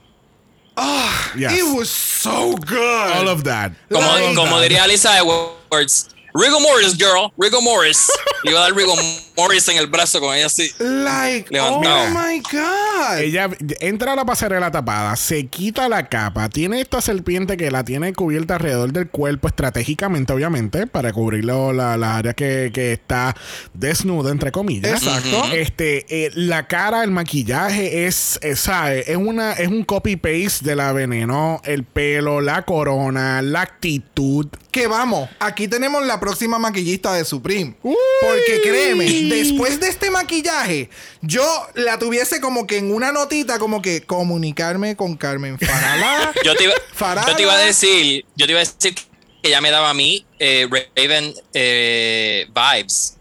ah, 0.77 1.33
Yes. 1.37 1.53
it 1.53 1.64
was 1.64 1.89
so 1.89 2.53
good. 2.53 3.12
All 3.16 3.29
of 3.29 3.43
that. 3.45 3.72
Como, 3.91 4.07
como 4.35 4.57
that. 4.57 4.62
diría 4.62 4.87
Lisa 4.87 5.16
Edwards, 5.18 6.09
Rigo 6.39 6.61
Morris, 6.61 6.97
girl, 6.99 7.32
Rigo 7.39 7.61
Morris. 7.62 8.09
Le 8.45 8.51
iba 8.51 8.61
a 8.61 8.64
dar 8.64 8.74
Rigo 8.76 8.95
Morris 9.37 9.66
en 9.68 9.78
el 9.78 9.87
brazo 9.87 10.20
con 10.20 10.34
ella 10.37 10.47
así. 10.47 10.70
Like, 10.78 11.47
Levantado. 11.51 12.03
oh 12.05 12.11
my 12.11 12.41
God. 12.41 13.18
Ella 13.18 13.49
entra 13.80 14.12
a 14.12 14.16
la 14.16 14.24
pasarela 14.24 14.70
tapada, 14.70 15.16
se 15.16 15.47
quita 15.47 15.89
la 15.89 16.09
capa, 16.09 16.49
tiene 16.49 16.80
esta 16.80 17.01
serpiente 17.01 17.57
que 17.57 17.70
la 17.70 17.84
tiene 17.84 18.12
cubierta 18.12 18.55
alrededor 18.57 18.93
del 18.93 19.09
cuerpo 19.09 19.49
estratégicamente, 19.49 20.32
obviamente, 20.32 20.87
para 20.87 21.12
cubrir 21.12 21.45
lo- 21.45 21.72
la, 21.72 21.97
la 21.97 22.16
área 22.16 22.34
que, 22.34 22.70
que 22.72 22.93
está 22.93 23.34
desnuda, 23.72 24.30
entre 24.30 24.53
comillas. 24.53 25.03
Exacto. 25.03 25.45
Este, 25.53 26.26
eh, 26.26 26.30
la 26.34 26.66
cara, 26.66 27.03
el 27.05 27.11
maquillaje 27.11 28.07
es, 28.07 28.39
es, 28.43 28.61
¿sabe? 28.61 29.11
es 29.11 29.16
una, 29.16 29.53
es 29.53 29.68
un 29.68 29.84
copy 29.84 30.16
paste 30.16 30.64
de 30.64 30.76
la 30.76 30.93
veneno, 30.93 31.61
el 31.64 31.84
pelo, 31.84 32.41
la 32.41 32.62
corona, 32.62 33.41
la 33.43 33.62
actitud. 33.62 34.47
Que 34.70 34.87
vamos, 34.87 35.28
aquí 35.41 35.68
tenemos 35.68 36.05
la 36.07 36.20
próxima 36.27 36.59
maquillista 36.59 37.14
de 37.14 37.24
Supreme. 37.24 37.77
Porque 37.83 38.61
créeme, 38.64 39.05
después 39.29 39.79
de 39.79 39.87
este 39.89 40.11
maquillaje, 40.11 40.91
yo 41.22 41.45
la 41.74 42.01
tuviese 42.01 42.41
como 42.41 42.66
que 42.66 42.79
en 42.79 42.93
una 42.93 43.12
notita, 43.12 43.61
como 43.61 43.81
que 43.81 44.03
comunicarme 44.03 44.97
con 44.97 45.16
Carmen 45.16 45.57
Farala. 45.57 46.33
Yo 46.45 46.57
te, 46.57 46.64
iba, 46.64 46.72
Farala. 46.93 47.29
yo 47.29 47.37
te 47.37 47.43
iba 47.43 47.55
a 47.55 47.59
decir, 47.59 48.24
yo 48.35 48.47
te 48.47 48.53
iba 48.53 48.61
a 48.61 48.64
decir 48.64 48.95
que 48.95 49.03
ella 49.45 49.61
me 49.61 49.70
daba 49.70 49.91
a 49.91 49.95
mí 49.95 50.27
eh, 50.41 50.66
Raven 50.97 51.33
eh, 51.55 52.47
vibes. 52.53 53.16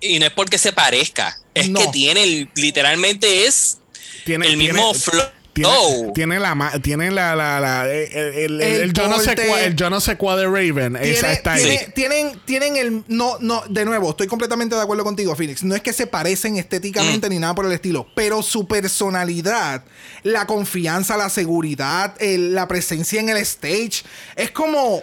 Y 0.00 0.18
no 0.18 0.24
es 0.26 0.32
porque 0.32 0.56
se 0.56 0.72
parezca, 0.72 1.38
es 1.52 1.68
No. 1.68 1.80
que 1.80 1.88
tiene, 1.88 2.22
el- 2.24 2.48
literalmente 2.54 3.46
es 3.46 3.78
Tiene, 4.24 4.46
el 4.46 4.56
mismo 4.56 4.92
tiene- 4.92 4.98
flow. 4.98 5.24
Tiene, 5.52 6.12
tiene 6.14 6.38
la 6.38 6.54
ma- 6.54 6.72
tiene 6.80 7.10
la, 7.10 7.34
la, 7.34 7.58
la- 7.60 7.90
el, 7.90 8.12
el- 8.12 8.34
el- 8.34 8.60
El 8.62 8.80
el 8.82 8.92
yo 8.92 9.08
no 9.08 9.18
sé 9.18 9.32
el 9.66 9.74
yo 9.74 9.90
no 9.90 10.00
sé 10.00 10.16
cuál 10.16 10.38
de 10.38 10.44
Raven 10.46 10.94
esa 10.96 11.02
Tiene- 11.02 11.32
está 11.32 11.52
ahí 11.54 11.62
tiene- 11.64 11.86
tienen, 11.94 12.40
tienen 12.44 12.76
el. 12.76 13.02
No, 13.08 13.36
no, 13.40 13.62
de 13.68 13.84
nuevo, 13.84 14.10
estoy 14.10 14.28
completamente 14.28 14.76
de 14.76 14.80
acuerdo 14.82 15.02
contigo, 15.02 15.34
Phoenix. 15.34 15.64
No 15.64 15.74
es 15.74 15.82
que 15.82 15.92
se 15.92 16.06
parecen 16.06 16.56
estéticamente 16.56 17.28
ni 17.28 17.38
nada 17.38 17.54
por 17.54 17.66
el 17.66 17.72
estilo, 17.72 18.06
pero 18.14 18.42
su 18.42 18.66
personalidad, 18.68 19.84
la 20.22 20.46
confianza, 20.46 21.16
la 21.16 21.28
seguridad, 21.28 22.14
el- 22.20 22.54
la 22.54 22.68
presencia 22.68 23.18
en 23.20 23.28
el 23.28 23.36
stage, 23.38 24.02
es 24.36 24.50
como. 24.52 25.02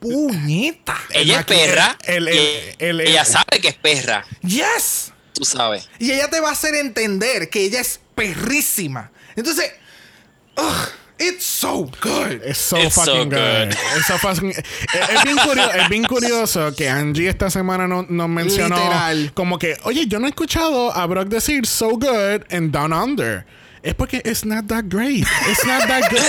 Puñeta. 0.00 0.96
Ella 1.10 1.40
es 1.40 1.44
perra. 1.46 1.98
el- 2.04 2.28
el- 2.28 2.34
y 2.34 2.38
el- 2.78 3.00
el- 3.00 3.08
ella 3.08 3.24
sabe 3.24 3.60
que 3.60 3.68
es 3.68 3.74
perra. 3.74 4.24
Yes. 4.42 5.12
Tú 5.32 5.44
sabes. 5.44 5.88
Y 5.98 6.12
ella 6.12 6.28
te 6.30 6.38
va 6.40 6.50
a 6.50 6.52
hacer 6.52 6.74
entender 6.76 7.48
que 7.50 7.62
ella 7.64 7.80
es 7.80 8.00
perrísima. 8.14 9.10
Entonces, 9.36 9.72
ugh, 10.58 10.88
It's 11.20 11.44
so 11.44 11.90
good. 12.00 12.42
Es 12.44 12.58
so 12.58 12.76
It's 12.76 12.94
so 12.94 13.00
fucking 13.04 13.28
good. 13.30 13.70
good. 13.70 13.76
Es, 13.96 14.06
so 14.06 14.18
fucking- 14.18 14.50
es- 14.50 14.58
es 15.10 15.24
bien 15.24 15.36
curioso, 15.38 15.72
es 15.74 15.88
bien 15.88 16.04
curioso 16.04 16.76
que 16.76 16.88
Angie 16.88 17.28
esta 17.28 17.50
semana 17.50 17.88
no- 17.88 18.06
nos 18.08 18.28
mencionó 18.28 18.76
Literal. 18.76 19.32
como 19.34 19.58
que, 19.58 19.76
oye, 19.82 20.06
yo 20.06 20.20
no 20.20 20.26
he 20.26 20.30
escuchado 20.30 20.94
a 20.94 21.04
Brock 21.06 21.26
decir 21.26 21.66
so 21.66 21.88
good 21.98 22.42
en 22.50 22.70
Down 22.70 22.92
Under. 22.92 23.44
Es 23.82 23.94
porque 23.94 24.22
it's 24.24 24.44
not 24.44 24.68
that 24.68 24.84
great. 24.88 25.26
It's 25.50 25.64
not 25.66 25.88
that 25.88 26.08
good. 26.08 26.20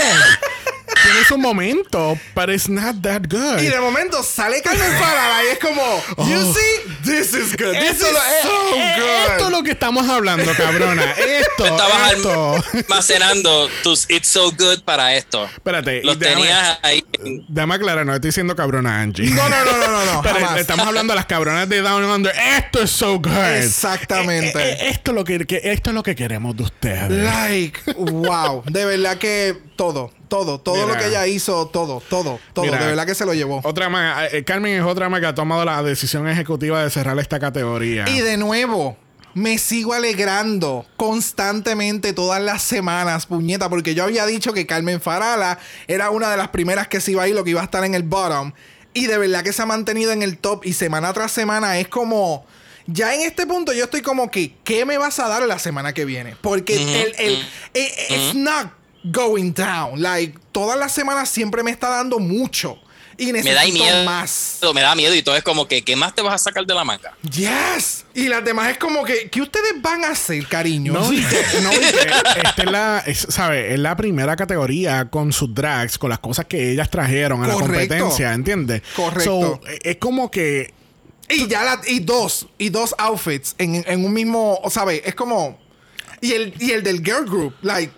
Tiene 1.11 1.25
su 1.25 1.37
momento, 1.37 2.17
but 2.35 2.49
it's 2.49 2.69
not 2.69 3.01
that 3.01 3.23
good. 3.29 3.59
Y 3.61 3.67
de 3.67 3.79
momento 3.79 4.21
sale 4.23 4.61
Carmen 4.61 4.91
Farala 4.99 5.43
y 5.43 5.47
es 5.53 5.59
como, 5.59 6.03
you 6.29 6.53
see, 6.53 6.93
this 7.03 7.33
is 7.33 7.55
good. 7.57 7.73
This 7.73 7.91
Esto 7.93 8.07
is 8.07 8.13
lo- 8.13 8.19
eh, 8.19 8.41
so 8.43 8.75
eh, 8.75 8.95
good. 8.97 9.31
Esto 9.31 9.45
es 9.45 9.51
lo 9.51 9.63
que 9.63 9.71
estamos 9.71 10.07
hablando, 10.09 10.51
cabrona. 10.55 11.03
Esto, 11.13 11.65
Estabas 11.65 12.13
esto. 12.13 12.63
almacenando 12.87 13.69
tus 13.83 14.09
It's 14.09 14.27
So 14.27 14.51
Good 14.51 14.83
para 14.83 15.15
esto. 15.15 15.45
Espérate. 15.45 16.01
Los 16.03 16.19
déjame- 16.19 16.41
tenías 16.43 16.79
ahí. 16.83 17.03
Déjame 17.47 17.75
aclarar, 17.75 18.05
no 18.05 18.13
estoy 18.13 18.29
diciendo 18.29 18.55
cabrona 18.55 19.01
Angie. 19.01 19.25
No, 19.31 19.49
no, 19.49 19.65
no, 19.65 19.77
no, 19.77 19.87
no, 19.91 20.05
no, 20.13 20.21
Pero 20.23 20.35
jamás. 20.35 20.59
estamos 20.59 20.85
hablando 20.87 21.13
de 21.13 21.15
las 21.15 21.25
cabronas 21.25 21.67
de 21.67 21.81
Down 21.81 22.03
Under. 22.05 22.33
Esto 22.57 22.83
es 22.83 22.91
so 22.91 23.19
good. 23.19 23.31
Exactamente. 23.57 24.59
Eh, 24.59 24.71
eh, 24.81 24.89
esto, 24.89 25.11
es 25.11 25.15
lo 25.15 25.23
que, 25.23 25.39
que- 25.45 25.61
esto 25.63 25.89
es 25.89 25.93
lo 25.95 26.03
que 26.03 26.15
queremos 26.15 26.55
de 26.55 26.63
ustedes. 26.63 27.09
Like, 27.09 27.79
wow. 27.95 28.63
De 28.65 28.85
verdad 28.85 29.17
que 29.17 29.57
todo, 29.75 30.11
todo, 30.29 30.59
todo 30.59 30.75
Mira. 30.75 30.87
lo 30.87 30.97
que 30.97 31.07
ella 31.07 31.27
hizo, 31.27 31.67
todo, 31.67 32.01
todo, 32.07 32.39
todo. 32.53 32.65
Mira. 32.65 32.79
de 32.79 32.85
verdad 32.85 33.05
que 33.05 33.15
se 33.15 33.25
lo 33.25 33.33
llevó. 33.33 33.59
Otra 33.63 33.89
más, 33.89 34.31
eh, 34.33 34.43
Carmen 34.45 34.75
es 34.75 34.83
otra 34.83 35.09
más 35.09 35.19
que 35.19 35.25
ha 35.25 35.35
tomado 35.35 35.65
la 35.65 35.83
decisión 35.83 36.27
ejecutiva 36.29 36.81
de 36.81 36.89
cerrar 36.89 37.19
esta 37.19 37.39
categoría. 37.39 38.07
Y 38.07 38.21
de 38.21 38.37
nuevo, 38.37 38.95
me 39.33 39.57
sigo 39.57 39.93
alegrando 39.93 40.85
constantemente 40.95 42.13
todas 42.13 42.41
las 42.41 42.61
semanas, 42.61 43.25
puñeta, 43.25 43.69
porque 43.69 43.95
yo 43.95 44.03
había 44.05 44.25
dicho 44.25 44.53
que 44.53 44.65
Carmen 44.65 45.01
Farala 45.01 45.59
era 45.87 46.11
una 46.11 46.31
de 46.31 46.37
las 46.37 46.49
primeras 46.49 46.87
que 46.87 47.01
se 47.01 47.11
iba 47.11 47.23
a 47.23 47.27
ir, 47.27 47.35
lo 47.35 47.43
que 47.43 47.51
iba 47.51 47.61
a 47.61 47.65
estar 47.65 47.83
en 47.83 47.95
el 47.95 48.03
bottom. 48.03 48.53
Y 48.93 49.07
de 49.07 49.17
verdad 49.17 49.43
que 49.43 49.53
se 49.53 49.61
ha 49.61 49.65
mantenido 49.65 50.11
en 50.11 50.23
el 50.23 50.37
top 50.37 50.65
y 50.65 50.73
semana 50.73 51.11
tras 51.13 51.31
semana 51.31 51.79
es 51.79 51.87
como... 51.87 52.45
Ya 52.91 53.13
en 53.13 53.21
este 53.21 53.45
punto 53.45 53.71
yo 53.71 53.83
estoy 53.83 54.01
como 54.01 54.31
que, 54.31 54.55
¿qué 54.63 54.83
me 54.83 54.97
vas 54.97 55.19
a 55.19 55.27
dar 55.27 55.43
la 55.43 55.59
semana 55.59 55.93
que 55.93 56.05
viene? 56.05 56.35
Porque 56.41 56.75
el, 56.75 57.13
el, 57.19 57.47
eh, 57.75 58.07
it's 58.09 58.33
not 58.33 58.78
going 59.03 59.51
down. 59.53 60.01
Like, 60.01 60.37
todas 60.51 60.77
las 60.77 60.91
semanas 60.91 61.29
siempre 61.29 61.63
me 61.63 61.71
está 61.71 61.89
dando 61.89 62.19
mucho. 62.19 62.77
Y 63.17 63.33
Me 63.33 63.43
necesito 63.43 63.83
da 63.83 63.89
miedo. 63.91 64.05
más. 64.05 64.59
Me 64.73 64.79
da 64.79 64.95
miedo 64.95 65.13
y 65.13 65.21
todo 65.21 65.35
es 65.35 65.43
como 65.43 65.67
que, 65.67 65.81
¿qué 65.83 65.97
más 65.97 66.15
te 66.15 66.21
vas 66.21 66.35
a 66.35 66.37
sacar 66.37 66.65
de 66.65 66.73
la 66.73 66.85
manga? 66.85 67.13
Yes. 67.29 68.05
Y 68.13 68.29
las 68.29 68.45
demás 68.45 68.71
es 68.71 68.77
como 68.77 69.03
que, 69.03 69.29
¿qué 69.29 69.41
ustedes 69.41 69.73
van 69.81 70.05
a 70.05 70.11
hacer, 70.11 70.47
cariño? 70.47 70.93
No, 70.93 71.11
y 71.11 71.17
no, 71.61 71.73
y 71.73 71.75
esta 72.45 72.63
es 72.63 72.71
la, 72.71 73.03
es, 73.05 73.27
¿sabe? 73.29 73.73
Es 73.73 73.79
la 73.79 73.97
primera 73.97 74.37
categoría 74.37 75.09
con 75.09 75.33
sus 75.33 75.53
drags, 75.53 75.97
con 75.97 76.09
las 76.09 76.19
cosas 76.19 76.45
que 76.45 76.71
ellas 76.71 76.89
trajeron 76.89 77.43
a 77.43 77.47
la 77.47 77.55
Correcto. 77.55 77.95
competencia, 77.97 78.33
¿entiendes? 78.33 78.83
Correcto. 78.95 79.23
So, 79.23 79.61
es 79.83 79.97
como 79.97 80.31
que 80.31 80.73
Y 81.27 81.45
ya 81.47 81.63
la, 81.63 81.81
y 81.87 81.99
dos, 81.99 82.47
y 82.57 82.69
dos 82.69 82.95
outfits 82.97 83.53
en, 83.57 83.83
en 83.85 84.05
un 84.05 84.13
mismo, 84.13 84.61
o 84.63 84.69
sabe, 84.69 85.01
es 85.05 85.13
como. 85.15 85.59
Y 86.21 86.31
el, 86.31 86.53
y 86.57 86.71
el 86.71 86.83
del 86.83 87.03
girl 87.03 87.25
group, 87.25 87.53
like, 87.63 87.91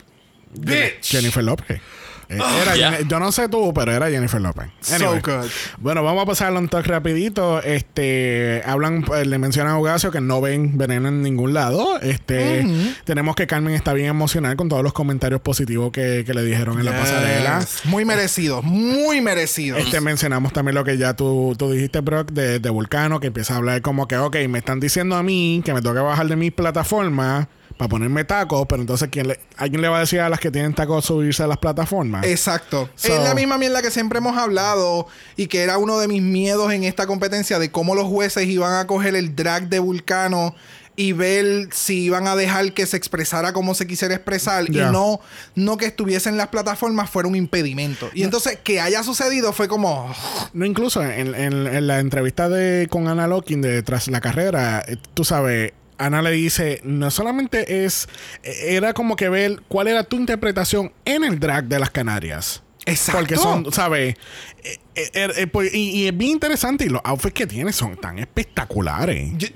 bitch. 0.60 1.04
Jennifer 1.12 1.44
López. 1.44 1.82
Eh, 2.30 2.40
era 2.62 2.76
Ya. 2.78 2.92
Jenni- 2.98 3.08
Yo 3.10 3.20
no 3.20 3.30
sé 3.34 3.50
tú, 3.50 3.74
pero 3.74 3.92
era 3.92 4.10
Jennifer 4.10 4.40
López. 4.40 4.68
So 4.80 4.96
Anyway. 4.96 5.20
good. 5.20 5.50
Bueno, 5.80 6.02
vamos 6.02 6.24
a 6.24 6.26
pasarlo 6.26 6.60
un 6.60 6.70
toque 6.70 6.88
rapidito. 6.88 7.62
Este, 7.62 8.62
hablan, 8.66 9.04
eh, 9.18 9.26
le 9.26 9.38
mencionan 9.38 9.74
a 9.74 9.78
Ugacio 9.80 10.12
que 10.12 10.22
no 10.22 10.40
ven 10.40 10.78
veneno 10.78 11.10
en 11.10 11.22
ningún 11.24 11.54
lado. 11.54 12.00
Este, 12.00 12.66
tenemos 13.04 13.36
que 13.36 13.48
Carmen 13.48 13.74
está 13.74 13.92
bien 13.92 14.08
emocional 14.08 14.56
con 14.56 14.70
todos 14.70 14.82
los 14.82 14.94
comentarios 14.94 15.42
positivos 15.42 15.92
que, 15.92 16.24
que 16.26 16.34
le 16.34 16.44
dijeron 16.46 16.80
en 16.80 16.86
la 16.86 16.98
pasarela. 16.98 17.66
Muy 17.84 18.06
merecido, 18.06 18.62
muy 18.62 19.20
merecido. 19.20 19.76
Este, 19.76 20.00
mencionamos 20.00 20.54
también 20.54 20.76
lo 20.76 20.86
que 20.86 20.98
ya 20.98 21.14
tú, 21.14 21.54
tú 21.60 21.70
dijiste, 21.70 22.00
Brock, 22.00 22.32
de, 22.32 22.60
de 22.60 22.70
Vulcano, 22.70 23.20
que 23.20 23.28
empieza 23.28 23.56
a 23.56 23.58
hablar 23.58 23.82
como 23.82 24.08
que, 24.08 24.16
ok, 24.18 24.38
me 24.48 24.60
están 24.60 24.80
diciendo 24.80 25.18
a 25.18 25.24
mí 25.24 25.62
que 25.66 25.74
me 25.74 25.82
que 25.82 25.90
bajar 25.90 26.28
de 26.30 26.38
mis 26.38 26.54
plataformas 26.54 27.48
para 27.78 27.90
ponerme 27.90 28.24
tacos, 28.24 28.66
pero 28.68 28.82
entonces 28.82 29.10
¿quién 29.12 29.28
le, 29.28 29.40
¿alguien 29.58 29.82
le 29.82 29.88
va 29.88 29.98
a 29.98 30.00
decir 30.02 30.20
a 30.20 30.30
las 30.30 30.40
que 30.40 30.52
tienen 30.52 30.74
tacos 30.74 31.06
subirse 31.06 31.44
a 31.44 31.48
las 31.48 31.58
plataformas? 31.58 32.26
Exacto. 32.26 32.90
So- 32.96 33.16
es 33.16 33.24
la 33.24 33.34
misma 33.36 33.58
mierda 33.58 33.82
que 33.82 33.92
siempre 33.92 34.20
hemos 34.20 34.38
hablado 34.38 35.08
y 35.36 35.48
que 35.48 35.62
era 35.64 35.78
uno 35.78 35.98
de 36.00 36.08
mis 36.08 36.22
miedos 36.22 36.72
en 36.74 36.84
esta 36.84 37.08
competencia 37.08 37.60
de 37.60 37.72
cómo 37.72 37.96
los 37.96 38.06
jueces 38.08 38.48
iban 38.48 38.74
a 38.74 38.88
coger 38.88 39.16
el 39.16 39.36
drag 39.36 39.70
de 39.70 39.80
Vulcano 39.80 40.56
y 40.98 41.14
ver 41.14 41.70
si 41.72 42.04
iban 42.04 42.28
a 42.28 42.36
dejar 42.36 42.74
que 42.74 42.86
se 42.86 42.98
expresara 42.98 43.54
como 43.54 43.74
se 43.74 43.88
quisiera 43.88 44.14
expresar 44.14 44.66
y 44.70 44.74
no, 44.92 45.22
no 45.56 45.78
que 45.78 45.86
estuviese 45.86 46.28
en 46.28 46.36
las 46.38 46.50
plataformas 46.50 47.10
fuera 47.10 47.30
un 47.30 47.36
impedimento. 47.36 48.10
Y 48.14 48.24
entonces 48.24 48.60
que 48.62 48.82
haya 48.82 49.02
sucedido 49.02 49.54
fue 49.54 49.70
como... 49.70 50.14
No, 50.54 50.66
incluso 50.66 51.02
en, 51.02 51.34
en- 51.34 51.66
en 51.66 51.88
la 51.88 52.00
entrevista 52.00 52.50
de 52.50 52.88
con 52.92 53.08
Ana 53.08 53.26
Locking 53.28 53.62
de 53.62 53.82
Tras 53.84 54.10
la 54.10 54.20
Carrera, 54.20 54.84
eh, 54.86 54.98
tú 55.14 55.24
sabes, 55.24 55.72
Ana 56.06 56.22
le 56.22 56.32
dice, 56.32 56.82
no 56.84 57.12
solamente 57.12 57.86
es, 57.86 58.08
era 58.44 58.94
como 58.94 59.16
que 59.16 59.30
ver 59.30 59.62
cuál 59.68 59.88
era 59.88 60.04
tu 60.04 60.16
interpretación 60.18 60.92
en 61.06 61.24
el 61.24 61.40
drag 61.40 61.66
de 61.66 61.80
las 61.80 61.90
Canarias. 61.92 62.64
Exacto. 62.86 63.20
Porque 63.20 63.38
son, 63.38 63.72
¿sabes? 63.72 64.16
Eh, 64.64 64.80
eh, 64.96 65.10
eh, 65.14 65.28
eh, 65.38 65.48
pues, 65.48 65.74
y, 65.74 65.92
y 65.92 66.08
es 66.08 66.18
bien 66.18 66.32
interesante 66.32 66.86
y 66.86 66.90
los 66.90 67.02
outfits 67.04 67.34
que 67.34 67.46
tiene 67.48 67.72
son 67.72 67.96
tan 67.98 68.18
espectaculares. 68.20 69.32
Yo- 69.38 69.48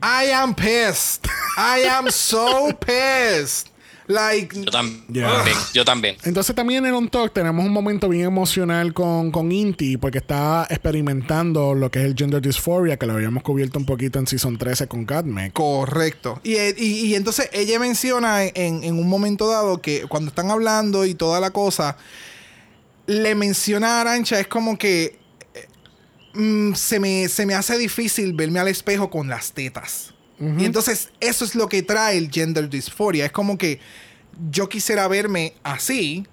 I 0.00 0.30
am 0.32 0.54
pissed. 0.54 1.26
I 1.56 1.82
am 1.88 2.08
so 2.10 2.68
pissed. 2.86 3.68
Like... 4.08 4.56
Yo 4.64 4.70
también. 4.70 5.26
Yo 5.74 5.84
también. 5.84 6.16
Entonces 6.24 6.56
también 6.56 6.84
en 6.86 6.94
On 6.94 7.08
Talk 7.08 7.32
tenemos 7.32 7.64
un 7.64 7.70
momento 7.72 8.08
bien 8.08 8.24
emocional 8.24 8.94
con, 8.94 9.30
con 9.30 9.52
Inti 9.52 9.96
porque 9.98 10.18
está 10.18 10.66
experimentando 10.70 11.74
lo 11.74 11.90
que 11.90 11.98
es 12.00 12.04
el 12.06 12.14
gender 12.16 12.40
dysphoria 12.40 12.96
que 12.98 13.04
lo 13.06 13.12
habíamos 13.12 13.42
cubierto 13.42 13.78
un 13.78 13.84
poquito 13.84 14.18
en 14.18 14.26
Season 14.26 14.56
13 14.56 14.88
con 14.88 15.04
Catmec. 15.04 15.52
Correcto. 15.52 16.40
Y, 16.42 16.54
eh, 16.54 16.74
y- 16.78 17.06
y 17.06 17.14
entonces 17.14 17.50
ella 17.52 17.78
menciona 17.78 18.44
en, 18.44 18.82
en 18.82 18.98
un 18.98 19.08
momento 19.08 19.46
dado 19.48 19.82
que 19.82 20.06
cuando 20.08 20.30
están 20.30 20.50
hablando 20.50 21.04
y 21.04 21.14
toda 21.14 21.38
la 21.38 21.50
cosa, 21.50 21.96
le 23.06 23.34
menciona 23.34 23.98
a 23.98 24.00
Arancha, 24.00 24.40
es 24.40 24.48
como 24.48 24.78
que 24.78 25.18
eh, 25.54 25.68
mm, 26.34 26.74
se, 26.74 26.98
me, 26.98 27.28
se 27.28 27.44
me 27.46 27.54
hace 27.54 27.76
difícil 27.76 28.32
verme 28.32 28.58
al 28.58 28.68
espejo 28.68 29.10
con 29.10 29.28
las 29.28 29.52
tetas. 29.52 30.14
Y 30.40 30.64
entonces 30.64 31.10
eso 31.20 31.44
es 31.44 31.54
lo 31.56 31.68
que 31.68 31.82
trae 31.82 32.16
el 32.16 32.30
gender 32.30 32.68
dysphoria. 32.70 33.26
Es 33.26 33.32
como 33.32 33.58
que 33.58 33.80
yo 34.50 34.68
quisiera 34.68 35.08
verme 35.08 35.54
así. 35.64 36.26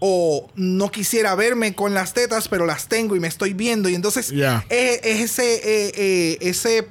O 0.00 0.50
no 0.56 0.90
quisiera 0.90 1.34
verme 1.34 1.74
con 1.74 1.94
las 1.94 2.12
tetas, 2.12 2.48
pero 2.48 2.66
las 2.66 2.88
tengo 2.88 3.16
y 3.16 3.20
me 3.20 3.28
estoy 3.28 3.54
viendo. 3.54 3.88
Y 3.88 3.94
entonces 3.94 4.30
es, 4.68 5.00
es 5.02 5.20
ese, 5.20 5.54
eh, 5.54 5.92
eh, 5.96 6.38
ese 6.40 6.88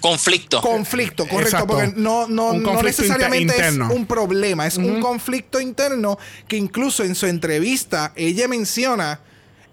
Conflicto. 0.00 0.60
conflicto, 0.60 1.24
correcto, 1.26 1.56
Exacto. 1.56 1.66
porque 1.74 1.92
no, 1.96 2.26
no, 2.28 2.54
no 2.54 2.82
necesariamente 2.82 3.54
inter- 3.54 3.66
es 3.82 3.96
un 3.96 4.06
problema, 4.06 4.66
es 4.66 4.76
un 4.76 5.00
conflicto 5.00 5.60
interno 5.60 6.18
que 6.48 6.56
incluso 6.56 7.02
en 7.04 7.14
su 7.16 7.26
entrevista 7.26 8.12
ella 8.16 8.46
menciona 8.48 9.20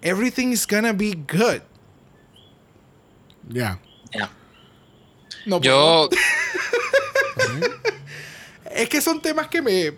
everything 0.02 0.48
is 0.48 0.68
gonna 0.68 0.94
be 0.94 1.12
good. 1.16 1.62
Ya. 3.50 3.80
Ya. 4.14 4.30
No, 5.46 5.62
Yo, 5.62 6.10
es 8.72 8.90
que 8.90 9.02
son 9.02 9.22
temas 9.22 9.48
que 9.48 9.62
me 9.62 9.94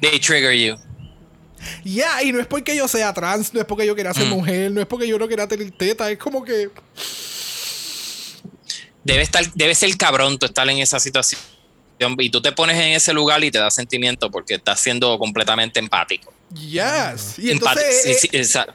they 0.00 0.18
trigger 0.18 0.52
you. 0.52 0.76
ya 1.84 2.22
y 2.22 2.32
no 2.32 2.40
es 2.40 2.46
porque 2.46 2.74
yo 2.76 2.88
sea 2.88 3.12
trans, 3.12 3.52
no 3.52 3.60
es 3.60 3.66
porque 3.66 3.86
yo 3.86 3.94
quiera 3.94 4.14
ser 4.14 4.26
Mm. 4.26 4.30
mujer, 4.30 4.70
no 4.70 4.80
es 4.80 4.86
porque 4.86 5.06
yo 5.08 5.18
no 5.18 5.26
quiera 5.26 5.46
tener 5.46 5.70
teta, 5.72 6.10
es 6.10 6.18
como 6.18 6.44
que 6.44 6.70
Debe 9.02 9.22
estar, 9.22 9.44
debe 9.54 9.74
ser 9.74 9.96
cabrón 9.96 10.38
tú 10.38 10.44
estar 10.46 10.68
en 10.68 10.78
esa 10.78 11.00
situación 11.00 11.40
y 12.18 12.30
tú 12.30 12.40
te 12.42 12.52
pones 12.52 12.76
en 12.76 12.92
ese 12.92 13.12
lugar 13.14 13.42
y 13.42 13.50
te 13.50 13.58
da 13.58 13.70
sentimiento 13.70 14.30
porque 14.30 14.54
estás 14.54 14.78
siendo 14.80 15.18
completamente 15.18 15.80
empático. 15.80 16.32
yes. 16.54 17.38
Y 17.38 17.50
Empático, 17.50 17.86
entonces 17.86 18.66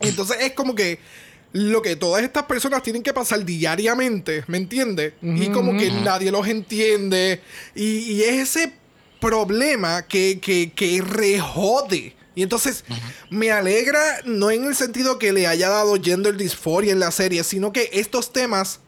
Entonces 0.00 0.36
es 0.40 0.52
como 0.52 0.74
que 0.74 0.98
lo 1.54 1.82
que 1.82 1.94
todas 1.94 2.24
estas 2.24 2.42
personas 2.42 2.82
tienen 2.82 3.04
que 3.04 3.12
pasar 3.14 3.44
diariamente, 3.44 4.42
¿me 4.48 4.56
entiendes? 4.56 5.12
Y 5.22 5.50
como 5.50 5.78
que 5.78 5.88
nadie 5.88 6.32
los 6.32 6.48
entiende. 6.48 7.40
Y, 7.76 7.98
y 7.98 8.22
es 8.24 8.56
ese 8.56 8.72
problema 9.20 10.02
que, 10.02 10.40
que, 10.40 10.72
que 10.72 11.00
rejode. 11.00 12.16
Y 12.34 12.42
entonces 12.42 12.84
me 13.30 13.52
alegra, 13.52 14.02
no 14.24 14.50
en 14.50 14.64
el 14.64 14.74
sentido 14.74 15.20
que 15.20 15.32
le 15.32 15.46
haya 15.46 15.68
dado 15.68 15.94
gender 16.02 16.36
dysphoria 16.36 16.90
en 16.90 16.98
la 16.98 17.12
serie, 17.12 17.44
sino 17.44 17.72
que 17.72 17.88
estos 17.92 18.32
temas 18.32 18.80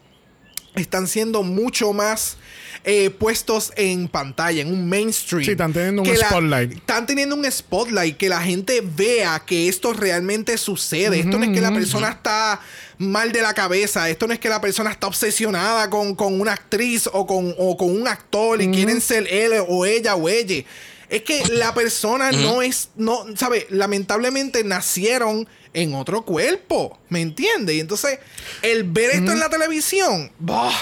están 0.81 1.07
siendo 1.07 1.43
mucho 1.43 1.93
más 1.93 2.37
eh, 2.83 3.09
puestos 3.09 3.73
en 3.75 4.07
pantalla, 4.07 4.61
en 4.61 4.71
un 4.71 4.87
mainstream. 4.87 5.43
Sí, 5.43 5.51
están 5.51 5.73
teniendo 5.73 6.03
un 6.03 6.07
la- 6.07 6.29
spotlight. 6.29 6.73
están 6.73 7.05
teniendo 7.05 7.35
un 7.35 7.51
spotlight, 7.51 8.15
que 8.17 8.29
la 8.29 8.41
gente 8.41 8.81
vea 8.81 9.43
que 9.45 9.67
esto 9.67 9.93
realmente 9.93 10.57
sucede. 10.57 11.19
Esto 11.19 11.37
no 11.37 11.43
es 11.45 11.51
que 11.51 11.61
la 11.61 11.71
persona 11.73 12.09
está 12.09 12.61
mal 12.97 13.31
de 13.31 13.41
la 13.41 13.53
cabeza, 13.53 14.09
esto 14.09 14.25
no 14.27 14.33
es 14.33 14.39
que 14.39 14.49
la 14.49 14.61
persona 14.61 14.91
está 14.91 15.07
obsesionada 15.07 15.89
con, 15.89 16.15
con 16.15 16.39
una 16.39 16.53
actriz 16.53 17.09
o 17.11 17.25
con, 17.27 17.53
o 17.57 17.75
con 17.77 17.89
un 17.99 18.07
actor 18.07 18.61
y 18.61 18.69
quieren 18.71 19.01
ser 19.01 19.27
él 19.31 19.51
o 19.67 19.85
ella 19.85 20.15
o 20.15 20.29
ella. 20.29 20.63
Es 21.09 21.21
que 21.23 21.41
la 21.53 21.73
persona 21.73 22.31
no 22.33 22.61
es, 22.61 22.89
no, 22.97 23.25
¿sabes? 23.37 23.65
Lamentablemente 23.69 24.63
nacieron 24.65 25.47
en 25.77 25.93
otro 25.93 26.23
cuerpo, 26.23 26.97
¿me 27.07 27.21
entiendes? 27.21 27.75
Y 27.75 27.79
entonces, 27.79 28.17
el 28.63 28.83
ver 28.83 29.11
esto 29.11 29.31
en 29.31 29.39
la 29.39 29.47
televisión, 29.47 30.31
bah, 30.39 30.73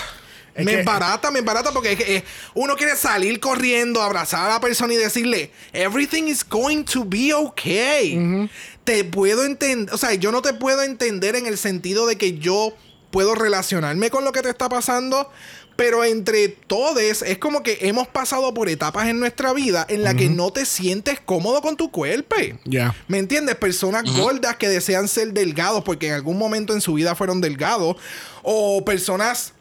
Es 0.54 0.64
me 0.64 0.80
embarata, 0.80 1.32
me 1.32 1.40
embarata 1.40 1.74
porque 1.74 1.92
es 1.92 1.98
que, 1.98 2.24
uno 2.54 2.78
quiere 2.78 2.96
salir 2.96 3.42
corriendo, 3.42 4.02
abrazar 4.02 4.50
a 4.50 4.54
la 4.54 4.62
persona 4.62 4.94
y 4.94 4.96
decirle, 4.96 5.52
everything 5.74 6.24
is 6.30 6.48
going 6.48 6.86
to 6.86 7.04
be 7.04 7.34
okay. 7.34 8.48
Te 8.86 9.04
puedo 9.04 9.44
entender, 9.44 9.94
o 9.94 9.98
sea, 9.98 10.14
yo 10.14 10.32
no 10.32 10.42
te 10.42 10.54
puedo 10.54 10.82
entender 10.82 11.36
en 11.36 11.46
el 11.46 11.58
sentido 11.58 12.08
de 12.08 12.18
que 12.18 12.38
yo 12.38 12.74
puedo 13.12 13.36
relacionarme 13.36 14.10
con 14.10 14.24
lo 14.24 14.32
que 14.32 14.44
te 14.44 14.50
está 14.50 14.70
pasando, 14.70 15.30
pero 15.76 16.04
entre 16.04 16.48
todos 16.48 17.22
es 17.22 17.38
como 17.38 17.62
que 17.62 17.80
hemos 17.82 18.08
pasado 18.08 18.54
por 18.54 18.70
etapas 18.70 19.08
en 19.08 19.20
nuestra 19.20 19.54
vida 19.54 19.86
en 19.90 20.04
la 20.04 20.14
que 20.14 20.30
no 20.30 20.52
te 20.52 20.66
sientes 20.66 21.20
cómodo 21.20 21.62
con 21.62 21.76
tu 21.76 21.92
cuerpo. 21.92 22.36
Ya. 22.64 22.96
¿Me 23.08 23.18
entiendes? 23.18 23.56
Personas 23.56 24.04
gordas 24.18 24.56
que 24.56 24.70
desean 24.70 25.08
ser 25.08 25.34
delgados 25.34 25.84
porque 25.84 26.08
en 26.08 26.14
algún 26.14 26.38
momento 26.38 26.74
en 26.74 26.82
su 26.82 26.94
vida 26.94 27.16
fueron 27.16 27.42
delgados. 27.42 27.98
O 28.44 28.86
personas 28.86 29.54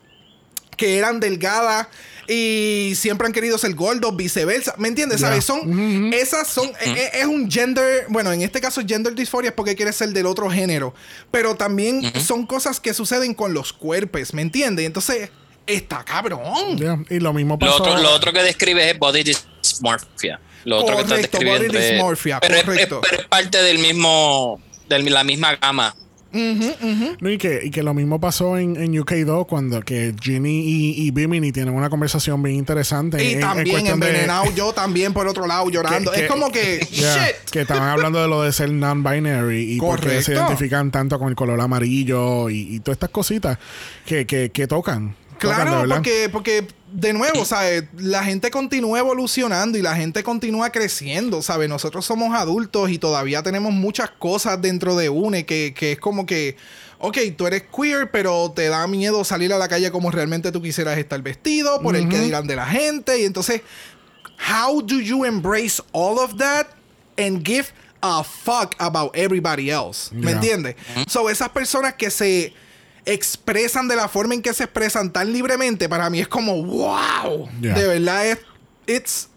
que 0.77 0.99
eran 0.99 1.21
delgadas 1.21 1.89
y 2.29 2.93
siempre 2.97 3.27
han 3.27 3.33
querido 3.33 3.59
ser 3.59 3.75
gordos, 3.75 4.17
viceversa. 4.17 4.75
¿Me 4.79 4.89
entiendes? 4.89 5.21
¿Sabes? 5.21 5.45
Son, 5.45 6.13
esas 6.13 6.49
son, 6.49 6.69
e- 6.81 6.91
e- 6.91 7.21
es, 7.21 7.27
un 7.27 7.51
gender, 7.51 8.07
bueno, 8.09 8.33
en 8.33 8.43
este 8.43 8.61
caso 8.61 8.83
gender 8.87 9.15
dysphoria 9.15 9.51
es 9.51 9.55
porque 9.55 9.75
quieres 9.75 9.97
ser 9.97 10.11
del 10.11 10.27
otro 10.27 10.51
género. 10.51 10.95
Pero 11.31 11.55
también 11.55 12.13
son 12.21 12.47
cosas 12.47 12.81
que 12.81 12.95
suceden 12.95 13.35
con 13.35 13.53
los 13.53 13.73
cuerpos, 13.73 14.33
¿me 14.33 14.43
entiendes? 14.43 14.87
Entonces, 14.87 15.31
está 15.67 16.05
cabrón. 16.05 16.79
Y 17.11 17.21
lo 17.21 17.33
mismo 17.33 17.55
Lo 17.55 17.59
pasó. 17.59 17.83
otro, 17.83 17.99
lo 18.01 18.11
otro 18.13 18.33
que 18.33 18.43
describe 18.43 18.91
es 18.91 18.99
body 18.99 19.23
dysmorphia. 19.23 20.41
Lo 20.65 20.79
otro 20.79 20.97
que 20.97 21.03
estás 21.03 21.19
describiendo 21.19 21.69
body 21.73 21.79
dysmorphia, 21.91 22.41
pero, 22.41 22.55
es- 22.57 22.65
correcto. 22.65 23.01
Es, 23.03 23.09
pero 23.11 23.23
es 23.23 23.29
parte 23.29 23.63
del 23.63 23.79
mismo, 23.79 24.61
de 24.89 24.99
la 25.11 25.25
misma 25.25 25.57
gama. 25.57 25.95
No, 27.21 27.31
y, 27.31 27.39
que, 27.39 27.61
y 27.63 27.71
que 27.71 27.85
lo 27.85 27.95
mismo 27.95 28.19
pasó 28.21 28.59
en, 28.59 28.75
en 28.77 28.93
UK2 28.93 29.47
cuando 29.47 29.81
que 29.83 30.13
Ginny 30.21 30.63
y, 30.67 31.07
y 31.07 31.11
Bimini 31.13 31.53
tienen 31.53 31.73
una 31.75 31.89
conversación 31.89 32.43
bien 32.43 32.57
interesante. 32.57 33.23
Y 33.23 33.29
en- 33.29 33.35
en 33.35 33.41
también 33.41 33.85
de- 33.85 33.91
envenenado 33.91 34.53
yo 34.53 34.73
también 34.73 35.13
por 35.13 35.29
otro 35.29 35.47
lado 35.47 35.71
llorando. 35.71 36.11
que- 36.11 36.23
es 36.25 36.29
como 36.29 36.51
que, 36.51 36.81
shit. 36.91 37.51
que 37.53 37.61
estaban 37.61 37.89
hablando 37.89 38.21
de 38.21 38.27
lo 38.27 38.43
de 38.43 38.53
ser 38.53 38.69
non-binary 38.73 39.75
y 39.75 39.79
por 39.79 40.01
qué 40.01 40.23
se 40.25 40.33
identifican 40.33 40.91
tanto 40.91 41.21
con 41.21 41.29
el 41.29 41.37
color 41.37 41.61
amarillo 41.61 42.51
y, 42.51 42.75
y 42.75 42.81
todas 42.81 42.97
estas 42.97 43.11
cositas 43.11 43.57
que, 44.05 44.27
que, 44.27 44.51
que 44.51 44.67
tocan. 44.67 45.15
Claro, 45.49 45.85
porque, 45.89 46.29
porque 46.31 46.67
de 46.95 47.13
nuevo, 47.13 47.45
¿sabes? 47.45 47.85
La 47.97 48.23
gente 48.23 48.51
continúa 48.51 49.01
evolucionando 49.01 49.77
y 49.77 49.83
la 49.83 49.97
gente 49.97 50.23
continúa 50.23 50.71
creciendo, 50.71 51.43
¿sabes? 51.43 51.69
Nosotros 51.69 52.07
somos 52.07 52.35
adultos 52.37 52.91
y 52.91 52.99
todavía 52.99 53.43
tenemos 53.43 53.73
muchas 53.73 54.11
cosas 54.11 54.63
dentro 54.63 54.95
de 54.95 55.09
UNE 55.09 55.45
que, 55.45 55.75
que 55.77 55.93
es 55.93 55.99
como 55.99 56.25
que, 56.25 56.57
ok, 57.01 57.19
tú 57.37 57.47
eres 57.49 57.65
queer, 57.65 58.11
pero 58.13 58.53
te 58.55 58.69
da 58.69 58.87
miedo 58.87 59.25
salir 59.25 59.53
a 59.53 59.59
la 59.59 59.67
calle 59.67 59.91
como 59.91 60.13
realmente 60.13 60.53
tú 60.53 60.63
quisieras 60.63 60.97
estar 60.99 61.21
vestido, 61.21 61.83
por 61.83 61.97
el 61.97 62.09
que 62.09 62.21
dirán 62.21 62.47
de 62.47 62.57
la 62.57 62.67
gente. 62.67 63.21
Y 63.21 63.25
entonces, 63.25 63.63
how 64.39 64.81
do 64.81 65.01
you 65.01 65.25
embrace 65.25 65.83
all 65.93 66.19
of 66.19 66.37
that 66.37 66.69
and 67.19 67.45
give 67.45 67.67
a 68.03 68.23
fuck 68.23 68.77
about 68.79 69.17
everybody 69.17 69.71
else? 69.71 70.15
¿Me 70.15 70.31
entiendes? 70.31 70.77
So, 71.09 71.29
esas 71.29 71.49
personas 71.49 71.95
que 71.95 72.11
se 72.11 72.55
expresan 73.07 73.89
de 73.89 73.97
la 73.97 74.09
forma 74.09 74.35
en 74.35 74.43
que 74.43 74.53
se 74.55 74.65
expresan 74.65 75.13
tan 75.13 75.33
libremente, 75.33 75.89
para 75.89 76.09
mí 76.11 76.21
es 76.21 76.29
como, 76.29 76.63
wow. 76.65 77.49
Yeah. 77.61 77.75
De 77.79 77.87
verdad 77.89 78.27
es, 78.29 78.39
it's 78.87 79.29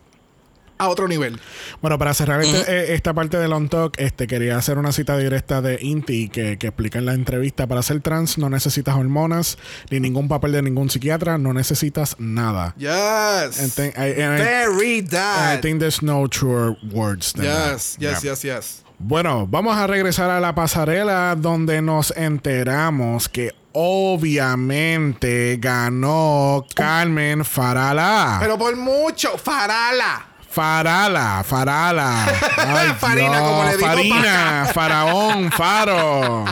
a 0.80 0.90
otro 0.90 1.08
nivel. 1.08 1.40
Bueno, 1.82 1.98
para 1.98 2.14
cerrar 2.14 2.40
este- 2.44 2.72
eh, 2.72 2.94
esta 2.94 3.12
parte 3.14 3.38
del 3.38 3.52
On 3.52 3.68
Talk, 3.68 3.96
este, 4.00 4.28
quería 4.28 4.58
hacer 4.58 4.78
una 4.78 4.92
cita 4.92 5.18
directa 5.18 5.60
de 5.62 5.80
Inti 5.82 6.30
que, 6.30 6.60
que 6.60 6.68
explica 6.68 7.00
en 7.00 7.08
la 7.08 7.14
entrevista: 7.16 7.66
para 7.66 7.82
ser 7.82 8.00
trans 8.02 8.38
no 8.38 8.48
necesitas 8.50 8.96
hormonas 8.96 9.58
ni 9.90 10.00
ningún 10.00 10.28
papel 10.28 10.52
de 10.52 10.62
ningún 10.62 10.92
psiquiatra, 10.92 11.40
no 11.40 11.52
necesitas 11.52 12.16
nada. 12.20 12.76
Yes. 12.78 13.60
And 13.60 13.96
and 13.96 13.98
I- 13.98 14.14
Very 14.44 15.00
And 15.00 15.08
I 15.08 15.10
that. 15.10 15.62
think 15.62 15.80
there's 15.80 16.04
no 16.04 16.28
truer 16.28 16.78
words 16.92 17.34
than 17.34 17.46
Yes, 17.46 17.94
that. 17.96 18.02
yes, 18.02 18.24
Yeah. 18.24 18.32
yes, 18.32 18.44
yes. 18.44 18.84
Bueno, 19.00 19.46
vamos 19.48 19.78
a 19.78 19.86
regresar 19.86 20.32
a 20.32 20.40
la 20.40 20.56
pasarela 20.56 21.36
donde 21.36 21.84
nos 21.84 22.12
enteramos 22.18 23.30
que 23.30 23.54
obviamente 23.72 25.58
ganó 25.60 26.66
Carmen 26.74 27.46
Farala. 27.46 28.38
Pero 28.40 28.58
por 28.58 28.76
mucho, 28.76 29.38
Farala. 29.38 30.26
Farala, 30.50 31.44
Farala. 31.48 32.26
Ay, 32.58 32.96
Farina, 33.00 33.38
Dios, 33.38 33.42
como 33.42 33.64
le 33.66 33.78
digo 33.78 33.88
Farina, 33.88 34.70
Faraón, 34.74 35.52
Faro. 35.52 36.46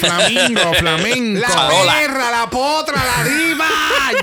Flamingo, 0.00 0.72
flamenco. 0.78 1.40
La 1.46 1.68
perra, 1.68 2.30
la 2.30 2.48
potra, 2.48 2.96
la 3.04 3.24
diva. 3.24 3.68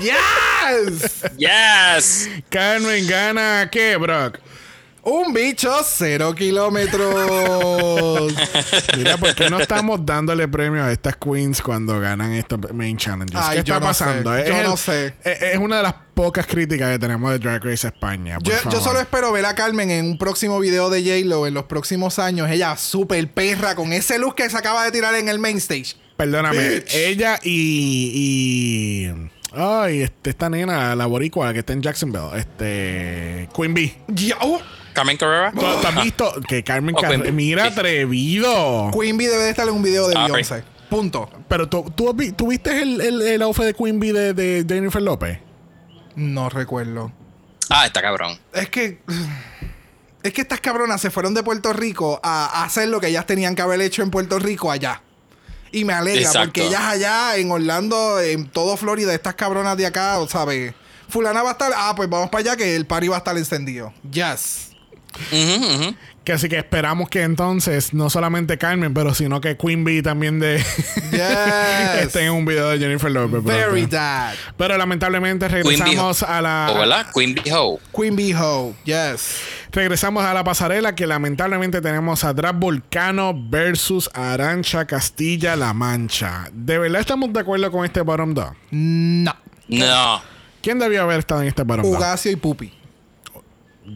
yes. 0.00 1.22
Yes. 1.36 2.28
Carmen 2.48 3.06
gana, 3.06 3.68
¿qué, 3.70 3.96
Brock? 3.96 4.40
Un 5.02 5.32
bicho 5.32 5.72
cero 5.84 6.34
kilómetros. 6.34 8.32
Mira, 8.96 9.16
¿por 9.16 9.34
qué 9.34 9.48
no 9.48 9.58
estamos 9.60 10.04
dándole 10.04 10.46
premio 10.46 10.84
a 10.84 10.92
estas 10.92 11.16
queens 11.16 11.62
cuando 11.62 11.98
ganan 11.98 12.32
estos 12.32 12.58
main 12.74 12.96
challenges? 12.98 13.34
Ay, 13.40 13.58
¿Qué 13.58 13.64
yo 13.64 13.74
está 13.74 13.80
no 13.80 13.86
pasando? 13.86 14.34
sé, 14.34 14.42
Es 14.42 14.48
yo 14.48 14.56
el- 14.56 14.66
no 14.66 14.76
sé. 14.76 15.14
Es, 15.24 15.42
es 15.42 15.58
una 15.58 15.78
de 15.78 15.82
las 15.84 15.94
pocas 16.14 16.46
críticas 16.46 16.92
que 16.92 16.98
tenemos 16.98 17.30
de 17.32 17.38
Drag 17.38 17.64
Race 17.64 17.86
España. 17.86 18.36
Yo, 18.42 18.52
yo 18.70 18.80
solo 18.80 19.00
espero 19.00 19.32
ver 19.32 19.46
a 19.46 19.54
Carmen 19.54 19.90
en 19.90 20.04
un 20.04 20.18
próximo 20.18 20.60
video 20.60 20.90
de 20.90 21.00
J-Lo 21.02 21.46
en 21.46 21.54
los 21.54 21.64
próximos 21.64 22.18
años. 22.18 22.50
Ella 22.50 22.76
súper 22.76 23.26
perra 23.32 23.74
con 23.74 23.92
ese 23.94 24.18
look 24.18 24.34
que 24.34 24.50
se 24.50 24.56
acaba 24.58 24.84
de 24.84 24.92
tirar 24.92 25.14
en 25.14 25.28
el 25.30 25.38
main 25.38 25.56
stage. 25.56 25.96
Perdóname, 26.18 26.68
Bitch. 26.68 26.94
ella 26.94 27.38
y. 27.42 28.12
y 29.14 29.30
ay, 29.58 30.02
este, 30.02 30.28
esta 30.30 30.50
nena, 30.50 30.94
la 30.94 31.06
boricua 31.06 31.54
que 31.54 31.60
está 31.60 31.72
en 31.72 31.80
Jacksonville, 31.80 32.36
este. 32.38 33.48
Queen 33.56 33.72
Bee. 33.72 33.96
Ya- 34.08 34.36
oh, 34.42 34.60
Carmen 34.92 35.16
Carrera. 35.16 35.52
¿Tú, 35.52 35.60
tú 35.60 35.86
has 35.86 36.02
visto 36.02 36.32
que 36.48 36.62
Carmen 36.64 36.94
Oh, 36.96 37.00
Car- 37.00 37.10
Queen 37.10 37.22
Bee. 37.22 37.32
Mira, 37.32 37.64
Sí. 37.66 37.72
atrevido. 37.72 38.90
Queen 38.98 39.16
Bee 39.16 39.28
debe 39.28 39.44
de 39.44 39.50
estar 39.50 39.66
en 39.68 39.74
un 39.74 39.82
video 39.82 40.08
de 40.08 40.14
Ah. 40.16 40.24
Beyoncé. 40.26 40.64
Punto. 40.88 41.30
Pero 41.48 41.68
tú, 41.68 41.90
tú, 41.94 42.08
has 42.10 42.16
vi- 42.16 42.32
¿tú 42.32 42.48
viste 42.48 42.82
el, 42.82 43.00
el, 43.00 43.22
el 43.22 43.42
outfit 43.42 43.64
de 43.64 43.74
Queen 43.74 44.00
Bee 44.00 44.12
de, 44.12 44.34
de 44.34 44.64
Jennifer 44.68 45.00
López. 45.00 45.38
No 46.16 46.48
recuerdo. 46.48 47.12
Ah, 47.68 47.86
está 47.86 48.02
cabrón. 48.02 48.38
Es 48.52 48.68
que. 48.68 49.00
Es 50.22 50.32
que 50.34 50.42
estas 50.42 50.60
cabronas 50.60 51.00
se 51.00 51.10
fueron 51.10 51.32
de 51.32 51.42
Puerto 51.42 51.72
Rico 51.72 52.20
a 52.22 52.64
hacer 52.64 52.88
lo 52.88 53.00
que 53.00 53.06
ellas 53.06 53.24
tenían 53.24 53.54
que 53.54 53.62
haber 53.62 53.80
hecho 53.80 54.02
en 54.02 54.10
Puerto 54.10 54.38
Rico 54.38 54.70
allá. 54.70 55.00
Y 55.72 55.84
me 55.84 55.92
alegra, 55.94 56.20
Exacto. 56.20 56.40
porque 56.46 56.66
ellas 56.66 56.80
allá 56.82 57.36
en 57.36 57.50
Orlando, 57.50 58.20
en 58.20 58.48
todo 58.50 58.76
Florida, 58.76 59.14
estas 59.14 59.34
cabronas 59.36 59.76
de 59.78 59.86
acá, 59.86 60.18
¿sabes? 60.28 60.74
Fulana 61.08 61.42
va 61.42 61.50
a 61.50 61.52
estar, 61.52 61.72
ah, 61.74 61.94
pues 61.96 62.10
vamos 62.10 62.28
para 62.28 62.40
allá 62.40 62.56
que 62.56 62.74
el 62.76 62.86
party 62.86 63.08
va 63.08 63.16
a 63.16 63.18
estar 63.18 63.36
encendido. 63.38 63.94
Yes. 64.10 64.69
Que 66.24 66.32
así 66.34 66.48
que 66.48 66.58
esperamos 66.58 67.08
que 67.08 67.22
entonces 67.22 67.94
no 67.94 68.10
solamente 68.10 68.58
Carmen, 68.58 68.92
pero 68.92 69.14
sino 69.14 69.40
que 69.40 69.56
Queen 69.56 69.84
Bee 69.84 70.02
también 70.02 70.38
de 70.38 70.58
Yes. 71.12 72.02
esté 72.02 72.26
en 72.26 72.32
un 72.32 72.44
video 72.44 72.68
de 72.68 72.78
Jennifer 72.78 73.10
López. 73.10 73.42
Very 73.42 73.86
that. 73.86 74.34
Pero 74.56 74.76
lamentablemente 74.76 75.48
regresamos 75.48 76.22
a 76.22 76.40
la. 76.42 77.06
Queen 77.14 77.34
Bee 77.34 77.50
Ho. 77.52 77.80
Queen 77.96 78.16
Bee 78.16 78.34
Ho. 78.34 78.74
Yes. 78.84 79.38
regresamos 79.72 80.22
a 80.24 80.34
la 80.34 80.44
pasarela 80.44 80.94
que 80.94 81.06
lamentablemente 81.06 81.80
tenemos 81.80 82.22
a 82.24 82.32
Drag 82.34 82.54
Volcano 82.56 83.32
versus 83.34 84.10
Arancha 84.12 84.84
Castilla 84.84 85.56
La 85.56 85.72
Mancha. 85.72 86.48
¿De 86.52 86.78
verdad 86.78 87.00
estamos 87.00 87.32
de 87.32 87.40
acuerdo 87.40 87.70
con 87.72 87.84
este 87.86 88.02
bottom 88.02 88.34
2? 88.34 88.46
No. 88.72 89.34
No. 89.68 90.22
¿Quién 90.62 90.78
debió 90.78 91.02
haber 91.02 91.20
estado 91.20 91.40
en 91.42 91.48
este 91.48 91.62
bottom 91.62 91.84
2? 91.90 91.96
Ugacio 91.96 92.30
y 92.30 92.36
Pupi. 92.36 92.72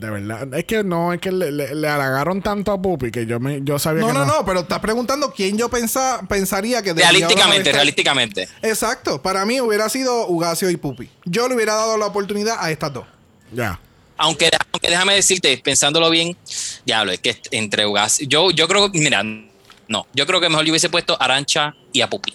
De 0.01 0.11
verdad, 0.11 0.53
es 0.55 0.65
que 0.65 0.83
no, 0.83 1.13
es 1.13 1.21
que 1.21 1.31
le, 1.31 1.53
le- 1.53 1.75
le 1.75 1.89
halagaron 1.89 2.43
tanto 2.43 2.73
a 2.73 2.81
Pupi 2.83 3.11
que 3.13 3.27
yo 3.27 3.39
me 3.39 3.61
yo 3.63 3.79
sabía 3.79 4.01
No, 4.01 4.09
que 4.09 4.13
no, 4.15 4.25
no, 4.25 4.45
pero 4.45 4.61
estás 4.61 4.81
preguntando 4.81 5.33
quién 5.33 5.57
yo 5.57 5.69
pensa, 5.69 6.21
pensaría 6.29 6.83
que 6.83 6.93
Realísticamente, 6.93 7.71
realísticamente. 7.73 8.49
Exacto. 8.63 9.23
Para 9.23 9.45
mí 9.45 9.61
hubiera 9.61 9.89
sido 9.89 10.27
Ugacio 10.29 10.69
y 10.69 10.77
Pupi. 10.77 11.09
Yo 11.25 11.49
le 11.49 11.55
hubiera 11.55 11.75
dado 11.75 11.97
la 11.97 12.07
oportunidad 12.07 12.57
a 12.59 12.71
estas 12.73 12.93
dos. 12.93 13.07
Ya. 13.53 13.79
Aunque, 14.17 14.51
aunque 14.73 14.91
déjame 14.91 15.15
decirte, 15.15 15.57
pensándolo 15.59 16.11
bien, 16.11 16.37
diablo, 16.85 17.13
es 17.13 17.21
que 17.21 17.37
entre 17.53 17.87
Ugas. 17.87 18.19
Yo, 18.19 18.51
yo 18.51 18.67
creo, 18.67 18.89
mira, 18.93 19.23
no. 19.23 20.07
Yo 20.13 20.27
creo 20.27 20.41
que 20.41 20.49
mejor 20.49 20.65
yo 20.65 20.73
hubiese 20.73 20.89
puesto 20.89 21.17
a 21.21 21.25
Arancha 21.25 21.75
y 21.93 22.01
a 22.01 22.11
Pupi. 22.11 22.35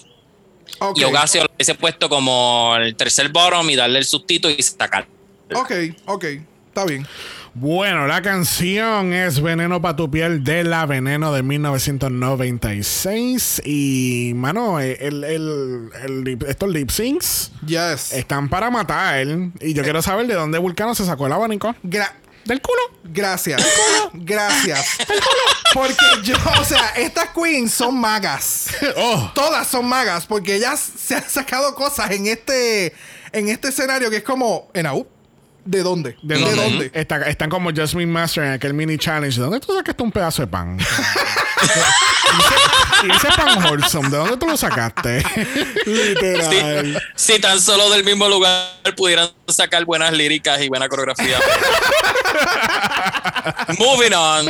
Ok. 0.80 0.98
Y 0.98 1.04
Ocasio 1.04 1.44
lo 1.44 1.50
hubiese 1.54 1.76
puesto 1.76 2.08
como 2.08 2.74
el 2.78 2.96
tercer 2.96 3.30
bottom 3.30 3.70
y 3.70 3.76
darle 3.76 4.00
el 4.00 4.06
sustito 4.06 4.50
y 4.50 4.62
sacar. 4.64 5.08
Ok, 5.54 5.72
ok. 6.06 6.26
Está 6.70 6.86
bien. 6.86 7.06
Bueno, 7.62 8.08
la 8.08 8.22
canción 8.22 9.12
es 9.12 9.42
Veneno 9.42 9.82
para 9.82 9.98
tu 9.98 10.10
piel 10.10 10.46
de 10.46 10.64
la 10.64 10.86
Veneno 10.86 11.34
de 11.34 11.44
1996. 11.44 13.62
Y, 13.66 14.32
mano, 14.34 14.80
el, 14.80 14.96
el- 15.02 15.24
el- 15.26 15.90
el 16.06 16.38
estos 16.48 16.70
lip 16.70 16.90
syncs 16.90 17.52
Yes. 17.66 18.14
están 18.14 18.48
para 18.48 18.70
matar. 18.70 19.28
Y 19.60 19.74
yo 19.74 19.84
quiero 19.84 20.02
saber 20.02 20.26
de 20.28 20.36
dónde 20.36 20.58
Vulcano 20.58 20.96
se 20.96 21.04
sacó 21.06 21.28
el 21.28 21.34
abanico. 21.34 21.76
Gra- 21.84 22.14
Del 22.46 22.62
culo. 22.62 22.80
gracias. 23.04 23.62
gracias. 24.14 24.98
Porque 25.74 26.06
yo, 26.24 26.36
o 26.62 26.64
sea, 26.64 26.92
estas 26.96 27.28
queens 27.36 27.74
son 27.74 28.00
magas. 28.00 28.68
Oh. 28.96 29.32
Todas 29.36 29.68
son 29.68 29.86
magas 29.86 30.26
porque 30.26 30.56
ellas 30.56 30.80
se 30.98 31.16
han 31.16 31.30
sacado 31.30 31.76
cosas 31.76 32.10
en 32.12 32.28
este 32.28 32.94
en 33.34 33.50
este 33.50 33.68
escenario 33.68 34.10
que 34.10 34.16
es 34.18 34.24
como 34.24 34.70
en 34.74 34.86
AU. 34.86 35.06
¿De 35.70 35.84
dónde? 35.84 36.18
¿De 36.24 36.40
dónde? 36.40 36.90
Está- 36.96 37.22
están 37.30 37.48
como 37.48 37.70
Jasmine 37.72 38.12
Master 38.12 38.44
en 38.46 38.52
aquel 38.54 38.74
mini 38.74 38.98
challenge. 38.98 39.38
¿De 39.38 39.44
dónde 39.44 39.60
tú 39.60 39.72
sacaste 39.76 40.02
un 40.02 40.12
pedazo 40.12 40.42
de 40.42 40.48
pan? 40.48 40.80
ese, 43.04 43.28
pan 43.36 43.64
wholesome, 43.64 44.10
¿de 44.10 44.18
dónde 44.18 44.38
tú 44.38 44.48
lo 44.48 44.58
sacaste? 44.58 45.24
Literal. 45.86 47.02
Si 47.16 47.40
tan 47.40 47.60
solo 47.60 47.90
del 47.90 48.04
mismo 48.04 48.28
lugar 48.28 48.70
pudieran 48.96 49.30
sacar 49.48 49.86
buenas 49.86 50.14
líricas 50.14 50.62
y 50.62 50.70
buena 50.70 50.90
coreografía. 50.90 51.40
Moving 53.78 54.14
on. 54.14 54.48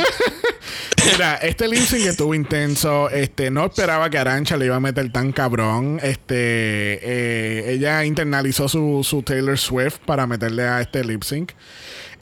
Mira, 1.04 1.36
este 1.36 1.68
lip 1.68 1.80
sync 1.80 2.06
estuvo 2.06 2.34
intenso. 2.34 3.08
Este, 3.10 3.50
no 3.50 3.66
esperaba 3.66 4.10
que 4.10 4.18
Arancha 4.18 4.56
le 4.56 4.66
iba 4.66 4.76
a 4.76 4.80
meter 4.80 5.10
tan 5.12 5.32
cabrón. 5.32 5.98
Este, 6.02 6.98
eh, 7.02 7.72
ella 7.72 8.04
internalizó 8.04 8.68
su, 8.68 9.04
su 9.04 9.22
Taylor 9.22 9.58
Swift 9.58 9.98
para 10.04 10.26
meterle 10.26 10.64
a 10.64 10.80
este 10.80 11.04
lip 11.04 11.22
sync. 11.22 11.52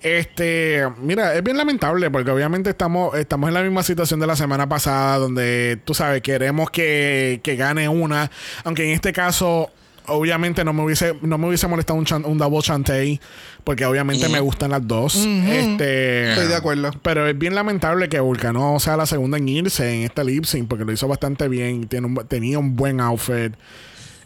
Este, 0.03 0.85
mira, 1.03 1.35
es 1.35 1.43
bien 1.43 1.57
lamentable 1.57 2.11
porque 2.11 2.31
obviamente 2.31 2.70
estamos, 2.70 3.15
estamos 3.16 3.49
en 3.49 3.55
la 3.55 3.62
misma 3.62 3.83
situación 3.83 4.20
de 4.20 4.27
la 4.27 4.37
semana 4.37 4.69
pasada 4.69 5.19
donde, 5.19 5.79
tú 5.85 5.95
sabes, 5.95 6.23
queremos 6.23 6.70
que, 6.70 7.41
que 7.43 7.57
gane 7.57 7.89
una, 7.89 8.31
aunque 8.65 8.85
en 8.85 8.91
este 8.93 9.12
caso, 9.12 9.70
obviamente 10.07 10.65
no 10.65 10.73
me 10.73 10.85
hubiese, 10.85 11.15
no 11.23 11.37
me 11.37 11.49
hubiese 11.49 11.66
molestado 11.66 11.99
un, 11.99 12.05
chan- 12.05 12.25
un 12.25 12.39
double 12.39 12.61
chantey 12.62 13.20
porque 13.65 13.85
obviamente 13.85 14.29
me 14.29 14.41
gustan 14.41 14.70
las 14.70 14.87
dos. 14.87 15.16
Este, 15.16 16.31
Estoy 16.31 16.47
de 16.47 16.55
acuerdo. 16.57 16.91
pero 17.03 17.27
es 17.27 17.37
bien 17.37 17.55
lamentable 17.55 18.09
que 18.09 18.20
Vulcano 18.20 18.79
sea 18.81 18.97
la 18.97 19.05
segunda 19.05 19.37
en 19.37 19.49
irse 19.49 19.93
en 19.95 20.03
este 20.05 20.25
lip 20.25 20.45
sync 20.45 20.69
porque 20.69 20.85
lo 20.85 20.93
hizo 20.93 21.09
bastante 21.09 21.49
bien, 21.49 21.89
tiene 21.89 22.07
un- 22.07 22.27
tenía 22.29 22.59
un 22.59 22.77
buen 22.77 23.01
outfit. 23.01 23.53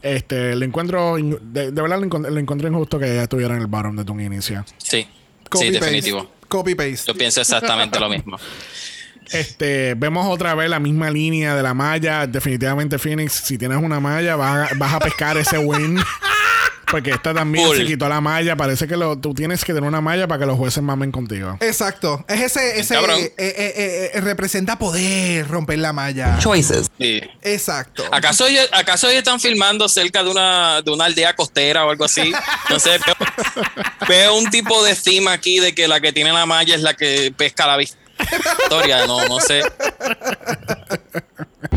Este, 0.03 0.57
le 0.57 0.67
encuentro, 0.67 1.17
de, 1.17 1.71
de 1.71 1.83
verdad 1.83 1.99
le 2.31 2.41
encontré 2.41 2.69
injusto 2.69 2.99
que 2.99 3.11
ella 3.13 3.23
estuviera 3.23 3.55
en 3.55 3.61
el 3.61 3.69
bottom 3.69 3.97
de 3.97 4.11
un 4.13 4.21
inicio. 4.21 4.65
Sí, 4.79 5.07
Copy 5.53 5.67
sí, 5.67 5.73
paste. 5.73 5.85
definitivo. 5.85 6.31
Copy 6.49 6.75
paste. 6.75 7.05
Yo 7.07 7.15
pienso 7.15 7.41
exactamente 7.41 8.01
lo 8.01 8.09
mismo. 8.09 8.39
Este, 9.31 9.95
vemos 9.95 10.27
otra 10.27 10.55
vez 10.55 10.69
la 10.69 10.79
misma 10.79 11.09
línea 11.09 11.55
de 11.55 11.63
la 11.63 11.73
malla. 11.73 12.27
Definitivamente, 12.27 12.99
Phoenix, 12.99 13.33
si 13.33 13.57
tienes 13.57 13.79
una 13.79 13.99
malla, 13.99 14.37
vas 14.37 14.71
a, 14.71 14.75
vas 14.75 14.93
a 14.93 14.99
pescar 14.99 15.39
ese 15.39 15.57
win. 15.57 15.99
Porque 16.93 17.11
esta 17.11 17.35
también 17.35 17.69
se 17.75 17.85
quitó 17.85 18.09
la 18.09 18.21
malla. 18.21 18.55
Parece 18.55 18.87
que 18.87 18.97
lo, 18.97 19.19
tú 19.19 19.35
tienes 19.35 19.65
que 19.65 19.73
tener 19.75 19.89
una 19.89 20.01
malla 20.01 20.29
para 20.29 20.39
que 20.41 20.47
los 20.47 20.57
jueces 20.57 20.83
mamen 20.83 21.11
contigo. 21.11 21.57
Exacto. 21.61 22.25
Es 22.29 22.41
ese, 22.41 22.79
ese 22.79 22.95
Cabrón. 22.95 23.19
eh, 23.19 23.35
eh, 23.37 23.55
eh, 23.57 24.11
eh, 24.15 24.21
representa 24.21 24.79
poder 24.79 25.49
romper 25.49 25.79
la 25.81 25.93
malla. 25.93 26.39
Choices. 26.39 26.89
Sí. 27.01 27.21
Exacto. 27.43 28.05
¿Acaso, 28.13 28.47
ellos- 28.47 28.69
¿Acaso 28.73 29.09
ellos 29.09 29.19
están 29.19 29.41
filmando 29.41 29.89
cerca 29.89 30.23
de 30.23 30.31
una, 30.31 30.83
de 30.83 30.91
una 30.93 31.07
aldea 31.07 31.35
costera 31.35 31.85
o 31.85 31.91
algo 31.91 32.05
así? 32.05 32.33
No 32.71 32.79
sé, 32.79 32.91
veo, 32.99 33.17
veo 34.09 34.37
un 34.37 34.51
tipo 34.51 34.85
de 34.85 34.95
theme 34.95 35.31
aquí 35.31 35.59
de 35.59 35.75
que 35.75 35.89
la 35.89 36.01
que 36.01 36.13
tiene 36.13 36.33
la 36.33 36.47
malla 36.47 36.75
es 36.75 36.83
la 36.83 36.95
que 36.95 37.33
pesca 37.37 37.67
la 37.67 37.77
victoria. 37.79 39.07
No, 39.07 39.27
no 39.27 39.41
sé. 39.41 39.63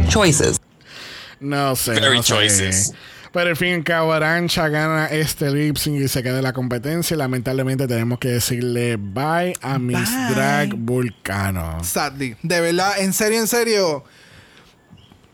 Choices. 0.10 0.60
No 1.40 1.76
sé. 1.76 1.92
Very 2.00 2.18
no 2.18 2.24
sé. 2.24 2.34
choices. 2.34 2.92
Pero 3.36 3.50
al 3.50 3.58
fin 3.58 3.68
y 3.68 3.74
al 3.74 3.84
cabo, 3.84 4.14
Arancha 4.14 4.70
gana 4.70 5.08
este 5.08 5.52
lip 5.52 5.76
sync 5.76 6.00
y 6.00 6.08
se 6.08 6.24
queda 6.24 6.38
en 6.38 6.44
la 6.46 6.54
competencia. 6.54 7.16
Y 7.16 7.18
lamentablemente 7.18 7.86
tenemos 7.86 8.18
que 8.18 8.30
decirle 8.30 8.96
bye 8.96 9.54
a 9.62 9.78
Miss 9.78 10.10
Bye. 10.10 10.34
Drag 10.36 10.74
Vulcano. 10.74 11.84
Sadly. 11.84 12.38
De 12.44 12.62
verdad, 12.62 12.94
en 12.98 13.12
serio, 13.12 13.42
en 13.42 13.48
serio. 13.48 14.06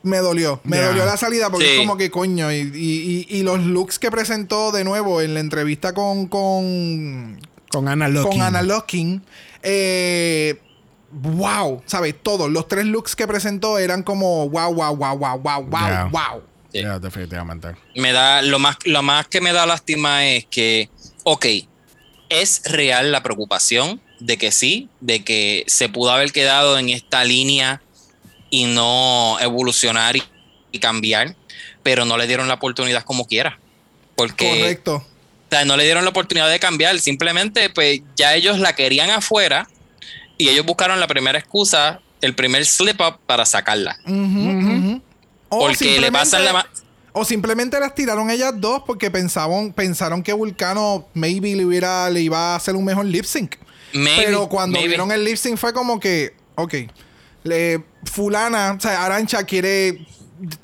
Me 0.02 0.16
dolió. 0.18 0.60
Me 0.64 0.78
dolió 0.80 1.06
la 1.06 1.16
salida 1.16 1.48
porque 1.48 1.64
Sí. 1.64 1.72
es 1.74 1.78
como 1.78 1.96
que 1.96 2.10
coño. 2.10 2.50
Y, 2.50 2.56
y- 2.74 3.26
y- 3.30 3.38
y 3.38 3.42
los 3.44 3.60
looks 3.64 4.00
que 4.00 4.10
presentó 4.10 4.72
de 4.72 4.82
nuevo 4.82 5.20
en 5.20 5.34
la 5.34 5.38
entrevista 5.40 5.94
con. 5.94 6.26
con. 6.26 7.38
Con 7.70 7.86
Ana 7.88 8.08
Locking. 8.08 8.32
con 8.32 8.42
Anna 8.42 8.62
Locking. 8.62 9.22
Eh, 9.62 10.60
wow. 11.12 11.82
¿Sabes? 11.86 12.16
Todos. 12.20 12.50
Los 12.50 12.66
tres 12.66 12.84
looks 12.84 13.14
que 13.14 13.28
presentó 13.28 13.78
eran 13.78 14.02
como 14.02 14.48
wow, 14.50 14.74
wow, 14.74 14.96
wow, 14.96 15.16
wow, 15.16 15.38
wow, 15.38 15.62
wow, 15.62 16.10
wow. 16.10 16.42
Sí. 16.72 16.82
Definitivamente. 17.00 17.68
me 17.96 18.12
da 18.12 18.40
lo 18.40 18.58
más 18.58 18.76
lo 18.84 19.02
más 19.02 19.28
que 19.28 19.40
me 19.42 19.52
da 19.52 19.66
lástima 19.66 20.26
es 20.26 20.46
que 20.46 20.88
ok 21.24 21.46
es 22.30 22.62
real 22.64 23.12
la 23.12 23.22
preocupación 23.22 24.00
de 24.20 24.38
que 24.38 24.52
sí 24.52 24.88
de 25.00 25.22
que 25.22 25.64
se 25.66 25.90
pudo 25.90 26.12
haber 26.12 26.32
quedado 26.32 26.78
en 26.78 26.88
esta 26.88 27.24
línea 27.24 27.82
y 28.48 28.64
no 28.64 29.36
evolucionar 29.40 30.16
y, 30.16 30.22
y 30.70 30.78
cambiar 30.78 31.36
pero 31.82 32.06
no 32.06 32.16
le 32.16 32.26
dieron 32.26 32.48
la 32.48 32.54
oportunidad 32.54 33.02
como 33.04 33.26
quiera 33.26 33.58
porque 34.16 34.48
Correcto. 34.60 34.96
o 34.96 35.04
sea, 35.50 35.66
no 35.66 35.76
le 35.76 35.84
dieron 35.84 36.04
la 36.04 36.10
oportunidad 36.10 36.48
de 36.50 36.58
cambiar 36.58 36.98
simplemente 37.00 37.68
pues 37.68 38.00
ya 38.16 38.34
ellos 38.34 38.58
la 38.58 38.74
querían 38.74 39.10
afuera 39.10 39.68
y 40.38 40.48
ellos 40.48 40.64
buscaron 40.64 41.00
la 41.00 41.06
primera 41.06 41.38
excusa 41.38 42.00
el 42.22 42.34
primer 42.34 42.64
slip 42.64 43.00
up 43.00 43.18
para 43.26 43.44
sacarla. 43.44 43.98
O 45.54 45.66
porque 45.66 46.00
le 46.00 46.10
pasan 46.10 46.44
la 46.46 46.52
ma- 46.54 46.66
O 47.12 47.26
simplemente 47.26 47.78
las 47.78 47.94
tiraron 47.94 48.30
ellas 48.30 48.54
dos 48.56 48.82
porque 48.86 49.10
pensaban, 49.10 49.72
pensaron 49.72 50.22
que 50.22 50.32
Vulcano 50.32 51.08
maybe 51.12 51.54
le, 51.54 51.66
hubiera, 51.66 52.08
le 52.08 52.22
iba 52.22 52.54
a 52.54 52.56
hacer 52.56 52.74
un 52.74 52.84
mejor 52.86 53.04
lip 53.04 53.26
sync. 53.26 53.56
Maybe, 53.92 54.22
Pero 54.24 54.48
cuando 54.48 54.78
maybe. 54.78 54.88
vieron 54.88 55.12
el 55.12 55.22
lip 55.22 55.36
sync 55.36 55.58
fue 55.58 55.74
como 55.74 56.00
que, 56.00 56.34
ok, 56.54 56.74
le, 57.44 57.84
fulana, 58.10 58.76
o 58.78 58.80
sea, 58.80 59.04
Arancha 59.04 59.44
quiere, 59.44 60.06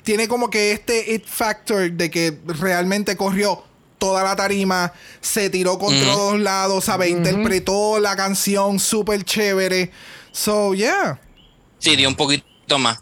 tiene 0.01 0.27
como 0.27 0.49
que 0.49 0.71
este 0.71 1.13
it 1.13 1.27
factor 1.27 1.91
de 1.91 2.09
que 2.09 2.39
realmente 2.47 3.15
corrió 3.15 3.63
toda 3.99 4.23
la 4.23 4.35
tarima, 4.35 4.91
se 5.21 5.51
tiró 5.51 5.77
contra 5.77 6.01
Ujú. 6.07 6.15
todos 6.17 6.39
lados, 6.39 6.85
¿sabes? 6.85 7.11
Interpretó 7.11 7.99
la 7.99 8.15
canción 8.15 8.79
súper 8.79 9.23
chévere. 9.23 9.91
So, 10.31 10.73
yeah. 10.73 11.19
sí 11.77 11.95
dio 11.95 12.07
un 12.07 12.15
poquito 12.15 12.79
más 12.79 12.99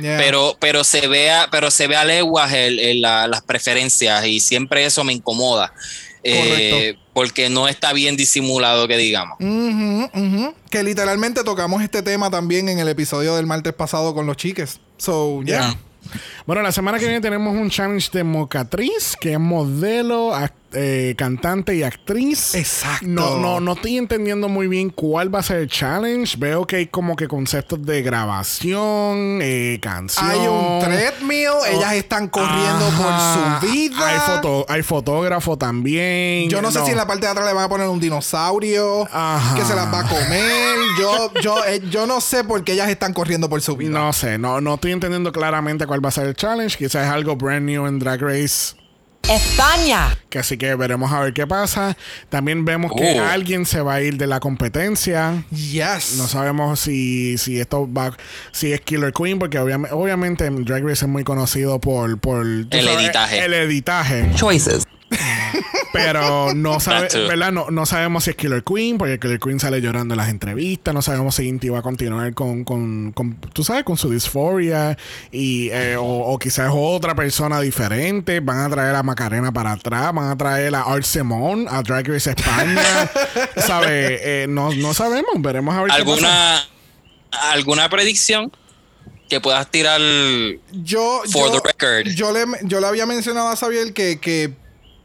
yeah. 0.00 0.16
pero 0.18 0.56
pero 0.60 0.84
se 0.84 1.06
vea 1.08 1.48
pero 1.50 1.70
se 1.70 1.86
ve 1.86 1.96
a 1.96 2.04
leguas 2.04 2.52
el- 2.52 2.78
el- 2.80 3.00
la- 3.00 3.26
las 3.26 3.42
preferencias 3.42 4.26
y 4.26 4.40
siempre 4.40 4.84
eso 4.84 5.04
me 5.04 5.12
incomoda 5.12 5.72
eh, 6.24 6.96
porque 7.12 7.48
no 7.50 7.66
está 7.66 7.92
bien 7.92 8.16
disimulado 8.16 8.86
que 8.86 8.96
digamos. 8.96 9.36
Que 10.70 10.82
literalmente 10.84 11.42
tocamos 11.42 11.82
este 11.82 12.00
tema 12.02 12.30
también 12.30 12.68
en 12.68 12.78
el 12.78 12.88
episodio 12.88 13.34
del 13.34 13.46
martes 13.46 13.72
pasado 13.74 14.14
con 14.14 14.26
los 14.26 14.36
chiques. 14.36 14.78
So, 14.98 15.42
yeah. 15.42 15.76
Bueno, 16.46 16.62
la 16.62 16.70
semana 16.72 16.98
que 16.98 17.06
viene 17.06 17.20
tenemos 17.20 17.54
un 17.56 17.70
challenge 17.70 18.10
de 18.12 18.22
Mocatriz, 18.24 19.16
que 19.20 19.32
es 19.32 19.40
modelo, 19.40 20.32
eh, 20.74 21.14
cantante 21.16 21.74
y 21.74 21.82
actriz. 21.82 22.54
Exacto. 22.54 23.06
No, 23.06 23.38
no, 23.38 23.60
no 23.60 23.72
estoy 23.72 23.98
entendiendo 23.98 24.48
muy 24.48 24.68
bien 24.68 24.90
cuál 24.90 25.34
va 25.34 25.40
a 25.40 25.42
ser 25.42 25.58
el 25.58 25.68
challenge. 25.68 26.36
Veo 26.38 26.66
que 26.66 26.76
hay 26.76 26.86
como 26.86 27.16
que 27.16 27.28
conceptos 27.28 27.84
de 27.84 28.02
grabación, 28.02 29.40
eh, 29.42 29.78
canción. 29.80 30.30
Hay 30.30 30.46
un 30.46 30.80
treadmill, 30.80 31.48
ellas 31.70 31.94
están 31.94 32.28
corriendo 32.28 32.86
Ajá. 32.86 33.60
por 33.60 33.66
su 33.66 33.72
vida. 33.72 34.08
Hay, 34.08 34.18
foto, 34.20 34.66
hay 34.68 34.82
fotógrafo 34.82 35.56
también. 35.56 36.48
Yo 36.48 36.62
no 36.62 36.70
sé 36.70 36.84
si 36.84 36.90
en 36.90 36.96
la 36.96 37.06
parte 37.06 37.26
de 37.26 37.32
atrás 37.32 37.46
le 37.46 37.52
van 37.52 37.64
a 37.64 37.68
poner 37.68 37.88
un 37.88 38.00
dinosaurio 38.00 39.08
Ajá. 39.12 39.54
que 39.54 39.64
se 39.64 39.74
las 39.74 39.92
va 39.92 40.00
a 40.00 40.08
comer. 40.08 40.76
Yo, 40.98 41.32
yo, 41.42 41.64
eh, 41.66 41.80
yo 41.90 42.06
no 42.06 42.20
sé 42.20 42.44
por 42.44 42.64
qué 42.64 42.72
ellas 42.72 42.88
están 42.88 43.12
corriendo 43.12 43.48
por 43.48 43.60
su 43.62 43.76
vida. 43.76 43.90
No 43.90 44.12
sé, 44.12 44.38
no, 44.38 44.60
no 44.60 44.74
estoy 44.74 44.92
entendiendo 44.92 45.32
claramente 45.32 45.86
cuál 45.86 46.04
va 46.04 46.08
a 46.08 46.12
ser 46.12 46.26
el 46.26 46.34
challenge. 46.34 46.76
Quizás 46.76 47.06
es 47.06 47.12
algo 47.12 47.36
brand 47.36 47.66
new 47.66 47.86
en 47.86 47.98
Drag 47.98 48.20
Race. 48.20 48.81
España. 49.28 50.16
Que 50.28 50.38
así 50.40 50.56
que 50.56 50.74
veremos 50.74 51.12
a 51.12 51.20
ver 51.20 51.32
qué 51.32 51.46
pasa. 51.46 51.96
También 52.28 52.64
vemos 52.64 52.92
que 52.96 53.18
Oh. 53.20 53.24
alguien 53.24 53.66
se 53.66 53.80
va 53.80 53.94
a 53.94 54.00
ir 54.02 54.16
de 54.16 54.26
la 54.26 54.40
competencia. 54.40 55.44
Yes. 55.50 56.14
No 56.18 56.26
sabemos 56.26 56.80
si, 56.80 57.38
si 57.38 57.60
esto 57.60 57.88
va, 57.92 58.16
si 58.50 58.72
es 58.72 58.80
Killer 58.80 59.12
Queen, 59.12 59.38
porque 59.38 59.58
obviamente, 59.58 59.94
obviamente 59.94 60.48
Drag 60.50 60.82
Race 60.84 61.04
es 61.04 61.08
muy 61.10 61.24
conocido 61.24 61.80
por, 61.80 62.18
por 62.18 62.44
El 62.44 62.68
editaje. 62.88 63.44
El 63.44 63.54
editaje. 63.54 64.30
Choices. 64.34 64.84
Pero 65.92 66.54
no, 66.54 66.80
sabe. 66.80 67.08
¿verdad? 67.28 67.52
No, 67.52 67.70
no 67.70 67.86
sabemos 67.86 68.24
si 68.24 68.30
es 68.30 68.36
Killer 68.36 68.64
Queen, 68.64 68.98
porque 68.98 69.18
Killer 69.18 69.38
Queen 69.38 69.60
sale 69.60 69.80
llorando 69.80 70.14
en 70.14 70.18
las 70.18 70.28
entrevistas. 70.28 70.94
No 70.94 71.02
sabemos 71.02 71.34
si 71.34 71.46
Inti 71.48 71.68
va 71.68 71.80
a 71.80 71.82
continuar 71.82 72.32
con, 72.34 72.64
con, 72.64 73.12
con, 73.12 73.36
tú 73.52 73.62
sabes, 73.64 73.84
con 73.84 73.96
su 73.96 74.10
disforia. 74.10 74.96
Y, 75.30 75.68
eh, 75.70 75.96
o, 75.96 76.04
o 76.04 76.38
quizás 76.38 76.70
otra 76.72 77.14
persona 77.14 77.60
diferente. 77.60 78.40
Van 78.40 78.60
a 78.60 78.70
traer 78.70 78.94
a 78.94 79.02
Macarena 79.02 79.52
para 79.52 79.72
atrás. 79.72 80.12
Van 80.14 80.30
a 80.30 80.36
traer 80.36 80.74
a 80.74 80.82
Art 80.82 81.04
Simon, 81.04 81.66
a 81.68 81.82
Drag 81.82 82.06
Race 82.08 82.30
España. 82.30 83.10
¿Sabes? 83.56 84.20
Eh, 84.22 84.46
no, 84.48 84.72
no 84.74 84.94
sabemos. 84.94 85.32
Veremos 85.38 85.74
a 85.74 85.82
ver 85.82 85.92
qué 85.92 86.04
pasa. 86.04 86.12
¿Alguna, 86.12 86.64
¿Alguna 87.52 87.88
predicción 87.88 88.52
que 89.28 89.40
puedas 89.40 89.70
tirar? 89.70 90.00
Yo, 90.72 91.22
For 91.30 91.50
yo, 91.50 91.60
the 91.60 91.68
record. 91.68 92.14
yo 92.14 92.32
le, 92.32 92.44
yo 92.62 92.80
le 92.80 92.86
había 92.86 93.06
mencionado 93.06 93.48
a 93.48 93.56
Xavier 93.56 93.92
que, 93.92 94.18
que 94.20 94.61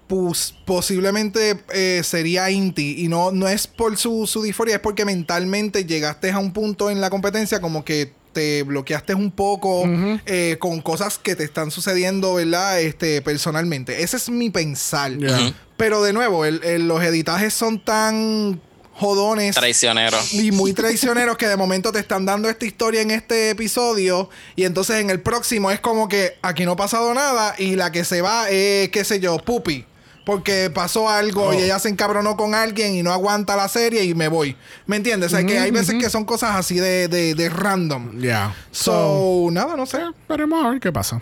pus- 0.07 0.53
posiblemente 0.65 1.59
eh, 1.73 2.01
sería 2.03 2.49
Inti. 2.49 2.95
Y 3.03 3.07
no, 3.07 3.31
no 3.31 3.47
es 3.47 3.67
por 3.67 3.97
su, 3.97 4.27
su 4.27 4.41
disforia, 4.41 4.75
es 4.75 4.81
porque 4.81 5.05
mentalmente 5.05 5.85
llegaste 5.85 6.31
a 6.31 6.39
un 6.39 6.53
punto 6.53 6.89
en 6.89 7.01
la 7.01 7.09
competencia 7.09 7.59
como 7.61 7.83
que 7.85 8.13
te 8.33 8.61
bloqueaste 8.63 9.15
un 9.15 9.31
poco 9.31 9.83
eh, 10.27 10.57
con 10.59 10.79
cosas 10.81 11.17
que 11.17 11.35
te 11.35 11.43
están 11.43 11.71
sucediendo, 11.71 12.35
¿verdad? 12.35 12.79
Este, 12.81 13.21
personalmente. 13.23 14.03
Ese 14.03 14.17
es 14.17 14.29
mi 14.29 14.49
pensar. 14.51 15.17
Yeah. 15.17 15.53
Pero 15.75 16.03
de 16.03 16.13
nuevo, 16.13 16.45
el- 16.45 16.63
el- 16.63 16.87
los 16.87 17.03
editajes 17.03 17.53
son 17.53 17.83
tan 17.83 18.61
jodones 18.93 19.55
Traicionero. 19.55 20.17
y 20.31 20.51
muy 20.51 20.73
traicioneros 20.73 21.37
que 21.37 21.47
de 21.47 21.55
momento 21.55 21.91
te 21.91 21.99
están 21.99 22.25
dando 22.25 22.49
esta 22.49 22.65
historia 22.65 23.01
en 23.01 23.11
este 23.11 23.51
episodio 23.51 24.27
y 24.55 24.63
entonces 24.65 24.95
en 24.97 25.11
el 25.11 25.19
próximo 25.21 25.69
es 25.69 25.79
como 25.79 26.07
que 26.07 26.33
aquí 26.41 26.65
no 26.65 26.71
ha 26.71 26.75
pasado 26.77 27.13
nada 27.13 27.53
y 27.59 27.75
la 27.75 27.91
que 27.91 28.03
se 28.03 28.21
va 28.21 28.49
es, 28.49 28.89
qué 28.89 29.03
sé 29.03 29.19
yo, 29.19 29.37
Pupi. 29.37 29.85
Porque 30.27 30.69
pasó 30.69 31.07
algo 31.07 31.53
y 31.53 31.59
ella 31.59 31.79
se 31.79 31.87
encabronó 31.87 32.35
con 32.35 32.53
alguien 32.53 32.95
y 32.95 33.01
no 33.01 33.13
aguanta 33.13 33.55
la 33.55 33.69
serie 33.69 34.03
y 34.03 34.13
me 34.13 34.27
voy. 34.27 34.57
¿Me 34.85 34.97
entiendes? 34.97 35.31
O 35.31 35.37
sea, 35.37 35.45
que 35.45 35.57
hay 35.57 35.71
veces 35.71 35.95
que 35.95 36.09
son 36.09 36.25
cosas 36.25 36.57
así 36.57 36.75
de, 36.75 37.07
de, 37.07 37.33
de 37.33 37.47
random. 37.47 38.19
Yeah. 38.19 38.53
So, 38.71 39.47
nada, 39.53 39.77
no 39.77 39.85
sé. 39.85 39.99
Veremos 40.27 40.65
a 40.65 40.71
ver 40.71 40.81
qué 40.81 40.91
pasa. 40.91 41.21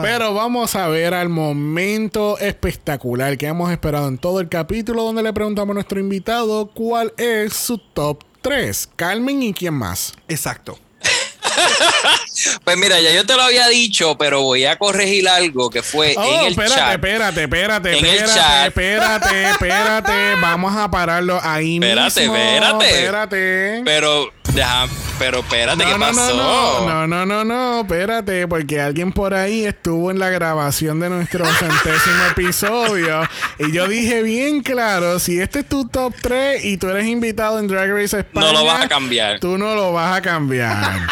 Pero 0.00 0.32
vamos 0.32 0.74
a 0.74 0.88
ver 0.88 1.12
al 1.12 1.28
momento 1.28 2.38
espectacular 2.38 3.36
que 3.36 3.46
hemos 3.46 3.70
esperado 3.70 4.08
en 4.08 4.16
todo 4.16 4.40
el 4.40 4.48
capítulo 4.48 5.02
donde 5.02 5.22
le 5.22 5.34
preguntamos 5.34 5.74
a 5.74 5.74
nuestro 5.74 6.00
invitado 6.00 6.70
cuál 6.70 7.12
es 7.18 7.52
su 7.52 7.76
top 7.76 8.24
3. 8.40 8.88
Carmen 8.96 9.42
y 9.42 9.52
quién 9.52 9.74
más. 9.74 10.14
Exacto. 10.28 10.78
Pues 12.64 12.76
mira, 12.76 13.00
ya 13.00 13.12
yo 13.12 13.24
te 13.26 13.34
lo 13.34 13.42
había 13.42 13.68
dicho, 13.68 14.16
pero 14.18 14.42
voy 14.42 14.64
a 14.64 14.76
corregir 14.76 15.28
algo 15.28 15.70
que 15.70 15.82
fue 15.82 16.14
Oh, 16.16 16.22
en 16.24 16.40
el 16.46 16.46
espérate, 16.52 16.74
chat. 16.74 16.92
espérate, 16.92 17.42
espérate, 17.42 17.98
En 17.98 18.04
el 18.04 18.14
espérate, 18.14 18.34
chat. 18.40 18.66
espérate, 18.68 19.44
espérate. 19.50 20.34
Vamos 20.40 20.76
a 20.76 20.90
pararlo 20.90 21.40
ahí 21.42 21.76
Espérate, 21.76 22.20
mismo. 22.20 22.36
espérate. 22.36 22.90
Espérate. 22.90 23.82
Pero, 23.84 24.32
deja, 24.60 24.88
pero 25.18 25.38
espérate, 25.40 25.84
¿qué 25.84 25.90
no, 25.90 25.98
no, 25.98 26.06
pasó? 26.06 26.36
no, 26.36 26.86
no, 26.86 27.06
no, 27.06 27.26
no, 27.26 27.44
no, 27.44 27.80
espérate, 27.80 28.46
porque 28.46 28.80
alguien 28.80 29.10
por 29.10 29.32
ahí 29.32 29.64
estuvo 29.64 30.10
en 30.10 30.18
la 30.18 30.28
grabación 30.28 31.00
de 31.00 31.08
nuestro 31.08 31.46
centésimo 31.58 32.24
episodio 32.30 33.22
y 33.58 33.72
yo 33.72 33.88
dije 33.88 34.22
bien 34.22 34.62
claro, 34.62 35.18
si 35.18 35.40
este 35.40 35.60
es 35.60 35.68
tu 35.68 35.88
top 35.88 36.14
3 36.20 36.62
y 36.64 36.76
tú 36.76 36.88
eres 36.88 37.06
invitado 37.06 37.58
en 37.58 37.68
Drag 37.68 37.90
Race 37.90 38.18
España, 38.18 38.46
No 38.48 38.52
lo 38.52 38.64
vas 38.66 38.84
a 38.84 38.88
cambiar. 38.88 39.40
Tú 39.40 39.56
no 39.56 39.74
lo 39.74 39.92
vas 39.92 40.18
a 40.18 40.20
cambiar. 40.20 41.06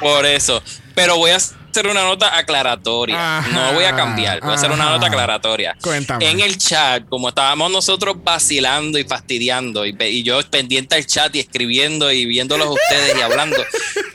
Por 0.00 0.26
eso. 0.26 0.62
Pero 0.94 1.16
voy 1.16 1.30
a 1.30 1.38
hacer 1.72 1.86
una 1.90 2.04
nota 2.04 2.36
aclaratoria. 2.36 3.38
Ajá, 3.38 3.48
no 3.48 3.72
voy 3.72 3.84
a 3.84 3.96
cambiar. 3.96 4.40
Voy 4.40 4.50
a 4.50 4.54
hacer 4.54 4.70
una 4.70 4.90
nota 4.90 5.06
aclaratoria. 5.06 5.76
Cuéntame. 5.82 6.30
En 6.30 6.40
el 6.40 6.58
chat, 6.58 7.08
como 7.08 7.30
estábamos 7.30 7.70
nosotros 7.70 8.16
vacilando 8.22 8.98
y 8.98 9.04
fastidiando, 9.04 9.86
y, 9.86 10.22
yo 10.22 10.38
pendiente 10.50 10.94
al 10.94 11.06
chat 11.06 11.34
y 11.34 11.40
escribiendo 11.40 12.12
y 12.12 12.26
viéndolos 12.26 12.68
ustedes 12.68 13.16
y 13.18 13.22
hablando, 13.22 13.56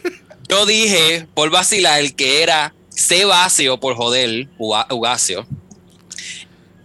yo 0.50 0.66
dije 0.66 1.28
por 1.34 1.50
vacilar 1.50 2.14
que 2.14 2.44
era 2.44 2.74
Sebasio 2.90 3.80
por 3.80 3.96
joder, 3.96 4.48
Uga- 4.58 4.88
Ugacio. 4.92 5.46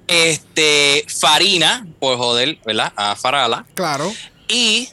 Este, 0.07 1.05
Farina 1.09 1.87
por 2.01 2.19
joder, 2.19 2.59
¿verdad? 2.65 2.93
A 2.97 3.15
Farala. 3.17 3.65
Claro. 3.75 4.13
Y 4.49 4.89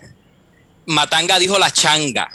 Matanga 0.89 1.37
dijo 1.37 1.57
la 1.59 1.71
changa. 1.71 2.29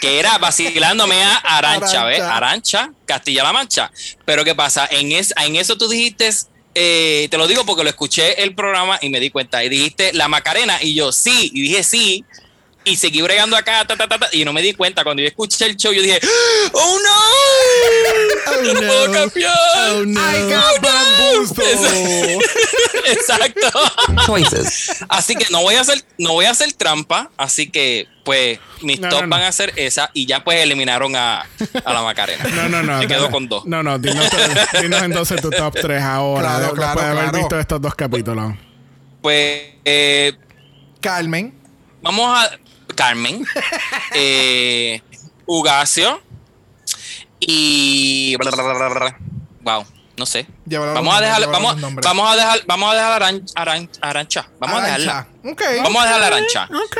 que 0.00 0.18
era 0.18 0.38
vacilándome 0.38 1.22
a 1.22 1.36
Arancha, 1.36 2.04
¿ves? 2.04 2.20
Arancha. 2.20 2.92
Castilla-La 3.06 3.52
Mancha. 3.52 3.90
Pero 4.24 4.44
¿qué 4.44 4.54
pasa? 4.54 4.86
En, 4.90 5.10
es, 5.12 5.32
en 5.36 5.56
eso 5.56 5.76
tú 5.78 5.88
dijiste, 5.88 6.30
eh, 6.74 7.28
te 7.30 7.38
lo 7.38 7.46
digo 7.46 7.64
porque 7.64 7.82
lo 7.82 7.88
escuché 7.88 8.42
el 8.42 8.54
programa 8.54 8.98
y 9.00 9.08
me 9.08 9.20
di 9.20 9.30
cuenta. 9.30 9.64
Y 9.64 9.70
dijiste 9.70 10.12
la 10.12 10.28
Macarena. 10.28 10.82
Y 10.82 10.94
yo, 10.94 11.12
sí. 11.12 11.50
Y 11.54 11.62
dije, 11.62 11.82
sí. 11.82 12.24
Y 12.84 12.96
seguí 12.96 13.22
bregando 13.22 13.56
acá, 13.56 13.86
ta, 13.86 13.96
ta, 13.96 14.06
ta, 14.06 14.18
ta, 14.18 14.28
y 14.32 14.44
no 14.44 14.52
me 14.52 14.60
di 14.60 14.74
cuenta. 14.74 15.02
Cuando 15.02 15.22
yo 15.22 15.28
escuché 15.28 15.64
el 15.64 15.76
show, 15.76 15.92
yo 15.92 16.02
dije, 16.02 16.20
¡Oh 16.72 16.98
no! 17.02 17.10
¡No 18.72 18.80
puedo 18.80 19.12
cambiar! 19.12 19.56
Oh, 19.90 20.04
no. 20.06 20.20
I 20.20 20.52
got. 20.52 20.64
Exacto. 23.06 23.68
Choices. 24.26 25.04
Así 25.08 25.34
que 25.36 25.46
no 25.50 25.62
voy 25.62 25.74
a 25.74 25.80
hacer, 25.82 26.02
no 26.18 26.32
voy 26.32 26.46
a 26.46 26.50
hacer 26.50 26.72
trampa. 26.72 27.30
Así 27.36 27.70
que, 27.70 28.08
pues, 28.24 28.58
mis 28.82 29.00
No, 29.00 29.08
top 29.08 29.20
no, 29.20 29.26
no. 29.26 29.36
van 29.36 29.42
a 29.44 29.52
ser 29.52 29.72
esa. 29.76 30.10
Y 30.14 30.26
ya 30.26 30.42
pues 30.44 30.60
eliminaron 30.62 31.14
a, 31.16 31.46
a 31.84 31.92
la 31.92 32.02
Macarena. 32.02 32.44
No, 32.44 32.68
no, 32.68 32.82
no. 32.82 32.98
Me 32.98 33.06
quedo 33.06 33.30
con 33.30 33.48
dos. 33.48 33.64
No, 33.66 33.82
no, 33.82 33.98
dinos, 33.98 34.26
dinos 34.80 35.02
entonces 35.02 35.40
tu 35.40 35.50
top 35.50 35.74
3 35.80 36.02
ahora. 36.02 36.70
Claro, 36.74 37.00
de 37.00 37.06
haber 37.06 37.22
claro. 37.24 37.38
visto 37.38 37.58
estos 37.60 37.80
dos 37.80 37.94
capítulos. 37.94 38.54
Pues, 39.22 39.62
eh, 39.84 40.32
Carmen. 41.00 41.54
vamos 42.02 42.38
a. 42.38 42.58
Carmen. 42.94 43.44
eh, 44.14 45.00
Ugacio. 45.46 46.22
Y. 47.46 48.36
Wow, 49.62 49.84
no 50.16 50.26
sé. 50.26 50.46
Vamos 50.94 51.14
a 51.14 51.20
dejar, 51.20 51.40
vamos, 51.52 51.74
vamos 52.04 52.32
a 52.32 52.36
dejar, 52.36 52.60
vamos 52.66 52.90
a 52.92 52.94
dejar 52.94 53.12
Aran- 53.22 53.44
Aran- 53.54 53.90
Arancha. 54.00 54.48
Vamos 54.60 54.78
a 54.78 54.84
dejarla. 54.86 55.18
Arancha. 55.18 55.50
Ok. 55.50 55.62
Vamos 55.82 56.02
a 56.02 56.06
dejar 56.06 56.20
la 56.20 56.26
Arancha. 56.26 56.64
Ok. 56.84 56.96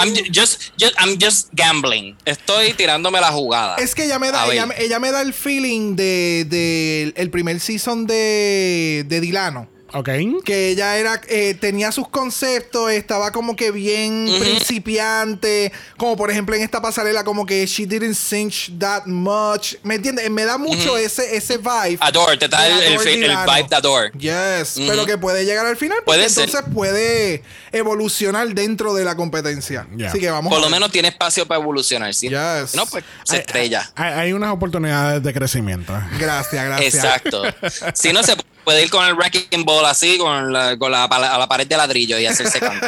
I'm 0.00 0.14
ju- 0.14 0.30
just, 0.32 0.62
just, 0.78 0.94
I'm 1.00 1.16
just 1.20 1.48
gambling. 1.52 2.16
Estoy 2.24 2.72
tirándome 2.74 3.20
la 3.20 3.30
jugada. 3.32 3.76
Es 3.76 3.94
que 3.94 4.04
ella 4.04 4.18
me 4.18 4.30
da, 4.30 4.44
ella, 4.52 4.66
me- 4.66 4.74
ella 4.84 4.98
me 4.98 5.10
da 5.12 5.20
el 5.22 5.32
feeling 5.32 5.96
de, 5.96 6.44
de 6.48 7.12
el 7.16 7.30
primer 7.30 7.60
season 7.60 8.06
de, 8.06 9.04
de 9.06 9.20
Dilano. 9.20 9.68
Ok. 9.92 10.08
Que 10.44 10.68
ella 10.70 10.96
era, 10.96 11.20
eh, 11.28 11.54
tenía 11.54 11.92
sus 11.92 12.08
conceptos, 12.08 12.90
estaba 12.90 13.32
como 13.32 13.56
que 13.56 13.70
bien 13.70 14.28
principiante. 14.38 15.72
Como 15.96 16.16
por 16.16 16.30
ejemplo 16.30 16.54
en 16.54 16.62
esta 16.62 16.80
pasarela, 16.82 17.24
como 17.24 17.46
que 17.46 17.66
she 17.66 17.86
didn't 17.86 18.14
cinch 18.14 18.72
that 18.78 19.06
much. 19.06 19.74
¿Me 19.82 19.96
entiendes? 19.96 20.30
Me 20.30 20.44
da 20.44 20.58
mucho 20.58 20.96
ese, 20.98 21.36
ese 21.36 21.58
vibe. 21.58 21.98
Adore, 22.00 22.36
te 22.36 22.48
da 22.48 22.66
el, 22.66 22.94
el, 22.94 22.98
vibe 22.98 23.66
de 23.68 23.76
Adore. 23.76 24.10
Yes, 24.18 24.74
pero 24.86 25.06
que 25.06 25.16
puede 25.16 25.44
llegar 25.44 25.66
al 25.66 25.76
final 25.76 25.98
Puede 26.04 26.28
ser. 26.28 26.44
entonces 26.44 26.70
puede 26.74 27.42
evolucionar 27.72 28.48
dentro 28.48 28.94
de 28.94 29.04
la 29.04 29.16
competencia. 29.16 29.86
Yeah. 29.96 30.10
Así 30.10 30.20
que 30.20 30.30
vamos 30.30 30.50
Por 30.50 30.58
a 30.60 30.64
lo 30.64 30.70
menos 30.70 30.90
tiene 30.90 31.08
espacio 31.08 31.46
para 31.46 31.60
evolucionar. 31.60 32.12
¿sí? 32.14 32.28
Yes. 32.28 32.74
No, 32.74 32.86
pues 32.86 33.04
se 33.24 33.36
Hay- 33.36 33.40
estrella. 33.40 33.90
Hay, 33.94 34.12
hay 34.12 34.32
unas 34.32 34.52
oportunidades 34.52 35.22
de 35.22 35.32
crecimiento. 35.32 35.92
Gracias, 36.18 36.64
gracias. 36.64 36.94
Exacto. 36.94 37.42
Si 37.94 38.12
no, 38.12 38.22
se 38.22 38.36
puede 38.68 38.82
ir 38.82 38.90
con 38.90 39.02
el 39.06 39.14
wrecking 39.14 39.64
ball 39.64 39.86
así, 39.86 40.18
con 40.18 40.52
la, 40.52 40.76
con 40.76 40.92
la, 40.92 41.04
a 41.04 41.38
la 41.38 41.48
pared 41.48 41.66
de 41.66 41.74
ladrillo 41.74 42.18
y 42.18 42.26
hacerse 42.26 42.60
canto. 42.60 42.86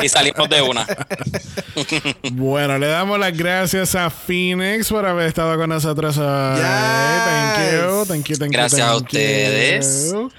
y, 0.00 0.06
y 0.06 0.08
salimos 0.08 0.48
de 0.48 0.62
una. 0.62 0.86
Bueno, 2.32 2.78
le 2.78 2.86
damos 2.86 3.18
las 3.18 3.36
gracias 3.36 3.94
a 3.94 4.08
Phoenix 4.08 4.88
por 4.88 5.04
haber 5.04 5.28
estado 5.28 5.54
con 5.58 5.68
nosotros 5.68 6.16
hoy. 6.16 6.60
Thank 6.62 7.72
you, 7.74 8.06
thank 8.06 8.26
you, 8.26 8.36
thank 8.36 8.52
you, 8.52 8.58
Gracias 8.58 8.80
a 8.80 8.96
ustedes. 8.96 10.12
you. 10.12 10.30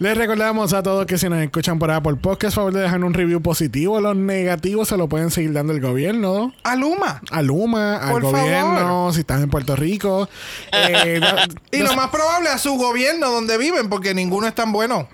Les 0.00 0.16
recordamos 0.18 0.72
a 0.72 0.82
todos 0.82 1.06
que 1.06 1.18
si 1.18 1.28
nos 1.28 1.38
escuchan 1.40 1.78
por 1.78 1.90
Apple 1.90 2.16
Podcast, 2.16 2.56
favor 2.56 2.72
de 2.72 2.80
dejar 2.82 3.02
un 3.04 3.14
review 3.14 3.40
positivo. 3.40 4.00
Los 4.00 4.16
negativos 4.16 4.88
se 4.88 4.96
lo 4.96 5.08
pueden 5.08 5.30
seguir 5.30 5.52
dando 5.52 5.72
el 5.72 5.80
gobierno. 5.80 6.52
Aluma. 6.64 7.20
A 7.30 7.42
Luma, 7.42 7.96
al 7.98 8.10
Por 8.12 8.22
gobierno, 8.22 8.76
favor. 8.78 9.14
si 9.14 9.20
están 9.20 9.42
en 9.42 9.50
Puerto 9.50 9.76
Rico. 9.76 10.28
Eh, 10.72 11.20
da- 11.20 11.46
Y 11.70 11.78
lo 11.78 11.94
más 11.94 12.08
probable 12.10 12.48
a 12.48 12.58
su 12.58 12.74
gobierno 12.76 13.30
donde 13.30 13.56
viven, 13.56 13.88
porque 13.88 14.12
ninguno 14.14 14.46
es 14.48 14.54
tan 14.54 14.72
bueno. 14.72 15.08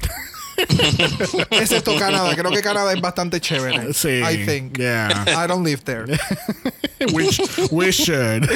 Excepto 1.50 1.96
Canadá. 1.96 2.34
Creo 2.36 2.50
que 2.50 2.62
Canadá 2.62 2.92
es 2.92 3.00
bastante 3.00 3.40
chévere. 3.40 3.92
Sí. 3.94 4.20
I 4.22 4.44
think. 4.44 4.76
Yeah. 4.78 5.24
I 5.26 5.46
don't 5.46 5.64
live 5.64 5.82
there. 5.84 6.04
we, 7.12 7.30
sh- 7.30 7.70
we 7.70 7.90
should. 7.92 8.48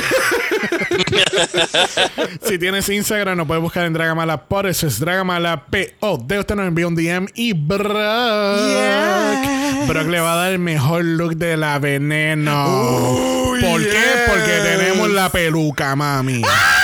si 2.43 2.59
tienes 2.59 2.89
Instagram, 2.89 3.36
nos 3.39 3.47
puedes 3.47 3.62
buscar 3.62 3.85
en 3.85 3.93
Dragamala 3.93 4.44
por 4.47 4.66
eso 4.66 4.86
es 4.86 4.98
Dragamala 4.98 5.66
P-O-D. 5.66 6.39
Usted 6.39 6.55
nos 6.55 6.66
envía 6.66 6.86
un 6.86 6.94
DM 6.94 7.26
y 7.35 7.52
Brock. 7.52 8.59
Yes. 8.59 9.89
Brock 9.89 10.06
le 10.09 10.20
va 10.20 10.32
a 10.35 10.36
dar 10.36 10.52
el 10.52 10.59
mejor 10.59 11.05
look 11.05 11.36
de 11.36 11.56
la 11.56 11.78
veneno. 11.78 13.12
Uy, 13.51 13.60
¿Por 13.60 13.82
qué? 13.82 14.02
Porque 14.26 14.60
tenemos 14.62 15.10
la 15.10 15.28
peluca, 15.31 15.94
mami. 15.97 16.43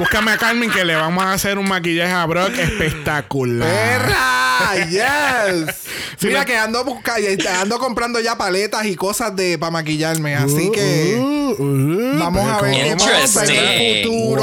Búscame 0.00 0.30
a 0.30 0.38
Carmen 0.38 0.70
que 0.70 0.82
le 0.82 0.96
vamos 0.96 1.22
a 1.22 1.34
hacer 1.34 1.58
un 1.58 1.68
maquillaje 1.68 2.10
a 2.10 2.24
Brock 2.24 2.56
espectacular. 2.56 3.68
¡Perra! 3.68 4.86
¡Yes! 4.88 5.74
Sí, 6.20 6.26
Mira 6.26 6.40
la- 6.40 6.44
que 6.44 6.56
ando 6.56 6.84
buscando, 6.84 7.26
ando 7.62 7.78
comprando 7.78 8.20
ya 8.20 8.36
paletas 8.36 8.84
y 8.84 8.94
cosas 8.94 9.34
de 9.36 9.56
para 9.58 9.70
maquillarme. 9.70 10.34
Así 10.36 10.70
que 10.70 11.16
Uh, 11.18 11.52
uh, 11.62 12.18
vamos 12.18 12.46
a 12.46 12.60
ver 12.60 12.74
qué 12.74 12.94
vamos 12.94 13.36
a 13.36 13.40
ver 13.40 13.50
en 13.50 13.56
el 13.56 14.04
futuro. 14.04 14.42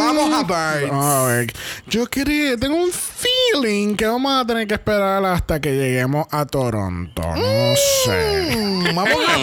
Vamos 0.00 0.30
a 0.32 0.42
ver. 0.44 0.90
A 0.92 1.24
ver, 1.26 1.52
yo 1.86 2.06
quería, 2.06 2.56
tengo 2.56 2.76
un 2.76 2.90
feeling 2.90 3.94
que 3.96 4.06
vamos 4.06 4.32
a 4.32 4.46
tener 4.46 4.66
que 4.66 4.74
esperar 4.74 5.24
hasta 5.24 5.60
que 5.60 5.72
lleguemos 5.72 6.26
a 6.30 6.46
Toronto. 6.46 7.22
No 7.22 7.74
sé. 8.04 8.56
Mm, 8.56 8.94
vamos 8.94 9.18
a 9.28 9.36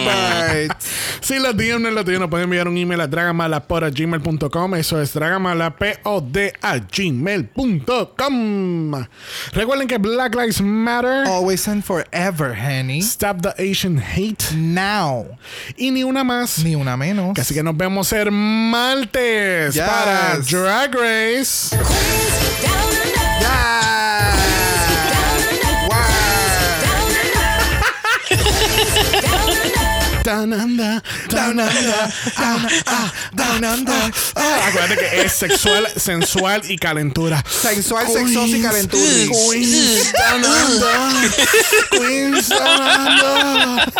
ver. 0.52 0.68
Si 1.20 1.38
los 1.38 1.54
DM 1.54 1.82
no 1.82 1.90
lo 1.90 2.04
tienen, 2.04 2.20
nos 2.20 2.30
pueden 2.30 2.44
enviar 2.44 2.68
un 2.68 2.78
email 2.78 3.02
a 3.02 3.06
dragamala.gmail.com. 3.06 4.74
Eso 4.76 5.02
es 5.02 5.12
dragamala, 5.12 5.76
P-O-D 5.76 6.54
a 6.62 6.78
gmail.com. 6.78 7.46
Recuerden 9.52 9.88
que 9.88 9.98
Black 9.98 10.34
Lives 10.34 10.62
Matter, 10.62 11.26
Always 11.26 11.68
and 11.68 11.82
forever, 11.84 12.54
honey. 12.56 13.00
Stop 13.00 13.42
the 13.42 13.52
Asian 13.58 13.98
Hate 13.98 14.54
Now. 14.54 15.26
y 15.76 15.90
ni 15.90 16.02
una 16.04 16.24
más. 16.24 16.64
Ni 16.64 16.74
una 16.74 16.96
menos. 16.96 17.38
Así 17.38 17.52
que 17.52 17.62
nos 17.62 17.76
vemos 17.76 18.10
el 18.12 18.30
martes 18.30 19.74
Yes. 19.74 19.82
para 19.82 20.40
Drag 20.48 20.94
Race. 20.94 21.76
Ya. 23.42 24.32
Down 30.22 30.52
under, 30.54 31.02
down 31.28 31.60
under, 31.60 32.10
ah, 32.38 32.66
ah, 32.86 33.12
down 33.34 33.62
under. 33.62 33.92
Ah, 34.36 34.68
acuérdate 34.68 34.96
que 34.96 35.20
es 35.22 35.32
sexual, 35.32 35.86
sensual 35.96 36.62
y 36.66 36.78
calentura. 36.78 37.44
Sensual, 37.46 38.06
sexoso 38.06 38.46
y 38.46 38.62
calentura. 38.62 39.02
Queens 39.04 40.12
down 40.14 40.44
under. 40.46 41.30
Queens 41.90 42.48
down 42.48 42.80
under. 43.06 43.92